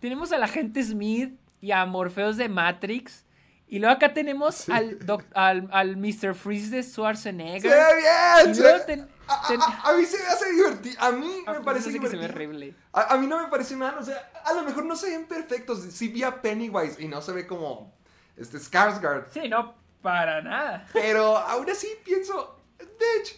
tenemos 0.00 0.32
al 0.32 0.42
agente 0.42 0.82
Smith 0.82 1.32
y 1.64 1.72
a 1.72 1.84
Morpheus 1.86 2.36
de 2.36 2.48
Matrix. 2.48 3.24
Y 3.66 3.78
luego 3.78 3.94
acá 3.94 4.12
tenemos 4.12 4.68
al, 4.68 4.98
doc- 5.06 5.24
al, 5.34 5.68
al 5.72 5.96
Mr. 5.96 6.34
Freeze 6.34 6.68
de 6.70 6.82
Schwarzenegger. 6.82 7.62
Se 7.62 7.68
ve 7.76 7.84
bien, 7.96 8.54
se 8.54 8.60
luego 8.62 8.78
ve- 8.78 8.84
ten- 8.84 9.08
a, 9.26 9.48
ten- 9.48 9.60
a- 9.62 9.88
a 9.88 9.92
mí 9.96 10.04
se 10.04 10.18
me 10.18 10.24
hace 10.28 10.52
divertido. 10.52 10.96
A 11.00 11.10
mí 11.12 11.26
Ah, 11.46 11.50
me 11.52 11.54
pues, 11.56 11.64
parece 11.64 11.90
sí 11.92 11.98
que 11.98 12.08
se 12.08 12.16
ve 12.16 12.26
horrible. 12.26 12.74
A, 12.92 13.14
a 13.14 13.16
mí 13.16 13.26
no 13.26 13.40
me 13.42 13.48
parece 13.48 13.74
mal, 13.74 13.96
o 13.98 14.02
sea, 14.04 14.30
a 14.44 14.52
lo 14.52 14.62
mejor 14.62 14.84
no 14.84 14.94
se 14.94 15.08
ven 15.10 15.24
perfectos. 15.26 15.80
Si 15.80 16.08
vi 16.08 16.22
a 16.22 16.42
Pennywise 16.42 17.02
y 17.02 17.08
no 17.08 17.22
se 17.22 17.32
ve 17.32 17.46
como 17.46 17.96
este 18.36 18.58
Skarsgård, 18.58 19.28
Sí, 19.30 19.48
no, 19.48 19.74
para 20.02 20.42
nada. 20.42 20.86
pero 20.92 21.38
aún 21.38 21.68
así 21.70 21.88
pienso, 22.04 22.60
de 22.78 23.20
hecho, 23.20 23.36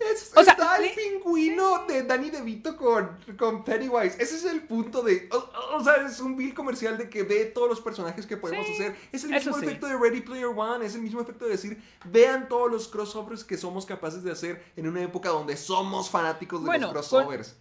es, 0.00 0.32
O 0.36 0.42
sea, 0.44 0.52
está 0.52 0.76
el 0.76 0.90
pingüino 0.94 1.84
de 1.86 2.04
Danny 2.04 2.30
DeVito 2.30 2.76
con, 2.76 3.18
con 3.36 3.64
Pennywise. 3.64 4.16
Ese 4.22 4.36
es 4.36 4.44
el 4.44 4.62
punto 4.62 5.02
de, 5.02 5.28
o, 5.32 5.76
o 5.76 5.82
sea, 5.84 5.94
es 6.06 6.20
un 6.20 6.36
bill 6.36 6.54
comercial 6.54 6.96
de 6.96 7.10
que 7.10 7.24
ve 7.24 7.46
todos 7.46 7.68
los 7.68 7.80
personajes 7.80 8.26
que 8.26 8.36
podemos 8.36 8.64
Sí, 8.66 8.74
hacer. 8.74 8.96
Es 9.12 9.24
el 9.24 9.30
mismo 9.30 9.58
sí. 9.58 9.64
efecto 9.66 9.86
de 9.88 9.96
Ready 9.98 10.20
Player 10.20 10.46
One, 10.46 10.86
es 10.86 10.94
el 10.94 11.02
mismo 11.02 11.20
efecto 11.20 11.44
de 11.46 11.52
decir, 11.52 11.82
vean 12.04 12.48
todos 12.48 12.70
los 12.70 12.86
crossovers 12.88 13.42
que 13.44 13.56
somos 13.56 13.86
capaces 13.86 14.22
de 14.22 14.30
hacer 14.30 14.64
en 14.76 14.86
una 14.86 15.02
época 15.02 15.30
donde 15.30 15.56
somos 15.56 16.08
fanáticos 16.10 16.60
de 16.60 16.66
Bueno, 16.66 16.92
los 16.92 17.08
crossovers. 17.08 17.56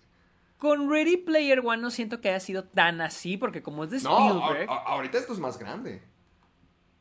Con 0.60 0.90
Ready 0.92 1.18
Player 1.18 1.60
One 1.64 1.82
no 1.82 1.92
siento 1.92 2.20
que 2.22 2.30
haya 2.30 2.40
sido 2.40 2.64
tan 2.64 3.00
así, 3.02 3.38
porque 3.38 3.62
como 3.64 3.84
es 3.84 3.92
de 3.92 4.00
No, 4.02 4.16
a- 4.18 4.48
Spielberg. 4.48 4.70
a- 4.72 4.84
ahorita 4.94 5.18
esto 5.18 5.34
es 5.34 5.40
más 5.40 5.58
grande. 5.60 6.02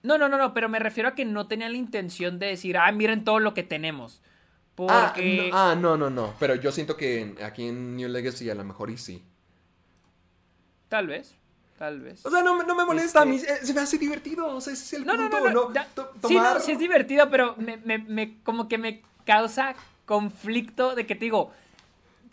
No, 0.03 0.19
no, 0.19 0.29
no, 0.29 0.39
no, 0.39 0.55
pero 0.55 0.69
me 0.69 0.79
refiero 0.79 1.09
a 1.09 1.15
que 1.15 1.25
no 1.25 1.49
tenían 1.49 1.73
la 1.73 1.79
intención 1.79 2.39
de 2.39 2.47
decir, 2.47 2.77
ah, 2.79 2.93
miren 2.93 3.25
todo 3.25 3.41
lo 3.41 3.55
que 3.55 3.63
tenemos. 3.63 4.23
Ah, 4.89 5.15
no, 5.17 5.51
ah, 5.53 5.75
no, 5.75 5.97
no, 5.97 6.11
no. 6.11 6.35
Pero 6.39 6.55
yo 6.55 6.71
siento 6.73 6.97
que 6.97 7.35
aquí 7.43 7.67
en 7.69 7.97
New 7.97 8.09
Legacy 8.09 8.51
a 8.51 8.55
lo 8.55 8.65
mejor 8.65 8.91
y 8.91 8.99
sí. 8.99 9.23
Tal 10.89 11.07
vez, 11.07 11.35
tal 11.79 12.01
vez. 12.01 12.25
O 12.25 12.31
sea, 12.31 12.43
no, 12.43 12.57
me- 12.57 12.65
no 12.65 12.75
me 12.75 12.85
molesta. 12.85 13.23
A 13.23 13.25
mí 13.25 13.37
Este- 13.37 13.67
se 13.67 13.75
me 13.75 13.81
hace 13.81 13.99
divertido. 13.99 14.47
O 14.49 14.61
sea, 14.61 14.73
ese 14.73 14.85
es 14.85 14.93
el 15.01 15.07
No, 15.07 15.15
no, 15.17 15.31
punto. 15.31 15.51
no, 15.51 15.69
no. 15.69 15.73
ya- 15.73 15.89
To- 15.95 16.13
Sí, 16.29 16.35
no, 16.35 16.43
tomar- 16.43 16.61
sí 16.61 16.73
es 16.73 16.79
divertido, 16.79 17.29
pero 17.31 17.57
me, 17.57 17.77
me, 17.79 17.99
me- 17.99 18.37
como 18.43 18.69
que 18.69 18.79
me 18.79 19.03
causa 19.25 19.75
conflicto 20.05 20.95
de 20.95 21.07
que 21.07 21.15
te 21.17 21.25
digo, 21.25 21.53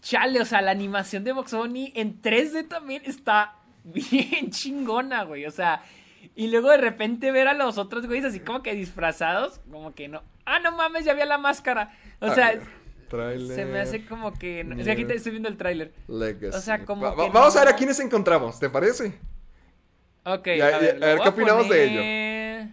chale, 0.02 0.40
o 0.42 0.46
sea, 0.46 0.62
la 0.62 0.72
animación 0.72 1.24
de 1.24 1.32
Box 1.32 1.54
Bunny 1.54 1.92
en 1.96 2.22
3D 2.22 2.64
también 2.68 3.02
está 3.06 3.56
bien 3.84 4.52
chingona, 4.52 5.24
güey. 5.24 5.46
O 5.46 5.52
sea, 5.52 5.82
y 6.36 6.48
luego 6.48 6.70
de 6.70 6.78
repente 6.78 7.32
ver 7.32 7.48
a 7.48 7.54
los 7.54 7.78
otros 7.78 8.06
güeyes 8.08 8.26
así 8.26 8.40
como 8.40 8.62
que 8.64 8.74
disfrazados, 8.76 9.60
como 9.72 9.94
que 9.94 10.08
no. 10.08 10.24
Ah, 10.46 10.60
no 10.60 10.72
mames, 10.72 11.06
ya 11.06 11.12
había 11.14 11.26
la 11.26 11.38
máscara. 11.38 11.92
O 12.20 12.26
A 12.28 12.36
sea, 12.36 12.54
ver, 12.54 13.42
se 13.42 13.66
me 13.66 13.80
hace 13.80 14.06
como 14.06 14.34
que. 14.34 14.64
no- 14.64 14.76
Es 14.78 14.86
que 14.86 14.92
aquí 14.92 15.06
te 15.06 15.16
estoy 15.16 15.32
viendo 15.34 15.50
el 15.50 15.58
tráiler. 15.58 15.94
Legacy. 16.08 16.58
o 16.58 16.62
sea, 16.62 16.86
como 16.86 17.04
Va- 17.04 17.12
que 17.16 17.22
va- 17.22 17.30
Vamos 17.30 17.54
no- 17.56 17.62
a 17.62 17.64
ver 17.66 17.74
a 17.74 17.78
quiénes 17.78 18.00
encontramos, 18.00 18.60
¿te 18.60 18.70
parece? 18.70 19.20
Ok, 20.26 20.48
Ya, 20.58 20.68
a 20.68 20.80
ver, 20.80 21.04
a 21.04 21.18
¿qué 21.24 21.30
opinamos 21.30 21.68
de 21.70 21.84
ello? 21.84 22.72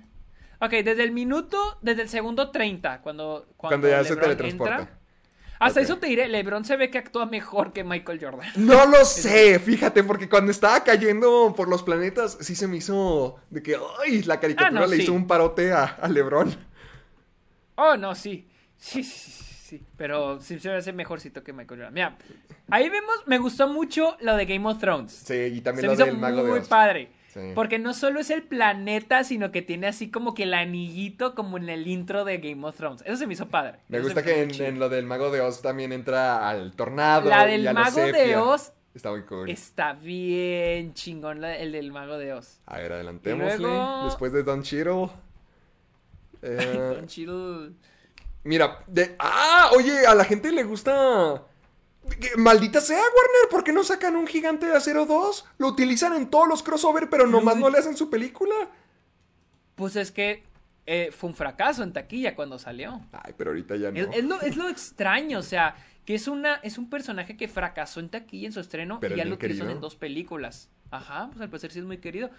Ok, 0.62 0.70
desde 0.84 1.02
el 1.04 1.10
minuto, 1.12 1.78
desde 1.82 2.02
el 2.02 2.08
segundo 2.08 2.50
30, 2.50 3.00
cuando, 3.00 3.46
Cuando 3.56 3.88
ya 3.88 4.04
se 4.04 4.14
teletransporta. 4.16 4.78
entra. 4.80 4.98
Hasta 5.60 5.80
eso 5.82 5.98
te 5.98 6.06
diré, 6.08 6.26
LeBron 6.28 6.64
se 6.64 6.76
ve 6.76 6.90
que 6.90 6.98
actúa 6.98 7.26
mejor 7.26 7.72
que 7.72 7.84
Michael 7.84 8.18
Jordan. 8.20 8.48
No 8.56 8.86
lo 8.86 9.04
sé, 9.04 9.58
fíjate, 9.58 10.02
porque 10.02 10.28
cuando 10.28 10.50
estaba 10.50 10.82
cayendo 10.82 11.52
por 11.56 11.68
los 11.68 11.82
planetas, 11.82 12.38
sí 12.40 12.54
se 12.56 12.66
me 12.66 12.78
hizo 12.78 13.36
de 13.50 13.62
que, 13.62 13.76
ay, 14.02 14.22
la 14.22 14.40
caricatura 14.40 14.68
Ah, 14.80 14.86
no, 14.86 14.86
le 14.86 14.96
sí. 14.96 15.02
hizo 15.02 15.12
un 15.12 15.26
parote 15.26 15.72
a, 15.72 15.84
a 15.84 16.08
LeBron. 16.08 16.54
Oh, 17.76 17.96
no, 17.96 18.14
sí. 18.14 18.48
Sí, 18.76 19.02
sí, 19.04 19.30
sí. 19.30 19.82
Pero 19.96 20.40
sí 20.40 20.58
se 20.58 20.68
me 20.70 20.76
hace 20.76 20.92
mejorcito 20.92 21.42
que 21.44 21.52
Michael 21.52 21.80
Jordan. 21.80 21.94
Mira, 21.94 22.16
ahí 22.70 22.88
vemos, 22.88 23.14
me 23.26 23.38
gustó 23.38 23.68
mucho 23.68 24.16
lo 24.20 24.36
de 24.36 24.46
Game 24.46 24.66
of 24.68 24.78
Thrones. 24.78 25.12
Sí, 25.12 25.34
y 25.34 25.60
también 25.60 25.82
Se 25.82 25.86
lo 25.86 25.92
me 25.92 25.94
hizo 25.96 26.04
del 26.06 26.18
Mago 26.18 26.42
de 26.42 26.50
muy 26.50 26.58
Oz. 26.60 26.68
padre. 26.68 27.10
Sí. 27.32 27.52
Porque 27.54 27.78
no 27.78 27.94
solo 27.94 28.18
es 28.20 28.30
el 28.30 28.42
planeta, 28.42 29.22
sino 29.22 29.52
que 29.52 29.62
tiene 29.62 29.86
así 29.86 30.10
como 30.10 30.34
que 30.34 30.42
el 30.42 30.54
anillito 30.54 31.34
como 31.34 31.58
en 31.58 31.68
el 31.68 31.86
intro 31.86 32.24
de 32.24 32.38
Game 32.38 32.66
of 32.66 32.76
Thrones. 32.76 33.02
Eso 33.06 33.16
se 33.16 33.26
me 33.26 33.34
hizo 33.34 33.48
padre. 33.48 33.78
Me 33.88 33.98
Eso 33.98 34.06
gusta 34.06 34.22
que 34.24 34.42
en, 34.42 34.78
lo 34.80 34.88
del 34.88 35.06
Mago 35.06 35.30
de 35.30 35.40
Oz 35.40 35.62
también 35.62 35.92
entra 35.92 36.48
al 36.48 36.72
tornado. 36.72 37.28
La 37.30 37.46
del 37.46 37.62
y 37.62 37.66
a 37.68 37.72
Mago 37.72 38.00
de. 38.02 38.36
Oz 38.36 38.72
Está 38.94 39.10
muy 39.10 39.22
cool. 39.22 39.48
Está 39.48 39.92
bien 39.92 40.94
chingón 40.94 41.40
la- 41.40 41.56
el 41.56 41.70
del 41.70 41.92
mago 41.92 42.18
de 42.18 42.32
Oz. 42.32 42.60
A 42.66 42.78
ver, 42.78 42.92
adelantémosle. 42.92 43.58
Luego- 43.58 44.04
Después 44.06 44.32
de 44.32 44.42
Don 44.42 44.62
Cheadle. 44.62 45.08
Eh, 46.42 46.94
Don 46.96 47.06
Cheadle. 47.06 47.72
mira, 48.44 48.82
de... 48.86 49.14
¡Ah! 49.18 49.70
Oye, 49.76 50.06
a 50.06 50.14
la 50.14 50.24
gente 50.24 50.50
le 50.50 50.62
gusta... 50.62 51.42
Maldita 52.36 52.80
sea, 52.80 52.98
Warner, 52.98 53.48
¿por 53.50 53.64
qué 53.64 53.72
no 53.72 53.82
sacan 53.84 54.16
un 54.16 54.26
gigante 54.26 54.66
de 54.66 54.76
acero 54.76 55.06
2? 55.06 55.44
Lo 55.58 55.68
utilizan 55.68 56.12
en 56.14 56.28
todos 56.28 56.48
los 56.48 56.62
crossover, 56.62 57.08
pero 57.10 57.26
nomás 57.26 57.56
no 57.56 57.68
le 57.70 57.78
hacen 57.78 57.96
su 57.96 58.10
película. 58.10 58.54
Pues 59.74 59.96
es 59.96 60.10
que 60.12 60.42
eh, 60.86 61.10
fue 61.16 61.30
un 61.30 61.36
fracaso 61.36 61.82
en 61.82 61.92
taquilla 61.92 62.34
cuando 62.34 62.58
salió. 62.58 63.00
Ay, 63.12 63.34
pero 63.36 63.50
ahorita 63.50 63.76
ya 63.76 63.90
no. 63.90 63.98
Es, 63.98 64.08
es 64.12 64.24
lo, 64.24 64.40
es 64.40 64.56
lo 64.56 64.68
extraño, 64.68 65.38
o 65.38 65.42
sea, 65.42 65.76
que 66.04 66.14
es 66.14 66.28
una 66.28 66.54
es 66.56 66.78
un 66.78 66.90
personaje 66.90 67.36
que 67.36 67.48
fracasó 67.48 68.00
en 68.00 68.08
taquilla 68.08 68.46
en 68.46 68.52
su 68.52 68.60
estreno 68.60 68.98
Pero 69.00 69.14
y 69.14 69.18
ya 69.18 69.24
lo 69.24 69.34
utilizan 69.34 69.70
en 69.70 69.80
dos 69.80 69.96
películas. 69.96 70.68
Ajá, 70.90 71.28
pues 71.28 71.40
al 71.40 71.48
parecer 71.48 71.70
sí 71.72 71.78
es 71.78 71.84
muy 71.84 71.98
querido. 71.98 72.30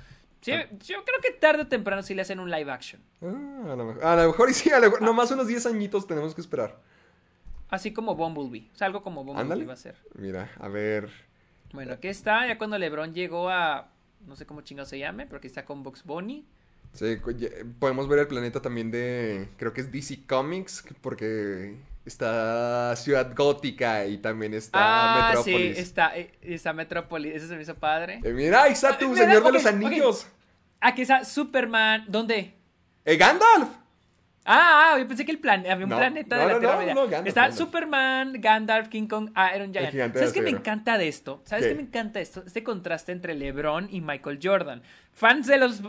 Sí, 0.42 0.52
Ah. 0.52 0.66
yo 0.84 1.04
creo 1.06 1.22
que 1.22 1.32
tarde 1.32 1.62
o 1.64 1.68
temprano 1.68 2.02
sí 2.04 2.14
le 2.16 2.24
hacen 2.24 2.40
un 2.40 2.50
live 2.50 2.72
action. 2.72 3.02
Ah, 3.22 3.28
a, 3.72 3.76
lo 3.76 3.86
mejor, 3.86 4.04
a 4.04 4.16
lo 4.16 4.28
mejor 4.32 4.50
y 4.50 4.54
sí, 4.54 4.72
a 4.72 4.80
lo 4.80 4.86
mejor- 4.88 5.02
nomás 5.04 5.30
unos 5.32 5.48
10 5.48 5.68
añitos 5.68 6.08
tenemos 6.08 6.34
que 6.36 6.42
esperar. 6.42 6.78
Así 7.72 7.94
como 7.94 8.16
Bumblebee. 8.16 8.70
O 8.74 8.78
sea, 8.78 8.88
algo 8.88 9.02
como 9.02 9.24
Bumblebee 9.24 9.42
Ándale. 9.42 9.66
va 9.66 9.74
a 9.74 9.78
ser. 9.78 9.96
Mira, 10.16 10.52
a 10.60 10.68
ver. 10.68 11.10
Bueno, 11.72 11.94
aquí 11.94 12.10
está, 12.10 12.46
ya 12.46 12.58
cuando 12.58 12.78
LeBron 12.78 13.14
llegó 13.14 13.50
a. 13.50 13.90
No 14.28 14.36
sé 14.36 14.46
cómo 14.46 14.62
chingado 14.62 14.86
se 14.86 15.00
llame, 15.00 15.26
pero 15.26 15.38
aquí 15.38 15.48
está 15.48 15.66
con 15.66 15.82
Box 15.82 16.04
Bunny. 16.04 16.46
Sí, 16.94 17.18
podemos 17.80 18.10
ver 18.10 18.20
el 18.20 18.28
planeta 18.28 18.62
también 18.62 18.92
de. 18.92 19.48
Creo 19.58 19.72
que 19.74 19.80
es 19.80 19.92
DC 19.92 20.26
Comics, 20.28 20.84
porque 21.00 21.78
está 22.06 22.94
Ciudad 22.98 23.34
Gótica 23.34 24.06
y 24.06 24.18
también 24.18 24.54
está 24.54 24.72
ah, 24.74 25.28
Metrópolis. 25.30 25.76
sí, 25.76 25.82
está, 25.82 26.18
eh, 26.18 26.30
está 26.42 26.74
Metrópolis. 26.74 27.34
Eso 27.36 27.48
se 27.48 27.56
me 27.56 27.62
hizo 27.62 27.76
padre. 27.76 28.20
Eh, 28.22 28.34
mira, 28.34 28.64
ahí 28.64 28.74
está 28.74 28.98
tu 28.98 29.08
Mira, 29.08 29.26
Señor 29.26 29.44
de 29.46 29.52
los. 29.54 29.66
Anillos. 29.66 30.28
Aquí 30.82 31.04
está 31.04 31.24
Superman. 31.24 32.04
¿Dónde? 32.10 32.54
¡Eh, 33.06 33.16
Gandalf! 33.16 33.81
Ah, 34.44 34.94
ah, 34.94 35.00
yo 35.00 35.08
pensé 35.08 35.24
que 35.24 35.32
el 35.32 35.38
plan, 35.40 35.60
había 35.70 35.86
un 35.86 35.90
No, 35.90 35.98
planeta 35.98 36.36
no, 36.36 36.42
de 36.42 36.48
la 36.48 36.54
no, 36.54 36.60
Tierra 36.60 36.78
Media. 36.80 36.94
Gandalf, 36.96 37.28
Está 37.28 37.42
Gandalf. 37.42 37.58
Superman, 37.60 38.34
Gandalf, 38.40 38.88
King 38.88 39.08
Kong, 39.08 39.30
Iron 39.56 39.72
Giant. 39.72 39.92
gigante 39.92 40.20
de 40.20 40.26
¿Sabes 40.26 40.34
qué 40.34 40.42
me 40.42 40.50
encanta 40.50 40.98
de 40.98 41.08
esto? 41.08 41.42
¿Sabes 41.46 41.66
¿Qué? 41.66 41.70
qué 41.70 41.76
me 41.76 41.82
encanta 41.84 42.20
esto? 42.20 42.44
Este 42.48 42.64
contraste 42.64 43.12
entre 43.12 43.36
LeBron 43.36 43.88
y 43.92 44.02
Michael 44.02 44.40
Jordan. 44.42 44.82
Fans 45.12 45.46
de 45.46 45.58
los 45.60 45.82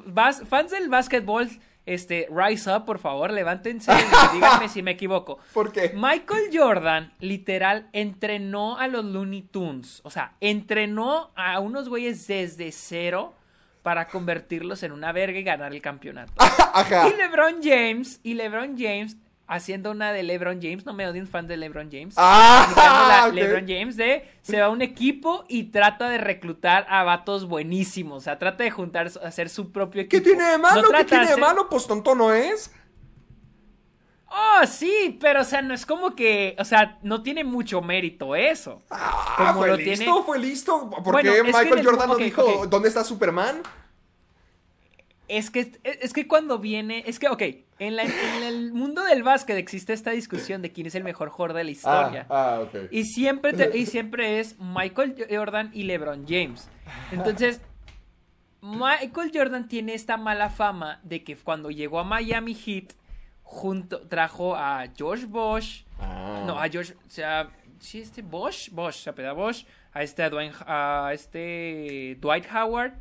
fans 0.49 0.71
del 0.71 0.89
básquetbol, 0.91 1.49
este, 1.87 2.29
rise 2.31 2.71
up, 2.77 2.85
por 2.85 2.99
favor, 2.99 3.31
levántense 3.33 3.91
y 3.91 3.97
díganme 4.35 4.69
si 4.69 4.83
me 4.83 4.91
equivoco. 4.93 5.39
¿Por 5.55 5.73
qué? 5.73 5.93
Michael 5.95 6.51
Jordan, 6.53 7.13
literal, 7.21 7.89
entrenó 7.93 8.77
a 8.79 8.87
los 8.87 9.05
Looney 9.05 9.43
Tunes. 9.43 10.01
O 10.05 10.11
sea, 10.11 10.35
entrenó 10.41 11.31
a 11.37 11.59
unos 11.59 11.89
güeyes 11.89 12.27
desde 12.27 12.71
cero 12.71 13.35
para 13.83 14.09
convertirlos 14.09 14.83
en 14.83 14.93
una 14.93 15.13
verga 15.13 15.39
y 15.39 15.43
ganar 15.43 15.73
el 15.73 15.83
campeonato. 15.83 16.33
Ajá. 16.39 17.09
Y 17.09 17.17
LeBron 17.17 17.63
James, 17.63 18.21
y 18.23 18.35
LeBron 18.35 18.77
James, 18.79 19.17
haciendo 19.47 19.91
una 19.91 20.13
de 20.13 20.23
LeBron 20.23 20.61
James, 20.63 20.87
no 20.87 20.95
me 20.95 21.07
odien 21.07 21.27
fan 21.27 21.47
de 21.47 21.57
LeBron 21.57 21.91
James. 21.91 22.15
Ah, 22.17 23.27
la. 23.27 23.33
LeBron 23.33 23.67
James 23.67 23.97
de 23.97 24.29
se 24.43 24.61
va 24.61 24.67
a 24.67 24.71
un 24.71 24.83
equipo 24.83 25.45
y 25.49 25.65
trata 25.65 26.09
de 26.09 26.19
reclutar 26.19 26.87
a 26.89 27.03
vatos 27.05 27.47
buenísimos. 27.47 28.19
O 28.19 28.21
sea, 28.21 28.39
trata 28.39 28.65
de 28.65 28.71
juntar, 28.71 29.11
hacer 29.23 29.49
su 29.49 29.71
propio 29.73 30.03
equipo. 30.03 30.23
¿Qué 30.23 30.31
tiene 30.31 30.45
de 30.45 30.59
malo? 30.59 30.83
No 30.83 30.99
¿Qué 30.99 31.05
tiene 31.05 31.27
de 31.27 31.37
malo? 31.37 31.69
Pues 31.69 31.87
tonto 31.87 32.15
no 32.15 32.33
es. 32.33 32.73
Oh, 34.35 34.67
sí, 34.67 35.19
pero 35.21 35.43
o 35.43 35.45
sea, 35.45 35.61
no 35.61 35.75
es 35.75 35.85
como 35.85 36.15
que, 36.17 36.57
o 36.59 36.65
sea, 36.65 36.99
no 37.03 37.23
tiene 37.23 37.45
mucho 37.45 37.83
mérito 37.83 38.35
eso. 38.35 38.81
Ah, 38.91 39.35
Como 39.37 39.59
fue 39.61 39.69
lo 39.69 39.77
listo, 39.77 40.05
tiene- 40.05 40.23
fue 40.25 40.39
listo. 40.39 40.89
¿Por 40.91 41.13
Bueno, 41.13 41.33
qué 41.35 41.43
Michael 41.43 41.79
el- 41.79 41.85
Jordan 41.85 42.09
no 42.09 42.17
dijo 42.17 42.67
dónde 42.67 42.89
está 42.89 43.05
Superman? 43.05 43.61
Es 45.29 45.51
que, 45.51 45.73
es 45.85 46.13
que 46.13 46.27
cuando 46.29 46.59
viene, 46.59 47.05
es 47.07 47.19
que, 47.19 47.29
ok, 47.29 47.43
en, 47.79 47.97
la- 47.97 48.03
en 48.05 48.43
el 48.45 48.73
mundo 48.73 49.03
del 49.05 49.23
básquet 49.23 49.57
existe 49.57 49.93
esta 49.93 50.11
discusión 50.11 50.61
de 50.63 50.73
quién 50.73 50.87
es 50.87 50.95
el 50.95 51.05
mejor 51.05 51.31
jugador 51.31 51.57
de 51.57 51.65
la 51.65 51.71
historia. 51.71 52.27
Ah, 52.29 52.57
ah, 52.57 52.61
ok. 52.61 52.91
Y 52.91 53.05
siempre, 53.05 53.53
te- 53.53 53.77
y 53.77 53.87
siempre 53.87 54.41
es 54.41 54.57
Michael 54.59 55.15
Jordan 55.31 55.71
y 55.73 55.85
LeBron 55.85 56.27
James. 56.29 56.69
Entonces, 57.13 57.61
Michael 58.61 59.31
Jordan 59.35 59.69
tiene 59.69 59.95
esta 59.95 60.17
mala 60.17 60.51
fama 60.51 61.01
de 61.03 61.25
que 61.25 61.37
cuando 61.37 61.71
llegó 61.71 61.99
a 62.01 62.05
Miami 62.05 62.55
Heat, 62.55 62.93
junto, 63.53 64.01
trajo 64.09 64.57
a 64.57 64.85
George 64.97 65.27
Bosch, 65.27 65.85
Ah. 66.01 66.43
no, 66.47 66.59
a 66.59 66.69
George, 66.69 66.95
o 66.95 67.11
sea, 67.11 67.49
sí, 67.79 68.01
este 68.01 68.23
Bosch, 68.23 68.71
Bosch, 68.71 68.97
se 68.97 69.11
apellida 69.11 69.35
Bosch, 69.35 69.65
a 69.93 70.03
este, 70.03 70.23
a 70.23 70.31
Dwayne, 70.31 70.55
a 70.67 71.11
este 71.13 72.17
Dwight 72.19 72.47
Howard, 72.51 72.95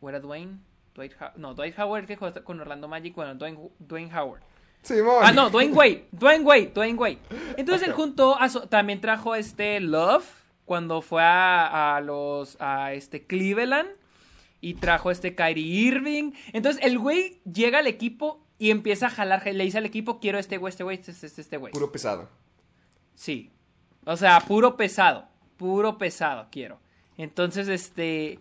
¿o 0.00 0.08
era 0.08 0.18
Dwayne? 0.18 0.58
Dwight 0.94 1.12
no, 1.36 1.54
Dwight 1.54 1.78
Howard 1.78 2.06
que 2.06 2.16
juega 2.16 2.42
con 2.42 2.58
Orlando 2.58 2.88
Magic, 2.88 3.14
bueno, 3.14 3.34
Dwayne, 3.34 3.58
Dwayne 3.78 4.10
Howard. 4.18 4.40
Simón. 4.82 5.20
Ah, 5.22 5.30
no, 5.32 5.50
Dwayne 5.50 5.74
Wade, 5.74 6.06
Dwayne 6.12 6.42
Wade, 6.44 6.72
Dwayne 6.74 6.98
Wade. 6.98 7.18
Entonces 7.58 7.86
él 7.86 7.92
juntó, 7.92 8.36
a 8.40 8.48
so- 8.48 8.66
también 8.66 9.00
trajo 9.02 9.34
a 9.34 9.38
este 9.38 9.78
Love 9.78 10.24
cuando 10.64 11.02
fue 11.02 11.22
a, 11.22 11.96
a 11.96 12.00
los, 12.00 12.56
a 12.60 12.94
este 12.94 13.26
Cleveland 13.26 13.90
y 14.62 14.74
trajo 14.74 15.10
este 15.10 15.34
Kyrie 15.34 15.64
Irving. 15.88 16.32
Entonces 16.54 16.82
el 16.82 16.98
güey 16.98 17.40
llega 17.44 17.80
al 17.80 17.86
equipo 17.88 18.42
y 18.60 18.70
empieza 18.70 19.06
a 19.06 19.10
jalar, 19.10 19.42
le 19.46 19.64
dice 19.64 19.78
al 19.78 19.86
equipo, 19.86 20.20
quiero 20.20 20.38
este 20.38 20.58
güey, 20.58 20.68
este 20.70 20.84
güey, 20.84 20.98
este, 21.00 21.12
este, 21.12 21.40
este 21.40 21.56
güey. 21.56 21.72
Puro 21.72 21.90
pesado. 21.90 22.28
Sí. 23.14 23.50
O 24.04 24.18
sea, 24.18 24.38
puro 24.40 24.76
pesado. 24.76 25.24
Puro 25.56 25.96
pesado 25.96 26.48
quiero. 26.52 26.78
Entonces, 27.16 27.68
este. 27.68 28.38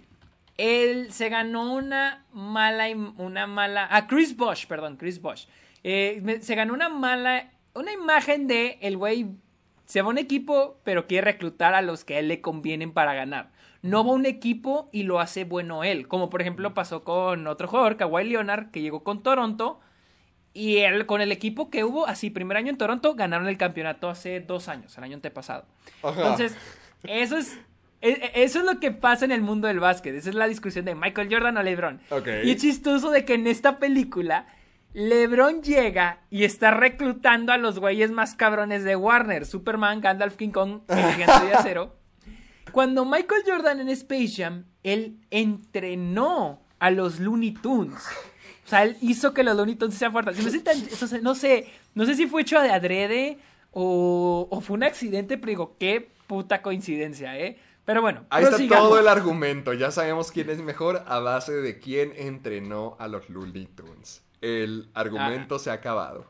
Él 0.58 1.14
se 1.14 1.30
ganó 1.30 1.74
una 1.74 2.26
mala. 2.34 2.88
Una 3.16 3.48
mala. 3.48 3.88
Ah, 3.90 4.08
Chris 4.08 4.36
Bosch, 4.36 4.68
perdón, 4.68 4.98
Chris 4.98 5.22
Bosch. 5.22 5.48
Eh, 5.86 6.40
se 6.42 6.56
ganó 6.56 6.74
una 6.74 6.90
mala. 6.90 7.54
Una 7.74 7.94
imagen 7.94 8.48
de 8.48 8.78
el 8.82 8.98
güey. 8.98 9.28
Se 9.86 10.02
va 10.02 10.10
a 10.10 10.12
un 10.12 10.18
equipo, 10.18 10.82
pero 10.84 11.08
quiere 11.08 11.32
reclutar 11.32 11.76
a 11.76 11.82
los 11.82 12.04
que 12.04 12.16
a 12.16 12.20
él 12.20 12.28
le 12.28 12.42
convienen 12.42 12.92
para 12.92 13.14
ganar. 13.14 13.54
No 13.82 14.04
va 14.04 14.12
a 14.12 14.16
un 14.16 14.26
equipo 14.26 14.90
y 14.92 15.04
lo 15.04 15.22
hace 15.22 15.46
bueno 15.46 15.86
él. 15.86 16.10
Como 16.10 16.30
por 16.30 16.42
ejemplo 16.42 16.74
pasó 16.74 17.06
con 17.06 17.48
otro 17.48 17.70
jugador, 17.70 17.96
Kawhi 17.96 18.26
Leonard, 18.26 18.72
que 18.72 18.82
llegó 18.82 19.06
con 19.06 19.24
Toronto. 19.24 19.80
Y 20.54 20.78
él, 20.78 21.06
con 21.06 21.22
el 21.22 21.32
equipo 21.32 21.70
que 21.70 21.84
hubo, 21.84 22.08
así, 22.08 22.30
primer 22.30 22.58
año 22.58 22.70
en 22.70 22.78
Toronto, 22.78 23.14
ganaron 23.16 23.48
el 23.48 23.58
campeonato 23.58 24.10
hace 24.10 24.40
dos 24.40 24.68
años, 24.68 24.98
el 24.98 25.04
año 25.04 25.16
antepasado. 25.16 25.66
Ajá. 26.04 26.22
Entonces, 26.22 26.58
eso 27.04 27.38
es, 27.38 27.58
e- 28.02 28.10
e- 28.34 28.44
eso 28.44 28.60
es 28.60 28.66
lo 28.66 28.80
que 28.80 28.92
pasa 28.92 29.26
en 29.26 29.32
el 29.32 29.42
mundo 29.42 29.68
del 29.68 29.80
básquet. 29.80 30.16
Esa 30.16 30.30
es 30.30 30.36
la 30.36 30.48
discusión 30.48 30.86
de 30.86 30.96
Michael 30.96 31.30
Jordan 31.32 31.58
o 31.58 31.64
LeBron. 31.64 32.02
Y 32.44 32.52
es 32.52 32.62
chistoso 32.62 33.12
de 33.12 33.26
que 33.26 33.36
en 33.36 33.46
esta 33.48 33.78
película, 33.78 34.48
LeBron 34.94 35.62
llega 35.62 36.22
y 36.32 36.44
está 36.46 36.72
reclutando 36.72 37.54
a 37.54 37.58
los 37.58 37.78
güeyes 37.80 38.10
más 38.10 38.34
cabrones 38.34 38.84
de 38.84 38.96
Warner: 38.96 39.46
Superman, 39.46 40.02
Gandalf, 40.02 40.36
King 40.36 40.50
Kong, 40.50 40.82
el 40.88 41.14
gigante 41.14 41.46
de 41.46 41.54
acero. 41.54 41.96
Cuando 42.72 43.06
Michael 43.06 43.44
Jordan 43.46 43.80
en 43.82 43.90
Space 43.90 44.34
Jam, 44.38 44.66
él 44.84 45.20
entrenó 45.32 46.62
a 46.80 46.92
los 46.92 47.20
Looney 47.20 47.52
Tunes. 47.52 48.04
O 48.70 48.72
sea, 48.72 48.84
él 48.84 48.98
hizo 49.02 49.34
que 49.34 49.42
los 49.42 49.58
Looney 49.58 49.74
Tunes 49.76 49.96
sean 49.96 50.12
fuertes. 50.12 50.38
No 50.46 50.52
sé, 50.52 50.60
tan- 50.60 51.24
no 51.24 51.34
sé, 51.34 51.66
no 51.96 52.06
sé 52.06 52.14
si 52.14 52.28
fue 52.28 52.44
hecho 52.44 52.60
de 52.62 52.70
adrede 52.70 53.40
o, 53.72 54.48
o 54.52 54.62
fue 54.62 54.76
un 54.76 54.84
accidente, 54.84 55.40
pero 55.40 55.50
digo, 55.50 55.76
qué 55.80 56.08
puta 56.28 56.62
coincidencia, 56.62 57.36
¿eh? 57.40 57.58
Pero 57.86 58.04
bueno, 58.04 58.26
Ahí 58.30 58.44
está 58.44 58.58
todo 58.78 59.00
el 59.00 59.08
argumento. 59.08 59.74
Ya 59.74 59.90
sabemos 59.90 60.32
quién 60.32 60.52
es 60.52 60.62
mejor 60.62 61.04
a 61.08 61.18
base 61.18 61.54
de 61.54 61.80
quién 61.80 62.14
entrenó 62.16 62.96
a 63.00 63.08
los 63.08 63.28
Looney 63.28 63.66
Tunes. 63.66 64.22
El 64.42 64.92
argumento 64.94 65.56
Ah. 65.56 65.60
se 65.60 65.72
ha 65.72 65.74
acabado. 65.74 66.28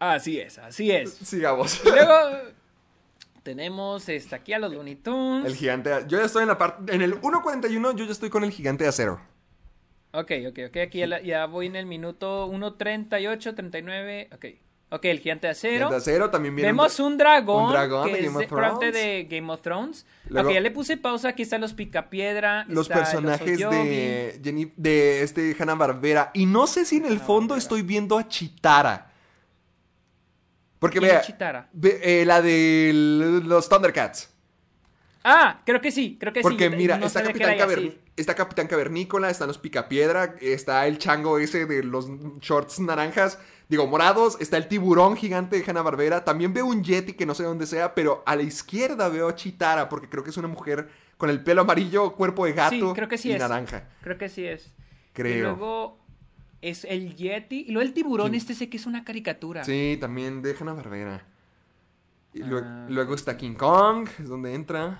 Así 0.00 0.40
es, 0.40 0.58
así 0.58 0.90
es. 0.90 1.12
Sigamos. 1.14 1.80
Y 1.84 1.88
luego 1.88 2.12
tenemos 3.44 4.08
este, 4.08 4.34
aquí 4.34 4.52
a 4.52 4.58
los 4.58 4.72
Looney 4.72 4.96
Tunes. 4.96 5.46
El 5.46 5.54
gigante. 5.56 5.90
Yo 6.08 6.18
ya 6.18 6.24
estoy 6.24 6.42
en 6.42 6.48
la 6.48 6.58
parte. 6.58 6.92
En 6.92 7.02
el 7.02 7.20
1.41, 7.20 7.94
yo 7.94 8.04
ya 8.04 8.10
estoy 8.12 8.28
con 8.30 8.42
el 8.42 8.50
gigante 8.50 8.82
de 8.84 8.90
acero. 8.90 9.20
Ok, 10.12 10.30
ok, 10.48 10.58
ok. 10.68 10.76
Aquí 10.76 10.98
ya, 10.98 11.06
la- 11.06 11.22
ya 11.22 11.46
voy 11.46 11.66
en 11.66 11.76
el 11.76 11.86
minuto 11.86 12.46
1.38, 12.48 13.54
39. 13.54 14.28
Ok. 14.34 14.44
Ok, 14.90 15.06
el 15.06 15.20
gigante 15.20 15.46
de 15.46 15.52
acero. 15.52 15.74
Gigante 15.86 15.94
de 15.94 16.00
acero 16.02 16.28
también 16.30 16.54
viene. 16.54 16.68
Vemos 16.68 17.00
un 17.00 17.16
dragón, 17.16 17.64
un 17.64 17.70
dragón 17.72 18.06
que 18.08 18.12
de 18.12 18.18
es 18.18 18.24
Game 18.26 18.36
of 18.36 18.42
de- 18.42 18.48
parte 18.54 18.76
Thrones. 18.90 18.92
de 18.94 19.24
Game 19.30 19.50
of 19.52 19.62
Thrones. 19.62 20.06
Luego- 20.28 20.48
ok, 20.50 20.54
ya 20.54 20.60
le 20.60 20.70
puse 20.70 20.96
pausa. 20.98 21.28
Aquí 21.30 21.42
están 21.42 21.62
los 21.62 21.72
picapiedra. 21.72 22.66
Los 22.68 22.90
personajes 22.90 23.58
de 23.58 24.38
Jenny, 24.44 24.70
de 24.76 25.22
este 25.22 25.56
Hanna 25.58 25.76
Barbera. 25.76 26.30
Y 26.34 26.44
no 26.44 26.66
sé 26.66 26.84
si 26.84 26.96
en 26.98 27.06
el 27.06 27.18
fondo 27.20 27.56
estoy 27.56 27.80
viendo 27.80 28.18
a 28.18 28.28
Chitara. 28.28 29.10
Porque 30.78 30.98
¿Quién 30.98 31.10
es 31.10 31.16
vea. 31.16 31.22
Chitara? 31.22 31.68
ve- 31.72 32.00
eh, 32.02 32.24
la 32.26 32.42
de 32.42 32.90
los 33.44 33.68
Thundercats. 33.70 34.28
Ah, 35.24 35.62
creo 35.64 35.80
que 35.80 35.90
sí, 35.92 36.16
creo 36.18 36.32
que 36.32 36.40
Porque 36.40 36.68
sí. 36.70 36.76
mira, 36.76 36.98
no 36.98 37.06
está, 37.06 37.22
Capitán 37.22 37.52
está 38.16 38.34
Cavernícola, 38.68 39.30
están 39.30 39.48
los 39.48 39.58
Picapiedra, 39.58 40.34
está 40.40 40.86
el 40.86 40.98
chango 40.98 41.38
ese 41.38 41.66
de 41.66 41.82
los 41.84 42.08
shorts 42.40 42.80
naranjas, 42.80 43.38
digo, 43.68 43.86
morados, 43.86 44.36
está 44.40 44.56
el 44.56 44.68
tiburón 44.68 45.16
gigante 45.16 45.56
de 45.58 45.64
Hanna 45.70 45.82
Barbera, 45.82 46.24
también 46.24 46.52
veo 46.52 46.66
un 46.66 46.82
Yeti 46.82 47.12
que 47.14 47.24
no 47.26 47.34
sé 47.34 47.44
dónde 47.44 47.66
sea, 47.66 47.94
pero 47.94 48.22
a 48.26 48.34
la 48.36 48.42
izquierda 48.42 49.08
veo 49.08 49.28
a 49.28 49.34
Chitara, 49.36 49.88
porque 49.88 50.08
creo 50.08 50.24
que 50.24 50.30
es 50.30 50.36
una 50.36 50.48
mujer 50.48 50.88
con 51.16 51.30
el 51.30 51.42
pelo 51.44 51.62
amarillo, 51.62 52.14
cuerpo 52.14 52.44
de 52.46 52.52
gato 52.52 52.74
Sí, 52.74 52.92
creo 52.94 53.08
que 53.08 53.16
sí 53.18 53.28
y 53.28 53.32
es. 53.32 53.38
naranja. 53.38 53.88
Creo 54.02 54.18
que 54.18 54.28
sí 54.28 54.44
es. 54.44 54.72
Creo. 55.12 55.36
Y 55.36 55.40
luego 55.42 55.98
es 56.60 56.84
el 56.84 57.14
Yeti. 57.14 57.66
Y 57.68 57.72
luego 57.72 57.86
el 57.86 57.94
tiburón, 57.94 58.34
este 58.34 58.54
sé 58.54 58.68
que 58.68 58.76
es 58.76 58.86
una 58.86 59.04
caricatura. 59.04 59.62
Sí, 59.62 59.96
también 60.00 60.42
de 60.42 60.56
Hanna 60.58 60.72
Barbera. 60.72 61.24
Y 62.34 62.42
Ah. 62.42 62.86
luego 62.88 63.14
está 63.14 63.36
King 63.36 63.54
Kong, 63.54 64.08
es 64.18 64.28
donde 64.28 64.54
entra. 64.54 64.98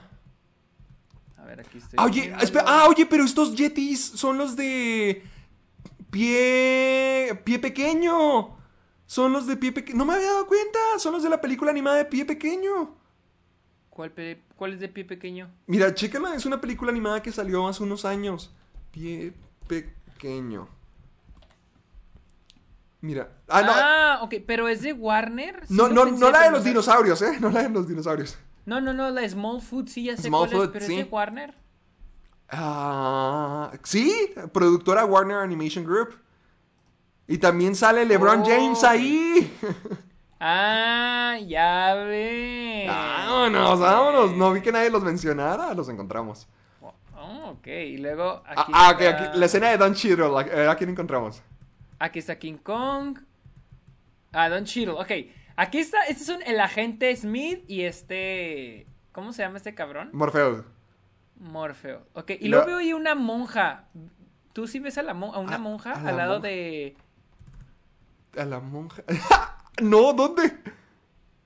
A 1.43 1.45
ver, 1.45 1.61
aquí 1.61 1.79
estoy. 1.79 1.97
Ah, 1.99 2.05
oye, 2.05 2.33
espera, 2.41 2.65
ah, 2.69 2.87
oye, 2.89 3.05
pero 3.05 3.25
estos 3.25 3.55
Yetis 3.57 4.01
son 4.01 4.39
los 4.39 4.55
de 4.55 5.25
pie 6.11 7.41
pie 7.45 7.59
pequeño. 7.59 8.57
Son 9.07 9.33
los 9.33 9.47
de 9.49 9.57
pie 9.57 9.73
pequeño. 9.73 9.99
No 9.99 10.05
me 10.05 10.15
había 10.15 10.29
dado 10.29 10.47
cuenta. 10.47 10.79
Son 10.99 11.13
los 11.13 11.23
de 11.23 11.29
la 11.29 11.41
película 11.41 11.71
animada 11.73 11.97
de 11.97 12.05
pie 12.05 12.25
pequeño. 12.25 12.95
¿Cuál, 13.91 14.11
pe- 14.13 14.41
¿Cuál 14.57 14.75
es 14.75 14.81
de 14.81 14.89
pie 14.89 15.05
pequeño? 15.05 15.51
Mira, 15.67 15.93
chécala, 15.95 16.35
es 16.35 16.47
una 16.47 16.61
película 16.61 16.91
animada 16.93 17.21
que 17.23 17.33
salió 17.33 17.67
hace 17.69 17.83
unos 17.83 18.05
años. 18.07 18.55
Pie 18.93 19.35
pequeño. 19.69 20.69
Mira. 23.01 23.29
Ah, 23.49 23.63
no. 23.63 23.73
Ah, 23.75 24.19
ok, 24.23 24.35
pero 24.47 24.69
es 24.69 24.81
de 24.83 24.93
Warner. 24.93 25.67
Sí 25.67 25.75
no, 25.75 25.89
no, 25.89 26.07
no 26.07 26.31
la 26.31 26.45
de 26.45 26.51
los 26.53 26.61
no- 26.61 26.65
dinosaurios, 26.69 27.21
¿eh? 27.23 27.39
No 27.41 27.51
la 27.51 27.65
de 27.65 27.69
los 27.69 27.89
dinosaurios. 27.89 28.39
No, 28.65 28.81
no, 28.81 28.93
no, 28.93 29.11
la 29.11 29.29
Smallfoot 29.29 29.89
sí 29.89 30.05
ya 30.05 30.17
sé 30.17 30.29
Smallfoot, 30.29 30.51
cuál 30.51 30.63
es, 30.65 30.69
pero 30.73 30.87
sí. 30.87 30.99
es 30.99 31.05
de 31.05 31.11
Warner. 31.11 31.55
Ah, 32.49 33.73
sí, 33.83 34.33
productora 34.53 35.05
Warner 35.05 35.39
Animation 35.39 35.85
Group. 35.85 36.19
Y 37.27 37.39
también 37.39 37.75
sale 37.75 38.05
LeBron 38.05 38.41
Oh, 38.41 38.45
James 38.45 38.79
ok. 38.79 38.85
ahí. 38.85 39.53
Ah, 40.41 41.39
ya 41.47 41.95
ve. 41.95 42.85
Vámonos, 42.89 43.79
vámonos. 43.81 44.33
No 44.37 44.53
vi 44.53 44.61
que 44.61 44.73
nadie 44.73 44.91
los 44.91 45.03
mencionara. 45.03 45.73
Los 45.73 45.89
encontramos. 45.89 46.49
Oh, 47.15 47.51
ok, 47.53 47.67
y 47.69 47.99
luego 47.99 48.43
Ah, 48.45 48.63
aquí, 48.63 48.73
ah, 48.75 48.91
ok, 48.93 49.01
está, 49.01 49.29
aquí, 49.29 49.39
la 49.39 49.47
escena 49.47 49.69
de 49.71 49.79
Don 49.79 49.95
Cheadle. 49.95 50.37
¿A, 50.37 50.41
eh, 50.43 50.69
¿a 50.69 50.75
quién 50.77 50.91
encontramos? 50.91 51.43
aquí 51.99 52.19
está 52.19 52.37
King 52.39 52.57
Kong. 52.63 53.19
Ah, 54.33 54.49
Don 54.49 54.65
Cheadle, 54.65 54.95
ok. 54.95 55.11
Aquí 55.57 55.79
está, 55.79 56.03
este 56.09 56.23
es 56.23 56.29
un, 56.29 56.43
el 56.45 56.61
agente 56.61 57.15
Smith 57.17 57.65
y 57.69 57.83
este... 57.83 58.87
¿Cómo 59.13 59.33
se 59.33 59.43
llama 59.43 59.59
este 59.59 59.75
cabrón? 59.75 60.11
Morfeo. 60.13 60.65
Morfeo. 61.37 62.07
Ok, 62.15 62.33
y 62.41 62.49
luego 62.49 62.67
veo 62.67 62.77
ahí 62.79 62.93
una 62.93 63.15
monja. 63.15 63.85
¿Tú 64.53 64.67
sí 64.67 64.79
ves 64.79 64.97
a, 64.99 65.03
la 65.03 65.13
mon- 65.15 65.35
a 65.35 65.39
una 65.39 65.57
Ah, 65.57 65.59
monja 65.59 65.93
a 65.93 66.03
la 66.03 66.11
al 66.11 66.17
lado 66.17 66.33
monja. 66.35 66.49
de... 66.49 66.97
A 68.39 68.45
la 68.47 68.61
monja. 68.61 69.03
no, 69.83 70.13
¿dónde? 70.15 70.53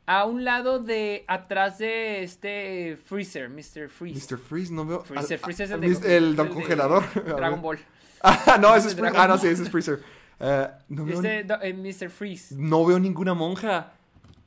A 0.07 0.25
un 0.25 0.45
lado 0.45 0.79
de... 0.79 1.25
Atrás 1.27 1.79
de 1.79 2.23
este 2.23 2.97
Freezer, 3.05 3.49
Mr. 3.49 3.89
Freeze. 3.89 4.35
Mr. 4.35 4.39
Freeze, 4.39 4.73
no 4.73 4.85
veo. 4.87 5.01
Freezer, 5.03 5.41
Ah, 5.41 5.45
Freezer 5.45 5.65
es 5.67 5.73
ah, 5.73 5.75
el 5.75 6.01
de... 6.01 6.17
El 6.17 6.37
don 6.37 6.49
congelador. 6.49 7.05
Dragon. 7.37 7.61
Ball. 7.61 7.79
Ah, 8.23 8.59
no, 8.61 8.75
ese 8.77 8.89
es 8.89 8.95
Freezer. 8.95 9.19
Ah, 9.19 9.27
no, 9.27 9.33
Ball. 9.35 9.41
sí, 9.41 9.49
ese 9.49 9.63
es 9.65 9.71
Freezer. 9.71 10.01
Eh, 10.39 10.69
no, 10.91 11.05
veo, 11.05 11.21
Este, 11.23 11.41
eh, 11.63 11.73
Mr. 11.75 12.11
Freeze. 12.11 12.55
no 12.57 12.85
veo 12.85 13.01
ninguna 13.01 13.35
monja. 13.35 13.93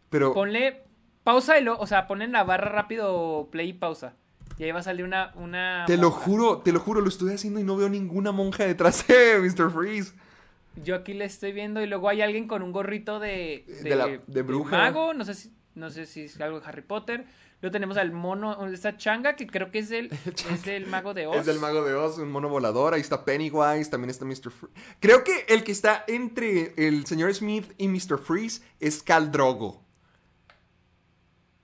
Pero. 0.09 0.33
Ponle 0.33 0.83
pausa 1.23 1.59
y 1.59 1.63
lo, 1.63 1.77
o 1.79 1.87
sea, 1.87 2.07
pon 2.07 2.21
en 2.21 2.31
la 2.31 2.43
barra 2.43 2.69
rápido 2.69 3.49
play 3.51 3.69
y 3.69 3.73
pausa. 3.73 4.13
Y 4.57 4.63
ahí 4.63 4.71
va 4.71 4.79
a 4.79 4.83
salir 4.83 5.05
una, 5.05 5.31
una 5.35 5.85
Te 5.87 5.95
lo 5.97 6.11
juro, 6.11 6.57
te 6.59 6.71
lo 6.73 6.79
juro, 6.81 6.99
lo 7.01 7.07
estoy 7.07 7.33
haciendo 7.33 7.59
y 7.59 7.63
no 7.63 7.77
veo 7.77 7.87
ninguna 7.87 8.31
monja 8.31 8.65
detrás 8.65 9.07
de 9.07 9.39
Mr. 9.41 9.71
Freeze. 9.71 10.13
Yo 10.83 10.95
aquí 10.95 11.13
le 11.13 11.25
estoy 11.25 11.51
viendo 11.53 11.81
y 11.81 11.87
luego 11.87 12.09
hay 12.09 12.21
alguien 12.21 12.47
con 12.47 12.61
un 12.61 12.71
gorrito 12.71 13.19
de, 13.19 13.63
De 13.83 13.95
la- 13.95 14.19
de 14.27 14.41
bruja. 14.41 14.77
mago, 14.77 15.13
no 15.13 15.23
sé 15.25 15.33
si 15.35 15.53
no 15.75 15.89
sé 15.89 16.05
si 16.05 16.23
es 16.23 16.39
algo 16.41 16.59
de 16.59 16.65
Harry 16.67 16.81
Potter. 16.81 17.25
Luego 17.61 17.71
tenemos 17.71 17.95
al 17.97 18.11
mono, 18.11 18.65
esta 18.67 18.97
changa 18.97 19.35
que 19.35 19.47
creo 19.47 19.71
que 19.71 19.79
es 19.79 19.91
el 19.91 20.09
es 20.51 20.63
del 20.65 20.87
mago 20.87 21.13
de 21.13 21.27
Oz. 21.27 21.37
Es 21.37 21.45
del 21.45 21.59
mago 21.59 21.83
de 21.85 21.93
Oz, 21.93 22.17
un 22.17 22.31
mono 22.31 22.49
volador. 22.49 22.93
Ahí 22.93 23.01
está 23.01 23.23
Pennywise, 23.23 23.89
también 23.89 24.09
está 24.09 24.25
Mr. 24.25 24.51
Freeze. 24.51 24.73
Creo 24.99 25.23
que 25.23 25.45
el 25.47 25.63
que 25.63 25.71
está 25.71 26.03
entre 26.07 26.73
el 26.75 27.05
señor 27.05 27.33
Smith 27.33 27.71
y 27.77 27.87
Mr. 27.87 28.17
Freeze 28.17 28.61
es 28.81 29.01
Cal 29.03 29.31
Drogo. 29.31 29.81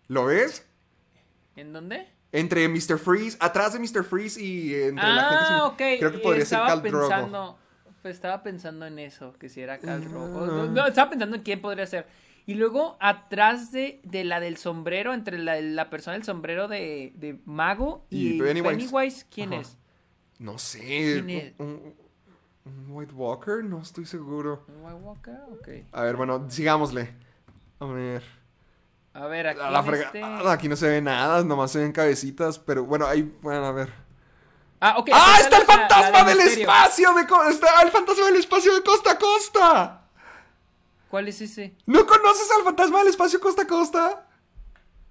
¿Lo 0.08 0.26
ves? 0.26 0.66
¿En 1.56 1.74
dónde? 1.74 2.08
Entre 2.32 2.68
Mr. 2.68 2.98
Freeze, 3.00 3.38
atrás 3.40 3.74
de 3.74 3.80
Mr. 3.80 4.04
Freeze 4.04 4.42
y 4.42 4.74
entre 4.74 5.08
la 5.08 5.24
gente. 5.30 5.46
Ah, 5.54 5.66
ok. 5.68 5.78
Creo 5.78 6.12
que 6.12 6.18
podría 6.20 6.46
ser 6.46 6.58
estaba 6.60 6.68
Khal 6.68 6.82
Drogo. 6.82 7.08
pensando, 7.08 7.58
pues, 8.02 8.16
estaba 8.16 8.44
pensando 8.44 8.86
en 8.86 9.00
eso, 9.00 9.34
que 9.40 9.48
si 9.50 9.62
era 9.62 9.80
Khal 9.80 10.04
Drogo. 10.10 10.44
Ah. 10.44 10.48
No, 10.48 10.66
no, 10.68 10.88
estaba 10.88 11.10
pensando 11.10 11.38
en 11.38 11.44
quién 11.44 11.62
podría 11.62 11.86
ser. 11.86 12.08
Y 12.46 12.56
luego, 12.56 12.98
atrás 13.00 13.72
de, 13.72 14.02
de 14.04 14.24
la 14.26 14.40
del 14.40 14.58
sombrero, 14.58 15.14
entre 15.14 15.40
la, 15.40 15.60
la 15.62 15.90
persona 15.90 16.14
del 16.16 16.24
sombrero 16.26 16.68
de, 16.68 17.14
de 17.16 17.40
Mago 17.46 18.06
y, 18.10 18.36
Y 18.36 18.40
Pennywise. 18.40 18.70
Pennywise, 18.90 19.26
¿quién 19.34 19.54
Ajá. 19.54 19.62
es? 19.62 19.78
No 20.38 20.58
sé. 20.60 20.80
¿Quién 20.82 21.30
es? 21.30 21.54
Un, 21.60 21.68
un- 21.68 22.06
un 22.66 22.86
White 22.90 23.14
Walker, 23.14 23.64
no 23.64 23.80
estoy 23.82 24.06
seguro. 24.06 24.66
¿Un 24.68 24.84
White 24.84 25.00
Walker? 25.02 25.36
Ok. 25.52 25.70
A 25.92 26.02
ver, 26.04 26.16
bueno, 26.18 26.46
sigámosle. 26.50 27.14
A 27.80 27.86
ver. 27.86 28.24
A 29.16 29.28
ver, 29.28 29.48
aquí 29.48 29.60
A 29.62 29.72
la 29.72 29.80
en 29.80 29.86
frega- 29.86 30.06
este- 30.08 30.22
ah, 30.24 30.52
Aquí 30.52 30.68
no 30.68 30.76
se 30.76 30.88
ve 30.90 31.02
nada, 31.02 31.44
nomás 31.44 31.72
se 31.72 31.80
ven 31.80 31.92
cabecitas, 31.94 32.60
pero 32.60 32.84
bueno, 32.84 33.08
ahí, 33.08 33.22
bueno, 33.42 33.66
a 33.66 33.72
ver. 33.72 33.92
Ah, 34.82 34.96
ok. 34.98 35.10
¡Ah, 35.14 35.38
está 35.40 35.58
el 35.58 35.66
la- 35.68 35.74
la- 35.76 35.82
la 35.84 35.88
fantasma 35.90 36.20
de 36.20 36.26
del 36.36 36.38
Misterio. 36.38 36.70
espacio! 36.70 37.14
De 37.14 37.26
co- 37.28 37.44
está 37.46 37.82
el 37.82 37.92
fantasma 37.92 38.26
del 38.26 38.36
espacio 38.36 38.76
de 38.76 38.84
costa 38.84 39.12
a 39.12 39.18
costa! 39.18 40.02
¿Cuál 41.10 41.30
es 41.30 41.40
ese? 41.42 41.76
¿No 41.86 42.06
conoces 42.06 42.50
al 42.58 42.64
fantasma 42.66 43.00
del 43.00 43.08
espacio 43.08 43.40
costa 43.40 43.62
a 43.62 43.68
costa? 43.68 44.28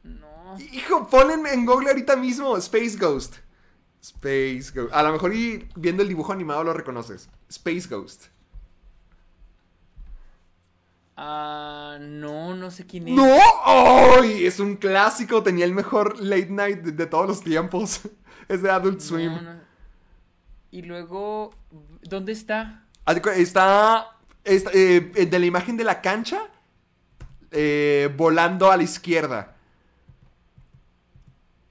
No. 0.03 0.57
Hijo, 0.73 1.07
ponen 1.09 1.47
en 1.47 1.65
Google 1.65 1.89
ahorita 1.89 2.15
mismo 2.17 2.57
Space 2.59 2.97
Ghost. 2.99 3.37
Space 4.03 4.71
Ghost. 4.75 4.93
A 4.93 5.03
lo 5.03 5.13
mejor 5.13 5.35
y 5.35 5.67
viendo 5.77 6.03
el 6.03 6.09
dibujo 6.11 6.31
animado 6.33 6.63
lo 6.63 6.75
reconoces. 6.75 7.31
Space 7.49 7.89
Ghost. 7.89 8.27
Ah, 11.16 11.99
no, 12.01 12.55
no 12.55 12.70
sé 12.70 12.86
quién 12.86 13.09
es. 13.09 13.15
¡No! 13.15 13.39
¡Ay! 13.65 14.47
Es 14.47 14.59
un 14.59 14.77
clásico. 14.77 15.43
Tenía 15.43 15.65
el 15.65 15.73
mejor 15.73 16.19
late 16.20 16.51
night 16.51 16.78
de, 16.81 16.93
de 16.93 17.07
todos 17.07 17.27
los 17.27 17.43
tiempos. 17.43 18.01
Es 18.47 18.61
de 18.61 18.70
Adult 18.70 19.01
Swim. 19.01 19.32
no. 19.43 19.65
Y 20.70 20.82
luego, 20.82 21.55
¿dónde 22.03 22.32
está? 22.32 22.85
Está, 23.07 23.35
está, 23.35 24.19
eh, 24.45 25.27
de 25.31 25.39
la 25.39 25.47
imagen 25.47 25.77
de 25.78 25.85
la 25.85 26.03
cancha 26.03 26.43
eh, 27.53 28.12
volando 28.16 28.70
a 28.70 28.77
la 28.77 28.82
izquierda. 28.82 29.57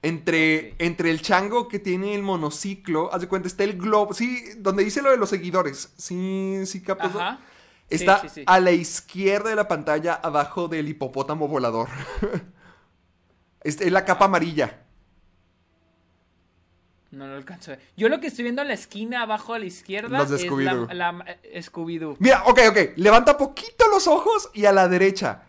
Entre, 0.02 0.74
entre 0.78 1.10
el 1.10 1.22
chango 1.22 1.68
que 1.68 1.78
tiene 1.78 2.14
el 2.14 2.22
monociclo, 2.22 3.12
haz 3.12 3.20
de 3.20 3.28
cuenta, 3.28 3.46
está 3.46 3.62
el 3.64 3.78
globo, 3.78 4.14
sí, 4.14 4.42
donde 4.56 4.84
dice 4.84 5.00
lo 5.00 5.10
de 5.10 5.16
los 5.18 5.30
seguidores, 5.30 5.92
sí, 5.96 6.62
sí, 6.66 6.82
capaz. 6.82 7.14
Ajá. 7.14 7.40
Está 7.90 8.20
sí, 8.20 8.28
sí. 8.28 8.44
a 8.46 8.60
la 8.60 8.72
izquierda 8.72 9.50
de 9.50 9.56
la 9.56 9.68
pantalla, 9.68 10.14
abajo 10.14 10.68
del 10.68 10.88
hipopótamo 10.88 11.48
volador. 11.48 11.88
es, 13.62 13.80
es 13.80 13.92
la 13.92 14.04
capa 14.04 14.24
amarilla. 14.24 14.84
No 17.14 17.28
lo 17.28 17.36
alcanzo 17.36 17.72
a 17.72 17.76
ver. 17.76 17.84
Yo 17.96 18.08
lo 18.08 18.20
que 18.20 18.26
estoy 18.26 18.42
viendo 18.42 18.62
en 18.62 18.68
la 18.68 18.74
esquina 18.74 19.22
abajo 19.22 19.54
a 19.54 19.58
la 19.58 19.66
izquierda 19.66 20.18
Los 20.18 20.30
de 20.30 20.36
es 20.36 20.50
la, 20.50 20.86
la- 20.92 21.38
eh, 21.44 21.62
Scooby-Doo. 21.62 22.16
Mira, 22.18 22.42
ok, 22.46 22.60
ok. 22.70 22.78
Levanta 22.96 23.38
poquito 23.38 23.86
los 23.90 24.06
ojos 24.08 24.50
y 24.52 24.64
a 24.64 24.72
la 24.72 24.88
derecha. 24.88 25.42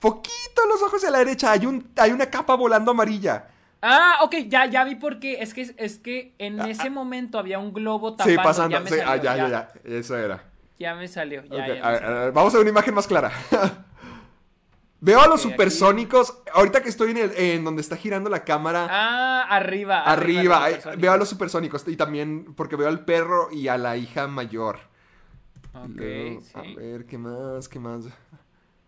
Poquito 0.00 0.66
los 0.68 0.82
ojos 0.82 1.02
y 1.04 1.06
a 1.06 1.10
la 1.10 1.18
derecha. 1.18 1.52
Hay, 1.52 1.66
un, 1.66 1.88
hay 1.96 2.10
una 2.10 2.26
capa 2.26 2.56
volando 2.56 2.90
amarilla. 2.90 3.48
Ah, 3.80 4.18
ok, 4.22 4.34
ya, 4.48 4.66
ya 4.66 4.82
vi 4.84 4.96
por 4.96 5.20
qué. 5.20 5.40
Es 5.40 5.54
que, 5.54 5.72
es 5.76 5.98
que 5.98 6.34
en 6.38 6.60
ese 6.60 6.90
momento 6.90 7.38
había 7.38 7.58
un 7.58 7.72
globo 7.72 8.16
tapando. 8.16 8.40
Ah, 8.40 8.42
sí, 8.42 8.44
pasando. 8.44 8.76
Ya 8.76 8.80
me 8.80 8.90
sí, 8.90 8.96
salió, 8.96 9.12
ah, 9.12 9.16
ya, 9.16 9.36
ya, 9.36 9.48
ya. 9.48 9.72
Eso 9.98 10.16
era. 10.18 10.42
Ya 10.78 10.94
me 10.94 11.06
salió. 11.08 11.42
Ya, 11.44 11.48
Ok, 11.62 11.66
ya 11.68 11.74
me 11.74 11.80
a 11.82 11.90
ver, 11.90 12.00
salió. 12.00 12.16
a 12.16 12.20
ver, 12.24 12.32
vamos 12.32 12.54
a 12.54 12.56
ver 12.58 12.62
una 12.64 12.70
imagen 12.70 12.94
más 12.94 13.06
clara. 13.06 13.32
Veo 15.00 15.20
a 15.20 15.26
los 15.28 15.40
aquí- 15.44 15.50
supersónicos. 15.50 16.38
Ahorita 16.54 16.82
que 16.82 16.88
estoy 16.88 17.10
en, 17.10 17.18
el, 17.18 17.32
en 17.36 17.62
donde 17.64 17.82
está 17.82 17.94
girando 17.96 18.30
la 18.30 18.42
cámara. 18.44 18.86
Ah, 18.90 19.42
arriba. 19.50 20.02
arriba. 20.02 20.66
supersónicos. 20.66 21.00
veo 21.02 21.12
a 21.12 21.16
los 21.18 21.28
supersónicos. 21.28 21.88
Y 21.88 21.96
también 21.96 22.54
porque 22.54 22.76
veo 22.76 22.88
al 22.88 23.04
perro 23.04 23.48
y 23.52 23.68
a 23.68 23.76
la 23.76 23.98
hija 23.98 24.26
mayor. 24.28 24.78
Ok, 25.74 25.88
Luego, 25.96 26.40
sí. 26.40 26.52
A 26.54 26.62
ver, 26.80 27.04
¿qué 27.04 27.18
más? 27.18 27.68
¿Qué 27.68 27.78
más? 27.78 28.04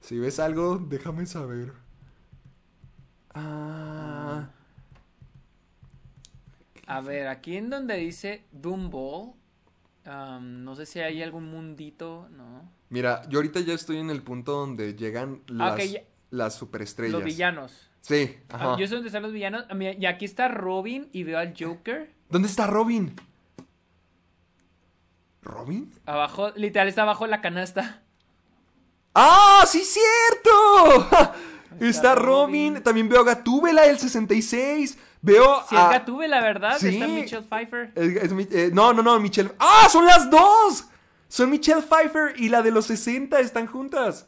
Si 0.01 0.19
ves 0.19 0.39
algo, 0.41 0.79
déjame 0.79 1.27
saber. 1.27 1.73
Ah. 3.35 4.49
A 6.87 7.01
ver, 7.01 7.29
aquí 7.29 7.57
en 7.57 7.69
donde 7.69 7.97
dice 7.97 8.45
Dumbo, 8.53 9.37
no 10.07 10.75
sé 10.77 10.87
si 10.87 11.01
hay 11.01 11.23
algún 11.23 11.51
mundito, 11.51 12.29
¿no? 12.31 12.71
Mira, 12.91 13.23
yo 13.29 13.39
ahorita 13.39 13.61
ya 13.61 13.75
estoy 13.75 13.99
en 13.99 14.11
el 14.11 14.23
punto 14.23 14.53
donde 14.53 14.95
llegan 14.95 15.43
las, 15.49 15.73
Ah, 15.81 15.85
ya. 15.85 16.01
las 16.31 16.55
superestrellas. 16.55 17.13
Los 17.15 17.25
villanos. 17.25 17.91
Sí, 18.01 18.37
Ah, 18.49 18.55
ajá. 18.55 18.77
yo 18.79 18.87
sé 18.87 18.95
dónde 18.95 19.09
están 19.09 19.23
los 19.23 19.33
villanos. 19.33 19.65
Ah, 19.69 19.75
mira, 19.75 19.93
y 19.99 20.07
aquí 20.07 20.25
está 20.25 20.49
Robin 20.49 21.09
y 21.13 21.25
veo 21.25 21.39
al 21.39 21.55
Joker. 21.59 22.13
¿Dónde 22.31 22.47
está 22.49 22.67
Robin? 22.67 23.15
¿Robin? 25.43 25.93
Abajo, 26.07 26.51
literal, 26.57 26.89
está 26.89 27.03
abajo 27.03 27.25
de 27.25 27.31
la 27.31 27.41
canasta. 27.41 28.03
¡Ah, 29.15 29.65
sí, 29.67 29.83
cierto! 29.85 31.09
está, 31.81 31.87
está 31.89 32.15
Robin. 32.15 32.75
Robin. 32.75 32.83
También 32.83 33.09
veo 33.09 33.21
a 33.21 33.25
Gatúbela, 33.25 33.87
el 33.87 33.99
66. 33.99 34.99
Veo 35.23 35.63
Si 35.69 35.75
es 35.75 35.81
a... 35.81 35.91
Gatúbela, 35.91 36.41
la 36.41 36.47
verdad, 36.47 36.79
Sí. 36.79 36.89
está 36.89 37.07
Michelle 37.09 37.43
Pfeiffer. 37.43 37.93
Es- 37.95 38.23
es 38.33 38.33
eh, 38.53 38.71
no, 38.73 38.93
no, 38.93 39.03
no, 39.03 39.19
Michelle... 39.21 39.51
¡Ah, 39.59 39.89
son 39.91 40.05
las 40.07 40.31
dos! 40.31 40.85
Son 41.29 41.51
Michelle 41.51 41.83
Pfeiffer 41.83 42.35
y 42.41 42.49
la 42.49 42.63
de 42.63 42.71
los 42.71 42.87
60 42.87 43.41
están 43.41 43.67
juntas. 43.67 44.27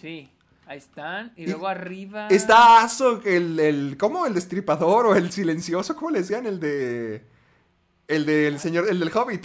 Sí, 0.00 0.30
ahí 0.66 0.78
están. 0.78 1.32
Y 1.36 1.42
Y- 1.44 1.46
luego 1.46 1.68
arriba. 1.68 2.28
Está 2.28 2.82
Azog, 2.82 3.26
el, 3.26 3.60
el... 3.60 3.96
¿Cómo? 3.98 4.26
El 4.26 4.34
destripador 4.34 5.06
o 5.06 5.14
el 5.14 5.30
silencioso, 5.30 5.94
¿cómo 5.96 6.10
le 6.10 6.20
decían? 6.20 6.46
El 6.46 6.58
de... 6.60 7.26
El 8.08 8.24
del 8.26 8.58
señor... 8.58 8.88
El 8.88 8.98
del 9.00 9.10
Hobbit. 9.14 9.44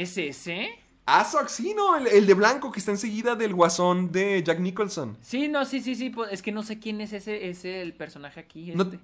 ¿Es 0.00 0.16
ese? 0.18 0.68
Azog, 1.06 1.48
sí, 1.48 1.72
¿no? 1.74 1.96
El, 1.96 2.08
el 2.08 2.26
de 2.26 2.34
blanco 2.34 2.72
que 2.72 2.80
está 2.80 2.90
enseguida 2.90 3.36
del 3.36 3.54
guasón 3.54 4.10
de 4.10 4.42
Jack 4.42 4.58
Nicholson. 4.58 5.16
Sí, 5.22 5.46
no, 5.46 5.64
sí, 5.64 5.80
sí, 5.80 5.94
sí. 5.94 6.10
pues, 6.10 6.32
es 6.32 6.42
que 6.42 6.50
no 6.50 6.64
sé 6.64 6.80
quién 6.80 7.00
es 7.00 7.12
ese, 7.12 7.48
ese 7.48 7.80
el 7.80 7.94
personaje 7.94 8.40
aquí. 8.40 8.72
No, 8.74 8.82
este. 8.82 8.98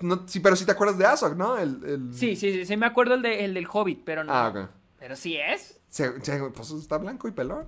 no- 0.00 0.24
sí, 0.26 0.40
pero 0.40 0.56
sí 0.56 0.64
te 0.66 0.72
acuerdas 0.72 0.98
de 0.98 1.06
Azog, 1.06 1.36
¿no? 1.36 1.56
El, 1.56 1.84
el- 1.84 2.14
Sí, 2.14 2.34
sí, 2.34 2.52
sí, 2.52 2.66
sí, 2.66 2.76
me 2.76 2.86
acuerdo 2.86 3.14
el, 3.14 3.22
de, 3.22 3.44
el 3.44 3.54
del 3.54 3.66
Hobbit, 3.72 4.02
pero 4.04 4.24
no. 4.24 4.32
Ah, 4.34 4.48
ok. 4.48 4.68
Pero 4.98 5.14
sí 5.14 5.36
es. 5.36 5.78
Se- 5.88 6.20
se- 6.20 6.38
pues 6.50 6.70
está 6.72 6.98
blanco 6.98 7.28
y 7.28 7.30
pelón. 7.30 7.64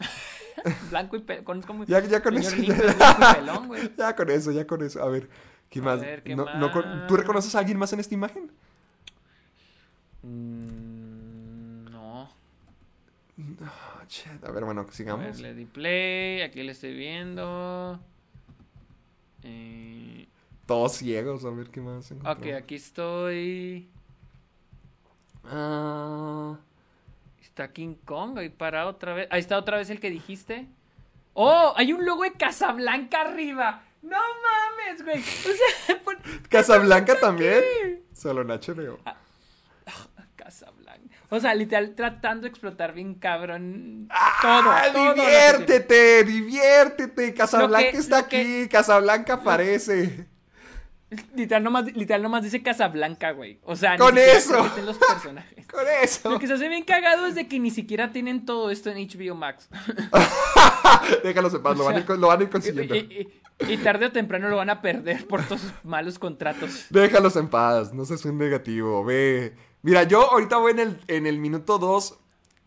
Blanco 0.90 1.16
y 1.16 1.20
pelón. 1.20 1.62
Ya, 1.86 2.00
ya 2.04 2.20
con 2.22 2.34
señor 2.42 2.52
eso. 2.52 2.56
Limpio, 2.56 2.84
blanco 2.96 3.22
y 3.30 3.34
pelón, 3.34 3.66
güey. 3.68 3.92
Ya 3.96 4.16
con 4.16 4.30
eso, 4.30 4.50
ya 4.50 4.66
con 4.66 4.82
eso. 4.82 5.02
A 5.02 5.08
ver, 5.08 5.28
¿qué 5.70 5.78
A 5.78 5.82
más? 5.82 6.00
ver, 6.00 6.22
¿qué 6.24 6.34
No- 6.34 6.44
no 6.58 6.68
más? 6.68 7.06
¿Tú 7.06 7.16
reconoces 7.16 7.54
a 7.54 7.60
alguien 7.60 7.78
más 7.78 7.92
en 7.92 8.00
esta 8.00 8.14
imagen? 8.14 8.50
Mm, 10.22 10.90
no. 10.90 10.91
Ah, 13.64 14.04
shit. 14.08 14.44
A 14.44 14.50
ver, 14.50 14.64
bueno, 14.64 14.80
A 14.82 14.84
ver, 14.84 14.92
sigamos. 14.94 15.40
le 15.40 15.54
di 15.54 15.64
play. 15.64 16.42
Aquí 16.42 16.62
le 16.62 16.72
estoy 16.72 16.94
viendo. 16.94 17.98
Eh, 19.42 20.26
Todos 20.66 20.92
ciegos, 20.92 21.44
a 21.44 21.50
ver 21.50 21.68
qué 21.70 21.80
más. 21.80 22.10
ok, 22.12 22.18
encontramos. 22.18 22.62
aquí 22.62 22.74
estoy. 22.76 23.88
Ah, 25.44 26.56
Está 27.42 27.72
King 27.72 27.96
Kong 28.04 28.38
ahí 28.38 28.48
parado 28.48 28.90
otra 28.90 29.12
vez. 29.14 29.28
Ahí 29.30 29.40
está 29.40 29.58
otra 29.58 29.76
vez 29.76 29.90
el 29.90 30.00
que 30.00 30.08
dijiste. 30.10 30.66
¡Oh! 31.34 31.72
Hay 31.76 31.92
un 31.92 32.04
logo 32.06 32.22
de 32.22 32.32
Casablanca 32.32 33.22
arriba. 33.22 33.82
¡No 34.02 34.16
mames, 34.16 35.04
güey! 35.04 35.18
O 35.20 35.22
sea, 35.22 36.02
por- 36.04 36.18
Casablanca 36.48 37.18
también. 37.18 37.62
Solo 38.14 38.42
en 38.42 38.48
HBO. 38.48 38.98
Ah. 39.04 39.16
O 41.34 41.40
sea, 41.40 41.54
literal 41.54 41.94
tratando 41.94 42.42
de 42.42 42.48
explotar 42.48 42.92
bien 42.92 43.14
cabrón. 43.14 44.06
todo. 44.42 44.70
¡Ah, 44.70 44.82
todo 44.92 45.14
que 45.14 45.20
diviértete! 45.22 46.24
¡Diviértete! 46.24 47.32
Casablanca 47.32 47.90
que- 47.90 47.96
está 47.96 48.28
que- 48.28 48.36
aquí. 48.40 48.68
Casablanca 48.68 49.32
aparece. 49.34 50.28
Literal 51.34 51.62
nomás, 51.62 51.84
literal 51.94 52.22
nomás 52.22 52.42
dice 52.42 52.62
Casablanca, 52.62 53.30
güey. 53.32 53.58
O 53.64 53.76
sea, 53.76 53.96
Con 53.96 54.16
eso. 54.18 54.62
los 54.84 54.98
personajes. 54.98 55.66
Con 55.72 55.84
eso. 56.02 56.30
Lo 56.30 56.38
que 56.38 56.46
se 56.46 56.52
hace 56.52 56.68
bien 56.68 56.84
cagado 56.84 57.26
es 57.26 57.34
de 57.34 57.48
que 57.48 57.58
ni 57.58 57.70
siquiera 57.70 58.12
tienen 58.12 58.44
todo 58.44 58.70
esto 58.70 58.90
en 58.90 58.98
HBO 59.08 59.34
Max. 59.34 59.70
Déjalos 61.24 61.54
en 61.54 61.62
paz, 61.62 61.76
lo, 61.78 61.84
van 61.84 61.96
a 61.96 61.98
ir, 62.00 62.04
con- 62.04 62.20
lo 62.20 62.26
van 62.28 62.40
a 62.40 62.42
ir 62.42 62.50
consiguiendo. 62.50 62.94
Y, 62.94 62.98
y- 62.98 63.72
y 63.72 63.76
tarde 63.78 64.06
o 64.06 64.12
temprano 64.12 64.48
lo 64.48 64.56
van 64.56 64.70
a 64.70 64.82
perder 64.82 65.26
por 65.26 65.42
todos 65.44 65.60
sus 65.62 65.72
malos 65.84 66.18
contratos. 66.18 66.86
Déjalos 66.90 67.36
en 67.36 67.48
paz, 67.48 67.92
no 67.94 68.04
seas 68.04 68.24
un 68.24 68.36
negativo, 68.38 69.04
ve. 69.04 69.54
Mira, 69.82 70.04
yo 70.04 70.30
ahorita 70.30 70.58
voy 70.58 70.72
en 70.72 70.78
el, 70.78 71.00
en 71.08 71.26
el 71.26 71.38
minuto 71.38 71.78
2, 71.78 72.18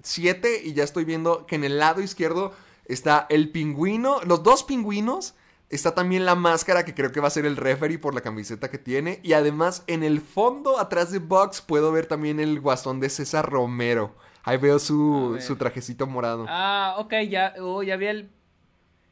7 0.04 0.62
y 0.66 0.74
ya 0.74 0.84
estoy 0.84 1.06
viendo 1.06 1.46
que 1.46 1.56
en 1.56 1.64
el 1.64 1.80
lado 1.80 2.02
izquierdo 2.02 2.54
está 2.86 3.26
el 3.30 3.52
pingüino, 3.52 4.20
los 4.26 4.44
dos 4.44 4.64
pingüinos, 4.64 5.34
está 5.70 5.96
también 5.96 6.26
la 6.26 6.36
máscara 6.36 6.84
que 6.84 6.94
creo 6.94 7.14
que 7.14 7.22
va 7.22 7.28
a 7.28 7.32
ser 7.32 7.46
el 7.46 7.56
referee 7.56 7.98
por 7.98 8.14
la 8.14 8.22
camiseta 8.22 8.70
que 8.70 8.78
tiene 8.78 9.20
y 9.24 9.32
además 9.32 9.84
en 9.88 10.04
el 10.04 10.20
fondo 10.20 10.78
atrás 10.78 11.12
de 11.12 11.20
Box 11.20 11.62
puedo 11.62 11.92
ver 11.92 12.06
también 12.06 12.40
el 12.40 12.60
guasón 12.60 13.00
de 13.00 13.10
César 13.10 13.50
Romero. 13.50 14.16
Ahí 14.44 14.58
veo 14.58 14.78
su, 14.78 15.38
su 15.40 15.56
trajecito 15.56 16.06
morado. 16.06 16.46
Ah, 16.48 16.96
ok, 17.00 17.14
ya, 17.30 17.56
oh, 17.62 17.82
ya 17.82 17.96
vi 17.96 18.08
el... 18.08 18.30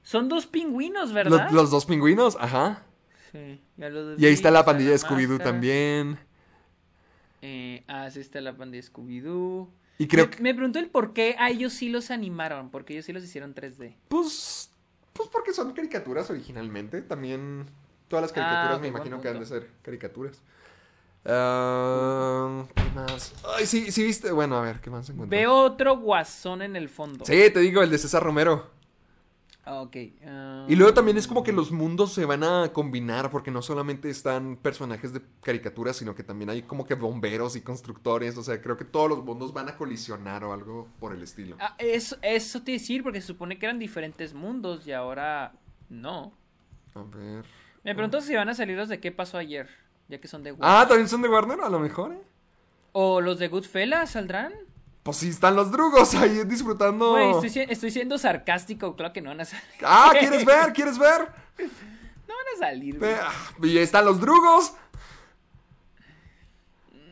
Son 0.03 0.27
dos 0.27 0.45
pingüinos, 0.45 1.13
¿verdad? 1.13 1.49
los 1.51 1.71
dos 1.71 1.85
pingüinos, 1.85 2.37
ajá. 2.39 2.83
Sí, 3.31 3.63
ya 3.77 3.89
los 3.89 4.19
Y 4.19 4.25
ahí 4.25 4.33
está 4.33 4.51
la 4.51 4.65
pandilla 4.65 4.91
de 4.91 4.97
Scooby-Doo 4.97 5.41
también. 5.41 6.19
Eh, 7.45 7.83
ah, 7.89 8.09
sí 8.09 8.21
está 8.21 8.39
la 8.39 8.55
pandilla 8.55 8.81
de 8.81 8.87
Scooby-Doo. 8.89 9.69
Y 9.97 10.07
creo 10.07 10.25
me, 10.25 10.31
que... 10.31 10.41
me 10.41 10.53
preguntó 10.53 10.79
el 10.79 10.87
por 10.89 11.11
qué 11.11 11.35
a 11.37 11.49
ellos 11.49 11.73
sí 11.73 11.89
los 11.89 12.09
animaron, 12.09 12.69
porque 12.69 12.93
ellos 12.93 13.05
sí 13.05 13.11
los 13.11 13.21
hicieron 13.21 13.53
3D. 13.53 13.95
Pues, 14.07 14.71
pues 15.11 15.27
porque 15.27 15.51
son 15.51 15.73
caricaturas 15.73 16.29
originalmente. 16.29 17.01
También 17.01 17.65
todas 18.07 18.23
las 18.23 18.31
caricaturas 18.31 18.71
Ah, 18.71 18.75
ok, 18.77 18.81
me 18.81 18.87
imagino 18.87 19.19
que 19.19 19.27
han 19.27 19.39
de 19.39 19.45
ser 19.45 19.69
caricaturas. 19.81 20.41
Ah, 21.25 22.65
¿Qué 22.75 22.89
más? 22.95 23.33
Ay, 23.57 23.65
sí, 23.65 23.91
sí 23.91 24.05
viste. 24.05 24.31
Bueno, 24.31 24.57
a 24.57 24.61
ver, 24.61 24.79
¿qué 24.79 24.89
más 24.89 25.09
encuentro? 25.09 25.37
Veo 25.37 25.53
otro 25.53 25.97
guasón 25.97 26.61
en 26.61 26.77
el 26.77 26.87
fondo. 26.87 27.25
Sí, 27.25 27.49
te 27.53 27.59
digo, 27.59 27.83
el 27.83 27.89
de 27.89 27.97
César 27.97 28.23
Romero. 28.23 28.71
Ah, 29.65 29.81
ok. 29.81 29.95
ah, 30.25 30.65
Y 30.67 30.75
luego 30.75 30.93
también 30.93 31.17
es 31.17 31.25
como 31.25 31.43
que 31.43 31.53
los 31.53 31.71
mundos 31.71 32.11
se 32.13 32.25
van 32.25 32.43
a 32.43 32.73
combinar 32.73 33.31
porque 33.31 33.49
no 33.49 33.61
solamente 33.61 34.09
están 34.09 34.57
personajes 34.57 35.13
de 35.13 35.21
caricaturas, 35.41 35.95
sino 35.95 36.15
que 36.15 36.23
también 36.23 36.49
hay 36.49 36.63
como 36.63 36.85
que 36.85 36.95
bomberos 36.95 37.55
y 37.55 37.61
constructores. 37.61 38.37
O 38.37 38.43
sea, 38.43 38.61
creo 38.61 38.75
que 38.75 38.83
todos 38.83 39.09
los 39.09 39.23
mundos 39.23 39.53
van 39.53 39.69
a 39.69 39.77
colisionar 39.77 40.43
o 40.43 40.51
algo 40.51 40.89
por 40.99 41.13
el 41.13 41.21
estilo. 41.23 41.55
ah, 41.59 41.75
eso, 41.77 42.17
eso 42.21 42.61
te 42.61 42.73
decir, 42.73 43.03
porque 43.03 43.21
se 43.21 43.27
supone 43.27 43.57
que 43.57 43.65
eran 43.65 43.79
diferentes 43.79 44.33
mundos 44.33 44.85
y 44.85 44.91
ahora 44.91 45.53
no. 45.89 46.33
A 46.95 47.03
ver. 47.03 47.45
Me 47.83 47.95
pregunto 47.95 48.21
si 48.21 48.35
van 48.35 48.49
a 48.49 48.53
salir 48.53 48.77
los 48.77 48.89
de 48.89 48.99
qué 48.99 49.11
pasó 49.11 49.37
ayer, 49.37 49.69
ya 50.09 50.19
que 50.19 50.27
son 50.27 50.43
de 50.43 50.51
Warner. 50.51 50.69
Ah, 50.69 50.85
también 50.87 51.07
son 51.07 51.21
de 51.21 51.29
Warner, 51.29 51.61
a 51.61 51.69
lo 51.69 51.79
mejor, 51.79 52.13
¿eh? 52.13 52.21
¿O 52.91 53.21
los 53.21 53.39
de 53.39 53.47
Goodfellas 53.47 54.11
saldrán? 54.11 54.53
Pues 55.03 55.17
sí, 55.17 55.29
están 55.29 55.55
los 55.55 55.69
drugos 55.71 56.15
ahí 56.15 56.43
disfrutando. 56.45 57.11
Güey, 57.11 57.31
estoy, 57.31 57.49
si- 57.49 57.59
estoy 57.71 57.91
siendo 57.91 58.17
sarcástico, 58.17 58.95
claro 58.95 59.13
que 59.13 59.21
no 59.21 59.29
van 59.29 59.41
a 59.41 59.45
salir. 59.45 59.63
Ah, 59.83 60.13
¿quieres 60.17 60.45
ver? 60.45 60.73
¿Quieres 60.73 60.97
ver? 60.97 61.27
No 62.25 62.33
van 62.35 62.55
a 62.55 62.59
salir, 62.67 62.97
güey. 62.97 63.11
Ah, 63.13 63.31
Y 63.61 63.77
ahí 63.77 63.83
están 63.83 64.05
los 64.05 64.19
drugos. 64.19 64.73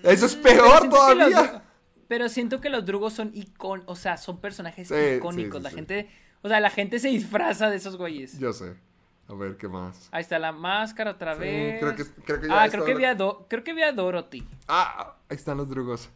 Eso 0.03 0.25
es 0.25 0.35
Mm, 0.37 0.41
Pero 0.41 0.63
peor 0.63 0.85
los 0.87 0.89
todavía. 0.89 1.63
Pero 2.07 2.27
siento 2.29 2.59
que 2.59 2.69
los 2.69 2.85
drugos 2.85 3.13
son 3.13 3.31
icon, 3.33 3.83
o 3.85 3.95
sea, 3.95 4.17
son 4.17 4.39
personajes 4.41 4.87
Sí, 4.87 4.95
icónicos. 5.17 5.57
sí, 5.57 5.57
sí, 5.59 5.63
la 5.63 5.69
gente, 5.69 6.09
o 6.41 6.49
sea, 6.49 6.59
la 6.59 6.69
gente 6.69 6.99
se 6.99 7.09
disfraza 7.09 7.69
de 7.69 7.77
esos 7.77 7.97
güeyes. 7.97 8.39
Yo 8.39 8.51
sé. 8.51 8.75
A 9.27 9.33
ver, 9.33 9.55
¿qué 9.57 9.67
más? 9.67 10.09
Ahí 10.11 10.21
está 10.21 10.39
la 10.39 10.51
máscara 10.51 11.11
otra 11.11 11.35
vez. 11.35 11.79
creo 11.79 11.95
que- 11.95 12.05
creo 12.23 12.41
que 12.41 12.47
ya 12.47 12.63
ah, 12.63 12.69
creo 12.69 12.83
que, 12.83 12.95
vi 12.95 13.05
a 13.05 13.15
Do- 13.15 13.45
creo 13.49 13.63
que 13.63 13.73
vi 13.73 13.83
a 13.83 13.91
Dorothy. 13.91 14.45
Ah, 14.67 15.15
ahí 15.29 15.35
están 15.37 15.57
los 15.57 15.69
drugos. 15.69 16.09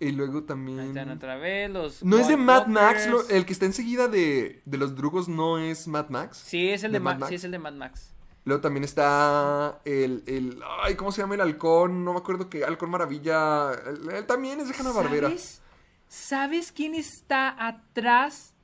Y 0.00 0.12
luego 0.12 0.38
Ahí 0.38 0.44
también... 0.44 0.80
están 0.80 1.10
otra 1.10 1.36
vez 1.36 1.68
los. 1.70 2.04
No 2.04 2.18
es 2.18 2.28
de 2.28 2.36
Mad 2.36 2.66
Max, 2.68 3.06
lo- 3.08 3.28
el 3.28 3.44
que 3.44 3.52
está 3.52 3.66
enseguida 3.66 4.06
de, 4.08 4.62
de 4.64 4.78
los 4.78 4.94
drugos 4.94 5.28
no 5.28 5.58
es 5.58 5.88
Mad 5.88 6.08
Max. 6.08 6.38
Sí, 6.38 6.68
es 6.70 6.84
el 6.84 6.92
de, 6.92 6.98
¿de 6.98 7.04
Mad 7.04 7.14
Ma- 7.14 7.18
Max? 7.20 7.28
sí, 7.30 7.34
es 7.34 7.44
el 7.44 7.50
de 7.50 7.58
Mad 7.58 7.72
Max. 7.72 8.14
Luego 8.44 8.60
también 8.62 8.84
está 8.84 9.80
el, 9.84 10.22
el... 10.26 10.62
Ay, 10.82 10.94
¿cómo 10.94 11.12
se 11.12 11.20
llama 11.20 11.34
el 11.34 11.40
halcón? 11.42 12.04
No 12.04 12.12
me 12.14 12.18
acuerdo 12.20 12.48
qué. 12.48 12.64
Halcón 12.64 12.88
Maravilla. 12.90 13.72
Él, 13.72 14.08
él 14.10 14.26
también 14.26 14.60
es 14.60 14.68
de 14.68 14.74
Hanna 14.74 14.92
Barbera. 14.92 15.28
¿Sabes? 15.28 15.60
¿Sabes 16.08 16.72
quién 16.72 16.94
está 16.94 17.54
atrás 17.66 18.54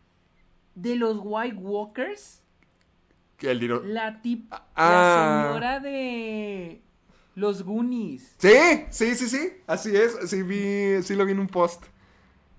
de 0.75 0.97
los 0.97 1.19
White 1.21 1.57
Walkers? 1.57 2.41
El 3.41 3.93
La 3.93 4.23
tip, 4.23 4.51
Ah. 4.51 4.63
la 4.77 5.45
señora 5.51 5.81
de 5.81 6.81
los 7.35 7.63
Goonies. 7.63 8.35
Sí, 8.39 8.85
sí, 8.91 9.15
sí, 9.15 9.29
sí. 9.29 9.53
Así 9.67 9.95
es. 9.97 10.17
Sí, 10.31 10.43
vi, 10.43 11.03
sí 11.03 11.15
lo 11.15 11.25
vi 11.25 11.33
en 11.33 11.41
un 11.41 11.49
post. 11.49 11.85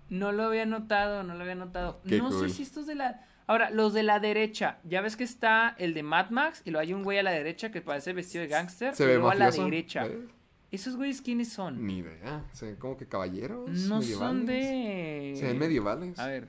No 0.10 0.32
lo 0.32 0.44
había 0.44 0.66
notado, 0.66 1.24
no 1.24 1.34
lo 1.34 1.42
había 1.42 1.56
notado. 1.56 2.02
Qué 2.08 2.18
no 2.20 2.30
cool. 2.30 2.50
sé 2.50 2.56
si 2.56 2.64
estos 2.64 2.86
de 2.86 2.96
la. 2.96 3.26
Ahora, 3.48 3.70
los 3.70 3.94
de 3.94 4.04
la 4.04 4.20
derecha. 4.20 4.80
Ya 4.84 5.02
ves 5.02 5.16
que 5.16 5.24
está 5.24 5.76
el 5.78 5.94
de 5.94 6.04
Mad 6.04 6.30
Max 6.30 6.62
y 6.66 6.72
luego 6.72 6.82
hay 6.82 6.94
un 6.94 7.04
güey 7.04 7.18
a 7.20 7.24
la 7.24 7.32
derecha 7.32 7.72
que 7.72 7.82
parece 7.82 8.14
vestido 8.14 8.42
de 8.42 8.48
gángster. 8.48 8.96
Se 8.96 9.04
y 9.04 9.08
ve 9.08 9.14
luego 9.14 9.30
a 9.30 9.36
la 9.36 9.52
derecha. 9.52 10.06
¿Eh? 10.06 10.28
¿Esos 10.72 10.96
güeyes 10.96 11.22
quiénes 11.22 11.50
son? 11.54 11.86
Ni 11.86 12.00
idea. 12.00 12.44
Se 12.52 12.66
ven 12.66 12.76
como 12.76 12.98
que 12.98 13.08
caballeros. 13.08 13.70
No 13.70 14.02
son 14.02 14.46
medievales. 14.46 14.46
de. 14.48 15.34
Se 15.38 15.46
ven 15.48 15.60
medievales. 15.60 16.20
A 16.20 16.28
ver. 16.28 16.48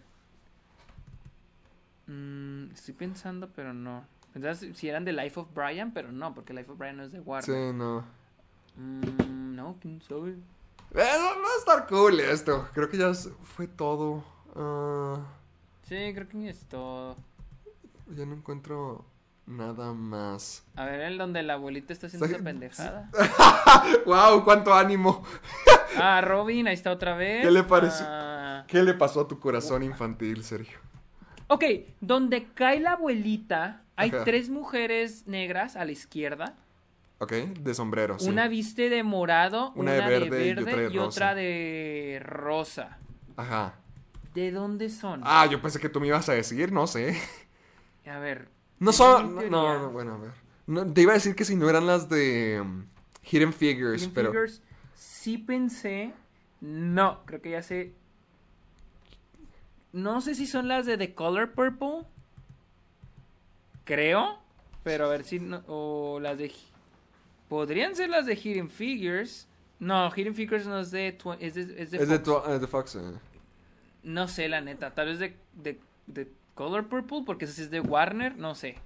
Mm, 2.07 2.71
estoy 2.73 2.95
pensando, 2.95 3.51
pero 3.55 3.73
no. 3.73 4.05
Pensaba 4.37 4.55
si 4.75 4.87
eran 4.87 5.07
de 5.07 5.15
Life 5.15 5.41
of 5.41 5.49
Brian, 5.55 5.93
pero 5.93 6.13
no, 6.13 6.35
porque 6.35 6.53
Life 6.53 6.71
of 6.71 6.77
Brian 6.77 6.99
no 6.99 7.05
es 7.05 7.13
de 7.13 7.21
Warner. 7.21 7.43
Sí, 7.43 7.73
no. 7.75 8.05
Mm, 8.77 9.55
no, 9.57 9.79
quién 9.81 10.03
sabe. 10.03 10.33
Eh, 10.33 10.37
no, 10.95 11.43
va 11.43 11.55
a 11.55 11.59
estar 11.59 11.87
cool 11.87 12.21
esto. 12.21 12.69
Creo 12.75 12.91
que 12.91 12.99
ya 12.99 13.15
fue 13.15 13.67
todo. 13.67 14.23
Ah, 14.55 15.21
Sí, 15.89 16.13
creo 16.13 16.29
que 16.29 16.37
ni 16.37 16.51
es 16.51 16.67
todo. 16.67 17.17
ya 18.15 18.27
no 18.27 18.35
encuentro 18.35 19.07
nada 19.47 19.95
más. 19.95 20.65
A 20.75 20.85
ver, 20.85 21.01
el 21.01 21.17
donde 21.17 21.43
la 21.43 21.55
abuelita 21.55 21.95
está 21.95 22.09
haciendo 22.09 22.27
esa 22.27 22.45
pendejada. 22.45 23.11
¡Wow! 24.05 24.45
¡Cuánto 24.45 24.75
ánimo! 24.75 25.25
Ah, 25.97 26.21
Robin, 26.21 26.69
ahí 26.69 26.75
está 26.75 26.91
otra 26.93 27.17
vez. 27.17 27.43
¿Qué 27.43 27.51
le 27.51 27.63
parece? 27.63 28.05
Ah, 28.07 28.67
¿Qué 28.69 28.83
le 28.83 28.93
pasó 28.93 29.23
a 29.23 29.29
tu 29.29 29.41
corazón 29.41 29.83
infantil, 29.83 30.45
Sergio? 30.45 30.79
Ok, 31.49 31.65
donde 32.01 32.49
cae 32.55 32.81
la 32.81 32.93
abuelita, 32.93 33.83
hay 33.97 34.11
Ajá. 34.11 34.25
tres 34.25 34.51
mujeres 34.51 35.27
negras 35.27 35.77
a 35.77 35.85
la 35.85 35.93
izquierda. 35.93 36.55
Ok, 37.19 37.33
de 37.33 37.75
sombrero. 37.75 38.19
sí. 38.19 38.29
Una 38.29 38.49
viste 38.49 38.91
de 38.91 39.03
morado, 39.03 39.73
Una 39.75 39.93
una, 39.95 40.09
de 40.09 40.21
de 40.21 40.29
verde 40.31 40.47
y 40.49 40.59
otra 40.59 40.75
de 40.77 40.83
y 40.93 40.99
rosa. 40.99 41.07
otra 41.09 41.35
de 41.35 42.21
rosa. 42.23 42.99
Ajá. 43.37 43.75
¿De 44.35 44.51
dónde 44.51 44.91
son? 44.91 45.23
Ah, 45.25 45.47
yo 45.47 45.63
pensé 45.63 45.81
que 45.81 45.89
tú 45.89 45.99
me 46.01 46.09
ibas 46.09 46.29
a 46.29 46.33
decir, 46.35 46.73
no 46.73 46.87
sé. 46.87 47.17
A 48.07 48.19
ver. 48.19 48.49
No 48.79 48.93
son. 48.93 49.35
No, 49.51 49.79
no, 49.79 49.91
bueno, 49.91 50.15
a 50.15 50.19
ver. 50.19 50.31
No, 50.67 50.93
te 50.93 51.01
iba 51.01 51.13
a 51.13 51.15
decir 51.15 51.35
que 51.35 51.45
si 51.45 51.57
no 51.57 51.71
eran 51.71 51.87
las 51.87 52.09
de 52.11 52.59
um, 52.61 52.85
Hidden 53.23 53.53
Figures, 53.53 54.03
Hidden 54.03 54.15
pero. 54.15 54.31
Figures, 54.33 54.63
sí 54.95 55.39
pensé. 55.39 56.13
No, 56.61 57.25
creo 57.25 57.41
que 57.41 57.51
ya 57.51 57.63
sé. 57.63 57.93
No 59.97 60.21
sé 60.21 60.35
si 60.35 60.47
son 60.47 60.69
las 60.69 60.85
de 60.85 60.99
The 60.99 61.15
Color 61.15 61.53
Purple. 61.53 62.03
Creo. 63.85 64.39
Pero 64.85 65.07
a 65.07 65.09
ver 65.09 65.25
si 65.25 65.41
no. 65.41 65.63
O 65.67 66.21
las 66.21 66.39
de. 66.39 66.53
Podrían 67.49 67.95
ser 67.97 68.11
las 68.11 68.27
de 68.27 68.37
Hidden 68.37 68.69
Figures. 68.71 69.49
No, 69.79 70.11
Hidden 70.15 70.35
Figures 70.35 70.67
no 70.67 70.81
es 70.81 70.91
de. 70.91 71.17
Es 71.41 71.55
de, 71.55 71.63
es 71.83 71.91
de 71.91 71.99
Es 71.99 72.09
de, 72.09 72.19
Fox. 72.19 72.23
tu- 72.25 72.51
eh, 72.53 72.59
de 72.59 72.67
Fox. 72.67 72.95
eh. 72.97 73.01
No 74.03 74.29
sé, 74.29 74.49
la 74.49 74.61
neta. 74.61 74.95
Tal 74.95 75.09
vez 75.09 75.19
de, 75.19 75.37
de, 75.55 75.81
de 76.07 76.31
Color 76.55 76.89
Purple. 76.89 77.23
Porque 77.25 77.45
ese 77.47 77.55
sí 77.55 77.63
es 77.63 77.71
de 77.71 77.81
Warner. 77.81 78.37
No 78.37 78.55
sé. 78.55 78.77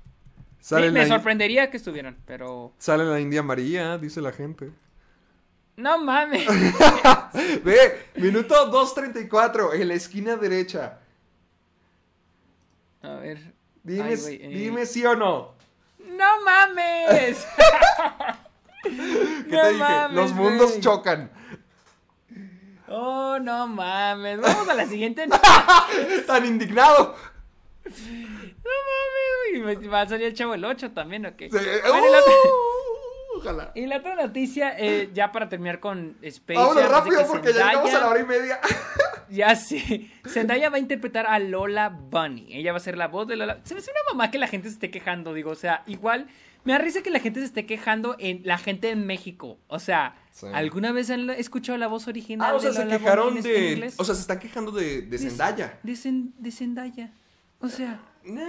Sí, 0.61 0.75
me 0.93 1.07
sorprendería 1.07 1.71
que 1.71 1.77
estuvieran. 1.79 2.19
Pero. 2.27 2.73
sale 2.79 3.05
la 3.05 3.19
India 3.19 3.43
María, 3.43 3.99
dice 3.99 4.21
la 4.21 4.33
gente. 4.33 4.71
No 5.77 5.99
mames. 5.99 6.47
Ve, 7.65 8.07
minuto 8.17 8.71
2.34, 8.71 9.75
en 9.81 9.89
la 9.89 9.95
esquina 9.95 10.37
derecha. 10.37 10.99
A 13.03 13.15
ver. 13.15 13.39
Dime, 13.83 14.03
Ay, 14.11 14.17
güey, 14.17 14.35
eh. 14.43 14.49
dime 14.49 14.85
sí 14.87 15.05
o 15.07 15.17
no. 15.17 15.55
¡No 16.05 16.43
mames! 16.45 17.47
¿Qué 18.83 18.91
No 18.91 19.63
te 19.63 19.69
dije? 19.69 19.79
mames, 19.79 20.17
Los 20.17 20.33
mundos 20.33 20.81
chocan. 20.81 21.31
Oh, 22.89 23.39
no 23.41 23.67
mames. 23.69 24.41
Vamos 24.41 24.69
a 24.69 24.75
la 24.75 24.85
siguiente. 24.87 25.27
No 25.27 25.41
Tan 26.27 26.45
indignado. 26.45 27.17
mames, 27.85 29.63
güey. 29.63 29.87
Va 29.89 30.03
a 30.03 30.09
salir 30.09 30.27
el 30.27 30.35
chavo 30.35 30.55
el 30.55 30.65
8 30.65 30.91
también, 30.93 31.25
¿o 31.27 31.37
qué? 31.37 31.49
Sí, 31.51 31.57
Bueno, 31.57 32.07
uh, 32.07 32.90
ojalá. 33.41 33.73
y 33.75 33.87
la 33.87 33.97
otra 33.99 34.15
noticia, 34.15 34.75
eh, 34.79 35.11
ya 35.13 35.33
para 35.33 35.49
terminar 35.49 35.81
con 35.81 36.17
Space 36.23 36.59
Vámonos 36.59 36.89
rápido 36.91 37.27
porque 37.27 37.53
ya 37.53 37.67
llegamos 37.69 37.91
a 37.91 37.99
Zendaya- 37.99 38.01
la 38.01 38.09
hora 38.11 38.21
y 38.21 38.25
media. 38.27 38.61
Ya 39.33 39.55
sé. 39.55 40.11
Zendaya 40.27 40.71
va 40.71 40.77
a 40.77 40.81
interpretar 40.81 41.25
a 41.25 41.39
Lola 41.39 41.89
Bunny. 41.89 42.49
Ella 42.51 42.73
va 42.73 42.79
a 42.79 42.81
ser 42.81 42.97
la 42.99 43.07
voz 43.07 43.29
de 43.29 43.37
Lola. 43.37 43.61
Se 43.63 43.75
me 43.75 43.79
hace 43.79 43.93
una 43.93 44.01
mamá 44.13 44.33
que 44.33 44.41
la 44.41 44.49
gente 44.49 44.67
se 44.67 44.75
esté 44.75 44.91
quejando, 44.91 45.33
digo. 45.35 45.53
O 45.53 45.55
sea, 45.55 45.85
igual 45.87 46.27
me 46.65 46.73
da 46.73 46.81
risa 46.81 47.01
que 47.03 47.11
la 47.11 47.21
gente 47.21 47.39
se 47.39 47.47
esté 47.47 47.65
quejando 47.65 48.17
en 48.19 48.41
la 48.45 48.59
gente 48.59 48.91
en 48.91 49.07
México. 49.07 49.61
O 49.69 49.79
sea, 49.79 50.17
Sí. 50.33 50.47
¿alguna 50.53 50.91
vez 50.91 51.11
han 51.11 51.31
escuchado 51.31 51.79
la 51.79 51.87
voz 51.87 52.09
original 52.09 52.51
Ah, 52.51 52.57
o 52.57 52.59
sea, 52.59 52.71
de 52.71 52.75
se 52.77 52.85
Lola 52.87 52.99
quejaron 52.99 53.41
de. 53.41 53.93
O 53.99 54.05
sea, 54.05 54.17
se 54.17 54.21
están 54.23 54.41
quejando 54.41 54.73
de, 54.73 55.03
de 55.03 55.19
Zendaya. 55.19 55.79
De, 55.85 55.97
de 56.39 56.51
Zendaya. 56.51 57.13
O 57.61 57.69
sea, 57.69 58.01
Nah. 58.25 58.49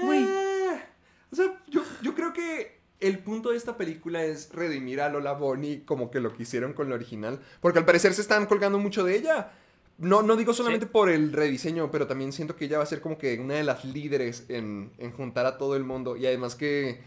O 1.32 1.36
sea, 1.36 1.46
yo, 1.68 1.84
yo 2.02 2.16
creo 2.16 2.34
que 2.34 2.81
el 3.02 3.20
punto 3.20 3.50
de 3.52 3.58
esta 3.58 3.78
película 3.78 4.24
es 4.24 4.50
redimir 4.54 5.02
a 5.02 5.10
Lola 5.10 5.34
Bonnie 5.34 5.84
como 5.86 6.10
que 6.12 6.20
lo 6.22 6.34
que 6.34 6.44
hicieron 6.44 6.74
con 6.74 6.88
la 6.90 6.96
original. 6.96 7.40
Porque 7.60 7.80
al 7.80 7.86
parecer 7.86 8.14
se 8.14 8.22
están 8.22 8.46
colgando 8.46 8.80
mucho 8.80 9.04
de 9.04 9.16
ella. 9.18 9.52
No, 9.98 10.22
no 10.24 10.36
digo 10.36 10.54
solamente 10.54 10.86
Sí. 10.86 10.92
por 10.92 11.10
el 11.10 11.32
rediseño, 11.34 11.92
pero 11.92 12.08
también 12.08 12.32
siento 12.32 12.56
que 12.56 12.66
ella 12.66 12.78
va 12.78 12.84
a 12.84 12.88
ser 12.88 13.02
como 13.02 13.18
que 13.18 13.38
una 13.40 13.56
de 13.56 13.64
las 13.64 13.84
líderes 13.86 14.46
en, 14.50 14.92
en 14.98 15.12
juntar 15.12 15.46
a 15.46 15.58
todo 15.58 15.76
el 15.76 15.84
mundo. 15.84 16.16
Y 16.18 16.26
además 16.26 16.56
que 16.56 17.02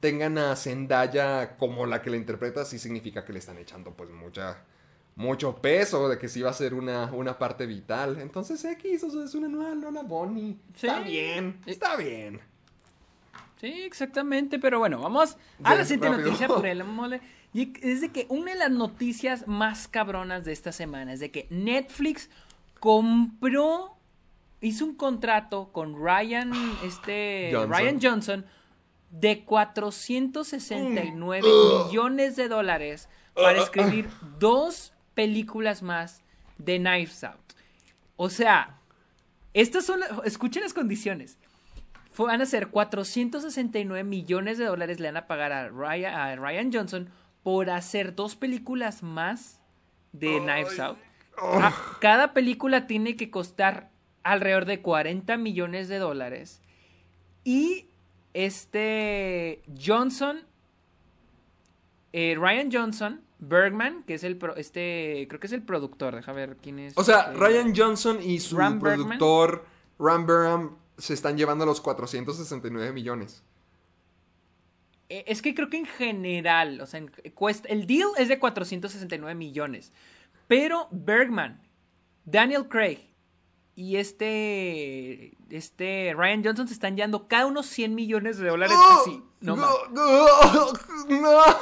tengan 0.00 0.38
a 0.38 0.56
Zendaya 0.56 1.56
como 1.58 1.86
la 1.86 2.00
que 2.02 2.10
la 2.10 2.16
interpreta, 2.16 2.64
sí 2.64 2.78
significa 2.78 3.24
que 3.24 3.32
le 3.32 3.38
están 3.40 3.58
echando 3.58 3.92
pues 3.92 4.10
mucha... 4.10 4.64
Mucho 5.16 5.56
peso 5.60 6.08
de 6.08 6.16
que 6.18 6.28
sí 6.28 6.40
va 6.40 6.50
a 6.50 6.54
ser 6.54 6.72
una, 6.72 7.12
una 7.12 7.36
parte 7.38 7.66
vital. 7.66 8.18
Entonces 8.20 8.64
X, 8.64 9.04
o 9.04 9.10
sea, 9.10 9.24
es 9.24 9.34
una 9.34 9.48
nueva 9.48 9.74
Lola 9.74 10.02
Bonnie. 10.02 10.56
Está 10.74 11.00
bien, 11.00 11.60
está 11.66 11.96
bien. 11.96 12.40
Sí, 13.60 13.82
exactamente, 13.82 14.58
pero 14.58 14.78
bueno, 14.78 14.98
vamos 15.00 15.36
a 15.62 15.74
la 15.74 15.84
siguiente 15.84 16.16
noticia 16.22 16.48
por 16.48 16.66
el 16.66 16.82
mole. 16.84 17.20
Y 17.52 17.72
es 17.82 18.00
de 18.00 18.10
que 18.10 18.26
una 18.28 18.52
de 18.52 18.58
las 18.58 18.70
noticias 18.70 19.46
más 19.48 19.86
cabronas 19.88 20.44
de 20.44 20.52
esta 20.52 20.72
semana 20.72 21.12
es 21.12 21.20
de 21.20 21.30
que 21.30 21.46
Netflix 21.50 22.30
compró, 22.78 23.96
hizo 24.60 24.84
un 24.86 24.94
contrato 24.94 25.70
con 25.72 25.94
Ryan, 26.02 26.52
este, 26.84 27.50
Johnson. 27.52 27.70
Ryan 27.70 27.98
Johnson 28.00 28.46
de 29.10 29.44
469 29.44 31.42
Mm. 31.48 31.86
millones 31.88 32.36
de 32.36 32.48
dólares 32.48 33.08
para 33.34 33.58
escribir 33.60 34.08
dos 34.38 34.92
películas 35.14 35.82
más 35.82 36.22
de 36.58 36.78
Knives 36.78 37.24
Out. 37.24 37.36
O 38.16 38.30
sea, 38.30 38.78
estas 39.52 39.84
son, 39.84 40.00
escuchen 40.24 40.62
las 40.62 40.72
condiciones. 40.72 41.38
Van 42.26 42.40
a 42.42 42.46
ser 42.46 42.68
469 42.68 44.04
millones 44.04 44.58
de 44.58 44.64
dólares 44.64 45.00
le 45.00 45.08
van 45.08 45.16
a 45.16 45.26
pagar 45.26 45.52
a 45.52 45.68
Ryan, 45.68 46.14
a 46.14 46.36
Ryan 46.36 46.72
Johnson 46.72 47.10
por 47.42 47.70
hacer 47.70 48.14
dos 48.14 48.36
películas 48.36 49.02
más 49.02 49.60
de 50.12 50.38
Knives 50.40 50.78
Out. 50.80 50.98
Ah, 51.40 51.72
cada 52.00 52.32
película 52.34 52.86
tiene 52.86 53.16
que 53.16 53.30
costar 53.30 53.90
alrededor 54.22 54.64
de 54.66 54.82
40 54.82 55.36
millones 55.38 55.88
de 55.88 55.98
dólares. 55.98 56.60
Y 57.44 57.86
este 58.34 59.62
Johnson, 59.82 60.40
eh, 62.12 62.34
Ryan 62.38 62.70
Johnson, 62.72 63.20
Bergman, 63.38 64.02
que 64.02 64.14
es 64.14 64.24
el 64.24 64.36
pro- 64.36 64.56
este, 64.56 65.26
creo 65.28 65.40
que 65.40 65.46
es 65.46 65.52
el 65.54 65.62
productor, 65.62 66.14
deja 66.16 66.32
ver 66.32 66.56
quién 66.60 66.78
es. 66.78 66.92
O 66.98 67.04
sea, 67.04 67.20
este, 67.32 67.34
Ryan 67.38 67.72
Johnson 67.74 68.18
y 68.22 68.40
su 68.40 68.58
Ram 68.58 68.78
Bergman. 68.80 69.18
productor 69.18 69.64
Ram 69.98 70.26
Berham 70.26 70.76
se 71.00 71.14
están 71.14 71.36
llevando 71.36 71.66
los 71.66 71.80
469 71.80 72.92
millones. 72.92 73.42
Eh, 75.08 75.24
Es 75.26 75.42
que 75.42 75.54
creo 75.54 75.68
que 75.68 75.78
en 75.78 75.86
general, 75.86 76.80
o 76.80 76.86
sea, 76.86 77.02
cuesta, 77.34 77.68
el 77.68 77.86
deal 77.86 78.10
es 78.16 78.28
de 78.28 78.38
469 78.38 79.34
millones. 79.34 79.92
Pero 80.46 80.88
Bergman, 80.90 81.60
Daniel 82.24 82.68
Craig 82.68 82.98
y 83.76 83.96
este, 83.96 85.36
este 85.48 86.12
Ryan 86.16 86.44
Johnson 86.44 86.68
se 86.68 86.74
están 86.74 86.96
llevando 86.96 87.28
cada 87.28 87.46
uno 87.46 87.62
100 87.62 87.94
millones 87.94 88.38
de 88.38 88.48
dólares 88.48 88.76
así. 89.00 89.22
No 89.40 89.56
más. 89.56 89.70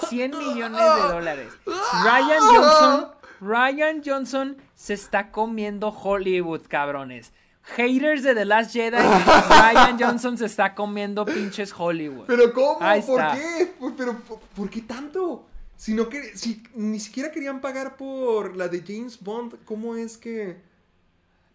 100 0.09 0.31
millones 0.37 0.81
de 0.81 1.03
dólares. 1.15 1.53
Ryan 1.65 2.41
Johnson, 2.41 3.09
Ryan 3.41 4.03
Johnson 4.05 4.57
se 4.75 4.95
está 4.95 5.31
comiendo 5.31 5.89
Hollywood, 5.91 6.63
cabrones. 6.69 7.33
Haters 7.77 8.23
de 8.23 8.35
The 8.35 8.45
Last 8.45 8.73
Jedi, 8.73 8.97
Ryan 9.51 9.99
Johnson 9.99 10.39
se 10.39 10.47
está 10.47 10.75
comiendo 10.75 11.25
pinches 11.25 11.73
Hollywood. 11.77 12.27
¿Pero 12.27 12.53
cómo? 12.53 12.79
Ahí 12.81 13.03
¿Por 13.03 13.21
está. 13.21 13.35
qué? 13.35 13.67
¿Por- 13.79 13.95
¿Pero 13.97 14.19
por, 14.21 14.39
por 14.41 14.71
qué 14.71 14.83
tanto? 14.83 15.47
Si 15.77 15.95
no 15.95 16.09
que, 16.09 16.37
si 16.37 16.63
ni 16.75 16.99
siquiera 16.99 17.31
querían 17.31 17.61
pagar 17.61 17.97
por 17.97 18.57
la 18.57 18.67
de 18.69 18.83
James 18.85 19.19
Bond, 19.23 19.55
¿cómo 19.65 19.95
es 19.97 20.19
que 20.19 20.57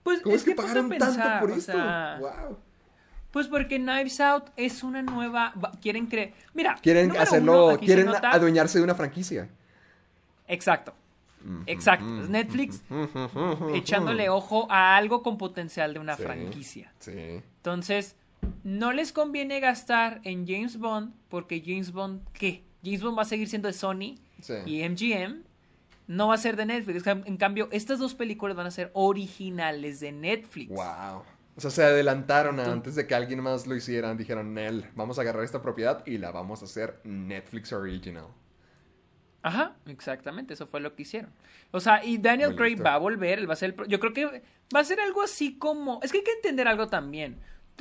Pues 0.04 0.22
cómo 0.22 0.34
es, 0.36 0.42
es 0.42 0.46
que 0.48 0.56
pagaron 0.56 0.88
pensar, 0.88 1.16
tanto 1.18 1.40
por 1.48 1.52
esto? 1.58 1.72
sea, 1.74 2.18
wow. 2.22 2.58
Pues 3.32 3.48
porque 3.48 3.78
Knives 3.80 4.20
Out 4.22 4.46
es 4.56 4.84
una 4.84 5.02
nueva. 5.02 5.54
va- 5.62 5.72
Quieren 5.82 6.06
creer. 6.06 6.34
Mira. 6.54 6.78
Quieren 6.82 7.18
hacerlo, 7.18 7.70
uno, 7.70 7.80
quieren 7.80 8.08
adueñarse 8.08 8.78
de 8.78 8.84
una 8.84 8.94
franquicia. 8.96 9.50
Exacto. 10.48 10.94
Exacto. 11.68 12.22
Es 12.22 12.30
Netflix 12.30 12.82
echándole 13.74 14.30
ojo 14.30 14.68
a 14.72 14.96
algo 14.96 15.24
con 15.24 15.38
potencial 15.38 15.94
de 15.94 16.00
una 16.00 16.16
Sí. 16.16 16.24
franquicia. 16.24 16.94
Sí. 17.00 17.12
Entonces, 17.58 18.16
no 18.64 18.92
les 18.92 19.12
conviene 19.14 19.60
gastar 19.60 20.22
en 20.24 20.48
James 20.48 20.78
Bond 20.80 21.14
porque 21.30 21.62
James 21.66 21.92
Bond, 21.92 22.22
¿qué? 22.34 22.64
James 22.84 23.02
Bond 23.02 23.18
va 23.18 23.22
a 23.24 23.26
seguir 23.26 23.48
siendo 23.48 23.68
de 23.68 23.74
Sony 23.74 24.16
Sí. 24.42 24.54
y 24.66 24.82
MGM. 24.84 25.44
No 26.08 26.28
va 26.28 26.34
a 26.36 26.38
ser 26.38 26.58
de 26.58 26.66
Netflix. 26.66 27.08
En 27.08 27.38
cambio, 27.38 27.70
estas 27.72 27.98
dos 28.00 28.14
películas 28.14 28.58
van 28.58 28.68
a 28.68 28.72
ser 28.72 28.92
originales 28.94 30.02
de 30.02 30.12
Netflix. 30.12 30.70
Wow. 30.70 31.24
O 31.56 31.62
sea, 31.62 31.70
se 31.70 31.84
adelantaron 31.84 32.60
a 32.60 32.66
antes 32.66 32.96
de 32.96 33.06
que 33.08 33.16
alguien 33.16 33.42
más 33.42 33.68
lo 33.68 33.76
hiciera. 33.76 34.14
Dijeron, 34.16 34.54
Nel, 34.54 34.86
vamos 34.96 35.18
a 35.18 35.22
agarrar 35.22 35.44
esta 35.44 35.62
propiedad 35.62 36.04
y 36.06 36.18
la 36.18 36.32
vamos 36.32 36.62
a 36.62 36.66
hacer 36.66 37.00
Netflix 37.06 37.72
Original. 37.72 38.26
Ajá, 39.44 39.76
exactamente, 39.86 40.54
eso 40.56 40.66
fue 40.68 40.80
lo 40.80 40.96
que 40.96 41.04
hicieron. 41.04 41.32
O 41.72 41.80
sea, 41.80 42.04
y 42.04 42.18
Daniel 42.18 42.50
Muy 42.50 42.58
Craig 42.58 42.70
listo. 42.72 42.84
va 42.86 42.94
a 42.96 42.98
volver, 42.98 43.40
él 43.40 43.48
va 43.50 43.54
a 43.54 43.58
ser 43.58 43.72
el 43.72 43.76
pro- 43.76 43.86
yo 43.86 44.00
creo 44.00 44.14
que 44.14 44.42
va 44.76 44.80
a 44.80 44.84
ser 44.84 45.00
algo 45.02 45.22
así 45.22 45.58
como, 45.58 46.00
es 46.02 46.12
que 46.12 46.20
hay 46.20 46.24
que 46.24 46.32
entender 46.32 46.68
algo 46.68 46.88
también. 46.88 47.40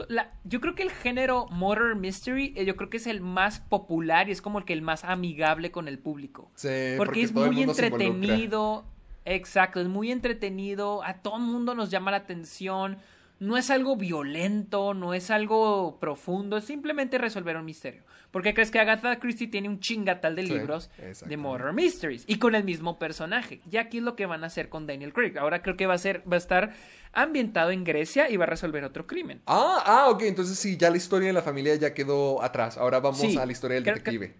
La- 0.09 0.33
yo 0.45 0.61
creo 0.61 0.75
que 0.75 0.83
el 0.83 0.91
género 0.91 1.47
Murder 1.51 1.95
Mystery, 1.95 2.53
eh, 2.57 2.65
yo 2.65 2.77
creo 2.77 2.91
que 2.91 2.97
es 2.97 3.07
el 3.07 3.21
más 3.21 3.61
popular 3.61 4.29
y 4.29 4.33
es 4.33 4.43
como 4.43 4.59
el 4.59 4.65
que 4.65 4.73
el 4.73 4.83
más 4.83 5.05
amigable 5.05 5.71
con 5.71 5.87
el 5.87 5.99
público. 5.99 6.51
Sí, 6.57 6.69
porque, 6.97 6.97
porque 6.99 7.21
es 7.23 7.33
muy 7.33 7.63
entretenido. 7.63 8.85
Exacto, 9.25 9.81
es 9.81 9.87
muy 9.87 10.11
entretenido, 10.11 11.05
a 11.05 11.15
todo 11.23 11.37
el 11.37 11.43
mundo 11.45 11.75
nos 11.77 11.91
llama 11.91 12.11
la 12.11 12.17
atención. 12.17 12.99
No 13.39 13.57
es 13.57 13.71
algo 13.71 13.97
violento, 13.97 14.95
no 14.95 15.15
es 15.15 15.31
algo 15.31 15.99
profundo, 16.01 16.57
es 16.57 16.65
simplemente 16.65 17.19
resolver 17.19 17.57
un 17.57 17.65
misterio. 17.65 18.03
¿Por 18.33 18.43
qué 18.43 18.55
crees 18.55 18.71
que 18.71 18.81
Agatha 18.81 19.21
Christie 19.21 19.47
tiene 19.47 19.69
un 19.69 19.79
chingatal 19.79 20.35
de 20.35 20.43
Sí, 20.47 20.53
libros 20.55 20.91
de. 21.27 21.37
Murder 21.37 21.73
Mysteries 21.73 22.25
y 22.27 22.39
con 22.39 22.55
el 22.55 22.65
mismo 22.65 22.99
personaje? 22.99 23.61
Y 23.71 23.77
aquí 23.77 23.99
es 23.99 24.03
lo 24.03 24.17
que 24.17 24.27
van 24.27 24.43
a 24.43 24.49
hacer 24.49 24.69
con 24.71 24.87
Daniel 24.87 25.13
Craig. 25.13 25.37
Ahora 25.39 25.63
creo 25.63 25.77
que 25.77 25.87
va 25.87 25.95
a 25.95 25.99
ser, 25.99 26.23
va 26.27 26.37
a 26.37 26.39
estar 26.39 26.73
ambientado 27.13 27.71
en 27.71 27.85
Grecia 27.85 28.31
y 28.31 28.39
va 28.39 28.45
a 28.45 28.49
resolver 28.49 28.83
otro 28.85 29.07
crimen. 29.07 29.43
Ah, 29.47 29.83
ah, 29.85 30.11
ok. 30.11 30.23
Entonces 30.23 30.59
sí, 30.59 30.77
ya 30.79 30.91
la 30.91 30.97
historia 30.97 31.29
de 31.29 31.35
la 31.35 31.43
familia 31.43 31.75
ya 31.77 31.93
quedó 31.95 32.43
atrás. 32.43 32.79
Ahora 32.79 33.01
vamos 33.01 33.21
Sí, 33.21 33.37
a 33.37 33.45
la 33.47 33.53
historia 33.53 33.75
del 33.77 33.85
detective. 33.85 34.35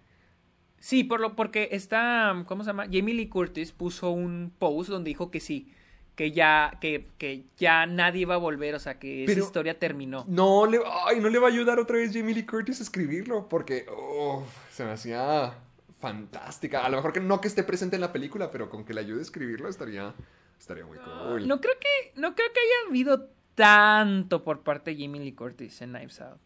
Sí, 0.79 1.03
por 1.05 1.21
lo, 1.21 1.35
porque 1.35 1.69
está, 1.71 2.43
¿cómo 2.45 2.63
se 2.63 2.71
llama? 2.71 2.85
Jamie 2.91 3.13
Lee 3.13 3.29
Curtis 3.29 3.71
puso 3.71 4.09
un 4.09 4.51
post 4.59 4.89
donde 4.89 5.09
dijo 5.09 5.31
que 5.31 5.39
sí, 5.39 5.71
que 6.15 6.31
ya, 6.31 6.77
que, 6.79 7.07
que 7.17 7.45
ya 7.57 7.85
nadie 7.85 8.25
va 8.25 8.35
a 8.35 8.37
volver, 8.37 8.75
o 8.75 8.79
sea, 8.79 8.99
que 8.99 9.23
Pero- 9.25 9.39
esa 9.39 9.47
historia 9.47 9.79
terminó. 9.79 10.25
No 10.27 10.65
le, 10.65 10.79
ay, 11.05 11.19
no 11.19 11.29
le 11.29 11.39
va 11.39 11.47
a 11.47 11.51
ayudar 11.51 11.79
otra 11.79 11.97
vez 11.97 12.11
Jamie 12.13 12.35
Lee 12.35 12.45
Curtis 12.45 12.79
a 12.79 12.83
escribirlo 12.83 13.49
porque 13.49 13.85
uf, 13.89 14.47
se 14.71 14.85
me 14.85 14.91
hacía 14.91 15.53
fantástica. 15.99 16.85
A 16.85 16.89
lo 16.89 16.97
mejor 16.97 17.13
que 17.13 17.19
no 17.19 17.41
que 17.41 17.47
esté 17.47 17.63
presente 17.63 17.95
en 17.95 18.01
la 18.01 18.11
película, 18.11 18.51
pero 18.51 18.69
con 18.69 18.83
que 18.85 18.93
le 18.93 19.01
ayude 19.01 19.19
a 19.19 19.23
escribirlo 19.23 19.69
estaría, 19.69 20.13
estaría 20.59 20.85
muy 20.85 20.97
cool. 20.99 21.47
No 21.47 21.59
creo 21.61 21.75
que, 21.79 22.19
no 22.19 22.35
creo 22.35 22.47
que 22.53 22.59
haya 22.59 22.89
habido 22.89 23.29
tanto 23.55 24.43
por 24.43 24.61
parte 24.61 24.93
de 24.93 25.03
Jamie 25.03 25.21
Lee 25.21 25.33
Curtis 25.33 25.81
en 25.81 25.91
Knives 25.93 26.21
Out. 26.21 26.41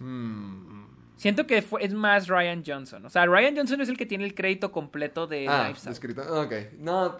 Hmm. 0.00 0.86
Siento 1.18 1.46
que 1.46 1.60
fue, 1.62 1.84
es 1.84 1.92
más 1.92 2.28
Ryan 2.28 2.62
Johnson. 2.66 3.04
O 3.04 3.10
sea, 3.10 3.26
Ryan 3.26 3.56
Johnson 3.56 3.80
es 3.80 3.88
el 3.88 3.98
que 3.98 4.06
tiene 4.06 4.24
el 4.24 4.34
crédito 4.34 4.72
completo 4.72 5.26
de 5.26 5.46
Ah, 5.48 5.66
Out. 5.68 5.86
escrito. 5.88 6.22
Ok. 6.42 6.52
No, 6.78 7.04
ah, 7.06 7.18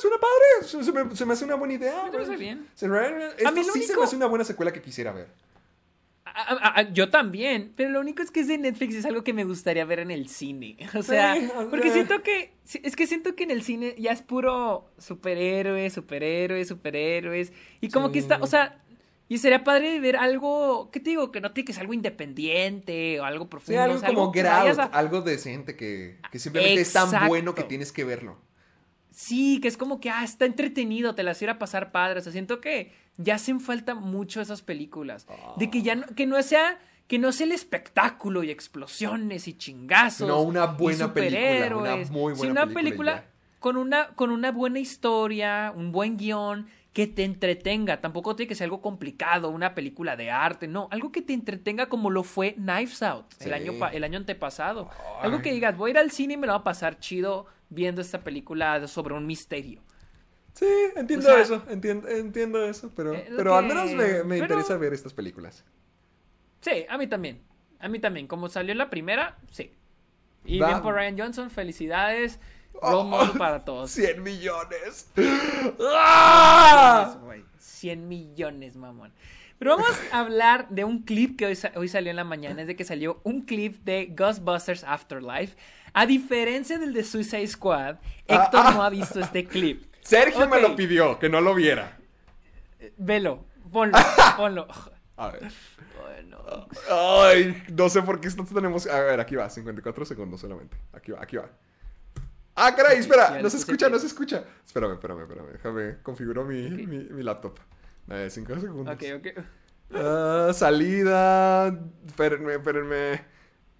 suena 0.00 0.16
padre. 0.18 0.66
Se, 0.68 0.82
se 0.84 0.92
me, 0.92 1.14
se 1.16 1.26
me 1.26 1.32
hace 1.32 1.44
una 1.44 1.56
buena 1.56 1.74
idea. 1.74 2.04
me 2.04 2.12
parece 2.12 2.36
bien. 2.36 2.66
Se- 2.74 2.86
esto 2.86 3.48
A 3.48 3.50
mí 3.50 3.62
sí 3.64 3.70
se 3.70 3.78
único- 3.78 4.00
me 4.00 4.04
hace 4.04 4.16
una 4.16 4.26
buena 4.26 4.44
secuela 4.44 4.72
que 4.72 4.80
quisiera 4.80 5.12
ver. 5.12 5.28
A- 6.24 6.30
a- 6.54 6.78
a- 6.80 6.92
yo 6.92 7.10
también, 7.10 7.72
pero 7.74 7.90
lo 7.90 7.98
único 7.98 8.22
es 8.22 8.30
que 8.30 8.38
es 8.40 8.46
de 8.46 8.56
Netflix 8.56 8.94
es 8.94 9.04
algo 9.04 9.24
que 9.24 9.32
me 9.32 9.42
gustaría 9.42 9.84
ver 9.84 9.98
en 9.98 10.12
el 10.12 10.28
cine. 10.28 10.76
O 10.94 11.02
sea, 11.02 11.34
Sí, 11.34 11.48
porque 11.70 11.90
siento 11.90 12.22
que 12.22 12.52
es 12.72 12.94
que 12.94 13.06
siento 13.08 13.34
que 13.34 13.42
en 13.42 13.50
el 13.50 13.62
cine 13.62 13.96
ya 13.98 14.12
es 14.12 14.22
puro 14.22 14.88
superhéroes, 14.98 15.92
superhéroes, 15.92 16.68
superhéroes 16.68 17.52
y 17.80 17.88
como 17.88 18.06
Sí. 18.08 18.12
que 18.12 18.18
está, 18.20 18.38
o 18.40 18.46
sea, 18.46 18.78
y 19.30 19.38
sería 19.38 19.62
padre 19.64 20.00
ver 20.00 20.16
algo, 20.16 20.90
¿qué 20.92 20.98
te 20.98 21.10
digo? 21.10 21.30
Que 21.30 21.40
no 21.40 21.52
tiene 21.52 21.64
que 21.64 21.72
ser 21.72 21.82
algo 21.82 21.94
independiente 21.94 23.20
o 23.20 23.24
algo 23.24 23.44
Sí, 23.44 23.48
profundo, 23.50 23.80
algo 23.82 23.94
o 23.96 23.98
sea, 24.00 24.08
como 24.08 24.32
que 24.32 24.40
Get 24.42 24.50
vayas 24.50 24.78
Out, 24.78 24.92
a- 24.92 24.98
algo 24.98 25.20
decente 25.22 25.76
que, 25.76 26.18
que 26.32 26.38
simplemente 26.40 26.80
es 26.80 26.92
tan 26.92 27.28
bueno 27.28 27.54
que 27.54 27.62
tienes 27.62 27.92
que 27.92 28.02
verlo. 28.04 28.38
Sí, 29.12 29.60
que 29.60 29.68
es 29.68 29.76
como 29.76 30.00
que, 30.00 30.10
ah, 30.10 30.24
está 30.24 30.46
entretenido, 30.46 31.14
te 31.14 31.22
las 31.22 31.40
irá 31.42 31.52
a 31.52 31.58
pasar 31.58 31.92
padre. 31.92 32.20
O 32.20 32.22
sea, 32.22 32.32
siento 32.32 32.60
que 32.60 32.92
ya 33.18 33.36
hacen 33.36 33.60
falta 33.60 33.94
mucho 33.94 34.40
esas 34.40 34.62
películas. 34.62 35.26
De 35.56 35.70
que 35.70 35.82
ya 35.82 35.94
no, 35.94 36.06
que 36.14 36.26
no 36.26 36.42
sea, 36.42 36.78
que 37.06 37.18
no 37.18 37.32
sea 37.32 37.46
el 37.46 37.52
espectáculo 37.52 38.42
y 38.44 38.50
explosiones 38.50 39.46
y 39.48 39.54
chingazos. 39.54 40.26
No, 40.28 40.40
una 40.42 40.66
buena 40.66 41.12
película, 41.14 41.76
una 41.76 41.96
muy 41.96 42.34
Sí, 42.34 42.38
buena 42.40 42.52
una 42.52 42.66
película 42.66 42.74
película 42.82 43.24
con 43.58 43.76
una, 43.76 44.08
con 44.14 44.30
una 44.30 44.52
buena 44.52 44.78
historia, 44.78 45.72
un 45.76 45.92
buen 45.92 46.16
guion, 46.16 46.66
que 46.92 47.06
te 47.06 47.24
entretenga. 47.24 48.00
Tampoco 48.00 48.34
tiene 48.36 48.48
que 48.48 48.54
ser 48.54 48.64
algo 48.64 48.80
complicado, 48.82 49.48
una 49.50 49.74
película 49.74 50.16
de 50.16 50.30
arte, 50.30 50.66
no. 50.66 50.88
Algo 50.90 51.12
que 51.12 51.22
te 51.22 51.32
entretenga 51.32 51.88
como 51.88 52.10
lo 52.10 52.22
fue 52.22 52.54
Knives 52.54 53.02
Out 53.02 53.26
el, 53.40 53.52
año, 53.52 53.72
el 53.92 54.04
año 54.04 54.18
antepasado. 54.18 54.90
Algo 55.20 55.40
que 55.40 55.52
digas, 55.52 55.76
voy 55.76 55.90
a 55.90 55.92
ir 55.92 55.98
al 55.98 56.10
cine 56.10 56.34
y 56.34 56.36
me 56.36 56.46
lo 56.46 56.52
va 56.54 56.60
a 56.60 56.64
pasar 56.64 56.98
chido 56.98 57.46
viendo 57.68 58.00
esta 58.00 58.20
película 58.20 58.86
sobre 58.88 59.14
un 59.14 59.26
misterio. 59.26 59.82
Sí, 60.52 60.66
entiendo 60.96 61.26
O 61.26 61.30
sea, 61.30 61.40
eso, 61.40 61.62
entiendo, 61.68 62.08
entiendo 62.08 62.64
eso, 62.64 62.90
pero, 62.96 63.12
pero 63.36 63.54
al 63.54 63.66
menos 63.66 63.92
me, 63.92 64.24
me 64.24 64.40
pero- 64.40 64.54
interesa 64.54 64.76
ver 64.76 64.92
estas 64.92 65.14
películas. 65.14 65.64
Sí, 66.60 66.84
a 66.88 66.98
mí 66.98 67.06
también. 67.06 67.40
A 67.78 67.88
mí 67.88 67.98
también. 68.00 68.26
Como 68.26 68.48
salió 68.48 68.74
la 68.74 68.90
primera, 68.90 69.38
sí. 69.50 69.72
Y 70.44 70.58
bien 70.58 70.82
por 70.82 70.94
Ryan 70.94 71.18
Johnson, 71.18 71.50
felicidades. 71.50 72.40
Role 72.80 73.08
model 73.08 73.38
para 73.38 73.60
todos. 73.64 73.90
100 73.90 74.22
millones. 74.22 75.10
¡Ah! 75.80 77.16
100 77.58 78.08
millones, 78.08 78.76
mamón. 78.76 79.12
Pero 79.58 79.76
vamos 79.76 79.94
a 80.10 80.20
hablar 80.20 80.68
de 80.70 80.84
un 80.84 81.02
clip 81.02 81.38
que 81.38 81.46
hoy, 81.46 81.54
sa- 81.56 81.72
hoy 81.76 81.88
salió 81.88 82.10
en 82.10 82.16
la 82.16 82.24
mañana. 82.24 82.62
Es 82.62 82.66
de 82.66 82.76
que 82.76 82.84
salió 82.84 83.20
un 83.24 83.42
clip 83.42 83.84
de 83.84 84.06
Ghostbusters 84.06 84.84
Afterlife. 84.84 85.56
A 85.92 86.06
diferencia 86.06 86.78
del 86.78 86.94
de 86.94 87.04
Suicide 87.04 87.46
Squad, 87.46 87.96
Héctor 88.26 88.62
ah. 88.64 88.70
no 88.74 88.82
ha 88.82 88.90
visto 88.90 89.20
este 89.20 89.44
clip. 89.44 89.84
Sergio 90.00 90.48
me 90.48 90.60
lo 90.60 90.76
pidió, 90.76 91.18
que 91.18 91.28
no 91.28 91.40
lo 91.40 91.54
viera. 91.54 91.98
Velo, 92.96 93.44
ponlo, 93.70 93.98
ponlo. 94.36 94.66
A 95.16 95.28
ver. 95.28 95.52
Bueno. 96.00 96.66
Ay, 96.90 97.62
no 97.70 97.90
sé 97.90 98.00
por 98.00 98.20
qué 98.20 98.28
esto 98.28 98.44
tenemos. 98.44 98.86
A 98.86 99.00
ver, 99.00 99.20
aquí 99.20 99.36
va, 99.36 99.50
54 99.50 100.04
segundos 100.06 100.40
solamente. 100.40 100.76
Aquí 100.94 101.12
va, 101.12 101.22
aquí 101.22 101.36
va. 101.36 101.50
Ah, 102.62 102.74
caray, 102.74 102.98
espera, 102.98 103.40
no 103.40 103.48
se 103.48 103.56
escucha, 103.56 103.88
no 103.88 103.98
se 103.98 104.06
escucha. 104.06 104.44
Espérame, 104.66 104.92
espérame, 104.92 105.22
espérame. 105.22 105.52
Déjame, 105.52 105.96
configuro 106.02 106.44
mi, 106.44 106.68
mi, 106.68 106.98
mi 107.04 107.22
laptop. 107.22 107.58
Eh, 108.10 108.28
5 108.30 108.60
segundos. 108.60 108.94
Ok, 108.94 109.02
ok. 109.16 109.44
Ah, 109.94 110.50
salida. 110.52 111.68
Espérenme, 112.06 112.54
espérenme. 112.54 113.24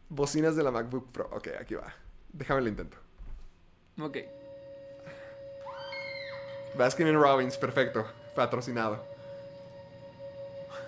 Bocinas 0.09 0.57
de 0.57 0.63
la 0.63 0.71
MacBook 0.71 1.13
Pro. 1.13 1.29
Ok, 1.33 1.49
aquí 1.61 1.75
va. 1.75 1.93
Déjame 2.33 2.63
lo 2.63 2.69
intento. 2.69 2.97
Ok. 4.01 4.17
Baskin 6.79 7.13
Robbins, 7.15 7.59
perfecto. 7.59 8.07
Patrocinado. 8.35 9.05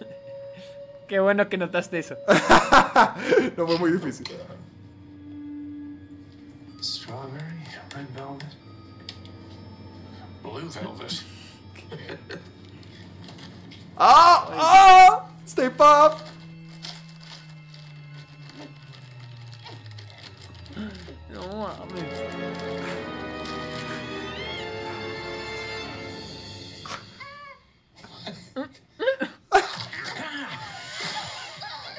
Qué 1.08 1.20
bueno 1.20 1.48
que 1.50 1.58
notaste 1.58 1.98
eso. 1.98 2.16
No 3.56 3.66
fue 3.66 3.78
muy 3.78 3.92
difícil. 3.92 4.26
Strawberry, 6.80 7.61
red 7.94 8.08
velvet, 8.14 8.56
blue 10.42 10.68
velvet. 10.68 11.24
¡Ah! 13.98 14.48
¡Ah! 14.50 15.28
¡Stay 15.44 15.68
pop! 15.68 16.18
No 21.30 21.46
mames. 21.58 22.20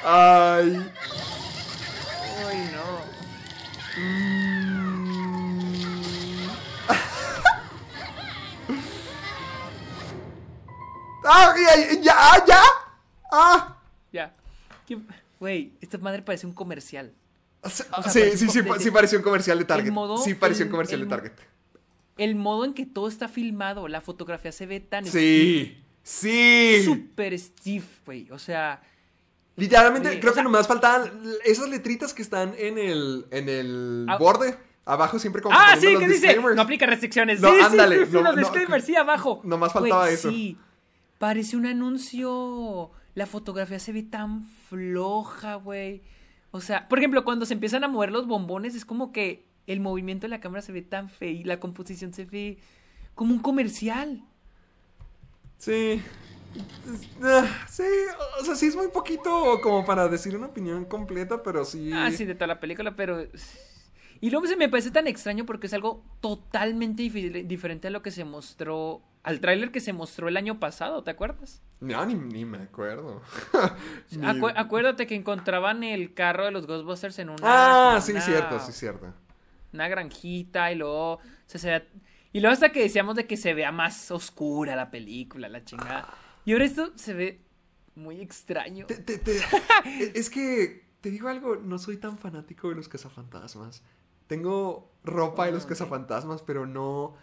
¡Ay! 0.05 0.73
Ay, 0.73 1.02
¡Ah! 11.25 11.53
¡Ya! 11.57 12.01
¡Ya! 12.01 12.13
ah, 12.15 12.43
¡Ya! 12.47 12.61
¡Ah! 13.31 13.77
Ya. 14.11 14.33
¿Qué- 14.87 14.97
Güey, 15.39 15.73
esta 15.81 15.97
madre 15.97 16.21
parece 16.21 16.45
un 16.47 16.53
comercial. 16.53 17.11
Sí, 17.65 17.83
O 17.97 18.03
sea, 18.03 18.11
sí, 18.11 18.37
sí, 18.37 18.49
sí, 18.49 18.63
co- 18.63 18.73
de- 18.75 18.79
sí 18.79 18.91
pareció 18.91 19.17
un 19.17 19.23
comercial 19.23 19.57
de 19.59 19.65
Target. 19.65 19.91
modo- 19.91 20.17
sí 20.17 20.33
pareció 20.35 20.65
un 20.65 20.71
comercial 20.71 21.01
el- 21.01 21.07
de 21.07 21.15
Target. 21.15 21.31
El 22.17 22.35
modo 22.35 22.63
en 22.65 22.73
que 22.73 22.85
todo 22.85 23.07
está 23.07 23.27
filmado, 23.27 23.87
la 23.87 23.99
fotografía 24.01 24.51
se 24.51 24.65
ve 24.65 24.79
tan 24.79 25.05
Sí. 25.05 25.77
Sí. 26.03 26.81
super 26.85 27.37
stiff, 27.39 27.85
güey. 28.05 28.29
O 28.31 28.39
sea, 28.39 28.81
Literalmente, 29.55 30.19
creo 30.19 30.31
o 30.31 30.33
sea- 30.33 30.41
que 30.41 30.43
nomás 30.45 30.67
faltaban 30.67 31.11
esas 31.45 31.69
letritas 31.69 32.13
que 32.13 32.21
están 32.21 32.53
en 32.57 32.77
el, 32.77 33.25
en 33.31 33.49
el 33.49 34.05
Ah. 34.09 34.17
borde. 34.17 34.57
Abajo 34.85 35.17
siempre 35.17 35.41
como 35.41 35.55
ah, 35.57 35.77
sí, 35.79 35.95
que 35.97 36.07
dice, 36.07 36.35
no 36.37 36.61
aplica 36.61 36.85
restricciones. 36.85 37.39
No, 37.39 37.53
sí, 37.53 37.59
ándale, 37.61 37.99
sí, 37.99 38.05
sí, 38.07 38.11
no, 38.13 38.21
los 38.23 38.35
no, 38.35 38.39
disclaimers, 38.41 38.85
sí, 38.85 38.95
abajo. 38.97 39.39
nomás 39.45 39.71
faltaba 39.71 40.03
Güey, 40.03 40.13
eso. 40.15 40.29
Sí, 40.29 40.57
parece 41.23 41.55
un 41.55 41.65
anuncio. 41.65 42.91
La 43.15 43.25
fotografía 43.25 43.79
se 43.79 43.93
ve 43.93 44.03
tan 44.03 44.43
floja, 44.43 45.55
güey. 45.55 46.01
O 46.51 46.59
sea, 46.59 46.89
por 46.89 46.99
ejemplo, 46.99 47.23
cuando 47.23 47.45
se 47.45 47.53
empiezan 47.53 47.85
a 47.85 47.87
mover 47.87 48.11
los 48.11 48.27
bombones, 48.27 48.75
es 48.75 48.83
como 48.83 49.13
que 49.13 49.45
el 49.65 49.79
movimiento 49.79 50.25
de 50.25 50.29
la 50.29 50.41
cámara 50.41 50.61
se 50.61 50.73
ve 50.73 50.81
tan 50.81 51.07
feo 51.09 51.29
y 51.29 51.45
la 51.45 51.61
composición 51.61 52.13
se 52.13 52.25
ve 52.25 52.57
como 53.15 53.33
un 53.33 53.39
comercial. 53.39 54.21
Sí. 55.57 56.01
Sí, 57.69 57.83
o 58.41 58.43
sea, 58.43 58.55
sí 58.55 58.65
es 58.65 58.75
muy 58.75 58.89
poquito 58.89 59.61
como 59.61 59.85
para 59.85 60.09
decir 60.09 60.35
una 60.35 60.47
opinión 60.47 60.83
completa, 60.83 61.41
pero 61.41 61.63
sí. 61.63 61.91
Ah, 61.93 62.11
sí, 62.11 62.25
de 62.25 62.35
toda 62.35 62.47
la 62.47 62.59
película, 62.59 62.95
pero... 62.97 63.25
Y 64.19 64.29
luego 64.29 64.45
se 64.47 64.57
me 64.57 64.67
parece 64.69 64.91
tan 64.91 65.07
extraño 65.07 65.45
porque 65.45 65.67
es 65.67 65.73
algo 65.73 66.03
totalmente 66.19 67.03
dif- 67.03 67.47
diferente 67.47 67.87
a 67.87 67.91
lo 67.91 68.01
que 68.01 68.11
se 68.11 68.25
mostró, 68.25 69.01
al 69.23 69.39
tráiler 69.39 69.71
que 69.71 69.79
se 69.79 69.93
mostró 69.93 70.27
el 70.27 70.37
año 70.37 70.59
pasado, 70.59 71.03
¿te 71.03 71.11
acuerdas? 71.11 71.61
No, 71.79 72.05
ni, 72.05 72.13
ni 72.15 72.45
me 72.45 72.57
acuerdo. 72.59 73.21
Ni- 74.11 74.25
Acu- 74.27 74.53
acuérdate 74.55 75.07
que 75.07 75.15
encontraban 75.15 75.83
el 75.83 76.13
carro 76.13 76.45
de 76.45 76.51
los 76.51 76.67
Ghostbusters 76.67 77.19
en 77.19 77.29
una... 77.29 77.95
Ah, 77.95 78.01
sí, 78.01 78.11
una- 78.11 78.21
cierto, 78.21 78.59
sí, 78.59 78.71
cierto. 78.73 79.13
Una 79.73 79.87
granjita 79.87 80.71
y 80.71 80.75
luego 80.75 81.19
se, 81.47 81.57
se 81.59 81.67
vea- 81.69 81.87
Y 82.31 82.39
luego 82.41 82.53
hasta 82.53 82.71
que 82.71 82.81
decíamos 82.81 83.15
de 83.15 83.25
que 83.25 83.37
se 83.37 83.53
vea 83.53 83.71
más 83.71 84.11
oscura 84.11 84.75
la 84.75 84.91
película, 84.91 85.49
la 85.49 85.63
chingada. 85.65 86.07
Y 86.45 86.51
ahora 86.53 86.65
esto 86.65 86.91
se 86.95 87.13
ve 87.13 87.41
muy 87.95 88.19
extraño. 88.21 88.85
Te- 88.87 88.97
te- 88.97 89.17
te- 89.17 89.39
es 90.19 90.29
que, 90.29 90.85
te 91.01 91.09
digo 91.11 91.29
algo, 91.29 91.55
no 91.55 91.79
soy 91.79 91.97
tan 91.97 92.17
fanático 92.17 92.69
de 92.69 92.75
los 92.75 92.87
cazafantasmas. 92.89 93.83
Tengo 94.27 94.91
ropa 95.03 95.45
de 95.45 95.51
los 95.53 95.65
Ah, 95.65 95.69
cazafantasmas, 95.69 96.41
pero 96.41 96.65
no... 96.65 97.15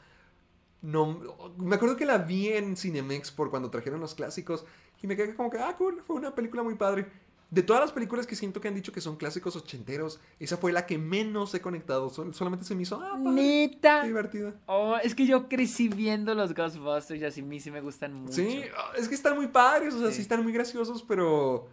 No, 0.82 1.20
me 1.59 1.77
acuerdo 1.77 1.97
que 1.97 2.07
la 2.07 2.19
vi 2.19 2.48
en 2.48 2.77
Cinemex 2.77 3.31
por 3.31 3.51
cuando 3.51 3.70
trajeron 3.70 4.01
los 4.01 4.15
clásicos 4.15 4.65
y 5.02 5.07
me 5.07 5.16
quedé 5.16 5.35
como 5.35 5.51
que, 5.51 5.59
ah, 5.59 5.74
cool, 5.77 6.02
fue 6.02 6.16
una 6.16 6.35
película 6.35 6.62
muy 6.62 6.74
padre. 6.74 7.07
De 7.51 7.65
todas 7.65 7.82
las 7.82 7.90
películas 7.90 8.28
que 8.28 8.36
siento 8.36 8.61
que 8.61 8.69
han 8.69 8.77
dicho 8.77 8.93
que 8.93 9.01
son 9.01 9.16
clásicos 9.16 9.57
ochenteros, 9.57 10.20
esa 10.39 10.57
fue 10.57 10.70
la 10.70 10.86
que 10.86 10.98
menos 10.98 11.52
he 11.52 11.61
conectado. 11.61 12.09
Sol- 12.09 12.32
solamente 12.32 12.65
se 12.65 12.77
me 12.77 12.82
hizo, 12.82 12.94
ah, 13.02 13.11
padre, 13.23 13.31
Neta. 13.32 14.02
qué 14.02 14.07
divertida. 14.07 14.55
Oh, 14.66 14.97
es 15.02 15.16
que 15.16 15.27
yo 15.27 15.48
crecí 15.48 15.89
viendo 15.89 16.32
los 16.36 16.55
Ghostbusters 16.55 17.20
y 17.20 17.24
así 17.24 17.40
a 17.40 17.44
mí 17.44 17.59
sí 17.59 17.73
me 17.73 17.81
gustan 17.81 18.15
mucho. 18.15 18.35
Sí, 18.35 18.62
es 18.97 19.09
que 19.09 19.16
están 19.16 19.35
muy 19.36 19.48
padres, 19.48 19.94
o 19.94 19.98
sea, 19.98 20.09
sí. 20.11 20.15
Sí. 20.16 20.23
están 20.23 20.44
muy 20.44 20.52
graciosos, 20.52 21.02
pero 21.02 21.66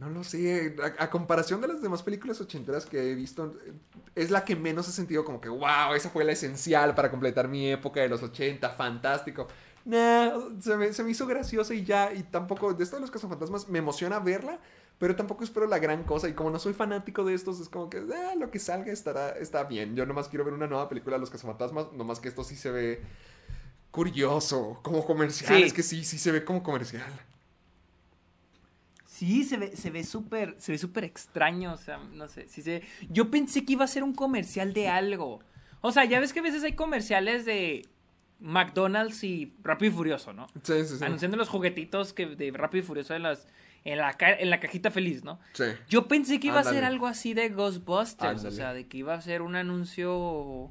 no 0.00 0.08
lo 0.08 0.24
sé. 0.24 0.74
A, 0.82 1.04
a 1.04 1.10
comparación 1.10 1.60
de 1.60 1.68
las 1.68 1.82
demás 1.82 2.02
películas 2.02 2.40
ochenteras 2.40 2.86
que 2.86 3.12
he 3.12 3.14
visto, 3.14 3.54
es 4.14 4.30
la 4.30 4.44
que 4.44 4.56
menos 4.56 4.88
he 4.88 4.92
sentido 4.92 5.24
como 5.24 5.40
que, 5.40 5.50
wow, 5.50 5.94
esa 5.94 6.08
fue 6.08 6.24
la 6.24 6.32
esencial 6.32 6.94
para 6.94 7.10
completar 7.10 7.48
mi 7.48 7.70
época 7.70 8.00
de 8.00 8.08
los 8.08 8.22
80, 8.22 8.70
fantástico. 8.70 9.46
Nah, 9.84 10.30
se 10.60 10.76
me, 10.76 10.92
se 10.94 11.04
me 11.04 11.10
hizo 11.10 11.26
graciosa 11.26 11.74
y 11.74 11.84
ya, 11.84 12.12
y 12.14 12.22
tampoco, 12.22 12.72
de 12.72 12.82
esto 12.82 12.96
de 12.96 13.02
los 13.02 13.10
cazafantasmas, 13.10 13.68
me 13.68 13.78
emociona 13.78 14.18
verla, 14.18 14.58
pero 14.98 15.14
tampoco 15.16 15.44
espero 15.44 15.66
la 15.66 15.78
gran 15.78 16.02
cosa. 16.04 16.28
Y 16.28 16.32
como 16.32 16.50
no 16.50 16.58
soy 16.58 16.72
fanático 16.72 17.22
de 17.24 17.34
estos, 17.34 17.60
es 17.60 17.68
como 17.68 17.90
que 17.90 17.98
ah, 17.98 18.34
lo 18.36 18.50
que 18.50 18.58
salga 18.58 18.92
estará, 18.92 19.30
está 19.30 19.64
bien. 19.64 19.94
Yo 19.96 20.06
nomás 20.06 20.28
quiero 20.28 20.46
ver 20.46 20.54
una 20.54 20.66
nueva 20.66 20.88
película 20.88 21.16
de 21.16 21.20
los 21.20 21.30
cazafantasmas, 21.30 21.92
nomás 21.92 22.20
que 22.20 22.28
esto 22.28 22.42
sí 22.42 22.56
se 22.56 22.70
ve 22.70 23.02
curioso, 23.90 24.78
como 24.82 25.04
comercial. 25.04 25.58
Sí. 25.58 25.62
Es 25.62 25.72
que 25.74 25.82
sí, 25.82 26.04
sí 26.04 26.16
se 26.16 26.32
ve 26.32 26.42
como 26.42 26.62
comercial. 26.62 27.12
Sí, 29.20 29.44
se 29.44 29.58
ve, 29.58 29.76
se 29.76 29.90
ve 29.90 30.02
súper, 30.02 30.54
se 30.58 30.72
ve 30.72 30.78
súper 30.78 31.04
extraño, 31.04 31.74
o 31.74 31.76
sea, 31.76 31.98
no 31.98 32.26
sé, 32.28 32.48
sí 32.48 32.62
se... 32.62 32.82
Yo 33.10 33.30
pensé 33.30 33.66
que 33.66 33.74
iba 33.74 33.84
a 33.84 33.88
ser 33.88 34.02
un 34.02 34.14
comercial 34.14 34.72
de 34.72 34.88
algo. 34.88 35.40
O 35.82 35.92
sea, 35.92 36.06
ya 36.06 36.20
ves 36.20 36.32
que 36.32 36.38
a 36.40 36.42
veces 36.42 36.64
hay 36.64 36.72
comerciales 36.72 37.44
de 37.44 37.86
McDonald's 38.40 39.22
y 39.24 39.52
Rápido 39.62 39.92
y 39.92 39.94
Furioso, 39.94 40.32
¿no? 40.32 40.46
Sí, 40.62 40.84
sí, 40.86 40.96
sí. 40.96 41.04
Anunciando 41.04 41.36
los 41.36 41.48
juguetitos 41.50 42.12
que 42.14 42.26
de 42.26 42.50
Rápido 42.50 42.82
y 42.82 42.86
Furioso 42.86 43.14
en 43.14 43.22
las 43.24 43.46
en 43.84 43.98
la 43.98 44.12
ca- 44.14 44.32
en 44.34 44.50
la 44.50 44.60
cajita 44.60 44.90
feliz, 44.90 45.24
¿no? 45.24 45.38
Sí. 45.54 45.64
Yo 45.88 46.06
pensé 46.08 46.38
que 46.40 46.48
iba 46.48 46.60
a 46.60 46.64
ser 46.64 46.84
algo 46.84 47.06
así 47.06 47.32
de 47.34 47.48
Ghostbusters, 47.50 48.44
o 48.44 48.50
sea, 48.50 48.72
de 48.74 48.86
que 48.88 48.98
iba 48.98 49.14
a 49.14 49.20
ser 49.20 49.42
un 49.42 49.56
anuncio 49.56 50.70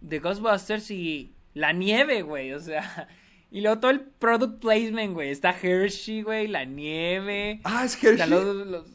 de 0.00 0.18
Ghostbusters 0.20 0.90
y 0.90 1.34
la 1.54 1.72
nieve, 1.72 2.22
güey, 2.22 2.52
o 2.52 2.60
sea, 2.60 3.08
y 3.50 3.60
luego 3.60 3.78
todo 3.80 3.90
el 3.90 4.00
product 4.00 4.60
placement, 4.60 5.12
güey, 5.14 5.30
está 5.30 5.50
Hershey, 5.50 6.22
güey, 6.22 6.46
la 6.48 6.64
nieve. 6.64 7.60
Ah, 7.64 7.84
es 7.84 8.02
Hershey. 8.02 8.28
los- 8.30 8.66
los- 8.66 8.86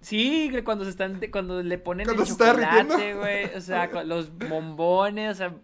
Sí, 0.00 0.48
güey, 0.50 0.62
cuando 0.62 0.84
se 0.84 0.90
están, 0.90 1.18
cuando 1.32 1.62
le 1.62 1.78
ponen 1.78 2.04
Cuando 2.04 2.24
el 2.24 2.28
se 2.28 2.34
chocolate, 2.34 3.14
güey, 3.14 3.44
o 3.56 3.60
sea, 3.60 3.86
los 4.04 4.36
bombones, 4.36 5.32
o 5.32 5.34
sea, 5.34 5.54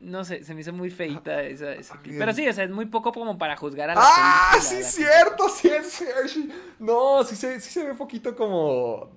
no 0.00 0.24
sé, 0.24 0.42
se 0.44 0.54
me 0.54 0.62
hizo 0.62 0.72
muy 0.72 0.90
feita 0.90 1.42
esa, 1.42 1.72
esa- 1.74 1.96
bien. 1.98 2.18
Pero 2.18 2.32
sí, 2.32 2.48
o 2.48 2.52
sea, 2.52 2.64
es 2.64 2.70
muy 2.70 2.86
poco 2.86 3.12
como 3.12 3.36
para 3.38 3.56
juzgar 3.56 3.90
a 3.90 3.94
la 3.94 4.00
¡Ah! 4.02 4.48
película, 4.52 4.70
Sí, 4.70 4.82
la- 4.82 4.88
cierto, 5.12 5.48
sí 5.48 5.68
es 5.68 6.00
Hershey. 6.00 6.50
No, 6.78 7.22
sí 7.22 7.36
se, 7.36 7.60
sí 7.60 7.70
se 7.70 7.84
ve 7.86 7.94
poquito 7.94 8.34
como 8.34 9.10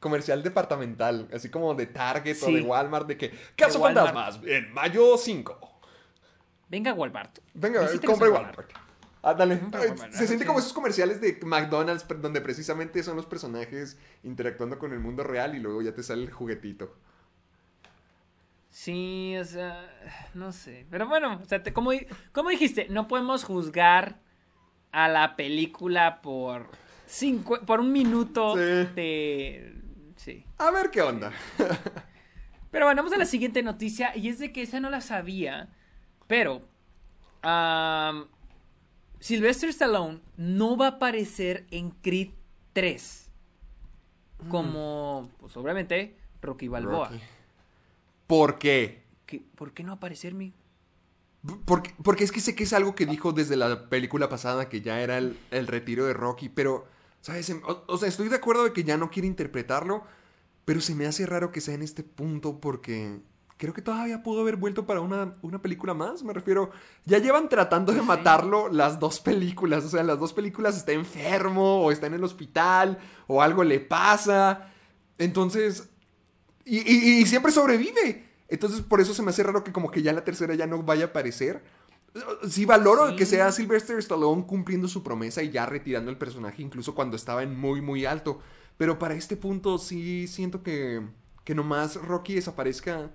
comercial 0.00 0.42
departamental, 0.42 1.28
así 1.32 1.48
como 1.48 1.74
de 1.74 1.86
Target 1.86 2.36
o 2.42 2.46
de 2.46 2.60
Walmart, 2.62 3.06
de 3.06 3.16
que 3.16 3.32
Caso 3.56 3.78
Walmart. 3.80 4.08
Fantasmas 4.12 4.40
en 4.46 4.72
mayo 4.74 5.16
5. 5.16 5.65
Venga, 6.68 6.92
Walmart. 6.92 7.38
Venga, 7.54 7.88
en 7.90 8.08
Walmart. 8.08 8.70
Ándale. 9.22 9.58
Compra 9.60 9.80
Walmart, 9.80 10.12
Se 10.12 10.26
siente 10.26 10.46
como 10.46 10.58
esos 10.60 10.72
comerciales 10.72 11.20
de 11.20 11.38
McDonald's 11.44 12.06
donde 12.20 12.40
precisamente 12.40 13.02
son 13.02 13.16
los 13.16 13.26
personajes 13.26 13.98
interactuando 14.22 14.78
con 14.78 14.92
el 14.92 15.00
mundo 15.00 15.22
real 15.24 15.54
y 15.56 15.58
luego 15.60 15.82
ya 15.82 15.94
te 15.94 16.02
sale 16.02 16.22
el 16.24 16.30
juguetito. 16.32 16.94
Sí, 18.70 19.34
o 19.40 19.44
sea, 19.44 19.88
no 20.34 20.52
sé. 20.52 20.86
Pero 20.90 21.08
bueno, 21.08 21.40
o 21.42 21.44
sea, 21.46 21.62
te- 21.62 21.72
como, 21.72 21.92
como 22.32 22.50
dijiste, 22.50 22.88
no 22.90 23.08
podemos 23.08 23.42
juzgar 23.44 24.20
a 24.92 25.08
la 25.08 25.34
película 25.36 26.20
por 26.20 26.68
cinco, 27.06 27.58
por 27.64 27.80
un 27.80 27.92
minuto 27.92 28.54
Sí. 28.54 28.60
de... 28.94 29.72
Sí. 30.16 30.44
A 30.58 30.70
ver 30.70 30.90
qué 30.90 31.02
onda. 31.02 31.32
Pero 32.70 32.86
bueno, 32.86 33.02
vamos 33.02 33.12
a 33.14 33.18
la 33.18 33.24
siguiente 33.26 33.62
noticia 33.62 34.14
y 34.16 34.28
es 34.28 34.38
de 34.38 34.52
que 34.52 34.62
esa 34.62 34.80
no 34.80 34.90
la 34.90 35.00
sabía, 35.00 35.68
pero 36.26 36.62
Sylvester 39.20 39.68
Stallone 39.70 40.20
no 40.36 40.76
va 40.76 40.86
a 40.86 40.90
aparecer 40.90 41.66
en 41.70 41.90
Creed 41.90 42.30
3 42.72 43.30
como, 44.50 45.30
pues 45.38 45.56
obviamente, 45.56 46.14
Rocky 46.42 46.68
Balboa. 46.68 47.08
Rocky. 47.08 47.20
¿Por 48.26 48.58
qué? 48.58 49.02
¿Qué- 49.24 49.42
¿Por 49.54 49.72
qué 49.72 49.82
no 49.82 49.92
aparecer 49.92 50.34
mi? 50.34 50.52
Porque, 51.64 51.94
porque 52.02 52.24
es 52.24 52.32
que 52.32 52.40
sé 52.40 52.54
que 52.54 52.64
es 52.64 52.72
algo 52.72 52.94
que 52.94 53.06
dijo 53.06 53.32
desde 53.32 53.56
la 53.56 53.88
película 53.88 54.28
pasada, 54.28 54.68
que 54.68 54.82
ya 54.82 55.00
era 55.00 55.16
el, 55.16 55.38
el 55.50 55.66
retiro 55.66 56.04
de 56.04 56.12
Rocky, 56.12 56.48
pero, 56.48 56.86
¿sabes? 57.22 57.48
Em- 57.50 57.62
O, 57.66 57.84
o 57.86 57.96
sea, 57.98 58.08
estoy 58.08 58.28
de 58.28 58.36
acuerdo 58.36 58.64
de 58.64 58.72
que 58.72 58.84
ya 58.84 58.96
no 58.98 59.10
quiere 59.10 59.26
interpretarlo, 59.28 60.04
pero 60.64 60.80
se 60.80 60.94
me 60.94 61.06
hace 61.06 61.24
raro 61.24 61.50
que 61.50 61.60
sea 61.60 61.74
en 61.74 61.82
este 61.82 62.02
punto 62.02 62.60
porque 62.60 63.20
creo 63.56 63.72
que 63.74 63.82
todavía 63.82 64.22
pudo 64.22 64.42
haber 64.42 64.56
vuelto 64.56 64.86
para 64.86 65.00
una, 65.00 65.34
una 65.42 65.60
película 65.62 65.94
más, 65.94 66.22
me 66.22 66.32
refiero. 66.32 66.70
Ya 67.04 67.18
llevan 67.18 67.48
tratando 67.48 67.92
de 67.92 68.02
matarlo 68.02 68.68
las 68.68 68.98
dos 69.00 69.20
películas, 69.20 69.84
o 69.84 69.88
sea, 69.88 70.02
las 70.02 70.18
dos 70.18 70.32
películas 70.32 70.76
está 70.76 70.92
enfermo 70.92 71.82
o 71.82 71.90
está 71.90 72.06
en 72.06 72.14
el 72.14 72.24
hospital 72.24 72.98
o 73.26 73.40
algo 73.42 73.64
le 73.64 73.80
pasa. 73.80 74.68
Entonces, 75.18 75.88
y, 76.64 76.78
y- 76.78 77.20
y 77.22 77.26
siempre 77.26 77.52
sobrevive. 77.52 78.24
Entonces, 78.48 78.80
por 78.80 79.00
eso 79.00 79.14
se 79.14 79.22
me 79.22 79.30
hace 79.30 79.42
raro 79.42 79.64
que 79.64 79.72
como 79.72 79.90
que 79.90 80.02
ya 80.02 80.12
la 80.12 80.24
tercera 80.24 80.54
ya 80.54 80.66
no 80.66 80.82
vaya 80.82 81.06
a 81.06 81.08
aparecer. 81.08 81.62
Sí 82.48 82.64
valoro 82.64 83.10
Sí. 83.10 83.16
que 83.16 83.26
sea 83.26 83.52
Sylvester 83.52 83.98
Stallone 83.98 84.46
cumpliendo 84.46 84.88
su 84.88 85.02
promesa 85.02 85.42
y 85.42 85.50
ya 85.50 85.66
retirando 85.66 86.10
el 86.10 86.16
personaje 86.16 86.62
incluso 86.62 86.94
cuando 86.94 87.16
estaba 87.16 87.42
en 87.42 87.58
muy, 87.58 87.80
muy 87.82 88.06
alto. 88.06 88.40
Pero 88.78 88.98
para 88.98 89.14
este 89.14 89.36
punto 89.36 89.78
sí 89.78 90.26
siento 90.26 90.62
que, 90.62 91.02
que 91.44 91.54
nomás 91.54 91.96
Rocky 91.96 92.34
desaparezca, 92.34 93.10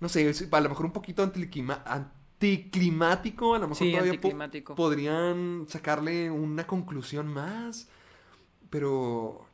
no 0.00 0.08
sé, 0.08 0.32
a 0.50 0.60
lo 0.60 0.68
mejor 0.68 0.86
un 0.86 0.92
poquito 0.92 1.22
anticlima- 1.22 1.82
anticlimático, 1.86 3.54
a 3.54 3.58
lo 3.58 3.68
mejor 3.68 3.86
Sí, 3.86 3.92
todavía 3.92 4.20
po- 4.20 4.74
podrían 4.74 5.66
sacarle 5.68 6.30
una 6.30 6.66
conclusión 6.66 7.28
más. 7.28 7.88
Pero... 8.70 9.46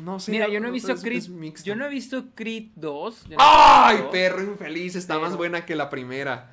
No 0.00 0.18
sé. 0.18 0.32
Mira, 0.32 0.48
yo 0.48 0.58
no 0.58 0.66
he 0.68 0.70
visto 0.72 0.92
Creed. 0.96 1.22
Yo 1.62 1.76
no 1.76 1.86
he 1.86 1.88
visto 1.88 2.24
Creed 2.34 2.70
2. 2.74 3.24
yo 3.28 3.28
no 3.28 3.34
he 3.34 3.36
visto 3.36 3.44
¡Ay, 3.46 3.94
Creed 3.96 4.02
2, 4.06 4.10
perro 4.12 4.42
infeliz! 4.42 4.96
Está 4.96 5.20
más 5.20 5.36
buena 5.36 5.64
que 5.64 5.76
la 5.76 5.88
primera. 5.88 6.52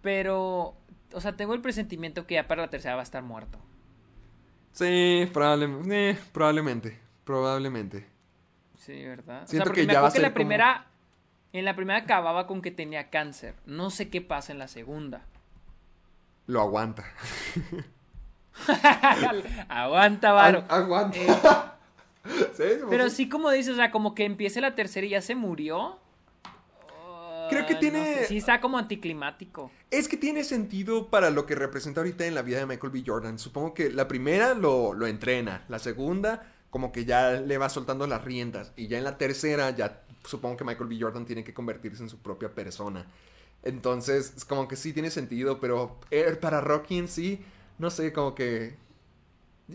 Pero, 0.00 0.74
o 1.12 1.20
sea, 1.20 1.36
tengo 1.36 1.52
el 1.52 1.60
presentimiento 1.60 2.26
que 2.26 2.36
ya 2.36 2.48
para 2.48 2.62
la 2.62 2.70
tercera 2.70 2.94
va 2.94 3.00
a 3.00 3.04
estar 3.04 3.22
muerto. 3.22 3.58
Sí, 4.72 5.28
probablemente. 5.34 6.18
probablemente. 6.32 6.98
Probablemente. 7.24 8.06
Sí, 8.78 9.04
¿verdad? 9.04 9.36
O 9.42 9.46
sea, 9.46 9.46
Siento 9.48 9.66
porque 9.66 9.86
que 9.86 9.92
ya 9.92 10.00
va 10.00 10.08
a 10.08 10.10
ser 10.10 10.22
la 10.22 10.28
como- 10.28 10.34
primera. 10.36 10.86
En 11.52 11.64
la 11.64 11.74
primera 11.74 11.98
acababa 12.00 12.46
con 12.46 12.62
que 12.62 12.70
tenía 12.70 13.10
cáncer. 13.10 13.54
No 13.66 13.90
sé 13.90 14.08
qué 14.08 14.20
pasa 14.20 14.52
en 14.52 14.58
la 14.58 14.68
segunda. 14.68 15.22
Lo 16.46 16.60
aguanta. 16.60 17.04
Aguanta, 19.68 20.32
varo. 20.32 20.64
Aguanta. 20.68 21.18
Eh, 21.18 21.26
Sí, 22.52 22.64
pero 22.90 23.08
sí, 23.08 23.30
como 23.30 23.50
dices, 23.50 23.72
o 23.72 23.76
sea, 23.76 23.90
como 23.90 24.14
que 24.14 24.26
empiece 24.26 24.60
la 24.60 24.74
tercera 24.74 25.06
y 25.06 25.10
ya 25.10 25.22
se 25.22 25.34
murió. 25.34 25.98
Creo 27.48 27.64
que 27.66 27.72
Ah, 27.72 27.76
no 27.76 27.80
tiene- 27.80 28.14
sé, 28.14 28.26
Sí, 28.26 28.36
está 28.36 28.60
como 28.60 28.76
anticlimático. 28.76 29.70
Es 29.90 30.06
que 30.06 30.18
tiene 30.18 30.44
sentido 30.44 31.08
para 31.08 31.30
lo 31.30 31.46
que 31.46 31.54
representa 31.54 32.00
ahorita 32.02 32.26
en 32.26 32.34
la 32.34 32.42
vida 32.42 32.58
de 32.58 32.66
Michael 32.66 32.92
B. 32.92 33.02
Jordan. 33.06 33.38
Supongo 33.38 33.72
que 33.72 33.90
la 33.90 34.06
primera 34.06 34.52
lo, 34.52 34.92
lo 34.92 35.06
entrena. 35.06 35.64
La 35.68 35.78
segunda, 35.78 36.52
como 36.70 36.92
que 36.92 37.04
ya 37.04 37.32
le 37.32 37.58
va 37.58 37.68
soltando 37.68 38.06
las 38.06 38.24
riendas. 38.24 38.72
Y 38.76 38.88
ya 38.88 38.98
en 38.98 39.04
la 39.04 39.18
tercera, 39.18 39.70
ya 39.70 40.02
supongo 40.24 40.56
que 40.56 40.64
Michael 40.64 40.88
B. 40.88 40.98
Jordan 41.00 41.26
tiene 41.26 41.44
que 41.44 41.52
convertirse 41.54 42.02
en 42.02 42.08
su 42.08 42.18
propia 42.18 42.54
persona. 42.54 43.06
Entonces, 43.62 44.32
es 44.36 44.44
como 44.44 44.68
que 44.68 44.76
sí 44.76 44.92
tiene 44.92 45.10
sentido, 45.10 45.60
pero 45.60 45.98
eh, 46.10 46.36
para 46.40 46.60
Rocky 46.60 46.98
en 46.98 47.08
sí, 47.08 47.44
no 47.78 47.90
sé, 47.90 48.12
como 48.12 48.34
que... 48.34 48.76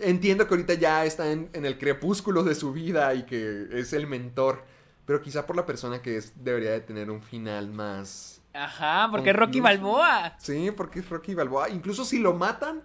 Entiendo 0.02 0.48
que 0.48 0.54
ahorita 0.56 0.74
ya 0.74 1.06
está 1.06 1.32
en, 1.32 1.50
en 1.54 1.66
el 1.66 1.78
crepúsculo 1.78 2.44
de 2.44 2.56
su 2.56 2.74
vida 2.74 3.14
y 3.14 3.24
que 3.24 3.68
es 3.72 3.94
el 3.94 4.08
mentor. 4.08 4.64
Pero 5.06 5.22
quizá 5.22 5.46
por 5.46 5.56
la 5.56 5.66
persona 5.66 6.02
que 6.02 6.18
es, 6.18 6.34
debería 6.44 6.72
de 6.72 6.82
tener 6.82 7.12
un 7.12 7.22
final 7.22 7.70
más... 7.70 8.42
Ajá, 8.54 9.10
porque 9.12 9.32
es 9.32 9.36
Rocky. 9.36 9.60
Balboa. 9.60 10.34
Sí, 10.40 10.72
porque 10.76 11.00
es 11.00 11.10
Rocky 11.10 11.34
Balboa. 11.34 11.70
Incluso 11.70 12.06
si 12.06 12.20
lo 12.20 12.34
matan, 12.34 12.82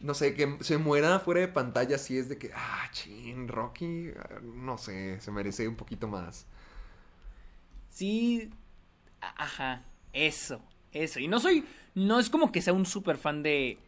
no 0.00 0.14
sé, 0.14 0.34
que 0.34 0.58
se 0.60 0.78
muera 0.78 1.18
fuera 1.20 1.40
de 1.40 1.48
pantalla, 1.48 1.98
si 1.98 2.18
es 2.18 2.28
de 2.28 2.38
que, 2.38 2.50
ah, 2.54 2.88
chin, 2.92 3.48
Rocky, 3.48 4.10
ah, 4.18 4.40
no 4.42 4.78
sé, 4.78 5.20
se 5.20 5.30
merece 5.30 5.66
un 5.66 5.76
poquito 5.76 6.08
más. 6.08 6.46
Sí. 7.90 8.50
Ajá. 9.20 9.82
Eso. 10.12 10.60
Eso. 10.92 11.18
Y 11.18 11.28
no 11.28 11.40
soy. 11.40 11.64
No 11.94 12.18
es 12.18 12.28
como 12.28 12.52
que 12.52 12.60
sea 12.60 12.72
un 12.72 12.84
super 12.84 13.16
fan 13.16 13.42
de. 13.42 13.78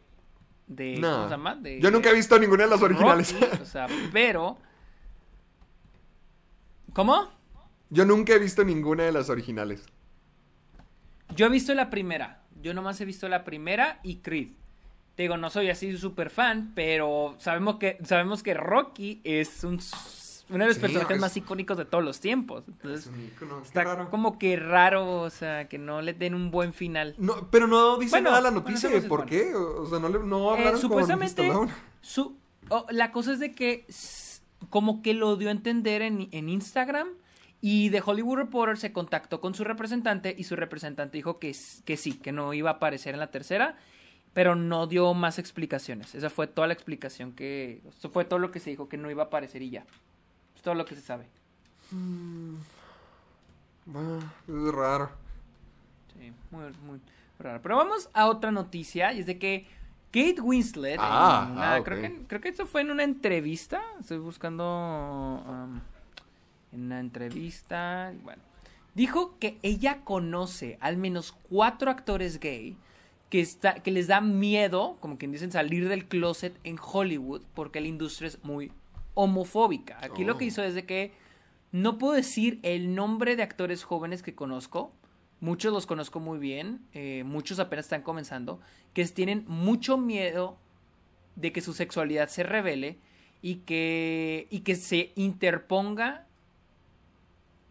de 0.67 0.97
No. 0.99 1.11
¿Cómo 1.11 1.25
se 1.25 1.31
llama? 1.31 1.55
De, 1.57 1.81
Yo 1.81 1.91
nunca 1.91 2.11
he 2.11 2.15
visto 2.15 2.39
ninguna 2.39 2.65
de 2.65 2.71
las 2.71 2.83
originales. 2.83 3.33
Rocky, 3.39 3.63
o 3.63 3.65
sea, 3.67 3.87
pero. 4.13 4.59
¿Cómo? 6.95 7.31
Yo 7.91 8.05
nunca 8.05 8.33
he 8.35 8.39
visto 8.39 8.65
ninguna 8.65 9.05
de 9.05 9.13
las 9.13 9.29
originales. 9.29 9.85
Yo 11.35 11.47
he 11.47 11.51
visto 11.51 11.75
la 11.75 11.91
primera. 11.91 12.43
Yo 12.61 12.75
nomás 12.75 13.01
he 13.01 13.05
visto 13.05 13.29
la 13.29 13.45
primera 13.45 14.01
y 14.03 14.17
Creed. 14.17 14.53
Te 15.19 15.23
digo, 15.25 15.37
no 15.37 15.51
soy 15.51 15.69
así 15.69 15.99
súper 15.99 16.31
fan, 16.31 16.71
pero 16.77 17.35
sabemos 17.39 17.75
que, 17.79 17.99
sabemos 18.05 18.45
que 18.45 18.55
Rocky 18.55 19.21
es 19.25 19.65
un, 19.65 19.81
uno 20.49 20.59
de 20.61 20.67
los 20.67 20.77
Sí, 20.77 20.81
personajes 20.81 21.17
es- 21.17 21.21
más 21.21 21.37
icónicos 21.37 21.77
de 21.77 21.87
todos 21.87 22.05
los 22.05 22.21
tiempos. 22.21 22.63
Es 22.63 22.69
Entonces, 22.69 23.07
un 23.09 23.25
ícono, 23.25 23.57
qué 23.61 23.67
está 23.67 23.83
raro. 23.83 24.11
como 24.11 24.39
que 24.39 24.55
raro, 24.55 25.23
o 25.23 25.29
sea, 25.31 25.67
que 25.69 25.77
no 25.77 26.03
le 26.03 26.13
den 26.15 26.37
un 26.37 26.53
buen 26.53 26.73
final. 26.73 27.17
No, 27.19 27.49
pero 27.51 27.67
no 27.67 27.99
dice 27.99 28.13
Bueno, 28.13 28.31
nada 28.31 28.43
la 28.43 28.51
bueno, 28.51 28.61
noticia 28.69 28.87
eso 28.91 28.97
de 28.97 29.03
es 29.03 29.09
por 29.09 29.27
bueno. 29.27 29.31
qué. 29.31 29.57
O 29.57 29.87
sea, 29.87 29.99
no, 29.99 30.09
le, 30.09 30.21
no 30.21 30.51
Eh, 30.51 30.53
hablaron 30.53 30.73
con 30.75 30.81
supuestamente, 30.83 31.43
Stallone. 31.43 31.73
su, 32.01 32.37
oh, 32.69 32.87
la 32.91 33.11
cosa 33.11 33.33
es 33.33 33.41
de 33.41 33.51
que 33.57 33.87
como 34.71 35.03
que 35.03 35.15
lo 35.15 35.35
dio 35.37 35.49
a 35.49 35.51
entender 35.51 36.01
en, 36.03 36.29
en 36.31 36.49
Instagram 36.49 37.09
y 37.61 37.91
The 37.91 38.03
Hollywood 38.07 38.37
Reporter 38.37 38.77
se 38.77 38.93
contactó 38.93 39.41
con 39.41 39.53
su 39.55 39.65
representante 39.65 40.33
y 40.39 40.45
su 40.45 40.55
representante 40.55 41.17
dijo 41.19 41.41
que, 41.41 41.57
que 41.85 41.97
sí, 41.97 42.13
que 42.19 42.31
no 42.31 42.55
iba 42.55 42.71
a 42.71 42.75
aparecer 42.75 43.15
en 43.15 43.21
la 43.21 43.33
tercera, 43.33 43.77
pero 44.35 44.55
no 44.55 44.87
dio 44.87 45.13
más 45.15 45.39
explicaciones. 45.39 46.15
Esa 46.15 46.31
fue 46.31 46.47
toda 46.47 46.67
la 46.69 46.73
explicación 46.75 47.33
que... 47.33 47.81
Eso 47.89 48.11
fue 48.11 48.25
todo 48.25 48.39
lo 48.39 48.51
que 48.51 48.61
se 48.61 48.71
dijo, 48.71 48.89
que 48.89 48.97
no 48.97 49.11
iba 49.11 49.25
a 49.25 49.27
aparecer 49.27 49.63
y 49.63 49.71
ya. 49.71 49.85
Es 50.55 50.63
todo 50.63 50.75
lo 50.75 50.85
que 50.85 50.95
se 50.95 51.01
sabe. 51.03 51.27
Ah, 53.95 54.19
es 54.47 54.73
raro. 54.75 55.11
Sí, 56.19 56.33
muy, 56.51 56.65
muy 56.87 57.01
raro. 57.39 57.61
Pero 57.63 57.77
vamos 57.77 58.11
a 58.13 58.27
otra 58.27 58.51
noticia 58.51 59.13
y 59.13 59.21
es 59.21 59.27
de 59.27 59.39
que 59.39 59.67
Kate 60.11 60.41
Winslet, 60.41 60.95
en 60.95 61.01
Ah, 61.03 61.49
una- 61.51 61.75
ah, 61.77 61.85
creo, 61.85 62.01
que, 62.01 62.23
creo 62.27 62.41
que 62.41 62.49
esto 62.49 62.67
fue 62.67 62.81
en 62.83 62.91
una 62.91 63.05
entrevista, 63.05 63.83
estoy 64.01 64.19
buscando 64.19 65.43
um, 65.47 65.81
en 66.73 66.83
una 66.87 67.01
entrevista, 67.01 68.13
bueno, 68.23 68.43
dijo 68.95 69.39
que 69.39 69.59
ella 69.63 70.01
conoce 70.05 70.77
al 70.81 70.97
menos 70.97 71.33
cuatro 71.49 71.91
actores 71.91 72.41
gay 72.41 72.77
que, 73.31 73.41
está, 73.41 73.75
que 73.75 73.91
les 73.91 74.07
da 74.07 74.21
miedo, 74.21 74.97
como 75.01 75.19
quien 75.19 75.33
dicen, 75.33 75.53
salir 75.53 75.89
del 75.89 76.07
closet 76.07 76.59
en 76.65 76.79
Hollywood 76.81 77.43
porque 77.55 77.81
la 77.81 77.89
industria 77.89 78.29
es 78.29 78.43
muy 78.45 78.73
homofóbica. 79.15 79.99
Aquí 80.01 80.25
lo 80.25 80.39
que 80.39 80.45
Oh. 80.45 80.49
hizo 80.49 80.63
es 80.63 80.75
de 80.75 80.87
que 80.87 81.13
no 81.73 81.99
puedo 81.99 82.15
decir 82.15 82.61
el 82.63 82.95
nombre 82.95 83.37
de 83.37 83.43
actores 83.43 83.85
jóvenes 83.85 84.23
que 84.23 84.35
conozco, 84.35 84.93
muchos 85.41 85.73
los 85.73 85.87
conozco 85.87 86.21
muy 86.21 86.39
bien, 86.39 86.81
eh, 86.95 87.23
muchos 87.25 87.59
apenas 87.59 87.87
están 87.87 88.03
comenzando, 88.03 88.61
que 88.95 89.05
tienen 89.07 89.45
mucho 89.47 89.99
miedo 89.99 90.57
de 91.37 91.53
que 91.53 91.61
su 91.61 91.75
sexualidad 91.75 92.29
se 92.29 92.43
revele 92.43 92.99
y 93.43 93.57
que, 93.57 94.47
y 94.51 94.61
que 94.61 94.75
se 94.75 95.13
interponga 95.15 96.27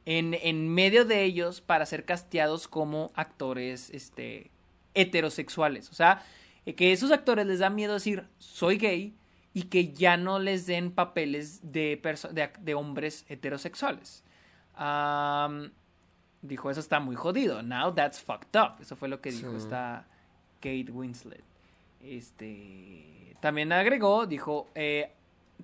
en, 0.06 0.36
en 0.36 0.70
medio 0.70 1.04
de 1.04 1.24
ellos 1.24 1.60
para 1.60 1.86
ser 1.86 2.06
casteados 2.06 2.68
como 2.68 3.12
actores 3.16 3.90
este, 3.90 4.52
heterosexuales. 4.98 5.90
O 5.90 5.94
sea, 5.94 6.24
eh, 6.66 6.76
que 6.76 6.92
esos 6.92 7.12
actores 7.12 7.46
les 7.46 7.60
da 7.60 7.70
miedo 7.70 7.94
decir 7.94 8.28
soy 8.40 8.78
gay 8.78 9.16
y 9.54 9.64
que 9.64 9.94
ya 9.94 10.18
no 10.18 10.40
les 10.40 10.66
den 10.68 10.92
papeles 10.92 11.72
de, 11.72 12.02
de, 12.32 12.50
de 12.60 12.74
hombres 12.76 13.26
heterosexuales. 13.30 14.24
dijo, 16.42 16.70
eso 16.70 16.80
está 16.80 17.00
muy 17.00 17.16
jodido. 17.16 17.64
Now 17.64 17.94
that's 17.94 18.22
fucked 18.22 18.60
up. 18.60 18.82
Eso 18.82 18.96
fue 18.96 19.08
lo 19.08 19.22
que 19.22 19.32
dijo 19.32 19.56
esta 19.56 20.06
Kate 20.60 20.92
Winslet. 20.92 21.44
Este, 22.02 23.36
también 23.40 23.72
agregó, 23.72 24.28
dijo, 24.28 24.70
eh, 24.76 25.12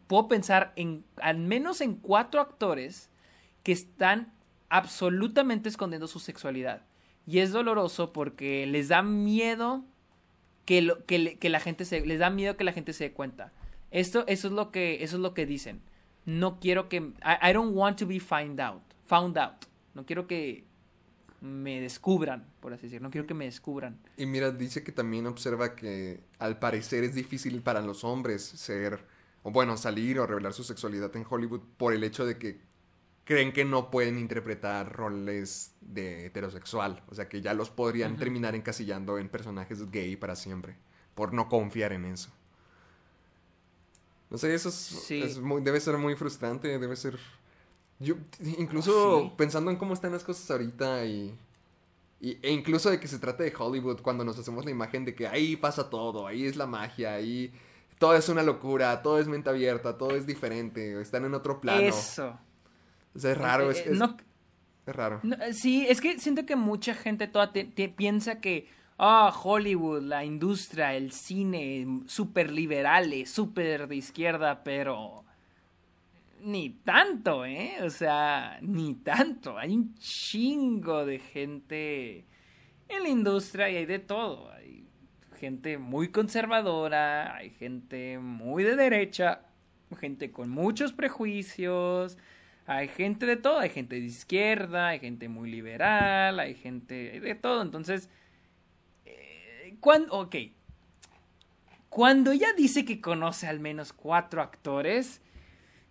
puedo 0.07 0.27
pensar 0.27 0.73
en 0.75 1.05
al 1.21 1.37
menos 1.37 1.81
en 1.81 1.95
cuatro 1.95 2.41
actores 2.41 3.09
que 3.61 3.71
están 3.71 4.33
absolutamente 4.69 5.69
escondiendo 5.69 6.07
su 6.07 6.19
sexualidad. 6.19 6.81
Y 7.25 7.39
es 7.39 7.51
doloroso 7.51 8.11
porque 8.13 8.65
les 8.65 8.89
da 8.89 9.01
miedo 9.01 9.85
que, 10.65 10.81
lo, 10.81 11.05
que, 11.05 11.37
que, 11.37 11.49
la 11.49 11.59
gente 11.59 11.85
se 11.85 12.05
les 12.05 12.19
da 12.19 12.29
miedo 12.29 12.57
que 12.57 12.63
la 12.63 12.73
gente 12.73 12.93
se 12.93 13.05
dé 13.05 13.11
cuenta. 13.13 13.53
Esto 13.91 14.25
eso 14.27 14.47
es 14.47 14.53
lo 14.53 14.71
que 14.71 15.03
eso 15.03 15.17
es 15.17 15.21
lo 15.21 15.33
que 15.33 15.45
dicen. 15.45 15.81
No 16.25 16.59
quiero 16.59 16.89
que 16.89 16.97
I, 16.97 17.53
don't 17.53 17.75
want 17.75 17.97
to 17.99 18.07
be 18.07 18.19
found 18.19 18.59
out. 18.59 18.81
Found 19.05 19.37
out. 19.37 19.65
No 19.93 20.05
quiero 20.05 20.27
que 20.27 20.65
me 21.41 21.81
descubran, 21.81 22.45
por 22.59 22.73
así 22.73 22.83
decirlo. 22.83 23.07
No 23.07 23.11
quiero 23.11 23.27
que 23.27 23.33
me 23.33 23.45
descubran. 23.45 23.99
Y 24.17 24.25
mira, 24.25 24.51
dice 24.51 24.83
que 24.83 24.91
también 24.91 25.27
observa 25.27 25.75
que 25.75 26.21
al 26.39 26.59
parecer 26.59 27.03
es 27.03 27.13
difícil 27.13 27.61
para 27.61 27.81
los 27.81 28.03
hombres 28.03 28.41
ser 28.41 29.05
o 29.43 29.51
bueno, 29.51 29.77
salir 29.77 30.19
o 30.19 30.25
revelar 30.25 30.53
su 30.53 30.63
sexualidad 30.63 31.15
en 31.15 31.25
Hollywood 31.29 31.61
por 31.77 31.93
el 31.93 32.03
hecho 32.03 32.25
de 32.25 32.37
que 32.37 32.61
creen 33.25 33.53
que 33.53 33.65
no 33.65 33.89
pueden 33.89 34.19
interpretar 34.19 34.91
roles 34.91 35.73
de 35.81 36.25
heterosexual. 36.25 37.03
O 37.09 37.15
sea, 37.15 37.29
que 37.29 37.41
ya 37.41 37.53
los 37.53 37.69
podrían 37.69 38.17
terminar 38.17 38.55
encasillando 38.55 39.17
en 39.17 39.29
personajes 39.29 39.89
gay 39.91 40.15
para 40.15 40.35
siempre. 40.35 40.75
Por 41.15 41.33
no 41.33 41.47
confiar 41.47 41.93
en 41.93 42.05
eso. 42.05 42.29
No 44.29 44.37
sé, 44.37 44.53
eso 44.53 44.69
es, 44.69 45.11
debe 45.61 45.79
ser 45.79 45.97
muy 45.97 46.15
frustrante, 46.15 46.79
debe 46.79 46.95
ser... 46.95 47.19
Yo, 47.99 48.15
incluso 48.57 49.33
pensando 49.37 49.69
en 49.69 49.77
cómo 49.77 49.93
están 49.93 50.11
las 50.11 50.23
cosas 50.23 50.49
ahorita 50.49 51.05
y, 51.05 51.37
y, 52.19 52.39
E 52.41 52.51
incluso 52.51 52.89
de 52.89 52.99
que 52.99 53.07
se 53.07 53.19
trate 53.19 53.43
de 53.43 53.53
Hollywood, 53.55 54.01
cuando 54.01 54.25
nos 54.25 54.37
hacemos 54.39 54.65
la 54.65 54.71
imagen 54.71 55.05
de 55.05 55.13
que 55.13 55.27
ahí 55.27 55.55
pasa 55.55 55.89
todo, 55.89 56.25
ahí 56.25 56.45
es 56.45 56.55
la 56.55 56.65
magia, 56.65 57.13
ahí 57.13 57.53
todo 57.99 58.15
es 58.15 58.27
una 58.27 58.41
locura, 58.41 59.01
todo 59.03 59.19
es 59.19 59.27
mente 59.27 59.51
abierta, 59.51 59.97
todo 59.97 60.15
es 60.15 60.25
diferente, 60.25 60.99
están 60.99 61.25
en 61.25 61.35
otro 61.35 61.61
plano. 61.61 61.81
Eso. 61.81 62.37
Es 63.15 63.37
raro, 63.37 63.71
es, 63.71 63.85
es, 63.85 63.97
no, 63.97 64.17
es 64.85 64.95
raro. 64.95 65.21
sí, 65.53 65.85
es 65.87 66.01
que 66.01 66.19
siento 66.19 66.45
que 66.45 66.55
mucha 66.55 66.93
gente 66.93 67.27
toda 67.27 67.51
te, 67.51 67.65
piensa 67.89 68.41
que, 68.41 68.67
ah, 68.97 69.33
Hollywood, 69.43 70.03
la 70.03 70.25
industria, 70.25 70.95
el 70.95 71.11
cine, 71.11 72.01
súper 72.07 72.51
liberales, 72.51 73.29
súper 73.29 73.87
de 73.87 73.95
izquierda, 73.95 74.63
pero 74.63 75.23
ni 76.41 76.71
tanto, 76.71 77.45
¿eh? 77.45 77.77
O 77.83 77.89
sea, 77.89 78.57
ni 78.61 78.95
tanto. 78.95 79.57
Hay 79.57 79.73
un 79.73 79.95
chingo 79.95 81.05
de 81.05 81.19
gente 81.19 82.25
en 82.89 83.03
la 83.03 83.09
industria 83.09 83.69
y 83.69 83.77
hay 83.77 83.85
de 83.85 83.99
todo. 83.99 84.51
Hay 84.51 84.85
gente 85.39 85.77
muy 85.77 86.09
conservadora, 86.09 87.35
hay 87.35 87.49
gente 87.51 88.19
muy 88.19 88.63
de 88.63 88.75
derecha, 88.75 89.41
gente 89.99 90.31
con 90.31 90.49
muchos 90.49 90.93
prejuicios, 90.93 92.17
hay 92.65 92.87
gente 92.87 93.25
de 93.25 93.35
todo, 93.35 93.59
hay 93.59 93.69
gente 93.69 93.95
de 93.95 94.05
izquierda, 94.05 94.89
hay 94.89 94.99
gente 94.99 95.27
muy 95.27 95.51
liberal, 95.51 96.39
hay 96.39 96.55
gente 96.55 97.19
de 97.19 97.35
todo. 97.35 97.61
Entonces, 97.61 98.09
eh, 99.05 99.75
cuando, 99.79 100.13
ok, 100.13 100.35
cuando 101.89 102.31
ella 102.31 102.47
dice 102.55 102.85
que 102.85 103.01
conoce 103.01 103.47
al 103.47 103.59
menos 103.59 103.91
cuatro 103.91 104.41
actores, 104.41 105.21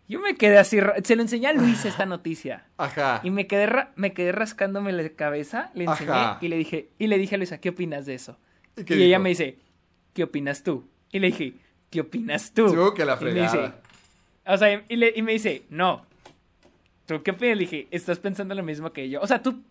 yo 0.09 0.21
me 0.21 0.35
quedé 0.35 0.59
así, 0.59 0.79
se 1.05 1.17
lo 1.17 1.23
enseñé 1.23 1.49
a 1.49 1.53
Luis 1.53 1.85
esta 1.85 2.07
noticia. 2.07 2.67
Ajá. 2.79 3.21
Y 3.23 3.31
me 3.31 3.47
quedé, 3.47 3.69
me 3.97 4.13
quedé 4.13 4.33
rascándome 4.33 4.93
la 4.93 5.09
cabeza, 5.11 5.71
le 5.75 5.85
enseñé 5.85 6.37
y 6.41 6.49
le 6.49 6.57
dije, 6.57 6.91
y 6.99 7.07
le 7.07 7.19
dije 7.19 7.35
a 7.35 7.39
Luisa, 7.39 7.59
¿qué 7.59 7.69
opinas 7.69 8.07
de 8.07 8.15
eso? 8.15 8.39
Y, 8.77 9.03
ella 9.03 9.19
me 9.19 9.29
dice, 9.29 9.59
¿qué 10.15 10.25
opinas 10.25 10.63
tú? 10.63 10.89
Y 11.11 11.19
le 11.19 11.29
dije, 11.29 11.55
¿qué 11.91 12.01
opinas 12.01 12.53
tú? 12.53 12.73
Tú 12.73 12.95
que 12.95 13.05
la 13.05 13.19
fregada. 13.19 13.81
o 14.47 14.57
sea, 14.57 14.83
y, 14.89 14.97
le, 14.97 15.13
y 15.15 15.23
me 15.23 15.33
dice, 15.33 15.65
no, 15.69 16.07
¿Tú 17.07 17.23
qué 17.23 17.33
piensas? 17.33 17.59
Le 17.59 17.65
dije, 17.65 17.89
estás 17.91 18.19
pensando 18.19 18.55
lo 18.55 18.63
mismo 18.63 18.93
que 18.93 19.09
yo. 19.09 19.21
O 19.21 19.27
sea, 19.27 19.43
tú. 19.43 19.63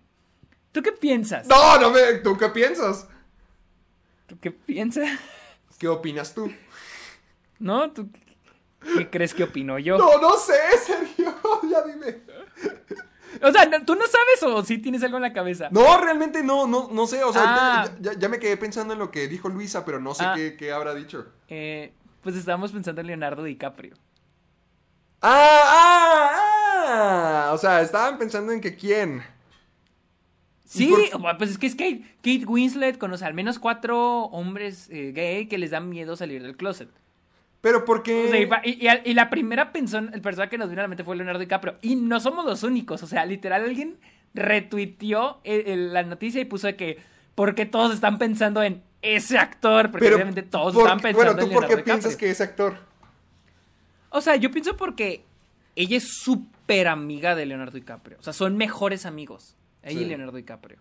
¿Tú 0.72 0.82
qué 0.82 0.92
piensas? 0.92 1.48
No, 1.48 1.78
no 1.80 1.92
me. 1.92 2.14
¿Tú 2.20 2.38
qué 2.38 2.50
piensas? 2.50 3.08
¿Tú 4.28 4.38
qué 4.40 4.52
piensas? 4.52 5.10
¿Qué 5.78 5.88
opinas 5.88 6.34
tú? 6.34 6.52
No, 7.60 7.92
¿tú 7.92 8.10
qué 8.98 9.10
crees 9.10 9.34
que 9.34 9.44
opino 9.44 9.80
yo? 9.80 9.98
No, 9.98 10.20
no 10.20 10.38
sé, 10.38 10.54
serio. 10.86 11.36
Ya 11.70 11.84
dime. 11.84 12.22
O 13.42 13.52
sea, 13.52 13.70
¿tú 13.86 13.96
no 13.96 14.06
sabes 14.08 14.44
o 14.44 14.64
sí 14.64 14.78
tienes 14.78 15.04
algo 15.04 15.18
en 15.18 15.24
la 15.24 15.34
cabeza? 15.34 15.70
No, 15.72 15.98
realmente 15.98 16.44
no, 16.44 16.68
no, 16.68 16.90
no 16.92 17.08
sé. 17.08 17.24
O 17.24 17.32
sea, 17.32 17.44
ah. 17.46 17.90
ya, 18.00 18.30
me 18.30 18.40
quedé 18.40 18.58
pensando 18.58 18.94
en 18.94 19.00
lo 19.00 19.10
que 19.10 19.28
dijo 19.28 19.50
Luisa, 19.50 19.86
pero 19.86 20.00
no 20.00 20.14
sé 20.14 20.24
ah. 20.24 20.34
qué, 20.36 20.56
qué, 20.58 20.72
habrá 20.72 20.94
dicho. 20.94 21.26
Eh, 21.48 21.94
pues 22.22 22.36
estábamos 22.36 22.72
pensando 22.72 23.02
en 23.02 23.08
Leonardo 23.08 23.44
DiCaprio. 23.44 23.96
Ah, 25.22 25.62
ah, 25.66 26.30
ah. 26.34 26.61
Ah, 26.94 27.52
o 27.54 27.58
sea, 27.58 27.82
estaban 27.82 28.18
pensando 28.18 28.52
en 28.52 28.60
que 28.60 28.76
quién. 28.76 29.24
Sí, 30.66 30.94
pues 31.38 31.52
es 31.52 31.58
que 31.58 31.68
es 31.68 31.76
Kate, 31.76 32.02
Kate 32.18 32.46
Winslet 32.46 32.98
conoce 32.98 33.26
al 33.26 33.34
menos 33.34 33.60
cuatro 33.60 34.24
hombres 34.26 34.88
eh, 34.90 35.12
gay 35.14 35.48
que 35.48 35.58
les 35.58 35.72
dan 35.72 35.90
miedo 35.90 36.16
salir 36.16 36.42
del 36.42 36.56
closet. 36.56 36.90
Pero 37.62 37.86
¿por 37.86 38.04
qué? 38.04 38.50
y, 38.64 39.14
la 39.14 39.30
primera 39.30 39.72
persona, 39.72 40.12
el 40.14 40.22
personaje 40.22 40.52
que 40.52 40.58
nos 40.58 40.70
vino 40.70 40.82
a 40.82 40.84
la 40.84 40.88
mente 40.88 41.04
fue 41.04 41.16
Leonardo 41.16 41.40
DiCaprio. 41.40 41.76
Y 41.82 41.96
no 41.96 42.20
somos 42.20 42.46
los 42.46 42.64
únicos. 42.64 43.04
O 43.04 43.08
sea, 43.08 43.26
literal, 43.26 43.64
alguien 43.64 44.00
retuiteó 44.34 45.42
la 45.44 46.04
noticia 46.04 46.42
y 46.42 46.46
puso 46.46 46.68
de 46.68 46.76
que 46.76 46.98
¿por 47.36 47.54
qué 47.54 47.66
todos 47.66 47.94
están 47.94 48.18
pensando 48.18 48.64
en 48.64 48.82
ese 49.02 49.38
actor? 49.38 49.92
Porque 49.92 50.14
obviamente 50.14 50.42
todos 50.42 50.76
están 50.76 51.00
pensando 51.00 51.32
en 51.32 51.38
Bueno, 51.38 51.48
¿tú 51.48 51.54
por 51.54 51.68
qué 51.68 51.84
piensas 51.84 52.16
que 52.16 52.30
ese 52.30 52.44
actor? 52.44 52.78
O 54.10 54.22
sea, 54.22 54.36
yo 54.36 54.52
pienso 54.52 54.76
porque 54.76 55.24
ella 55.76 55.98
es 55.98 56.08
súper 56.24 56.61
amiga 56.80 57.36
de 57.36 57.46
Leonardo 57.46 57.74
DiCaprio. 57.74 58.18
O 58.20 58.24
sea, 58.24 58.34
son 58.34 58.58
mejores 58.58 59.06
amigos. 59.06 59.56
Ella 59.84 60.02
y 60.02 60.06
Leonardo 60.06 60.38
DiCaprio. 60.38 60.78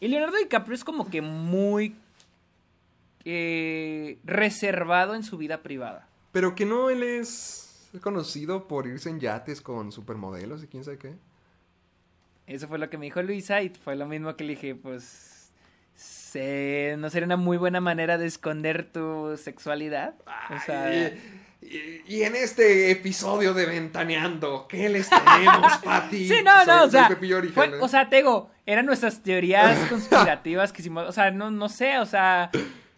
y 0.00 0.08
Leonardo 0.08 0.36
DiCaprio 0.36 0.74
es 0.74 0.84
como 0.84 1.08
que 1.08 1.22
muy 1.22 1.94
eh, 3.24 4.18
reservado 4.24 5.14
en 5.14 5.22
su 5.22 5.38
vida 5.38 5.62
privada. 5.62 6.08
Pero 6.32 6.54
que 6.54 6.66
no 6.66 6.90
él 6.90 7.02
es 7.02 7.90
conocido 8.00 8.66
por 8.66 8.86
irse 8.86 9.10
en 9.10 9.20
yates 9.20 9.60
con 9.60 9.92
supermodelos 9.92 10.64
y 10.64 10.66
quién 10.66 10.84
sabe 10.84 10.98
qué. 10.98 11.14
Eso 12.46 12.66
fue 12.66 12.78
lo 12.78 12.90
que 12.90 12.98
me 12.98 13.06
dijo 13.06 13.22
Luisa 13.22 13.62
y 13.62 13.68
fue 13.68 13.96
lo 13.96 14.06
mismo 14.06 14.34
que 14.36 14.44
le 14.44 14.54
dije, 14.54 14.74
pues 14.74 15.32
no 16.34 17.10
sería 17.10 17.26
una 17.26 17.36
muy 17.36 17.56
buena 17.56 17.80
manera 17.80 18.18
de 18.18 18.26
esconder 18.26 18.90
tu 18.90 19.36
sexualidad. 19.36 20.14
o 20.50 20.58
sea, 20.64 21.12
y, 21.62 22.22
en 22.22 22.34
este 22.34 22.90
episodio 22.90 23.54
de 23.54 23.66
Ventaneando, 23.66 24.66
¿qué 24.68 24.88
les 24.88 25.08
tenemos, 25.08 25.72
Pati? 25.84 26.28
Sí, 26.28 26.34
no, 26.44 26.64
no, 26.64 26.84
o 26.84 26.90
sea, 26.90 27.08
o 27.80 27.88
sea, 27.88 28.08
Tego, 28.10 28.50
eran 28.66 28.86
nuestras 28.86 29.22
teorías 29.22 29.78
conspirativas 29.88 30.72
que 30.72 30.82
hicimos, 30.82 31.08
o 31.08 31.12
sea, 31.12 31.30
no, 31.30 31.50
no 31.50 31.68
sé, 31.68 31.98
o 31.98 32.06
sea, 32.06 32.50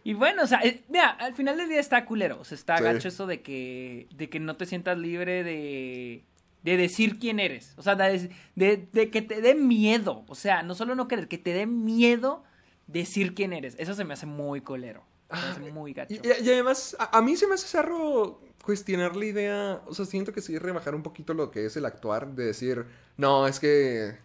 y 0.03 0.15
bueno, 0.15 0.43
o 0.43 0.47
sea, 0.47 0.61
eh, 0.63 0.83
mira, 0.89 1.11
al 1.11 1.35
final 1.35 1.57
del 1.57 1.69
día 1.69 1.81
está 1.81 2.05
culero, 2.05 2.39
o 2.41 2.45
sea, 2.45 2.57
está 2.57 2.81
gacho 2.81 3.09
eso 3.09 3.27
de 3.27 3.43
que, 3.43 4.09
de 4.15 4.29
que 4.29 4.41
no 4.41 4.57
te 4.57 4.67
sientas 4.67 4.99
libre 4.99 5.45
de, 5.45 6.25
de 6.63 6.77
decir 6.77 7.19
quién 7.19 7.41
eres, 7.41 7.75
o 7.77 7.83
sea, 7.83 7.95
de, 7.95 8.31
de, 8.57 9.11
que 9.11 9.23
te 9.23 9.41
dé 9.41 9.55
miedo, 9.55 10.25
o 10.27 10.35
sea, 10.35 10.63
no 10.63 10.75
solo 10.75 10.95
no 10.95 11.07
querer, 11.07 11.29
que 11.29 11.39
te 11.39 11.53
dé 11.53 11.67
miedo 11.67 12.45
decir 12.87 13.35
quién 13.35 13.53
eres, 13.53 13.77
eso 13.79 13.95
se 13.95 14.05
me 14.05 14.15
hace 14.15 14.27
muy 14.27 14.61
culero. 14.61 15.05
Se 15.31 15.41
me 15.41 15.67
hace 15.67 15.73
muy 15.73 15.93
gacho. 15.93 16.15
Y, 16.15 16.49
además, 16.49 16.95
a, 16.99 17.19
a, 17.19 17.23
mí 17.23 17.35
se 17.35 17.49
me 17.49 17.55
hace 17.55 17.67
cerro 17.67 18.41
cuestionar 18.65 19.17
la 19.17 19.25
idea, 19.27 19.83
o 19.87 19.95
sea, 19.95 20.07
siento 20.07 20.33
que 20.33 20.41
sí 20.41 20.59
rebajar 20.59 20.95
un 20.95 21.03
poquito 21.03 21.35
lo 21.35 21.51
que 21.51 21.67
es 21.67 21.77
el 21.77 21.87
actuar, 21.87 22.35
de 22.35 22.47
decir, 22.47 22.87
no, 23.17 23.47
es 23.47 23.61
que 23.61 24.17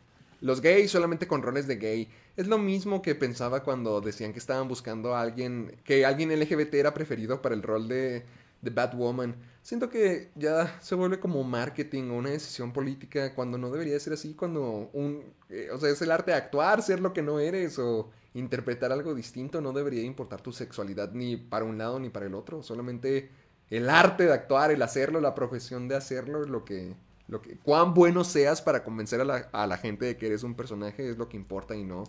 los 0.42 0.62
gays 0.62 0.92
solamente 0.92 1.28
con 1.28 1.42
roles 1.44 1.68
de 1.68 1.76
gay. 1.78 2.10
Es 2.38 2.48
lo 2.48 2.58
mismo 2.58 3.02
que 3.02 3.16
pensaba 3.16 3.64
cuando 3.64 4.00
decían 4.02 4.32
que 4.34 4.40
estaban 4.40 4.68
buscando 4.68 5.16
a 5.16 5.22
alguien, 5.22 5.76
que 5.84 6.06
alguien 6.06 6.32
LGBT 6.38 6.76
era 6.76 6.94
preferido 6.94 7.42
para 7.42 7.56
el 7.56 7.64
rol 7.64 7.88
de, 7.88 8.24
de 8.62 8.70
Batwoman. 8.70 9.36
Siento 9.62 9.90
que 9.90 10.30
ya 10.36 10.80
se 10.82 10.96
vuelve 10.96 11.20
como 11.20 11.44
marketing 11.44 12.10
o 12.12 12.18
una 12.18 12.30
decisión 12.30 12.72
política 12.72 13.36
cuando 13.36 13.58
no 13.58 13.70
debería 13.70 14.00
ser 14.00 14.14
así, 14.14 14.34
cuando 14.34 14.90
un... 14.94 15.24
eh, 15.50 15.70
o 15.74 15.78
sea, 15.78 15.90
es 15.90 16.02
el 16.02 16.12
arte 16.12 16.32
de 16.32 16.38
actuar, 16.38 16.82
ser 16.82 17.02
lo 17.02 17.14
que 17.14 17.22
no 17.22 17.40
eres 17.40 17.78
o 17.80 18.10
interpretar 18.34 18.92
algo 18.92 19.14
distinto, 19.16 19.60
no 19.62 19.74
debería 19.74 20.04
importar 20.04 20.42
tu 20.42 20.52
sexualidad 20.54 21.12
ni 21.14 21.36
para 21.36 21.66
un 21.66 21.78
lado 21.78 22.00
ni 22.00 22.10
para 22.10 22.28
el 22.28 22.36
otro, 22.36 22.64
solamente 22.64 23.30
el 23.70 23.90
arte 23.90 24.26
de 24.26 24.34
actuar, 24.34 24.72
el 24.72 24.82
hacerlo, 24.82 25.22
la 25.22 25.36
profesión 25.36 25.88
de 25.88 25.96
hacerlo, 25.96 26.44
es 26.44 26.50
lo 26.50 26.66
que... 26.66 26.96
Lo 27.28 27.44
que, 27.44 27.58
cuán 27.58 27.94
bueno 27.94 28.24
seas 28.24 28.60
para 28.60 28.84
convencer 28.84 29.22
a 29.22 29.24
la, 29.24 29.50
a 29.52 29.68
la 29.68 29.78
gente 29.78 30.08
de 30.08 30.18
que 30.18 30.26
eres 30.26 30.42
un 30.42 30.56
personaje 30.56 31.08
es 31.08 31.20
lo 31.20 31.30
que 31.30 31.38
importa 31.38 31.76
y 31.76 31.84
no 31.84 32.06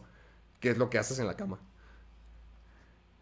qué 0.61 0.71
es 0.71 0.79
lo 0.79 0.91
que 0.91 0.99
haces 0.99 1.19
en 1.19 1.27
la 1.27 1.35
cama. 1.35 1.59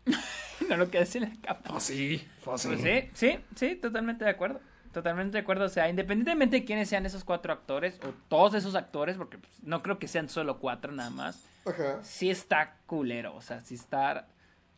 no 0.69 0.77
lo 0.77 0.91
que 0.91 0.99
hace 0.99 1.19
en 1.19 1.25
la 1.25 1.41
cama. 1.41 1.81
sí, 1.81 2.27
Pues 2.45 2.63
sí, 2.63 3.11
sí, 3.15 3.39
sí, 3.55 3.77
totalmente 3.77 4.25
de 4.25 4.31
acuerdo. 4.31 4.61
Totalmente 4.93 5.33
de 5.37 5.43
acuerdo. 5.43 5.67
O 5.67 5.69
sea, 5.69 5.89
independientemente 5.89 6.57
de 6.57 6.65
quiénes 6.65 6.89
sean 6.89 7.07
esos 7.07 7.25
cuatro 7.25 7.53
actores, 7.53 8.01
o 8.05 8.13
todos 8.29 8.55
esos 8.55 8.75
actores, 8.75 9.17
porque 9.17 9.39
pues, 9.39 9.53
no 9.63 9.83
creo 9.83 9.99
que 9.99 10.09
sean 10.09 10.29
solo 10.29 10.59
cuatro 10.59 10.93
nada 10.93 11.11
más, 11.11 11.45
Ajá. 11.65 12.03
sí 12.03 12.31
está 12.31 12.77
culero. 12.87 13.35
O 13.35 13.41
sea, 13.41 13.61
sí 13.61 13.75
está 13.75 14.27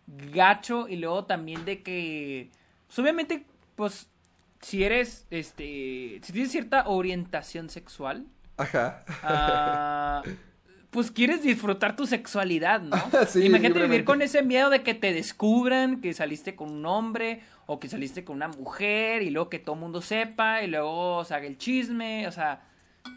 gacho. 0.07 0.89
Y 0.89 0.97
luego 0.97 1.24
también 1.24 1.65
de 1.65 1.82
que, 1.82 2.51
pues, 2.90 2.98
obviamente, 2.98 3.46
pues, 3.76 4.08
si 4.60 4.82
eres, 4.82 5.24
este, 5.30 6.18
si 6.24 6.32
tienes 6.32 6.50
cierta 6.50 6.88
orientación 6.88 7.70
sexual, 7.70 8.26
Ajá. 8.56 9.04
ah, 9.22 10.22
pues 10.90 11.12
quieres 11.12 11.44
disfrutar 11.44 11.94
tu 11.94 12.04
sexualidad, 12.04 12.80
¿no? 12.82 12.96
Sí, 13.28 13.44
Imagínate 13.44 13.80
vivir 13.82 14.04
con 14.04 14.22
ese 14.22 14.42
miedo 14.42 14.70
de 14.70 14.82
que 14.82 14.94
te 14.94 15.14
descubran 15.14 16.00
que 16.00 16.12
saliste 16.14 16.56
con 16.56 16.72
un 16.72 16.84
hombre 16.84 17.42
o 17.66 17.78
que 17.78 17.88
saliste 17.88 18.24
con 18.24 18.34
una 18.34 18.48
mujer 18.48 19.22
y 19.22 19.30
luego 19.30 19.48
que 19.50 19.60
todo 19.60 19.76
el 19.76 19.80
mundo 19.82 20.02
sepa 20.02 20.64
y 20.64 20.66
luego 20.66 21.24
se 21.24 21.34
haga 21.34 21.46
el 21.46 21.58
chisme, 21.58 22.26
o 22.26 22.32
sea, 22.32 22.64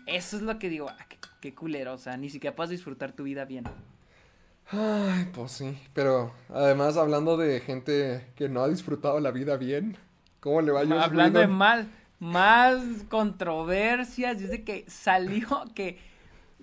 eso 0.05 0.37
es 0.37 0.43
lo 0.43 0.59
que 0.59 0.69
digo, 0.69 0.87
ah, 0.87 1.05
qué, 1.09 1.17
qué 1.41 1.55
culero, 1.55 1.93
o 1.93 1.97
sea, 1.97 2.15
ni 2.15 2.29
siquiera 2.29 2.55
puedes 2.55 2.69
disfrutar 2.69 3.11
tu 3.13 3.23
vida 3.23 3.43
bien. 3.45 3.63
Ay, 4.71 5.29
pues 5.33 5.51
sí. 5.51 5.77
Pero 5.93 6.33
además, 6.49 6.97
hablando 6.97 7.37
de 7.37 7.59
gente 7.59 8.27
que 8.35 8.49
no 8.49 8.61
ha 8.63 8.69
disfrutado 8.69 9.19
la 9.19 9.31
vida 9.31 9.57
bien, 9.57 9.97
¿cómo 10.39 10.61
le 10.61 10.71
va 10.71 10.79
a 10.81 11.03
Hablando 11.03 11.39
de 11.39 11.47
mal, 11.47 11.87
más 12.19 12.81
controversias, 13.09 14.39
dice 14.39 14.63
que 14.63 14.85
salió 14.87 15.47
que 15.75 15.99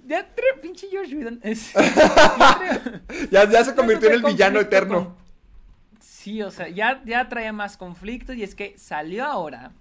ya 0.06 0.26
pinche 0.62 0.88
George 0.90 1.14
Whedon 1.14 1.40
es 1.42 1.72
ya 1.72 1.80
tre- 1.80 3.02
Ya, 3.30 3.48
ya 3.50 3.64
se 3.64 3.74
convirtió 3.74 4.08
en 4.08 4.14
el 4.14 4.22
villano 4.22 4.60
eterno. 4.60 5.04
con- 5.04 5.20
Sí, 6.00 6.42
o 6.42 6.50
sea, 6.50 6.68
ya, 6.68 7.02
ya 7.04 7.28
traía 7.28 7.52
más 7.52 7.76
conflictos 7.76 8.36
y 8.36 8.42
es 8.42 8.54
que 8.54 8.76
salió 8.76 9.24
ahora 9.24 9.72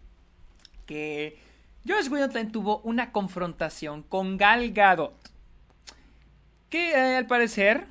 que 0.85 1.37
Josh 1.87 2.09
Whedon 2.09 2.29
también 2.29 2.51
tuvo 2.51 2.79
una 2.79 3.11
confrontación 3.11 4.03
con 4.03 4.37
Gal 4.37 4.71
Gadot. 4.71 5.13
Que 6.69 6.91
eh, 6.91 7.17
al 7.17 7.25
parecer... 7.27 7.87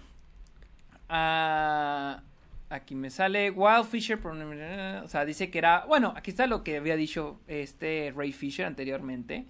ah, 1.09 2.23
aquí 2.71 2.95
me 2.95 3.11
sale 3.11 3.51
Wild 3.51 3.87
Fisher. 3.87 4.19
O 4.25 5.09
sea, 5.09 5.25
dice 5.25 5.51
que 5.51 5.59
era... 5.59 5.85
Bueno, 5.87 6.13
aquí 6.17 6.31
está 6.31 6.47
lo 6.47 6.63
que 6.65 6.77
había 6.77 6.97
dicho 6.97 7.41
este 7.47 8.13
Ray 8.17 8.33
Fisher 8.33 8.67
anteriormente. 8.67 9.47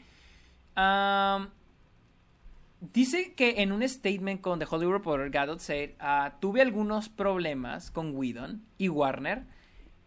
Dice 2.80 3.34
que 3.34 3.60
en 3.60 3.72
un 3.72 3.86
statement 3.88 4.40
con 4.40 4.60
The 4.60 4.66
Hollywood 4.70 4.92
Reporter, 4.92 5.30
Gadot 5.30 5.58
said, 5.58 5.90
ah, 5.98 6.36
tuve 6.40 6.62
algunos 6.62 7.08
problemas 7.08 7.90
con 7.90 8.14
Whedon 8.14 8.64
y 8.78 8.88
Warner. 8.88 9.42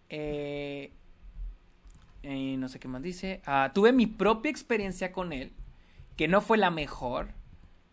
Eh, 0.08 0.94
no 2.24 2.70
sé 2.70 2.80
qué 2.80 2.88
más 2.88 3.02
dice. 3.02 3.42
Ah, 3.46 3.72
tuve 3.74 3.92
mi 3.92 4.08
propia 4.08 4.50
experiencia 4.50 5.12
con 5.12 5.34
él, 5.34 5.52
que 6.16 6.30
no 6.30 6.40
fue 6.40 6.58
la 6.58 6.72
mejor, 6.72 7.34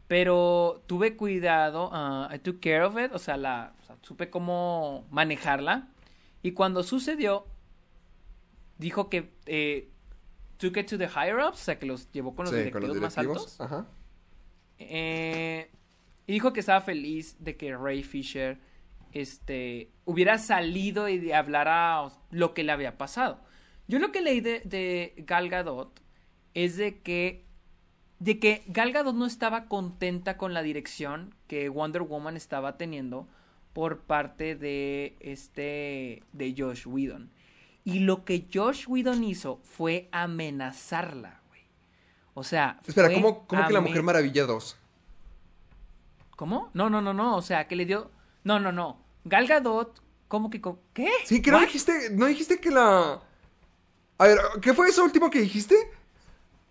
pero 0.08 0.82
tuve 0.86 1.16
cuidado. 1.16 1.90
ah, 1.92 2.28
I 2.34 2.38
took 2.38 2.60
care 2.60 2.82
of 2.84 2.98
it, 2.98 3.12
o 3.12 3.18
sea, 3.18 3.36
la, 3.36 3.74
o 3.80 3.84
sea, 3.84 3.96
supe 4.02 4.30
cómo 4.30 5.06
manejarla. 5.10 5.88
Y 6.42 6.52
cuando 6.52 6.82
sucedió, 6.82 7.46
dijo 8.78 9.08
que 9.10 9.30
eh, 9.46 9.90
took 10.56 10.76
it 10.78 10.88
to 10.88 10.98
the 10.98 11.06
higher 11.08 11.36
ups, 11.36 11.60
o 11.60 11.64
sea, 11.64 11.78
que 11.78 11.86
los 11.86 12.10
llevó 12.10 12.34
con 12.34 12.46
los 12.46 12.50
Sí, 12.50 12.58
directivos, 12.58 12.80
con 12.80 12.88
los 12.88 13.02
más 13.02 13.18
altos. 13.18 13.60
Ajá. 13.60 13.86
Eh, 14.78 15.70
y 16.26 16.32
dijo 16.32 16.52
que 16.52 16.60
estaba 16.60 16.80
feliz 16.80 17.36
de 17.38 17.56
que 17.56 17.76
Ray 17.76 18.02
Fisher 18.02 18.58
este, 19.12 19.90
hubiera 20.04 20.38
salido 20.38 21.08
y 21.08 21.18
de 21.18 21.34
hablara 21.34 22.08
lo 22.30 22.54
que 22.54 22.64
le 22.64 22.72
había 22.72 22.96
pasado. 22.98 23.40
Yo 23.88 23.98
lo 23.98 24.12
que 24.12 24.20
leí 24.20 24.40
de, 24.40 24.60
de 24.64 25.14
Gal 25.26 25.48
Gadot 25.48 26.00
es 26.54 26.76
de 26.76 27.00
que, 27.00 27.44
de 28.18 28.38
que 28.38 28.62
Gal 28.66 28.92
Gadot 28.92 29.14
no 29.14 29.26
estaba 29.26 29.66
contenta 29.66 30.36
con 30.36 30.54
la 30.54 30.62
dirección 30.62 31.34
que 31.46 31.68
Wonder 31.68 32.02
Woman 32.02 32.36
estaba 32.36 32.76
teniendo 32.76 33.28
por 33.72 34.00
parte 34.00 34.56
de 34.56 35.16
este 35.20 36.22
de 36.32 36.54
Josh 36.56 36.86
Whedon. 36.86 37.30
Y 37.84 38.00
lo 38.00 38.24
que 38.24 38.46
Josh 38.52 38.84
Whedon 38.88 39.22
hizo 39.24 39.60
fue 39.62 40.08
amenazarla, 40.12 41.40
güey. 41.48 41.62
O 42.34 42.42
sea, 42.44 42.80
Espera, 42.86 43.12
¿cómo, 43.12 43.46
cómo 43.46 43.66
que 43.66 43.72
la 43.72 43.80
Mujer 43.80 44.02
Maravilla 44.02 44.44
2? 44.46 44.76
¿Cómo? 46.36 46.70
No, 46.74 46.90
no, 46.90 47.00
no, 47.00 47.14
no. 47.14 47.36
O 47.36 47.42
sea, 47.42 47.66
que 47.66 47.76
le 47.76 47.84
dio. 47.86 48.10
No, 48.44 48.60
no, 48.60 48.72
no. 48.72 49.00
Gal 49.24 49.46
Gadot, 49.46 50.00
¿cómo 50.28 50.50
que.? 50.50 50.60
co- 50.60 50.80
¿Qué? 50.92 51.08
Sí, 51.24 51.40
que 51.42 51.50
no 51.50 51.60
dijiste, 51.60 52.10
no 52.12 52.26
dijiste 52.26 52.58
que 52.60 52.70
la... 52.70 53.20
A 54.18 54.24
ver, 54.26 54.38
¿qué 54.60 54.74
fue 54.74 54.88
eso 54.88 55.04
último 55.04 55.30
que 55.30 55.40
dijiste? 55.40 55.74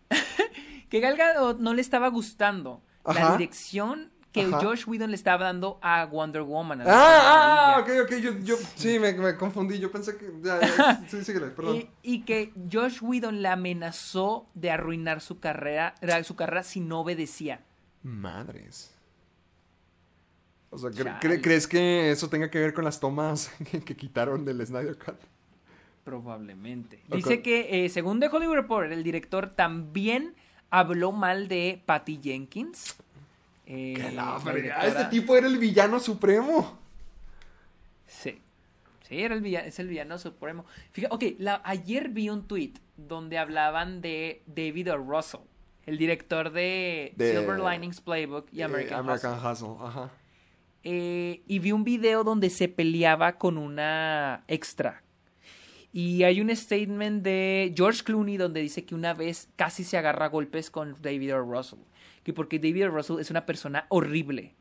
Que 0.89 0.99
Gal 0.99 1.17
Gadot 1.17 1.59
no 1.59 1.73
le 1.73 1.81
estaba 1.81 2.07
gustando 2.09 2.81
la 3.05 3.31
dirección 3.37 4.11
que 4.31 4.41
Ajá. 4.43 4.59
Josh 4.61 4.83
Whedon 4.87 5.09
le 5.09 5.15
estaba 5.15 5.45
dando 5.45 5.79
a 5.81 6.05
Wonder 6.05 6.43
Woman. 6.43 6.81
a 6.81 6.83
la 6.83 6.91
Ah, 6.93 7.75
ah, 7.75 7.79
ok, 7.79 7.89
ok, 8.03 8.15
yo, 8.17 8.37
yo, 8.39 8.55
sí, 8.75 8.99
me, 8.99 9.13
me 9.13 9.35
confundí, 9.35 9.79
yo 9.79 9.89
pensé 9.91 10.15
que, 10.17 10.31
ya, 10.43 10.59
ya, 10.61 11.03
sí, 11.09 11.23
síguele, 11.23 11.47
perdón. 11.47 11.77
Y, 11.77 11.89
y 12.03 12.21
que 12.21 12.53
Josh 12.71 12.99
Whedon 13.01 13.41
le 13.41 13.47
amenazó 13.47 14.47
de 14.53 14.69
arruinar 14.69 15.21
su 15.21 15.39
carrera, 15.39 15.95
era 16.01 16.23
su 16.23 16.35
carrera 16.35 16.61
si 16.63 16.81
no 16.81 16.99
obedecía. 16.99 17.61
Madres. 18.03 18.93
O 20.69 20.77
sea, 20.77 20.89
¿cre- 20.91 21.03
Chale. 21.03 21.19
cre- 21.19 21.41
¿crees 21.41 21.67
que 21.67 22.11
eso 22.11 22.29
tenga 22.29 22.49
que 22.51 22.59
ver 22.59 22.73
con 22.73 22.83
las 22.83 22.99
tomas 22.99 23.49
que, 23.71 23.81
que 23.81 23.95
quitaron 23.95 24.45
del 24.45 24.65
Snyder 24.65 24.97
Cut? 24.97 25.15
Probablemente. 26.03 27.01
Dice 27.09 27.41
que, 27.41 27.85
eh, 27.85 27.89
según 27.89 28.19
The 28.19 28.27
Hollywood 28.27 28.55
Reporter, 28.55 28.91
el 28.93 29.03
director 29.03 29.49
también 29.49 30.35
habló 30.69 31.11
mal 31.11 31.47
de 31.47 31.81
Patty 31.85 32.19
Jenkins. 32.21 32.95
Eh, 33.65 33.93
Que 33.97 34.11
la 34.11 34.39
la. 34.43 34.85
Este 34.87 35.05
tipo 35.05 35.35
era 35.35 35.47
el 35.47 35.57
villano 35.57 35.99
supremo. 35.99 36.77
Sí. 38.05 38.41
Sí, 39.07 39.21
era 39.21 39.35
el 39.35 39.41
villano, 39.41 39.67
es 39.67 39.79
el 39.79 39.87
villano 39.87 40.17
supremo. 40.17 40.65
Fíjate, 40.91 41.13
ok, 41.15 41.23
la- 41.39 41.61
ayer 41.63 42.09
vi 42.09 42.29
un 42.29 42.47
tweet 42.47 42.73
donde 42.97 43.37
hablaban 43.37 44.01
de 44.01 44.41
David 44.47 44.91
O. 44.93 44.97
Russell, 44.97 45.41
el 45.85 45.97
director 45.97 46.51
de, 46.51 47.13
De- 47.15 47.31
Silver 47.37 47.59
Linings 47.59 48.01
Playbook 48.01 48.47
y 48.51 48.61
Eh, 48.61 48.63
American, 48.65 48.99
American 48.99 49.33
Hustle. 49.33 49.67
Hustle, 49.69 49.85
ajá. 49.87 50.09
Eh, 50.83 51.41
y 51.47 51.59
vi 51.59 51.71
un 51.71 51.83
video 51.83 52.23
donde 52.23 52.49
se 52.49 52.67
peleaba 52.69 53.33
con 53.37 53.57
una 53.57 54.43
extra. 54.47 55.03
Y 55.93 56.23
hay 56.23 56.41
un 56.41 56.55
statement 56.55 57.23
de 57.23 57.73
George 57.75 58.03
Clooney 58.03 58.37
donde 58.37 58.61
dice 58.61 58.85
que 58.85 58.95
una 58.95 59.13
vez 59.13 59.49
casi 59.55 59.83
se 59.83 59.97
agarra 59.97 60.25
a 60.25 60.29
golpes 60.29 60.69
con 60.69 60.95
David 61.01 61.35
O. 61.35 61.39
Russell. 61.41 61.79
Que 62.23 62.33
porque 62.33 62.59
David 62.59 62.87
O. 62.87 62.89
Russell 62.89 63.19
es 63.19 63.31
una 63.31 63.45
persona 63.45 63.85
horrible. 63.89 64.53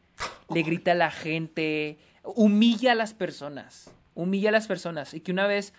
Le 0.52 0.62
grita 0.62 0.92
a 0.92 0.94
la 0.94 1.10
gente, 1.10 1.98
humilla 2.22 2.92
a 2.92 2.94
las 2.94 3.12
personas. 3.12 3.90
Humilla 4.14 4.48
a 4.48 4.52
las 4.52 4.66
personas. 4.66 5.12
Y 5.14 5.20
que 5.20 5.32
una 5.32 5.46
vez 5.46 5.74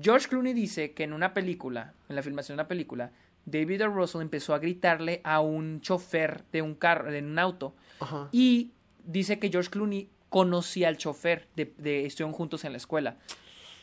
George 0.00 0.28
Clooney 0.28 0.54
dice 0.54 0.92
que 0.92 1.04
en 1.04 1.12
una 1.12 1.34
película, 1.34 1.92
en 2.08 2.16
la 2.16 2.22
filmación 2.22 2.56
de 2.56 2.62
una 2.62 2.68
película, 2.68 3.10
David 3.44 3.84
O. 3.84 3.88
Russell 3.88 4.22
empezó 4.22 4.54
a 4.54 4.58
gritarle 4.58 5.20
a 5.24 5.40
un 5.40 5.80
chofer 5.80 6.44
de 6.52 6.62
un 6.62 6.74
carro, 6.74 7.10
de 7.10 7.20
un 7.20 7.38
auto. 7.38 7.74
Ajá. 8.00 8.28
Y 8.32 8.72
dice 9.04 9.38
que 9.38 9.50
George 9.50 9.70
Clooney 9.70 10.08
conocía 10.28 10.88
al 10.88 10.96
chofer, 10.96 11.48
de, 11.56 11.72
de 11.78 12.06
estuvieron 12.06 12.32
juntos 12.32 12.64
en 12.64 12.72
la 12.72 12.78
escuela. 12.78 13.16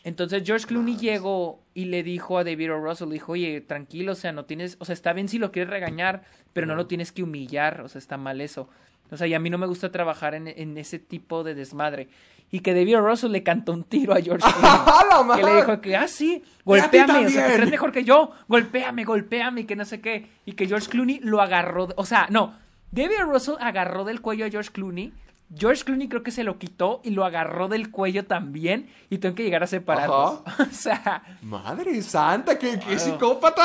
Entonces 0.05 0.43
George 0.45 0.67
Clooney 0.67 0.97
llegó 0.97 1.63
y 1.73 1.85
le 1.85 2.03
dijo 2.03 2.37
a 2.37 2.43
David 2.43 2.73
O. 2.73 2.77
Russell, 2.79 3.09
dijo, 3.09 3.31
oye, 3.33 3.59
tranquilo, 3.59 4.11
o 4.11 4.15
sea, 4.15 4.31
no 4.31 4.45
tienes, 4.45 4.77
o 4.79 4.85
sea, 4.85 4.93
está 4.93 5.11
bien 5.13 5.27
si 5.27 5.39
lo 5.39 5.51
quieres 5.51 5.71
regañar, 5.71 6.21
pero 6.53 6.67
no 6.67 6.75
lo 6.75 6.85
tienes 6.85 7.11
que 7.11 7.23
humillar, 7.23 7.81
o 7.81 7.89
sea, 7.89 7.97
está 7.99 8.15
mal 8.15 8.39
eso. 8.39 8.69
O 9.09 9.17
sea, 9.17 9.25
y 9.25 9.33
a 9.33 9.39
mí 9.39 9.49
no 9.49 9.57
me 9.57 9.65
gusta 9.65 9.91
trabajar 9.91 10.35
en, 10.35 10.47
en 10.47 10.77
ese 10.77 10.99
tipo 10.99 11.43
de 11.43 11.55
desmadre. 11.55 12.07
Y 12.51 12.59
que 12.59 12.75
David 12.75 12.99
O. 12.99 13.01
Russell 13.01 13.31
le 13.31 13.41
cantó 13.41 13.73
un 13.73 13.83
tiro 13.83 14.13
a 14.13 14.21
George 14.21 14.47
Clooney. 14.47 14.79
¡A 14.85 15.25
la 15.27 15.35
que 15.35 15.43
le 15.43 15.55
dijo 15.55 15.81
que, 15.81 15.95
ah, 15.95 16.07
sí, 16.07 16.43
golpéame, 16.63 17.25
o 17.25 17.29
sea, 17.29 17.47
que 17.47 17.53
eres 17.55 17.71
mejor 17.71 17.91
que 17.91 18.03
yo, 18.03 18.29
golpéame, 18.47 19.03
golpéame, 19.05 19.61
y 19.61 19.65
que 19.65 19.75
no 19.75 19.85
sé 19.85 20.01
qué. 20.01 20.27
Y 20.45 20.51
que 20.51 20.67
George 20.67 20.87
Clooney 20.87 21.19
lo 21.23 21.41
agarró, 21.41 21.87
de- 21.87 21.95
o 21.97 22.05
sea, 22.05 22.27
no, 22.29 22.53
David 22.91 23.23
O. 23.23 23.31
Russell 23.31 23.55
agarró 23.59 24.05
del 24.05 24.21
cuello 24.21 24.45
a 24.45 24.49
George 24.51 24.69
Clooney 24.71 25.11
George 25.53 25.83
Clooney 25.83 26.07
creo 26.09 26.23
que 26.23 26.31
se 26.31 26.43
lo 26.43 26.57
quitó 26.57 27.01
y 27.03 27.11
lo 27.11 27.25
agarró 27.25 27.67
del 27.67 27.91
cuello 27.91 28.25
también 28.25 28.89
y 29.09 29.17
tengo 29.19 29.35
que 29.35 29.43
llegar 29.43 29.63
a 29.63 29.67
separarlos. 29.67 30.41
o 30.59 30.65
sea, 30.71 31.37
Madre 31.41 32.01
santa, 32.01 32.57
qué, 32.57 32.79
qué 32.79 32.97
psicópata. 32.97 33.63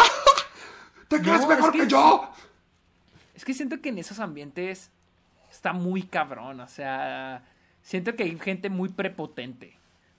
¿Te 1.08 1.20
crees 1.20 1.40
No, 1.42 1.48
mejor 1.48 1.70
es 1.70 1.72
que 1.72 1.78
que 1.86 1.88
yo? 1.88 2.30
es 3.34 3.44
que 3.44 3.54
siento 3.54 3.80
que 3.80 3.88
en 3.88 3.98
esos 3.98 4.20
ambientes 4.20 4.90
está 5.50 5.72
muy 5.72 6.02
cabrón, 6.02 6.60
o 6.60 6.68
sea, 6.68 7.42
siento 7.82 8.14
que 8.14 8.24
hay 8.24 8.38
gente 8.38 8.68
muy 8.70 8.90
prepotente. 8.90 9.76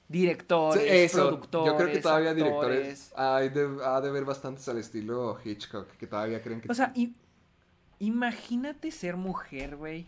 Directores, 0.09 0.81
Sí, 0.83 0.89
eso. 0.89 1.29
productores, 1.29 1.71
Yo 1.71 1.77
creo 1.77 1.93
que 1.93 1.99
todavía 2.01 2.31
actores. 2.31 2.49
directores 2.49 3.13
hay 3.15 3.47
de, 3.49 3.77
ha 3.85 4.01
de 4.01 4.09
haber 4.09 4.25
bastantes 4.25 4.67
al 4.67 4.77
estilo 4.79 5.37
Hitchcock 5.41 5.87
que 5.91 6.05
todavía 6.07 6.41
creen 6.41 6.59
que. 6.59 6.69
O 6.69 6.73
sea, 6.75 6.91
imagínate 7.99 8.91
ser 8.91 9.15
mujer, 9.15 9.75
güey, 9.77 10.05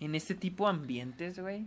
en 0.00 0.14
este 0.14 0.34
tipo 0.34 0.64
de 0.64 0.70
ambientes, 0.70 1.38
güey. 1.38 1.66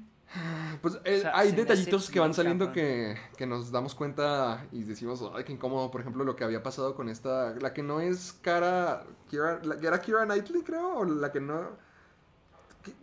Pues 0.82 1.00
eh, 1.06 1.20
O 1.20 1.22
sea, 1.22 1.38
hay 1.38 1.54
detallitos 1.54 2.10
que 2.10 2.20
van 2.20 2.34
saliendo 2.34 2.74
que, 2.74 3.16
que 3.38 3.46
nos 3.48 3.72
damos 3.72 3.96
cuenta 3.96 4.66
y 4.74 4.84
decimos, 4.84 5.24
ay, 5.34 5.46
qué 5.46 5.54
incómodo, 5.54 5.90
por 5.90 6.02
ejemplo, 6.02 6.26
lo 6.26 6.36
que 6.36 6.44
había 6.44 6.62
pasado 6.62 6.96
con 6.96 7.08
esta, 7.08 7.56
la 7.62 7.74
que 7.74 7.82
no 7.82 8.02
es 8.02 8.34
cara, 8.42 9.06
Kira, 9.30 9.62
la, 9.64 9.76
¿era 9.76 10.02
Kira 10.02 10.26
Knightley, 10.26 10.64
creo? 10.64 10.98
O 10.98 11.06
la 11.06 11.32
que 11.32 11.40
no... 11.40 11.88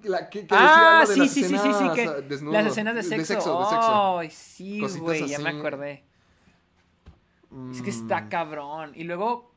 La 0.03 0.29
que, 0.31 0.47
que 0.47 0.55
Ah, 0.55 1.01
decía 1.01 1.01
lo 1.01 1.09
de 1.09 1.15
sí, 1.15 1.21
las 1.21 1.31
sí, 1.31 1.45
sí, 1.45 1.59
sí, 1.59 1.73
sí, 1.79 1.95
que 1.95 2.09
ah, 2.09 2.13
desnudos, 2.21 2.55
las 2.63 2.67
escenas 2.73 2.95
de 2.95 3.03
sexo. 3.03 3.17
De 3.19 3.25
sexo, 3.25 3.59
de 3.61 3.65
sexo. 3.67 4.19
Ay, 4.19 4.31
sí, 4.31 4.81
güey, 4.99 5.27
ya 5.29 5.39
me 5.39 5.51
acordé. 5.51 6.05
Es 7.71 7.83
que 7.83 7.91
Mm. 7.91 8.03
está 8.03 8.29
cabrón. 8.29 8.93
Y 8.95 9.05
luego, 9.05 9.53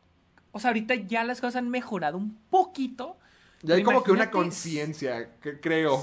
o 0.51 0.59
sea, 0.59 0.69
ahorita 0.69 0.95
ya 0.95 1.23
las 1.23 1.39
cosas 1.41 1.57
han 1.57 1.69
mejorado 1.69 2.17
un 2.17 2.37
poquito. 2.49 3.17
Y 3.63 3.71
hay 3.71 3.83
como 3.83 4.03
que 4.03 4.11
una 4.11 4.29
conciencia, 4.31 5.29
que 5.41 5.59
creo. 5.59 6.01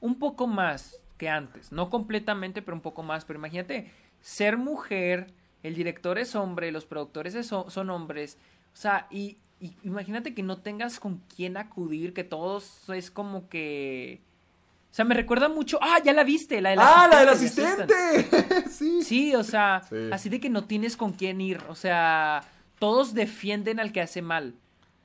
Un 0.00 0.18
poco 0.18 0.46
más 0.46 0.98
que 1.18 1.28
antes. 1.28 1.72
No 1.72 1.90
completamente, 1.90 2.62
pero 2.62 2.76
un 2.76 2.80
poco 2.82 3.02
más. 3.02 3.24
Pero 3.24 3.38
imagínate, 3.38 3.90
ser 4.20 4.56
mujer, 4.56 5.32
el 5.62 5.74
director 5.74 6.18
es 6.18 6.34
hombre, 6.34 6.70
los 6.72 6.86
productores 6.86 7.34
es- 7.34 7.46
son, 7.48 7.90
hombres. 7.90 8.38
O 8.72 8.76
sea, 8.76 9.06
y, 9.10 9.38
y 9.60 9.76
imagínate 9.82 10.34
que 10.34 10.42
no 10.42 10.58
tengas 10.58 11.00
con 11.00 11.22
quién 11.34 11.56
acudir, 11.56 12.12
que 12.12 12.24
todos 12.24 12.88
es 12.90 13.10
como 13.10 13.48
que... 13.48 14.20
O 14.90 14.94
sea, 14.94 15.04
me 15.04 15.14
recuerda 15.16 15.48
mucho... 15.48 15.78
Ah, 15.82 15.98
ya 16.04 16.12
la 16.12 16.22
viste, 16.22 16.60
la 16.60 16.70
del 16.70 16.78
¡Ah, 16.80 17.08
la 17.10 17.20
del 17.20 17.28
asistente 17.30 17.84
de 17.94 18.64
sí. 18.70 19.02
Sí, 19.02 19.34
o 19.34 19.42
sea, 19.42 19.82
Sí. 19.88 19.96
así 20.12 20.28
de 20.28 20.38
que 20.38 20.50
no 20.50 20.64
tienes 20.66 20.96
con 20.96 21.12
quién 21.12 21.40
ir. 21.40 21.60
O 21.68 21.74
sea, 21.74 22.44
todos 22.78 23.12
defienden 23.12 23.80
al 23.80 23.90
que 23.90 24.00
hace 24.02 24.22
mal. 24.22 24.54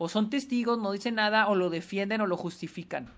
O 0.02 0.10
son 0.10 0.30
testigos, 0.32 0.80
no 0.80 0.92
dicen 0.94 1.16
nada, 1.16 1.48
o 1.50 1.56
lo 1.56 1.70
defienden 1.70 2.22
o 2.22 2.26
lo 2.26 2.38
justifican. 2.38 3.12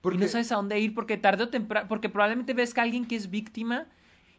Porque- 0.00 0.16
Y 0.16 0.20
no 0.22 0.28
sabes 0.28 0.50
a 0.52 0.54
dónde 0.54 0.78
ir 0.80 0.94
porque 0.94 1.18
tarde 1.18 1.42
o 1.44 1.48
temprano, 1.50 1.86
porque 1.88 2.08
probablemente 2.08 2.54
ves 2.54 2.72
que 2.72 2.80
alguien 2.80 3.04
que 3.06 3.16
es 3.16 3.28
víctima 3.30 3.86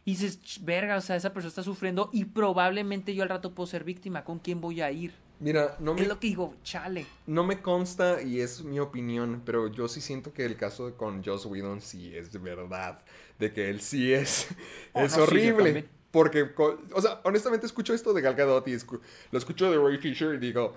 y 0.04 0.12
dices, 0.12 0.40
"Ch, 0.42 0.64
verga, 0.64 0.96
o 0.96 1.00
sea, 1.00 1.14
esa 1.16 1.32
persona 1.32 1.50
está 1.50 1.62
sufriendo 1.62 2.08
y 2.12 2.24
probablemente 2.24 3.14
yo 3.14 3.22
al 3.22 3.28
rato 3.28 3.54
puedo 3.54 3.66
ser 3.66 3.84
víctima. 3.84 4.24
¿Con 4.24 4.38
quién 4.40 4.60
voy 4.60 4.80
a 4.80 4.90
ir? 4.90 5.12
Mira, 5.38 5.76
no 5.80 5.92
me, 5.94 6.02
Es 6.02 6.08
lo 6.08 6.18
que 6.18 6.28
digo, 6.28 6.54
chale. 6.64 7.04
no 7.26 7.44
me 7.44 7.60
consta 7.60 8.22
y 8.22 8.40
es 8.40 8.62
mi 8.64 8.78
opinión, 8.80 9.42
pero 9.44 9.66
yo 9.68 9.86
sí 9.88 10.00
siento 10.00 10.32
que 10.32 10.44
el 10.46 10.56
caso 10.56 10.96
con 10.96 11.22
Joss 11.22 11.46
Whedon 11.46 11.80
sí 11.80 12.12
es 12.16 12.32
de 12.32 12.38
verdad, 12.38 13.00
de 13.38 13.52
que 13.52 13.68
él 13.68 13.80
sí 13.80 14.12
es, 14.12 14.48
Oh, 14.94 15.02
es 15.02 15.12
sí, 15.12 15.20
horrible. 15.20 15.84
porque, 16.12 16.50
o 16.94 17.00
sea, 17.00 17.20
honestamente 17.24 17.66
escucho 17.66 17.92
esto 17.92 18.12
de 18.12 18.22
Gal 18.22 18.34
Gadot 18.34 18.66
y 18.68 18.72
escu- 18.72 19.00
lo 19.30 19.38
escucho 19.38 19.70
de 19.70 19.78
Ray 19.78 19.98
Fisher 19.98 20.34
y 20.34 20.38
digo, 20.38 20.74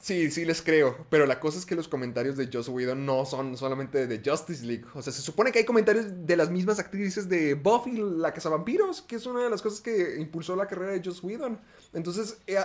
sí, 0.00 0.30
sí 0.30 0.44
les 0.44 0.62
creo, 0.62 1.06
pero 1.10 1.26
la 1.26 1.38
cosa 1.38 1.58
es 1.58 1.66
que 1.66 1.74
los 1.74 1.86
comentarios 1.86 2.36
de 2.36 2.48
Joss 2.52 2.68
Whedon 2.68 3.06
no 3.06 3.24
son 3.26 3.56
solamente 3.56 4.06
de 4.06 4.22
Justice 4.24 4.64
League. 4.64 4.84
O 4.94 5.02
sea, 5.02 5.12
se 5.12 5.22
supone 5.22 5.52
que 5.52 5.60
hay 5.60 5.64
comentarios 5.64 6.06
de 6.26 6.36
las 6.36 6.50
mismas 6.50 6.78
actrices 6.78 7.28
de 7.28 7.54
Buffy, 7.54 7.92
la 7.96 8.32
Cazavampiros, 8.32 9.02
que 9.02 9.16
es 9.16 9.26
una 9.26 9.44
de 9.44 9.50
las 9.50 9.62
cosas 9.62 9.80
que 9.80 10.16
impulsó 10.18 10.56
la 10.56 10.66
carrera 10.66 10.92
de 10.92 11.02
Joss 11.04 11.22
Whedon. 11.22 11.60
Entonces, 11.92 12.38
eh, 12.46 12.58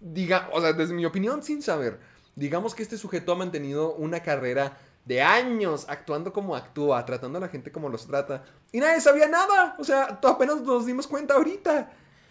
diga, 0.00 0.48
o 0.52 0.60
sea, 0.60 0.72
desde 0.72 0.94
mi 0.94 1.04
opinión, 1.04 1.42
sin 1.42 1.62
saber, 1.62 2.00
digamos 2.34 2.74
que 2.74 2.82
este 2.82 2.96
sujeto 2.96 3.32
ha 3.32 3.36
mantenido 3.36 3.94
una 3.94 4.22
carrera 4.22 4.78
de 5.04 5.22
años 5.22 5.86
actuando 5.88 6.32
como 6.32 6.54
actúa, 6.54 7.04
tratando 7.06 7.38
a 7.38 7.40
la 7.40 7.48
gente 7.48 7.72
como 7.72 7.88
los 7.88 8.06
trata, 8.06 8.44
y 8.72 8.78
nadie 8.78 9.00
sabía 9.00 9.28
nada. 9.28 9.76
O 9.78 9.84
sea, 9.84 10.20
apenas 10.22 10.60
nos 10.62 10.86
dimos 10.86 11.06
cuenta 11.06 11.34
ahorita. 11.34 11.90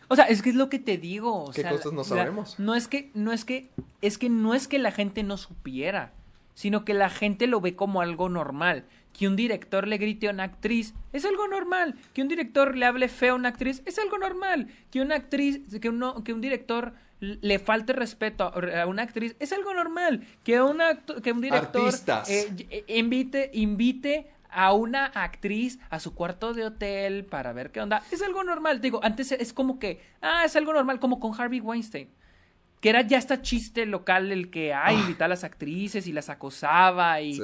O 0.09 0.15
sea, 0.15 0.25
es 0.25 0.41
que 0.41 0.49
es 0.49 0.55
lo 0.55 0.69
que 0.69 0.79
te 0.79 0.97
digo. 0.97 1.33
o 1.43 1.51
¿Qué 1.51 1.61
sea, 1.61 1.71
cosas 1.71 1.91
no 1.93 1.99
la- 2.01 2.07
sabemos? 2.07 2.59
no 2.59 2.75
es 2.75 2.87
que, 2.87 3.11
no 3.13 3.31
es 3.33 3.45
que, 3.45 3.69
es 4.01 4.17
que 4.17 4.29
no 4.29 4.53
es 4.53 4.67
que 4.67 4.79
la 4.79 4.91
gente 4.91 5.23
no 5.23 5.37
supiera, 5.37 6.13
sino 6.53 6.85
que 6.85 6.93
la 6.93 7.09
gente 7.09 7.47
lo 7.47 7.61
ve 7.61 7.75
como 7.75 8.01
algo 8.01 8.29
normal. 8.29 8.85
Que 9.17 9.27
un 9.27 9.35
director 9.35 9.87
le 9.87 9.97
grite 9.97 10.27
a 10.27 10.31
una 10.31 10.43
actriz 10.43 10.93
es 11.11 11.25
algo 11.25 11.47
normal. 11.47 11.95
Que 12.13 12.21
un 12.21 12.27
director 12.27 12.75
le 12.77 12.85
hable 12.85 13.07
feo 13.09 13.33
a 13.33 13.35
una 13.35 13.49
actriz 13.49 13.81
es 13.85 13.97
algo 13.97 14.17
normal. 14.19 14.67
Que 14.91 15.01
una 15.01 15.15
actriz, 15.15 15.61
que 15.81 15.89
uno, 15.89 16.23
que 16.23 16.33
un 16.33 16.41
director 16.41 16.93
le 17.19 17.57
falte 17.57 17.93
respeto 17.93 18.43
a 18.43 18.85
una 18.85 19.01
actriz 19.01 19.35
es 19.39 19.51
algo 19.51 19.73
normal. 19.73 20.21
Que 20.43 20.61
que 21.23 21.31
un 21.31 21.41
director 21.41 21.91
eh, 22.27 22.47
eh, 22.69 22.83
invite, 22.99 23.49
invite 23.53 24.27
a 24.49 24.73
una 24.73 25.05
actriz 25.05 25.79
a 25.89 25.99
su 25.99 26.13
cuarto 26.15 26.53
de 26.53 26.65
hotel 26.65 27.25
para 27.25 27.53
ver 27.53 27.71
qué 27.71 27.81
onda. 27.81 28.03
Es 28.11 28.21
algo 28.21 28.43
normal. 28.43 28.81
Digo, 28.81 28.99
antes 29.03 29.31
es 29.31 29.53
como 29.53 29.79
que, 29.79 30.01
ah, 30.21 30.43
es 30.45 30.55
algo 30.55 30.73
normal, 30.73 30.99
como 30.99 31.19
con 31.19 31.39
Harvey 31.39 31.59
Weinstein. 31.59 32.09
Que 32.81 32.89
era 32.89 33.01
ya 33.01 33.17
esta 33.17 33.41
chiste 33.41 33.85
local 33.85 34.31
el 34.31 34.49
que, 34.51 34.73
ah, 34.73 34.93
invitaba 34.93 35.25
a 35.25 35.29
las 35.29 35.43
actrices 35.43 36.07
y 36.07 36.13
las 36.13 36.29
acosaba 36.29 37.21
y... 37.21 37.33
Sí. 37.35 37.41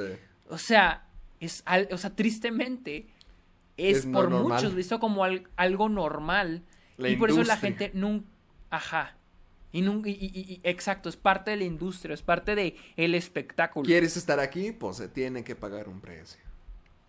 O 0.48 0.58
sea, 0.58 1.06
es 1.40 1.62
al- 1.66 1.88
o 1.90 1.98
sea, 1.98 2.10
tristemente 2.14 3.06
es, 3.76 4.06
por 4.06 4.30
muchos 4.30 4.74
visto 4.74 5.00
como 5.00 5.24
al- 5.24 5.48
algo 5.56 5.88
normal. 5.88 6.62
La 6.96 7.08
y 7.08 7.16
por 7.16 7.30
eso 7.30 7.42
la 7.44 7.56
gente 7.56 7.90
nunca... 7.94 8.26
Ajá. 8.70 9.16
Y, 9.72 9.82
nun- 9.82 10.06
y- 10.06 10.10
y- 10.12 10.30
y- 10.32 10.52
y- 10.54 10.60
exacto, 10.62 11.08
es 11.08 11.16
parte 11.16 11.50
de 11.50 11.56
la 11.56 11.64
industria, 11.64 12.14
es 12.14 12.22
parte 12.22 12.54
de 12.54 12.76
el 12.96 13.16
espectáculo. 13.16 13.84
¿Quieres 13.84 14.16
estar 14.16 14.38
aquí? 14.38 14.70
Pues 14.70 14.98
se 14.98 15.08
tiene 15.08 15.42
que 15.42 15.56
pagar 15.56 15.88
un 15.88 16.00
precio. 16.00 16.43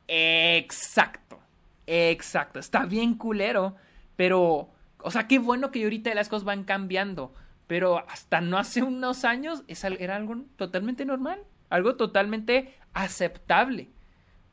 Exacto. 0.08 1.40
Exacto. 1.88 2.60
Está 2.60 2.86
bien 2.86 3.16
culero. 3.16 3.76
Pero. 4.16 4.70
O 5.00 5.12
sea, 5.12 5.28
qué 5.28 5.38
bueno 5.38 5.72
que 5.72 5.84
ahorita 5.84 6.14
las 6.16 6.30
cosas 6.30 6.46
van 6.46 6.64
cambiando. 6.64 7.34
Pero 7.68 8.04
hasta 8.10 8.42
no 8.42 8.58
hace 8.58 8.84
unos 8.84 9.26
años 9.26 9.64
era 9.68 10.16
algo 10.16 10.38
totalmente 10.56 11.06
normal. 11.06 11.42
Algo 11.70 11.96
totalmente 11.96 12.76
aceptable. 12.94 13.90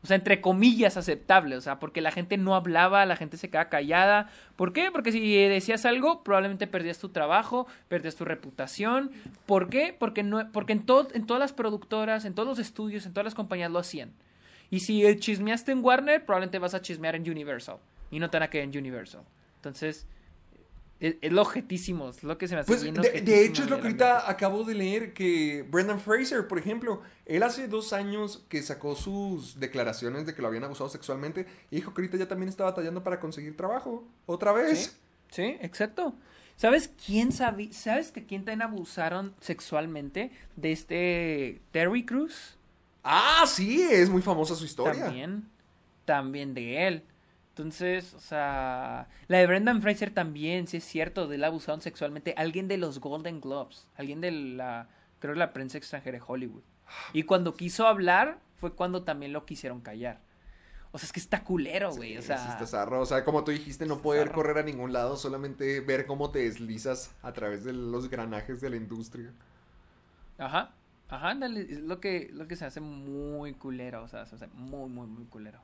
O 0.03 0.07
sea, 0.07 0.17
entre 0.17 0.41
comillas 0.41 0.97
aceptable. 0.97 1.57
O 1.57 1.61
sea, 1.61 1.79
porque 1.79 2.01
la 2.01 2.11
gente 2.11 2.37
no 2.37 2.55
hablaba, 2.55 3.07
la 3.07 3.17
gente 3.17 3.37
se 3.37 3.49
quedaba 3.49 3.69
callada. 3.71 4.31
¿Por 4.57 4.73
qué? 4.73 4.91
Porque 4.91 5.13
si 5.13 5.37
decías 5.47 5.87
algo, 5.87 6.25
probablemente 6.25 6.67
perdías 6.67 6.99
tu 6.99 7.11
trabajo, 7.11 7.67
perdías 7.89 8.17
tu 8.17 8.25
reputación. 8.25 9.13
¿Por 9.47 9.69
qué? 9.69 9.95
Porque, 9.97 10.23
no, 10.23 10.51
porque 10.53 10.73
en, 10.73 10.85
en 11.15 11.27
todas 11.27 11.41
las 11.41 11.53
productoras, 11.53 12.25
en 12.25 12.35
todos 12.35 12.49
los 12.49 12.59
estudios, 12.59 13.07
en 13.07 13.13
todas 13.13 13.27
las 13.27 13.35
compañías 13.35 13.71
lo 13.71 13.79
hacían. 13.79 14.13
Y 14.73 14.81
si 14.81 15.05
chismeaste 15.17 15.71
en 15.71 15.85
Warner, 15.85 16.25
probablemente 16.25 16.59
vas 16.59 16.73
a 16.73 16.81
chismear 16.81 17.15
en 17.15 17.31
Universal. 17.31 17.77
Y 18.11 18.19
no 18.19 18.31
te 18.31 18.39
van 18.39 18.45
a 18.45 18.49
quedar 18.49 18.65
en 18.65 18.79
Universal. 18.79 19.21
Entonces, 19.57 20.07
es, 20.99 21.17
es 21.21 21.31
lo 21.31 21.43
objetísimo, 21.43 22.09
es 22.09 22.23
lo 22.23 22.39
que 22.39 22.49
se 22.49 22.55
me 22.55 22.63
hace 22.63 22.69
Pues 22.69 22.83
bien 22.83 22.95
de, 22.95 23.21
de 23.21 23.45
hecho 23.45 23.65
es 23.65 23.69
lo 23.69 23.77
que 23.77 23.89
ahorita 23.89 24.31
acabo 24.31 24.65
de 24.65 24.75
leer 24.75 25.13
que 25.13 25.63
Brendan 25.69 26.01
Fraser, 26.01 26.49
por 26.49 26.59
ejemplo, 26.59 27.03
él 27.27 27.43
hace 27.43 27.69
dos 27.69 27.93
años 27.93 28.47
que 28.49 28.63
sacó 28.63 28.95
sus 28.95 29.61
declaraciones 29.61 30.25
de 30.25 30.35
que 30.35 30.41
lo 30.41 30.49
habían 30.49 30.65
abusado 30.65 30.89
sexualmente 30.89 31.45
y 31.71 31.77
dijo 31.77 31.93
que 31.93 32.01
ahorita 32.01 32.17
ya 32.17 32.27
también 32.27 32.49
está 32.49 32.65
batallando 32.65 33.05
para 33.05 33.21
conseguir 33.21 33.55
trabajo. 33.55 34.09
Otra 34.25 34.53
vez. 34.53 34.97
Sí, 35.29 35.43
sí, 35.43 35.57
exacto. 35.61 36.15
¿Sabes 36.57 36.91
quién 37.05 37.31
sabe, 37.31 37.75
sabes 37.75 38.11
que 38.11 38.25
quién 38.25 38.47
también 38.47 38.63
abusaron 38.63 39.35
sexualmente 39.39 40.31
de 40.57 40.73
este 40.73 41.61
Terry 41.73 42.07
Crews? 42.07 42.57
Ah, 43.03 43.45
sí, 43.47 43.83
es 43.83 44.09
muy 44.09 44.23
famosa 44.23 44.55
su 44.55 44.65
historia. 44.65 45.07
También, 45.07 45.49
también 46.05 46.55
de 46.55 46.87
él. 46.87 47.05
Entonces, 47.51 48.15
o 48.15 48.21
sea, 48.21 49.09
la 49.29 49.39
de 49.39 49.47
Brendan 49.47 49.83
Fraser 49.83 50.13
también, 50.13 50.67
sí 50.67 50.79
es 50.79 50.85
cierto, 50.85 51.29
de 51.29 51.37
él 51.37 51.45
abusaron 51.45 51.83
sexualmente. 51.83 52.35
Alguien 52.39 52.67
de 52.67 52.79
los 52.79 52.99
Golden 52.99 53.41
Globes, 53.41 53.89
alguien 53.97 54.23
de 54.23 54.31
la, 54.31 54.89
creo 55.19 55.35
la 55.35 55.53
prensa 55.53 55.77
extranjera 55.77 56.19
de 56.19 56.25
Hollywood. 56.27 56.63
Y 57.13 57.25
cuando 57.25 57.55
quiso 57.55 57.87
hablar, 57.87 58.39
fue 58.57 58.73
cuando 58.75 59.03
también 59.03 59.33
lo 59.33 59.45
quisieron 59.45 59.81
callar. 59.81 60.21
O 60.93 60.99
sea, 60.99 61.07
es 61.07 61.13
que 61.13 61.21
está 61.21 61.43
culero, 61.43 61.93
güey. 61.93 62.19
o 62.19 62.23
sea, 62.23 62.39
sí 62.39 62.49
está 62.49 62.67
zarro. 62.67 63.01
O 63.01 63.07
sea, 63.07 63.25
como 63.25 63.45
tú 63.45 63.51
dijiste, 63.51 63.87
no 63.87 64.01
poder 64.01 64.29
zarro. 64.29 64.35
correr 64.37 64.59
a 64.59 64.63
ningún 64.63 64.93
lado, 64.93 65.17
solamente 65.17 65.81
ver 65.81 66.07
cómo 66.07 66.31
te 66.31 66.41
deslizas 66.41 67.15
a 67.23 67.33
través 67.33 67.65
de 67.65 67.73
los 67.73 68.09
granajes 68.09 68.61
de 68.61 68.71
la 68.71 68.77
industria. 68.77 69.33
Ajá, 70.39 70.73
ajá, 71.15 71.29
ándale, 71.31 71.61
es 71.63 71.81
lo 71.81 72.01
que, 72.01 72.31
lo 72.33 72.49
que 72.49 72.57
se 72.57 72.65
hace 72.65 72.81
muy 72.81 73.53
culero, 73.55 74.03
o 74.03 74.09
sea, 74.09 74.27
se 74.27 74.35
hace 74.37 74.47
muy, 74.49 74.89
muy, 74.89 75.07
muy 75.07 75.25
culero. 75.27 75.61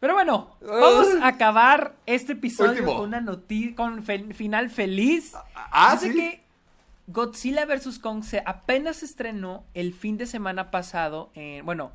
Pero 0.00 0.12
bueno, 0.14 0.56
vamos 0.60 1.08
a 1.22 1.26
acabar 1.28 1.96
este 2.06 2.32
episodio 2.32 2.70
Último. 2.72 2.96
con 2.96 3.08
una 3.08 3.20
noticia, 3.20 3.74
con 3.74 4.04
fel- 4.04 4.34
final 4.34 4.68
feliz. 4.70 5.32
ah, 5.54 5.94
Dice 5.94 6.12
¿sí? 6.12 6.18
que 6.18 6.42
Godzilla 7.08 7.64
vs. 7.66 7.98
Kong 7.98 8.22
se 8.22 8.42
apenas 8.44 9.02
estrenó 9.02 9.64
el 9.74 9.94
fin 9.94 10.18
de 10.18 10.26
semana 10.26 10.70
pasado, 10.70 11.30
en, 11.34 11.64
bueno, 11.64 11.92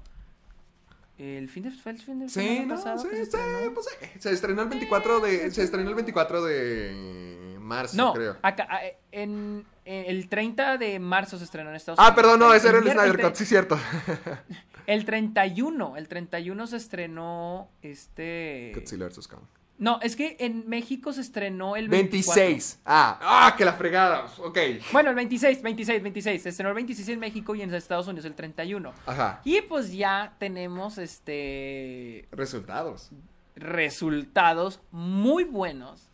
El 1.19 1.47
fin 1.49 1.61
de, 1.63 1.71
fue 1.71 1.91
el 1.91 1.99
fin 1.99 2.19
de 2.19 2.29
Sí, 2.29 2.39
semana 2.41 2.65
no, 2.65 2.75
pasado 2.75 2.97
sí, 2.99 3.07
se 3.11 3.21
estrenó. 3.21 3.73
pues 3.75 3.85
sí. 3.87 4.07
Se 4.19 4.31
estrenó 4.31 4.63
el 4.63 4.69
24 4.69 5.19
de, 5.19 5.51
se 5.51 5.61
estrenó 5.63 5.89
el 5.89 5.95
24 5.95 6.43
de 6.43 7.57
marzo, 7.75 7.97
No, 7.97 8.13
creo. 8.13 8.37
acá, 8.41 8.67
ah, 8.69 8.81
en, 9.11 9.65
en 9.85 10.05
el 10.09 10.27
30 10.27 10.77
de 10.77 10.99
marzo 10.99 11.37
se 11.37 11.45
estrenó 11.45 11.69
en 11.69 11.75
Estados 11.77 11.99
Ah, 11.99 12.03
Unidos. 12.09 12.15
perdón, 12.15 12.39
no, 12.39 12.53
ese 12.53 12.67
era 12.69 12.77
el 12.79 12.83
Snyder 12.91 13.21
Cut, 13.21 13.35
sí, 13.35 13.45
cierto. 13.45 13.79
El 14.87 15.05
31, 15.05 15.95
el 15.95 16.07
31 16.07 16.67
se 16.67 16.75
estrenó 16.75 17.69
este... 17.83 18.71
Godzilla 18.75 19.05
vs. 19.07 19.27
Kong. 19.27 19.39
No, 19.77 19.99
es 20.01 20.15
que 20.15 20.35
en 20.39 20.67
México 20.67 21.13
se 21.13 21.21
estrenó 21.21 21.75
el 21.75 21.87
24. 21.87 22.41
26. 22.43 22.79
Ah, 22.85 23.17
ah, 23.21 23.55
que 23.55 23.63
la 23.63 23.73
fregada. 23.73 24.25
Ok. 24.39 24.57
Bueno, 24.91 25.09
el 25.11 25.15
26, 25.15 25.61
26, 25.61 26.03
26. 26.03 26.41
Se 26.43 26.49
estrenó 26.49 26.69
el 26.69 26.75
26 26.75 27.07
en 27.09 27.19
México 27.19 27.53
y 27.55 27.61
en 27.61 27.73
Estados 27.73 28.07
Unidos 28.07 28.25
el 28.25 28.33
31. 28.33 28.91
Ajá. 29.05 29.41
Y 29.45 29.61
pues 29.61 29.93
ya 29.93 30.33
tenemos 30.39 30.97
este 30.97 32.27
Resultados. 32.31 33.11
resultados 33.55 34.81
muy 34.91 35.43
buenos. 35.45 36.09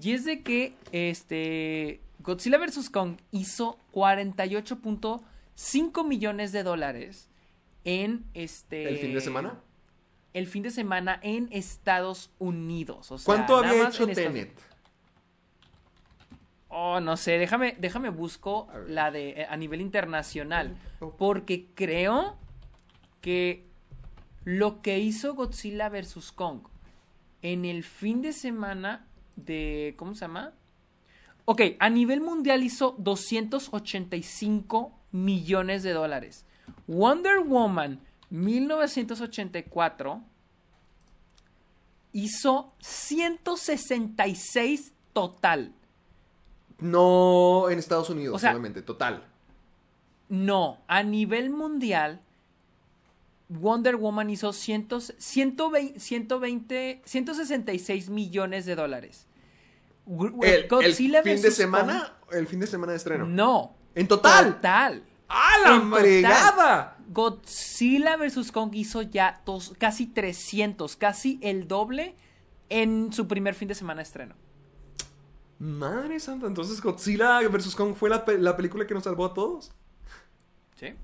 Y 0.00 0.12
es 0.12 0.24
de 0.24 0.42
que 0.42 0.74
este 0.92 2.00
Godzilla 2.20 2.58
vs. 2.58 2.88
Kong 2.90 3.16
hizo 3.30 3.78
48.5 3.92 6.06
millones 6.06 6.52
de 6.52 6.62
dólares 6.62 7.28
en 7.84 8.24
este 8.34 8.88
¿El 8.88 8.98
fin 8.98 9.14
de 9.14 9.20
semana? 9.20 9.60
El 10.34 10.46
fin 10.46 10.62
de 10.62 10.70
semana 10.70 11.18
en 11.22 11.48
Estados 11.52 12.30
Unidos. 12.38 13.12
O 13.12 13.18
sea, 13.18 13.24
¿Cuánto 13.26 13.56
había 13.56 13.88
hecho 13.88 14.06
Estados- 14.06 14.32
Tenet? 14.32 14.58
Oh, 16.68 17.00
no 17.00 17.18
sé, 17.18 17.32
déjame, 17.32 17.76
déjame 17.78 18.08
busco 18.08 18.66
la 18.88 19.10
de 19.10 19.42
eh, 19.42 19.46
a 19.48 19.56
nivel 19.58 19.82
internacional. 19.82 20.78
Oh. 21.00 21.10
Porque 21.18 21.66
creo 21.74 22.38
que 23.20 23.66
lo 24.44 24.80
que 24.80 24.98
hizo 24.98 25.34
Godzilla 25.34 25.90
vs. 25.90 26.32
Kong 26.32 26.60
en 27.42 27.66
el 27.66 27.84
fin 27.84 28.22
de 28.22 28.32
semana 28.32 29.06
de. 29.36 29.94
¿Cómo 29.96 30.14
se 30.14 30.20
llama? 30.22 30.52
Ok, 31.44 31.60
a 31.80 31.90
nivel 31.90 32.20
mundial 32.20 32.62
hizo 32.62 32.94
285 32.98 34.92
millones 35.10 35.82
de 35.82 35.92
dólares. 35.92 36.46
Wonder 36.86 37.40
Woman 37.40 37.98
1984 38.30 40.22
hizo 42.12 42.72
166 42.80 44.92
total. 45.12 45.72
No 46.78 47.68
en 47.70 47.78
Estados 47.78 48.10
Unidos 48.10 48.36
O 48.36 48.38
sea- 48.38 48.50
solamente, 48.50 48.82
total. 48.82 49.24
No, 50.28 50.78
a 50.86 51.02
nivel 51.02 51.50
mundial, 51.50 52.20
Wonder 53.60 53.96
Woman 53.96 54.30
hizo 54.30 54.52
100, 54.52 54.88
120, 55.18 55.98
120, 56.00 57.02
166 57.04 58.08
millones 58.10 58.66
de 58.66 58.74
dólares. 58.74 59.26
El, 60.42 60.94
fin 60.94 61.12
de 61.12 61.50
semana, 61.50 62.14
el 62.32 62.46
fin 62.46 62.60
de 62.60 62.66
semana 62.66 62.92
de 62.92 62.98
estreno. 62.98 63.26
no. 63.26 63.74
En 63.94 64.08
total. 64.08 64.54
Total. 64.54 65.02
¡Ah, 65.28 65.52
la 65.64 65.98
fregada! 65.98 66.96
Godzilla 67.08 68.16
vs. 68.16 68.50
Kong 68.52 68.70
hizo 68.74 69.02
ya 69.02 69.42
dos- 69.44 69.74
casi 69.78 70.06
300, 70.06 70.96
casi 70.96 71.38
el 71.42 71.68
doble 71.68 72.14
en 72.70 73.12
su 73.12 73.28
primer 73.28 73.54
fin 73.54 73.68
de 73.68 73.74
semana 73.74 73.98
de 73.98 74.04
estreno. 74.04 74.34
Madre 75.58 76.18
santa, 76.20 76.46
entonces 76.46 76.80
Godzilla 76.80 77.40
vs. 77.48 77.74
Kong 77.76 77.94
fue 77.94 78.08
la, 78.10 78.24
pe- 78.24 78.38
la 78.38 78.56
película 78.56 78.86
que 78.86 78.94
nos 78.94 79.04
salvó 79.04 79.26
a 79.26 79.34
todos. 79.34 79.72
¿Sí? 80.76 80.94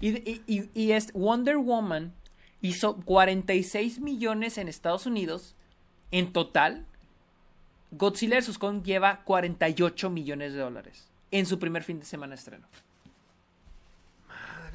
Y, 0.00 0.08
y, 0.46 0.70
y- 0.74 0.92
es 0.92 1.12
Wonder 1.12 1.56
Woman 1.58 2.12
hizo 2.60 2.96
46 2.96 4.00
millones 4.00 4.58
en 4.58 4.68
Estados 4.68 5.06
Unidos 5.06 5.54
en 6.10 6.32
total. 6.32 6.84
Godzilla 7.92 8.38
vs. 8.38 8.58
Kong 8.58 8.82
lleva 8.82 9.22
48 9.24 10.10
millones 10.10 10.52
de 10.52 10.58
dólares 10.60 11.08
en 11.30 11.46
su 11.46 11.58
primer 11.58 11.82
fin 11.84 11.98
de 12.00 12.04
semana 12.04 12.30
de 12.30 12.38
estreno. 12.38 12.66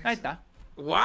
Ahí 0.04 0.14
está. 0.16 0.42
¡Wow! 0.76 0.96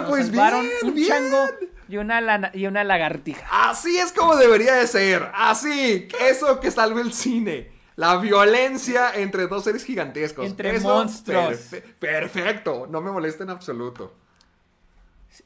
Nos 0.00 0.08
Pues 0.08 0.30
bien, 0.30 0.44
un 0.84 0.94
bien. 0.94 1.08
chango 1.08 1.44
y 1.88 1.96
una, 1.98 2.20
lana- 2.20 2.50
y 2.54 2.66
una 2.66 2.84
lagartija. 2.84 3.46
Así 3.68 3.98
es 3.98 4.12
como 4.12 4.36
debería 4.36 4.74
de 4.76 4.86
ser. 4.86 5.30
Así. 5.34 6.08
Eso 6.20 6.58
que 6.60 6.70
salve 6.70 7.02
el 7.02 7.12
cine. 7.12 7.70
La 7.96 8.16
violencia 8.18 9.14
entre 9.14 9.46
dos 9.46 9.64
seres 9.64 9.84
gigantescos. 9.84 10.46
Entre 10.46 10.76
Eso, 10.76 10.88
monstruos. 10.88 11.72
perfe- 11.72 11.82
perfecto. 11.98 12.86
No 12.90 13.00
me 13.00 13.10
molesta 13.10 13.42
en 13.44 13.50
absoluto. 13.50 14.14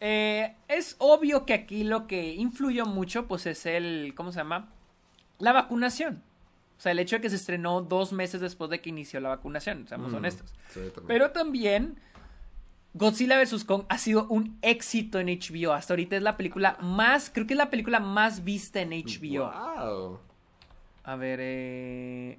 Eh, 0.01 0.55
es 0.69 0.97
obvio 0.99 1.45
que 1.47 1.55
aquí 1.55 1.85
lo 1.85 2.07
que 2.07 2.35
influyó 2.35 2.87
mucho, 2.87 3.27
pues 3.27 3.47
es 3.47 3.67
el, 3.67 4.13
¿cómo 4.17 4.31
se 4.33 4.39
llama? 4.39 4.69
La 5.39 5.53
vacunación. 5.53 6.23
O 6.79 6.81
sea, 6.81 6.93
el 6.93 6.99
hecho 6.99 7.17
de 7.17 7.23
que 7.23 7.31
se 7.31 7.37
estrenó 7.37 7.83
dos 7.83 8.13
meses 8.13 8.41
después 8.41 8.71
de 8.71 8.81
que 8.81 8.89
inició 8.91 9.21
la 9.21 9.29
vacunación, 9.31 9.87
seamos 9.89 10.13
Mm, 10.13 10.17
honestos. 10.17 10.53
sí, 10.69 10.81
también. 10.95 11.07
Pero 11.09 11.31
también 11.33 12.01
Godzilla 12.95 13.39
vs. 13.41 13.65
Kong 13.65 13.85
ha 13.89 13.99
sido 13.99 14.27
un 14.29 14.59
éxito 14.63 15.19
en 15.21 15.29
HBO. 15.29 15.73
Hasta 15.73 15.93
ahorita 15.93 16.17
es 16.17 16.23
la 16.23 16.37
película 16.37 16.77
más, 16.81 17.31
creo 17.33 17.47
que 17.47 17.55
es 17.55 17.59
la 17.59 17.71
película 17.71 18.01
más 18.01 18.43
vista 18.45 18.81
en 18.81 18.91
HBO. 18.93 19.51
Wow. 19.53 20.21
A 21.11 21.17
ver, 21.17 21.41
eh... 21.43 22.39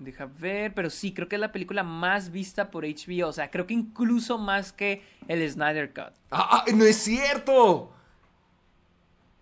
Deja 0.00 0.26
ver, 0.26 0.74
pero 0.74 0.90
sí, 0.90 1.14
creo 1.14 1.28
que 1.28 1.36
es 1.36 1.40
la 1.40 1.52
película 1.52 1.84
más 1.84 2.32
vista 2.32 2.72
por 2.72 2.84
HBO. 2.84 3.28
O 3.28 3.32
sea, 3.32 3.52
creo 3.52 3.68
que 3.68 3.74
incluso 3.74 4.36
más 4.36 4.72
que 4.72 5.04
el 5.28 5.48
Snyder 5.48 5.94
Cut. 5.94 6.12
Ah, 6.32 6.48
ah, 6.50 6.64
no 6.74 6.84
es 6.84 6.96
cierto. 6.96 7.94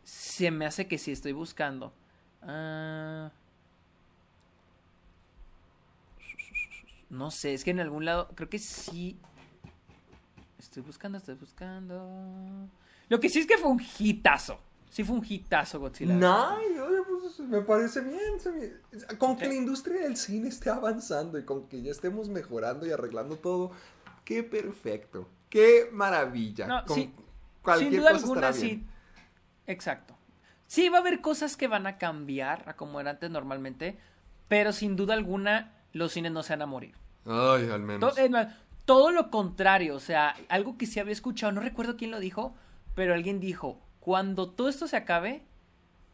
Se 0.04 0.50
me 0.50 0.66
hace 0.66 0.86
que 0.86 0.98
sí, 0.98 1.12
estoy 1.12 1.32
buscando. 1.32 1.94
Ah. 2.42 3.32
No 7.08 7.30
sé, 7.30 7.54
es 7.54 7.64
que 7.64 7.70
en 7.70 7.80
algún 7.80 8.04
lado, 8.04 8.28
creo 8.34 8.50
que 8.50 8.58
sí. 8.58 9.18
Estoy 10.58 10.82
buscando, 10.82 11.16
estoy 11.16 11.36
buscando. 11.36 12.68
Lo 13.08 13.18
que 13.18 13.30
sí 13.30 13.38
es 13.38 13.46
que 13.46 13.56
fue 13.56 13.70
un 13.70 13.82
hitazo. 13.98 14.60
Sí 14.92 15.04
fue 15.04 15.16
un 15.16 15.24
hitazo 15.26 15.80
Godzilla. 15.80 16.12
No, 16.12 16.58
pues 17.08 17.40
me 17.48 17.62
parece 17.62 18.02
bien. 18.02 18.20
me- 18.54 19.16
Con 19.16 19.38
que 19.38 19.46
la 19.46 19.54
industria 19.54 20.02
del 20.02 20.18
cine 20.18 20.48
esté 20.50 20.68
avanzando 20.68 21.38
y 21.38 21.46
con 21.46 21.66
que 21.66 21.80
ya 21.80 21.90
estemos 21.90 22.28
mejorando 22.28 22.86
y 22.86 22.90
arreglando 22.90 23.36
todo, 23.36 23.70
qué 24.26 24.42
perfecto, 24.42 25.30
qué 25.48 25.88
maravilla. 25.90 26.66
No, 26.66 26.84
con 26.84 26.94
sí, 26.94 27.14
cualquier 27.62 27.90
Sin 27.90 28.00
duda 28.00 28.10
cosa 28.12 28.22
alguna, 28.22 28.52
sí. 28.52 28.84
Exacto. 29.66 30.14
Sí, 30.66 30.90
va 30.90 30.98
a 30.98 31.00
haber 31.00 31.22
cosas 31.22 31.56
que 31.56 31.68
van 31.68 31.86
a 31.86 31.96
cambiar 31.96 32.68
a 32.68 32.76
como 32.76 33.00
era 33.00 33.12
antes 33.12 33.30
normalmente, 33.30 33.96
pero 34.48 34.72
sin 34.72 34.94
duda 34.94 35.14
alguna 35.14 35.72
los 35.94 36.12
cines 36.12 36.32
no 36.32 36.42
se 36.42 36.52
van 36.52 36.60
a 36.62 36.66
morir. 36.66 36.94
Ay, 37.24 37.70
al 37.70 37.80
menos. 37.80 38.14
To- 38.14 38.20
es 38.20 38.30
más, 38.30 38.54
todo 38.84 39.10
lo 39.10 39.30
contrario, 39.30 39.96
o 39.96 40.00
sea, 40.00 40.36
algo 40.50 40.76
que 40.76 40.84
sí 40.84 41.00
había 41.00 41.14
escuchado, 41.14 41.50
no 41.50 41.62
recuerdo 41.62 41.96
quién 41.96 42.10
lo 42.10 42.20
dijo, 42.20 42.54
pero 42.94 43.14
alguien 43.14 43.40
dijo, 43.40 43.80
cuando 44.02 44.50
todo 44.50 44.68
esto 44.68 44.88
se 44.88 44.96
acabe, 44.96 45.44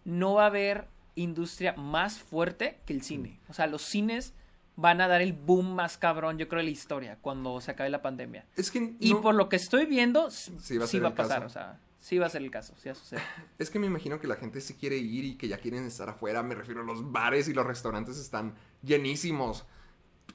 no 0.05 0.35
va 0.35 0.43
a 0.45 0.47
haber 0.49 0.89
industria 1.15 1.73
más 1.73 2.19
fuerte 2.19 2.81
que 2.85 2.93
el 2.93 3.03
cine. 3.03 3.41
O 3.49 3.55
sea, 3.55 3.67
los 3.67 3.81
cines 3.81 4.35
van 4.77 5.01
a 5.01 5.09
dar 5.09 5.23
el 5.23 5.33
boom 5.33 5.75
más 5.75 5.97
cabrón, 5.97 6.37
yo 6.37 6.49
creo, 6.49 6.59
de 6.59 6.65
la 6.65 6.71
historia, 6.71 7.17
cuando 7.23 7.59
se 7.63 7.71
acabe 7.71 7.89
la 7.89 8.03
pandemia. 8.03 8.45
Es 8.57 8.71
que 8.71 8.95
Y 9.01 9.15
por 9.15 9.35
lo 9.35 9.49
que 9.49 9.57
estoy 9.57 9.87
viendo, 9.87 10.31
Sí 10.31 10.53
va 10.77 10.85
a 10.85 10.87
sí 10.87 10.93
ser 10.93 11.03
va 11.03 11.07
el 11.09 11.13
a 11.15 11.17
pasar, 11.17 11.37
caso. 11.43 11.47
o 11.47 11.49
sea, 11.49 11.81
sí 11.99 12.19
va 12.19 12.27
a 12.27 12.31
ser 12.31 12.43
el 12.43 12.51
caso, 12.51 12.75
sí 12.77 12.91
va 12.91 12.93
a 12.93 12.95
suceder. 12.95 13.25
Es 13.59 13.71
que 13.71 13.79
me 13.79 13.87
imagino 13.87 14.21
que 14.21 14.27
la 14.27 14.37
gente 14.37 14.61
sí 14.61 14.75
quiere 14.75 14.99
ir 14.99 15.25
y 15.25 15.37
que 15.39 15.49
ya 15.49 15.57
quieren 15.57 15.85
estar 15.87 16.11
afuera. 16.11 16.43
Me 16.43 16.55
refiero 16.55 16.83
a 16.83 16.85
los 16.85 17.11
bares 17.11 17.49
y 17.49 17.55
los 17.55 17.67
restaurantes 17.67 18.19
están 18.19 18.55
llenísimos. 18.83 19.65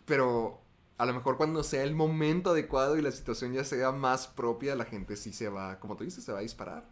Pero 0.06 0.62
a 0.98 1.06
lo 1.06 1.14
mejor 1.14 1.38
cuando 1.38 1.64
sea 1.64 1.84
el 1.84 1.94
momento 1.96 2.50
adecuado 2.50 2.98
y 2.98 3.02
la 3.02 3.12
situación 3.12 3.54
ya 3.54 3.64
sea 3.64 3.92
más 3.92 4.28
propia, 4.28 4.76
la 4.76 4.86
gente 4.86 5.16
sí 5.16 5.32
se 5.34 5.50
va, 5.50 5.80
como 5.80 5.96
tú 5.96 6.04
dices, 6.04 6.24
se 6.24 6.32
va 6.34 6.40
a 6.40 6.42
disparar. 6.42 6.86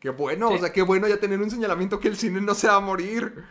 Qué 0.00 0.10
bueno, 0.10 0.48
Sí. 0.48 0.54
o 0.54 0.58
sea, 0.58 0.72
qué 0.72 0.82
bueno 0.82 1.06
ya 1.06 1.18
tener 1.20 1.38
un 1.40 1.50
señalamiento 1.50 2.00
que 2.00 2.08
el 2.08 2.16
cine 2.16 2.40
no 2.40 2.54
se 2.54 2.66
va 2.68 2.76
a 2.76 2.80
morir. 2.80 3.44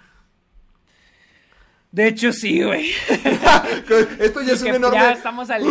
De 1.92 2.08
hecho, 2.08 2.32
sí, 2.34 2.64
güey. 2.64 2.92
Esto 4.20 4.42
ya 4.42 4.54
es 4.54 4.64
Que 4.64 4.70
un 4.70 4.76
enorme... 4.76 4.98
Ya 4.98 5.12
estamos, 5.12 5.48
sali- 5.48 5.66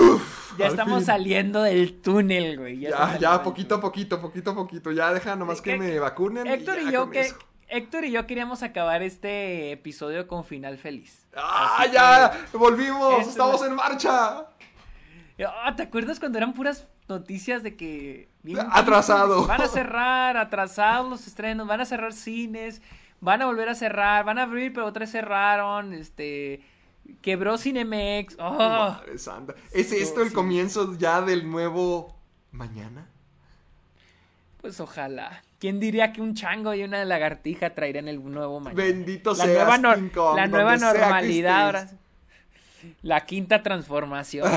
ya 0.57 0.67
estamos 0.67 1.05
saliendo 1.05 1.63
del 1.63 2.01
túnel, 2.01 2.59
güey. 2.59 2.79
Ya, 2.81 3.17
ya, 3.19 3.43
poquito 3.43 3.77
a 3.77 3.81
poquito, 3.81 4.21
poquito 4.21 4.51
a 4.51 4.55
poquito. 4.55 4.91
Ya 4.91 5.13
deja 5.13 5.37
nomás 5.37 5.61
que 5.61 5.77
Hec- 5.77 5.79
me 5.79 5.99
vacunen. 6.01 6.47
Héctor 6.47 6.77
ya 6.81 6.89
y 6.89 6.93
yo 6.93 7.11
que 7.11 7.21
eso. 7.21 7.39
Héctor 7.69 8.05
y 8.07 8.11
yo 8.13 8.27
queríamos 8.27 8.63
acabar 8.63 9.03
este 9.03 9.73
episodio 9.73 10.27
con 10.27 10.45
final 10.45 10.79
feliz. 10.79 11.27
¡Ah, 11.37 11.77
Así 11.81 11.93
ya! 11.93 12.33
¡Volvimos! 12.55 13.19
Esto 13.21 13.31
¡Estamos 13.31 13.61
es- 13.63 13.69
en 13.69 13.75
marcha! 13.77 14.47
que- 15.37 15.45
Ah, 15.45 15.75
¿Te 15.77 15.85
acuerdas 15.85 16.19
cuando 16.19 16.39
eran 16.39 16.53
puras 16.55 16.89
noticias 17.09 17.63
de 17.63 17.77
que 17.77 18.29
bien- 18.43 18.67
Atrasado. 18.73 19.47
Van 19.47 19.61
a 19.63 19.69
cerrar, 19.69 20.37
atrasados 20.37 21.09
los 21.09 21.27
estrenos, 21.27 21.67
van 21.67 21.81
a 21.81 21.87
cerrar 21.87 22.13
cines, 22.13 22.83
van 23.21 23.43
a 23.43 23.47
volver 23.47 23.69
a 23.69 23.75
cerrar, 23.75 24.25
van 24.25 24.39
a 24.39 24.43
abrir, 24.43 24.73
pero 24.73 24.87
otra 24.87 25.01
vez 25.01 25.11
cerraron, 25.13 25.93
este 25.93 26.61
quebró 27.23 27.57
Cinemex. 27.57 28.37
Oh, 28.39 28.53
Madre 28.59 29.19
santa. 29.19 29.55
¿Es 29.73 29.93
esto 29.93 30.23
el 30.23 30.29
sí. 30.29 30.35
comienzo 30.35 30.97
ya 30.99 31.23
del 31.23 31.51
nuevo 31.51 32.15
mañana? 32.53 33.07
Pues 34.61 34.81
ojalá. 34.81 35.43
¿Quién 35.59 35.81
diría 35.81 36.13
que 36.13 36.21
un 36.21 36.35
chango 36.35 36.75
y 36.75 36.83
una 36.85 37.05
lagartija 37.05 37.71
traerían 37.75 38.09
el 38.09 38.23
nuevo 38.23 38.61
mañana? 38.61 38.83
Bendito 38.83 39.31
la 39.31 39.45
seas, 39.45 39.81
nueva, 39.81 39.97
Kong, 40.15 40.37
la 40.37 40.47
nueva 40.47 40.79
sea 40.79 40.93
normalidad 40.93 41.65
ahora. 41.65 41.89
La 43.03 43.25
quinta 43.27 43.63
transformación. 43.63 44.51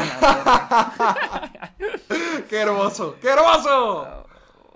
¡Qué 2.50 2.58
hermoso! 2.58 3.16
¡Qué 3.22 3.30
hermoso! 3.30 4.28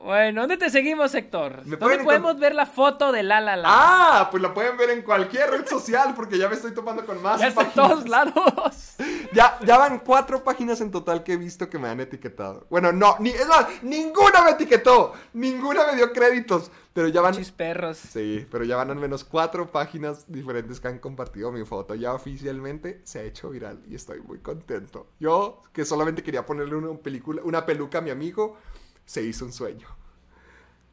bueno, 0.06 0.42
¿dónde 0.42 0.58
te 0.58 0.70
seguimos, 0.70 1.16
Héctor? 1.16 1.64
¿Dónde 1.66 2.04
podemos 2.04 2.38
ver 2.38 2.54
la 2.54 2.68
foto 2.68 3.12
de 3.12 3.24
La 3.24 3.42
La 3.42 3.56
La? 3.56 3.68
Ah, 3.68 4.28
pues 4.30 4.42
la 4.44 4.54
pueden 4.54 4.78
ver 4.78 4.92
en 4.92 5.02
cualquier 5.02 5.50
red 5.50 5.68
social 5.68 6.14
porque 6.16 6.38
ya 6.38 6.48
me 6.48 6.54
estoy 6.54 6.76
topando 6.76 7.04
con 7.08 7.20
más 7.24 7.42
ya 7.42 7.48
está 7.48 7.64
en 7.64 7.72
todos 7.72 8.08
lados. 8.08 8.96
Ya, 9.34 9.58
ya 9.66 9.78
van 9.78 10.00
cuatro 10.00 10.44
páginas 10.44 10.80
en 10.80 10.92
total 10.92 11.24
que 11.24 11.34
he 11.34 11.38
visto 11.38 11.70
que 11.70 11.78
me 11.78 11.90
han 11.90 12.00
etiquetado. 12.00 12.66
Bueno, 12.70 12.94
no, 12.94 13.18
ni, 13.20 13.32
es 13.32 13.48
más, 13.48 13.66
ninguna 13.82 14.44
me 14.44 14.52
etiquetó, 14.52 15.12
ninguna 15.34 15.86
me 15.88 15.96
dio 15.96 16.14
créditos, 16.14 16.72
pero 16.96 17.10
ya 17.10 17.20
van... 17.20 17.34
Chis 17.34 17.52
perros. 17.52 17.98
Sí, 17.98 18.48
pero 18.50 18.64
ya 18.64 18.78
van 18.78 18.90
al 18.90 18.96
menos 18.96 19.26
cuatro 19.26 19.70
páginas 19.70 20.32
diferentes 20.32 20.80
que 20.80 20.88
han 20.88 21.00
compartido 21.00 21.52
mi 21.52 21.66
foto. 21.66 21.94
Ya 21.94 22.14
oficialmente 22.14 23.02
se 23.04 23.20
ha 23.20 23.24
hecho 23.24 23.50
viral 23.50 23.84
y 23.86 23.96
estoy 23.96 24.22
muy 24.22 24.40
contento. 24.40 25.08
Yo, 25.20 25.62
que 25.74 25.84
solamente 25.84 26.24
quería 26.24 26.46
ponerle 26.46 26.78
una, 26.78 26.98
película, 26.98 27.42
una 27.44 27.66
peluca 27.66 27.98
a 27.98 28.02
mi 28.02 28.12
amigo, 28.12 28.58
se 29.06 29.22
hizo 29.24 29.44
un 29.44 29.52
sueño. 29.52 29.90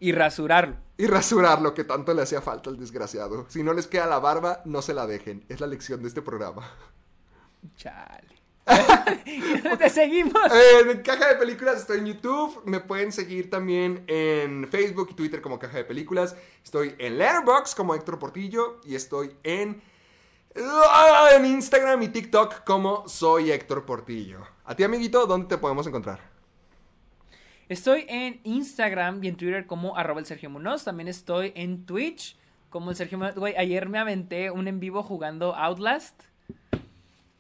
Y 0.01 0.11
rasurarlo. 0.11 0.75
Y 0.97 1.07
rasurar 1.07 1.63
lo 1.63 1.73
que 1.73 1.85
tanto 1.85 2.13
le 2.15 2.23
hacía 2.23 2.43
falta 2.43 2.69
al 2.69 2.79
desgraciado. 2.79 3.47
Si 3.49 3.63
no 3.63 3.73
les 3.73 3.87
queda 3.87 4.07
la 4.07 4.19
barba, 4.19 4.61
no 4.65 4.83
se 4.83 4.95
la 4.95 5.07
dejen. 5.07 5.45
Es 5.49 5.61
la 5.61 5.69
lección 5.69 6.03
de 6.03 6.09
este 6.09 6.21
programa. 6.21 6.69
Chale. 7.77 8.32
te 9.79 9.91
seguimos. 9.91 10.43
En 10.89 11.03
Caja 11.03 11.29
de 11.29 11.35
Películas 11.37 11.81
estoy 11.81 11.99
en 11.99 12.07
YouTube. 12.07 12.63
Me 12.65 12.81
pueden 12.81 13.13
seguir 13.13 13.51
también 13.51 14.05
en 14.07 14.69
Facebook 14.69 15.09
y 15.11 15.15
Twitter 15.15 15.41
como 15.41 15.59
Caja 15.59 15.79
de 15.79 15.85
Películas. 15.85 16.37
Estoy 16.65 16.95
en 16.99 17.19
Letterboxd 17.19 17.77
como 17.77 17.95
Héctor 17.95 18.19
Portillo. 18.19 18.81
Y 18.85 18.95
estoy 18.95 19.35
en, 19.43 19.83
ah, 20.57 21.31
en 21.35 21.47
Instagram 21.47 22.03
y 22.03 22.09
TikTok 22.09 22.65
como 22.65 23.09
Soy 23.09 23.51
Héctor 23.51 23.85
Portillo. 23.85 24.41
A 24.65 24.77
ti, 24.77 24.85
amiguito, 24.85 25.27
¿dónde 25.27 25.49
te 25.49 25.59
podemos 25.59 25.87
encontrar? 25.87 26.33
Estoy 27.69 28.05
en 28.09 28.41
Instagram 28.45 29.23
y 29.25 29.29
en 29.29 29.37
Twitter 29.37 29.67
como 29.67 29.97
arroba 29.97 30.21
el 30.21 30.27
Sergio 30.27 30.51
Munoz. 30.51 30.85
También 30.85 31.09
estoy 31.09 31.53
en 31.57 31.87
Twitch 31.87 32.37
como 32.71 32.91
el 32.91 32.97
Sergio 32.97 33.19
Munoz. 33.19 33.35
Güey, 33.35 33.57
ayer 33.57 33.89
me 33.89 33.99
aventé 33.99 34.51
un 34.51 34.69
en 34.69 34.79
vivo 34.79 35.03
jugando 35.03 35.55
Outlast. 35.57 36.32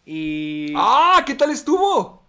Y... 0.05 0.73
¡Ah! 0.77 1.23
¿Qué 1.27 1.35
tal 1.35 1.51
estuvo? 1.51 2.23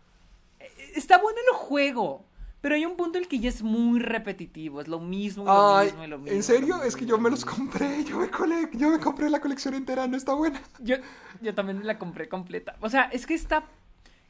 Está 0.96 1.18
bueno 1.18 1.38
el 1.52 1.58
juego. 1.58 2.26
Pero 2.62 2.76
hay 2.76 2.86
un 2.86 2.96
punto 2.96 3.18
en 3.18 3.26
el 3.26 3.28
que 3.30 3.40
ya 3.40 3.50
es 3.50 3.62
muy 3.62 4.00
repetitivo. 4.00 4.80
Es 4.80 4.88
lo 4.88 5.00
mismo 5.02 5.44
y 5.44 5.48
lo 5.48 5.76
Ay, 5.76 5.88
mismo 5.88 6.04
y 6.04 6.08
lo 6.08 6.18
mismo. 6.18 6.34
¿en 6.36 6.44
serio? 6.44 6.82
Es 6.84 6.96
que 6.96 7.06
yo 7.06 7.18
me 7.18 7.24
lo 7.30 7.32
los 7.32 7.44
compré. 7.44 8.04
Yo 8.06 8.18
me, 8.20 8.30
cole- 8.30 8.70
yo 8.74 8.90
me 8.90 9.00
compré 9.00 9.30
la 9.30 9.42
colección 9.42 9.74
entera. 9.74 10.08
No 10.08 10.16
está 10.16 10.34
buena. 10.34 10.62
Yo, 10.80 10.96
yo 11.42 11.54
también 11.54 11.86
la 11.86 12.00
compré 12.00 12.30
completa. 12.30 12.76
O 12.80 12.90
sea, 12.90 13.04
es 13.12 13.26
que 13.26 13.34
está... 13.34 13.66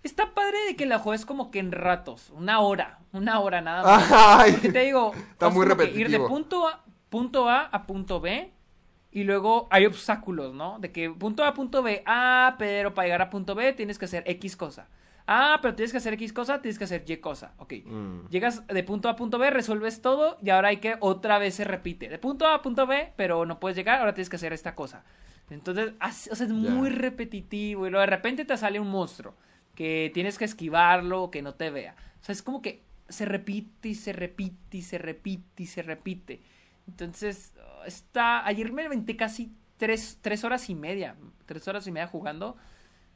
Está 0.02 0.34
padre 0.34 0.57
de 0.68 0.76
que 0.76 0.86
la 0.86 0.99
juegues 0.99 1.26
como 1.26 1.49
que 1.52 1.60
en 1.60 1.72
ratos. 1.72 2.32
Una 2.32 2.60
hora. 2.60 2.99
Una 3.14 3.40
hora 3.40 3.61
nada 3.61 3.84
más. 3.84 4.11
Ay. 4.11 4.52
Porque 4.53 4.72
te 4.72 4.80
digo, 4.80 5.14
Está 5.32 5.48
es 5.49 5.53
muy 5.53 5.65
que 5.68 5.72
ir 5.74 5.78
de 5.78 5.84
repetitivo. 5.86 6.28
punto 6.28 6.68
a, 6.68 6.84
punto 7.10 7.48
a 7.49 7.61
a 7.68 7.86
punto 7.86 8.20
B 8.20 8.52
y 9.14 9.23
luego 9.23 9.68
hay 9.69 9.85
obstáculos, 9.85 10.53
¿no? 10.53 10.80
De 10.80 10.91
que 10.91 11.10
punto 11.10 11.45
A 11.45 11.53
punto 11.53 11.81
B, 11.84 12.02
ah, 12.06 12.56
pero 12.57 12.94
para 12.94 13.06
llegar 13.06 13.22
a 13.22 13.30
punto 13.30 13.56
B 13.56 13.72
tienes 13.73 13.98
que 13.99 14.06
hacer 14.06 14.23
X 14.27 14.57
cosa. 14.57 14.88
Ah, 15.26 15.60
pero 15.61 15.73
tienes 15.76 15.91
que 15.94 15.99
hacer 15.99 16.14
X 16.15 16.34
cosa, 16.34 16.61
tienes 16.61 16.77
que 16.77 16.84
hacer 16.84 17.06
Y 17.07 17.18
cosa. 17.18 17.53
Ok. 17.57 17.73
Mm. 17.85 18.27
Llegas 18.30 18.68
de 18.68 18.84
punto 18.84 19.07
A 19.07 19.11
a 19.11 19.15
punto 19.15 19.38
B, 19.38 19.49
resuelves 19.52 20.02
todo 20.02 20.38
y 20.41 20.49
ahora 20.49 20.68
hay 20.69 20.77
que 20.77 20.95
otra 20.99 21.38
vez 21.38 21.56
se 21.56 21.64
repite. 21.64 22.10
De 22.10 22.18
punto 22.18 22.45
A 22.45 22.56
a 22.56 22.61
punto 22.61 22.85
B, 22.88 23.14
pero 23.15 23.45
no 23.45 23.60
puedes 23.60 23.77
llegar, 23.77 23.99
ahora 23.99 24.14
tienes 24.14 24.30
que 24.30 24.35
hacer 24.35 24.52
esta 24.52 24.76
cosa. 24.76 25.06
Entonces, 25.49 25.94
así- 25.99 26.30
o 26.30 26.35
sea, 26.35 26.48
es 26.48 26.52
muy 26.52 26.90
repetitivo 26.90 27.85
y 27.88 27.90
luego 27.90 28.02
de 28.02 28.07
repente 28.07 28.44
te 28.45 28.57
sale 28.57 28.80
un 28.80 28.90
monstruo 28.90 29.35
que 29.76 30.11
tienes 30.14 30.38
que 30.38 30.45
esquivarlo 30.45 31.23
o 31.23 31.31
que 31.31 31.41
no 31.41 31.53
te 31.53 31.69
vea. 31.69 31.95
O 32.22 32.23
sea, 32.26 32.34
es 32.34 32.41
como 32.41 32.61
que 32.61 32.81
se 33.07 33.26
repite 33.26 33.90
y 33.90 33.95
se 33.95 34.11
repite 34.14 34.77
y 34.77 34.81
se 34.81 34.98
repite 34.98 35.64
y 35.64 35.68
se 35.68 35.84
repite. 35.84 36.41
Entonces, 36.88 37.53
está. 37.85 38.45
Ayer 38.45 38.72
me 38.72 38.85
aventé 38.85 39.15
casi 39.15 39.51
tres, 39.77 40.19
tres 40.22 40.43
horas 40.43 40.69
y 40.69 40.76
media. 40.76 41.15
Tres 41.45 41.68
horas 41.68 41.85
y 41.88 41.91
media 41.91 42.07
jugando. 42.07 42.55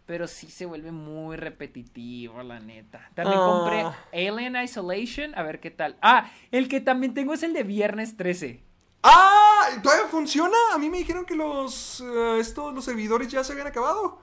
Pero 0.06 0.27
sí 0.27 0.48
se 0.49 0.65
vuelve 0.65 0.91
muy 0.91 1.35
repetitivo, 1.35 2.41
la 2.41 2.60
neta. 2.61 3.10
También 3.14 3.39
Ah. 3.41 3.45
compré 3.45 4.27
Alien 4.30 4.56
Isolation. 4.56 5.35
A 5.35 5.44
ver 5.44 5.60
qué 5.60 5.69
tal. 5.72 5.98
Ah, 6.02 6.31
el 6.52 6.69
que 6.69 6.80
también 6.80 7.14
tengo 7.14 7.34
es 7.34 7.44
el 7.44 7.52
de 7.53 7.64
viernes 7.64 8.15
13. 8.15 8.64
¡Ah! 9.03 9.68
¿Todavía 9.84 10.07
funciona? 10.07 10.56
A 10.73 10.77
mí 10.77 10.89
me 10.89 10.98
dijeron 10.99 11.26
que 11.26 11.35
los, 11.35 11.99
eh, 12.02 12.39
estos, 12.39 12.73
los 12.73 12.85
servidores 12.85 13.27
ya 13.27 13.44
se 13.44 13.52
habían 13.52 13.68
acabado. 13.68 14.22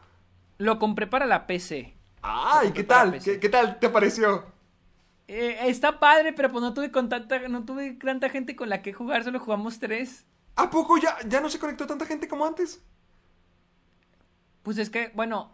Lo 0.58 0.78
compré 0.78 1.06
para 1.06 1.26
la 1.26 1.46
PC. 1.46 1.94
¡Ah! 2.22 2.62
¿Y 2.66 2.72
qué 2.72 2.84
tal? 2.84 3.18
¿Qué, 3.22 3.38
qué 3.38 3.48
tal 3.50 3.78
te 3.78 3.90
pareció? 3.90 4.46
Eh, 5.28 5.58
está 5.68 5.98
padre, 6.00 6.32
pero 6.32 6.50
pues 6.50 6.62
no 6.62 6.72
tuve 6.74 6.90
con 6.90 7.08
tanta, 7.08 7.46
no 7.48 7.64
tuve 7.64 7.92
tanta 7.92 8.28
gente 8.30 8.56
con 8.56 8.68
la 8.68 8.82
que 8.82 8.92
jugar, 8.92 9.24
solo 9.24 9.38
jugamos 9.38 9.78
tres. 9.78 10.26
¿A 10.56 10.70
poco 10.70 10.98
ya, 10.98 11.16
ya 11.26 11.40
no 11.40 11.48
se 11.48 11.58
conectó 11.58 11.86
tanta 11.86 12.06
gente 12.06 12.28
como 12.28 12.46
antes? 12.46 12.80
Pues 14.62 14.78
es 14.78 14.90
que, 14.90 15.10
bueno. 15.14 15.52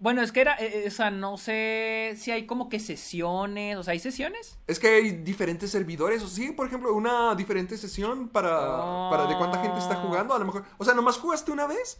Bueno, 0.00 0.22
es 0.22 0.30
que 0.30 0.40
era, 0.40 0.54
eh, 0.60 0.84
o 0.86 0.90
sea, 0.92 1.10
no 1.10 1.36
sé 1.36 2.14
si 2.16 2.30
hay 2.30 2.46
como 2.46 2.68
que 2.68 2.78
sesiones, 2.78 3.76
o 3.76 3.82
sea, 3.82 3.92
¿hay 3.92 3.98
sesiones? 3.98 4.56
Es 4.68 4.78
que 4.78 4.86
hay 4.88 5.10
diferentes 5.10 5.72
servidores, 5.72 6.22
o 6.22 6.28
sí, 6.28 6.52
por 6.52 6.68
ejemplo, 6.68 6.94
una 6.94 7.34
diferente 7.34 7.76
sesión 7.76 8.28
para, 8.28 8.50
para 9.10 9.26
de 9.26 9.36
cuánta 9.36 9.60
gente 9.60 9.78
está 9.78 9.96
jugando, 9.96 10.34
a 10.34 10.38
lo 10.38 10.44
mejor. 10.44 10.64
O 10.76 10.84
sea, 10.84 10.94
¿nomás 10.94 11.18
jugaste 11.18 11.50
una 11.50 11.66
vez? 11.66 11.98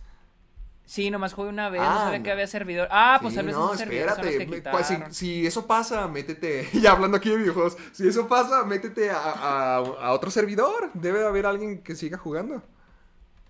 Sí, 0.90 1.10
nomás 1.10 1.34
jugué 1.34 1.50
una 1.50 1.68
vez, 1.68 1.82
no 1.82 1.86
Ah, 1.86 1.98
sabía 2.04 2.18
no. 2.18 2.24
que 2.24 2.30
había 2.32 2.46
servidor. 2.46 2.88
Ah, 2.90 3.18
pues 3.20 3.32
Sí, 3.34 3.36
tal 3.36 3.44
vez 3.46 3.54
no, 3.54 3.74
espérate. 3.74 4.46
me- 4.46 4.62
pues, 4.62 4.86
si, 5.10 5.46
eso 5.46 5.66
pasa, 5.66 6.08
métete. 6.08 6.66
Ya 6.82 6.92
hablando 6.92 7.18
aquí 7.18 7.28
de 7.28 7.36
videojuegos. 7.36 7.76
Si 7.92 8.08
eso 8.08 8.26
pasa, 8.26 8.64
métete 8.64 9.10
a, 9.10 9.18
a- 9.18 9.76
a 9.76 10.12
otro 10.12 10.30
servidor. 10.30 10.90
Debe 10.94 11.26
haber 11.26 11.44
alguien 11.44 11.82
que 11.82 11.94
siga 11.94 12.16
jugando. 12.16 12.62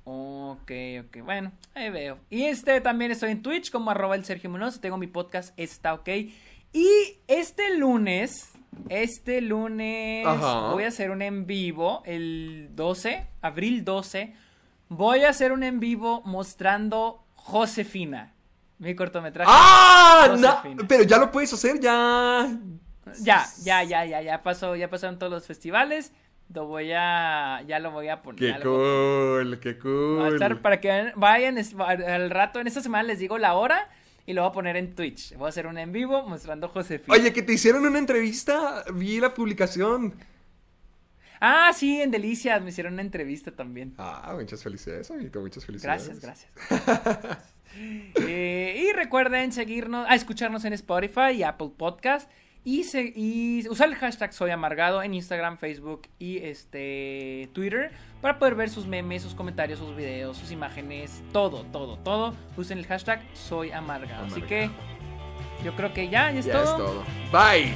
Ok, 0.05 0.73
ok, 1.05 1.23
bueno, 1.23 1.53
ahí 1.75 1.91
veo. 1.91 2.19
Y 2.31 2.45
este 2.45 2.81
también 2.81 3.11
estoy 3.11 3.31
en 3.31 3.43
Twitch 3.43 3.71
como 3.71 3.91
arroba 3.91 4.17
el 4.17 4.25
Sergio 4.25 4.49
Munoz, 4.51 4.81
tengo 4.81 4.97
mi 4.97 5.07
podcast, 5.07 5.53
está 5.59 5.95
ok. 5.95 6.09
Y 6.73 6.89
este 7.29 7.77
lunes, 7.77 8.53
este 8.89 9.43
lunes 9.43 10.27
Ajá. 10.27 10.71
voy 10.73 10.85
a 10.85 10.89
hacer 10.89 11.11
un 11.11 11.21
en 11.23 11.47
vivo, 11.47 12.03
el 12.07 12.71
12, 12.73 13.27
abril 13.43 13.85
12, 13.85 14.35
voy 14.89 15.21
a 15.25 15.29
hacer 15.29 15.53
un 15.53 15.63
en 15.63 15.79
vivo 15.79 16.23
mostrando 16.25 17.23
Josefina, 17.49 18.35
mi 18.79 18.95
cortometraje. 18.95 19.51
¡Ah! 19.51 20.37
pero 20.87 21.03
ya 21.05 21.17
lo 21.17 21.31
puedes 21.31 21.51
hacer, 21.51 21.81
ya. 21.81 22.47
Ya, 23.23 23.47
ya, 23.63 23.83
ya, 23.85 24.05
ya, 24.05 24.21
ya 24.21 24.43
pasó, 24.43 24.77
ya 24.77 24.91
pasaron 24.91 25.19
todos 25.19 25.33
los 25.33 25.47
festivales, 25.47 26.13
lo 26.53 26.67
voy 26.67 26.93
a, 26.93 27.63
ya 27.67 27.79
lo 27.79 27.91
voy 27.91 28.09
a 28.09 28.21
poner. 28.21 28.57
Qué 28.57 28.63
cool, 28.63 29.59
qué 29.61 29.79
Va 29.83 30.27
a 30.27 30.29
estar 30.29 30.53
cool. 30.53 30.61
para 30.61 30.79
que 30.79 31.13
vayan 31.17 31.57
al 31.57 32.29
rato, 32.29 32.61
en 32.61 32.67
esta 32.67 32.83
semana 32.83 33.05
les 33.05 33.19
digo 33.19 33.39
la 33.39 33.55
hora 33.55 33.89
y 34.27 34.35
lo 34.35 34.43
voy 34.43 34.51
a 34.51 34.53
poner 34.53 34.77
en 34.77 34.95
Twitch. 34.95 35.35
Voy 35.37 35.47
a 35.47 35.49
hacer 35.49 35.67
un 35.67 35.79
en 35.79 35.91
vivo 35.91 36.23
mostrando 36.29 36.69
Josefina. 36.69 37.15
Oye, 37.15 37.33
que 37.33 37.41
te 37.43 37.55
hicieron 37.55 37.87
una 37.87 37.99
entrevista, 37.99 38.85
vi 38.93 39.21
la 39.21 39.33
publicación. 39.33 40.13
Ah, 41.41 41.71
sí, 41.75 42.01
en 42.01 42.11
Delicias 42.11 42.63
me 42.63 42.71
hicieron 42.71 42.95
una 42.95 43.03
entrevista 43.03 43.51
también. 43.53 43.95
Ah, 43.99 44.33
muchas 44.39 44.63
felicidades, 44.63 45.11
amiguito, 45.11 45.41
muchas 45.41 45.65
felicidades. 45.65 46.21
Gracias, 46.21 46.49
gracias. 46.69 47.55
Eh, 48.27 48.83
y 48.89 48.93
recuerden 48.97 49.53
seguirnos, 49.53 50.07
a 50.09 50.15
escucharnos 50.15 50.65
en 50.65 50.73
Spotify 50.73 51.33
y 51.35 51.43
Apple 51.43 51.71
Podcast. 51.77 52.29
Y, 52.65 52.85
se- 52.85 53.13
y 53.15 53.69
usar 53.69 53.89
el 53.89 53.95
hashtag 53.95 54.33
Soy 54.33 54.51
Amargado 54.51 55.03
en 55.03 55.15
Instagram, 55.15 55.59
Facebook 55.59 56.03
y 56.19 56.39
este 56.39 57.49
Twitter 57.53 57.93
para 58.21 58.39
poder 58.39 58.55
ver 58.57 58.69
sus 58.69 58.87
memes, 58.87 59.23
sus 59.23 59.35
comentarios, 59.35 59.79
sus 59.79 59.95
videos, 59.95 60.37
sus 60.39 60.51
imágenes, 60.51 61.23
todo, 61.33 61.63
todo, 61.67 61.99
todo. 61.99 62.35
Usen 62.57 62.79
el 62.79 62.87
hashtag 62.87 63.23
Soy 63.35 63.71
Amargado. 63.71 64.27
Así 64.27 64.43
que 64.43 64.71
yo 65.65 65.77
creo 65.77 65.93
que 65.93 66.09
ya, 66.09 66.33
ya 66.33 66.41
es, 66.41 66.47
Ya 66.47 66.53
todo. 66.55 66.65
es 66.65 66.77
todo. 66.77 67.05
Bye. 67.31 67.75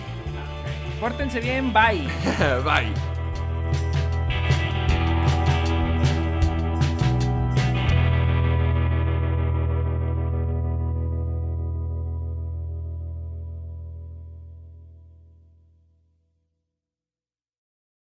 Pórtense 1.01 1.41
bien, 1.41 1.73
bye. 1.73 2.09
Bye. 2.65 3.22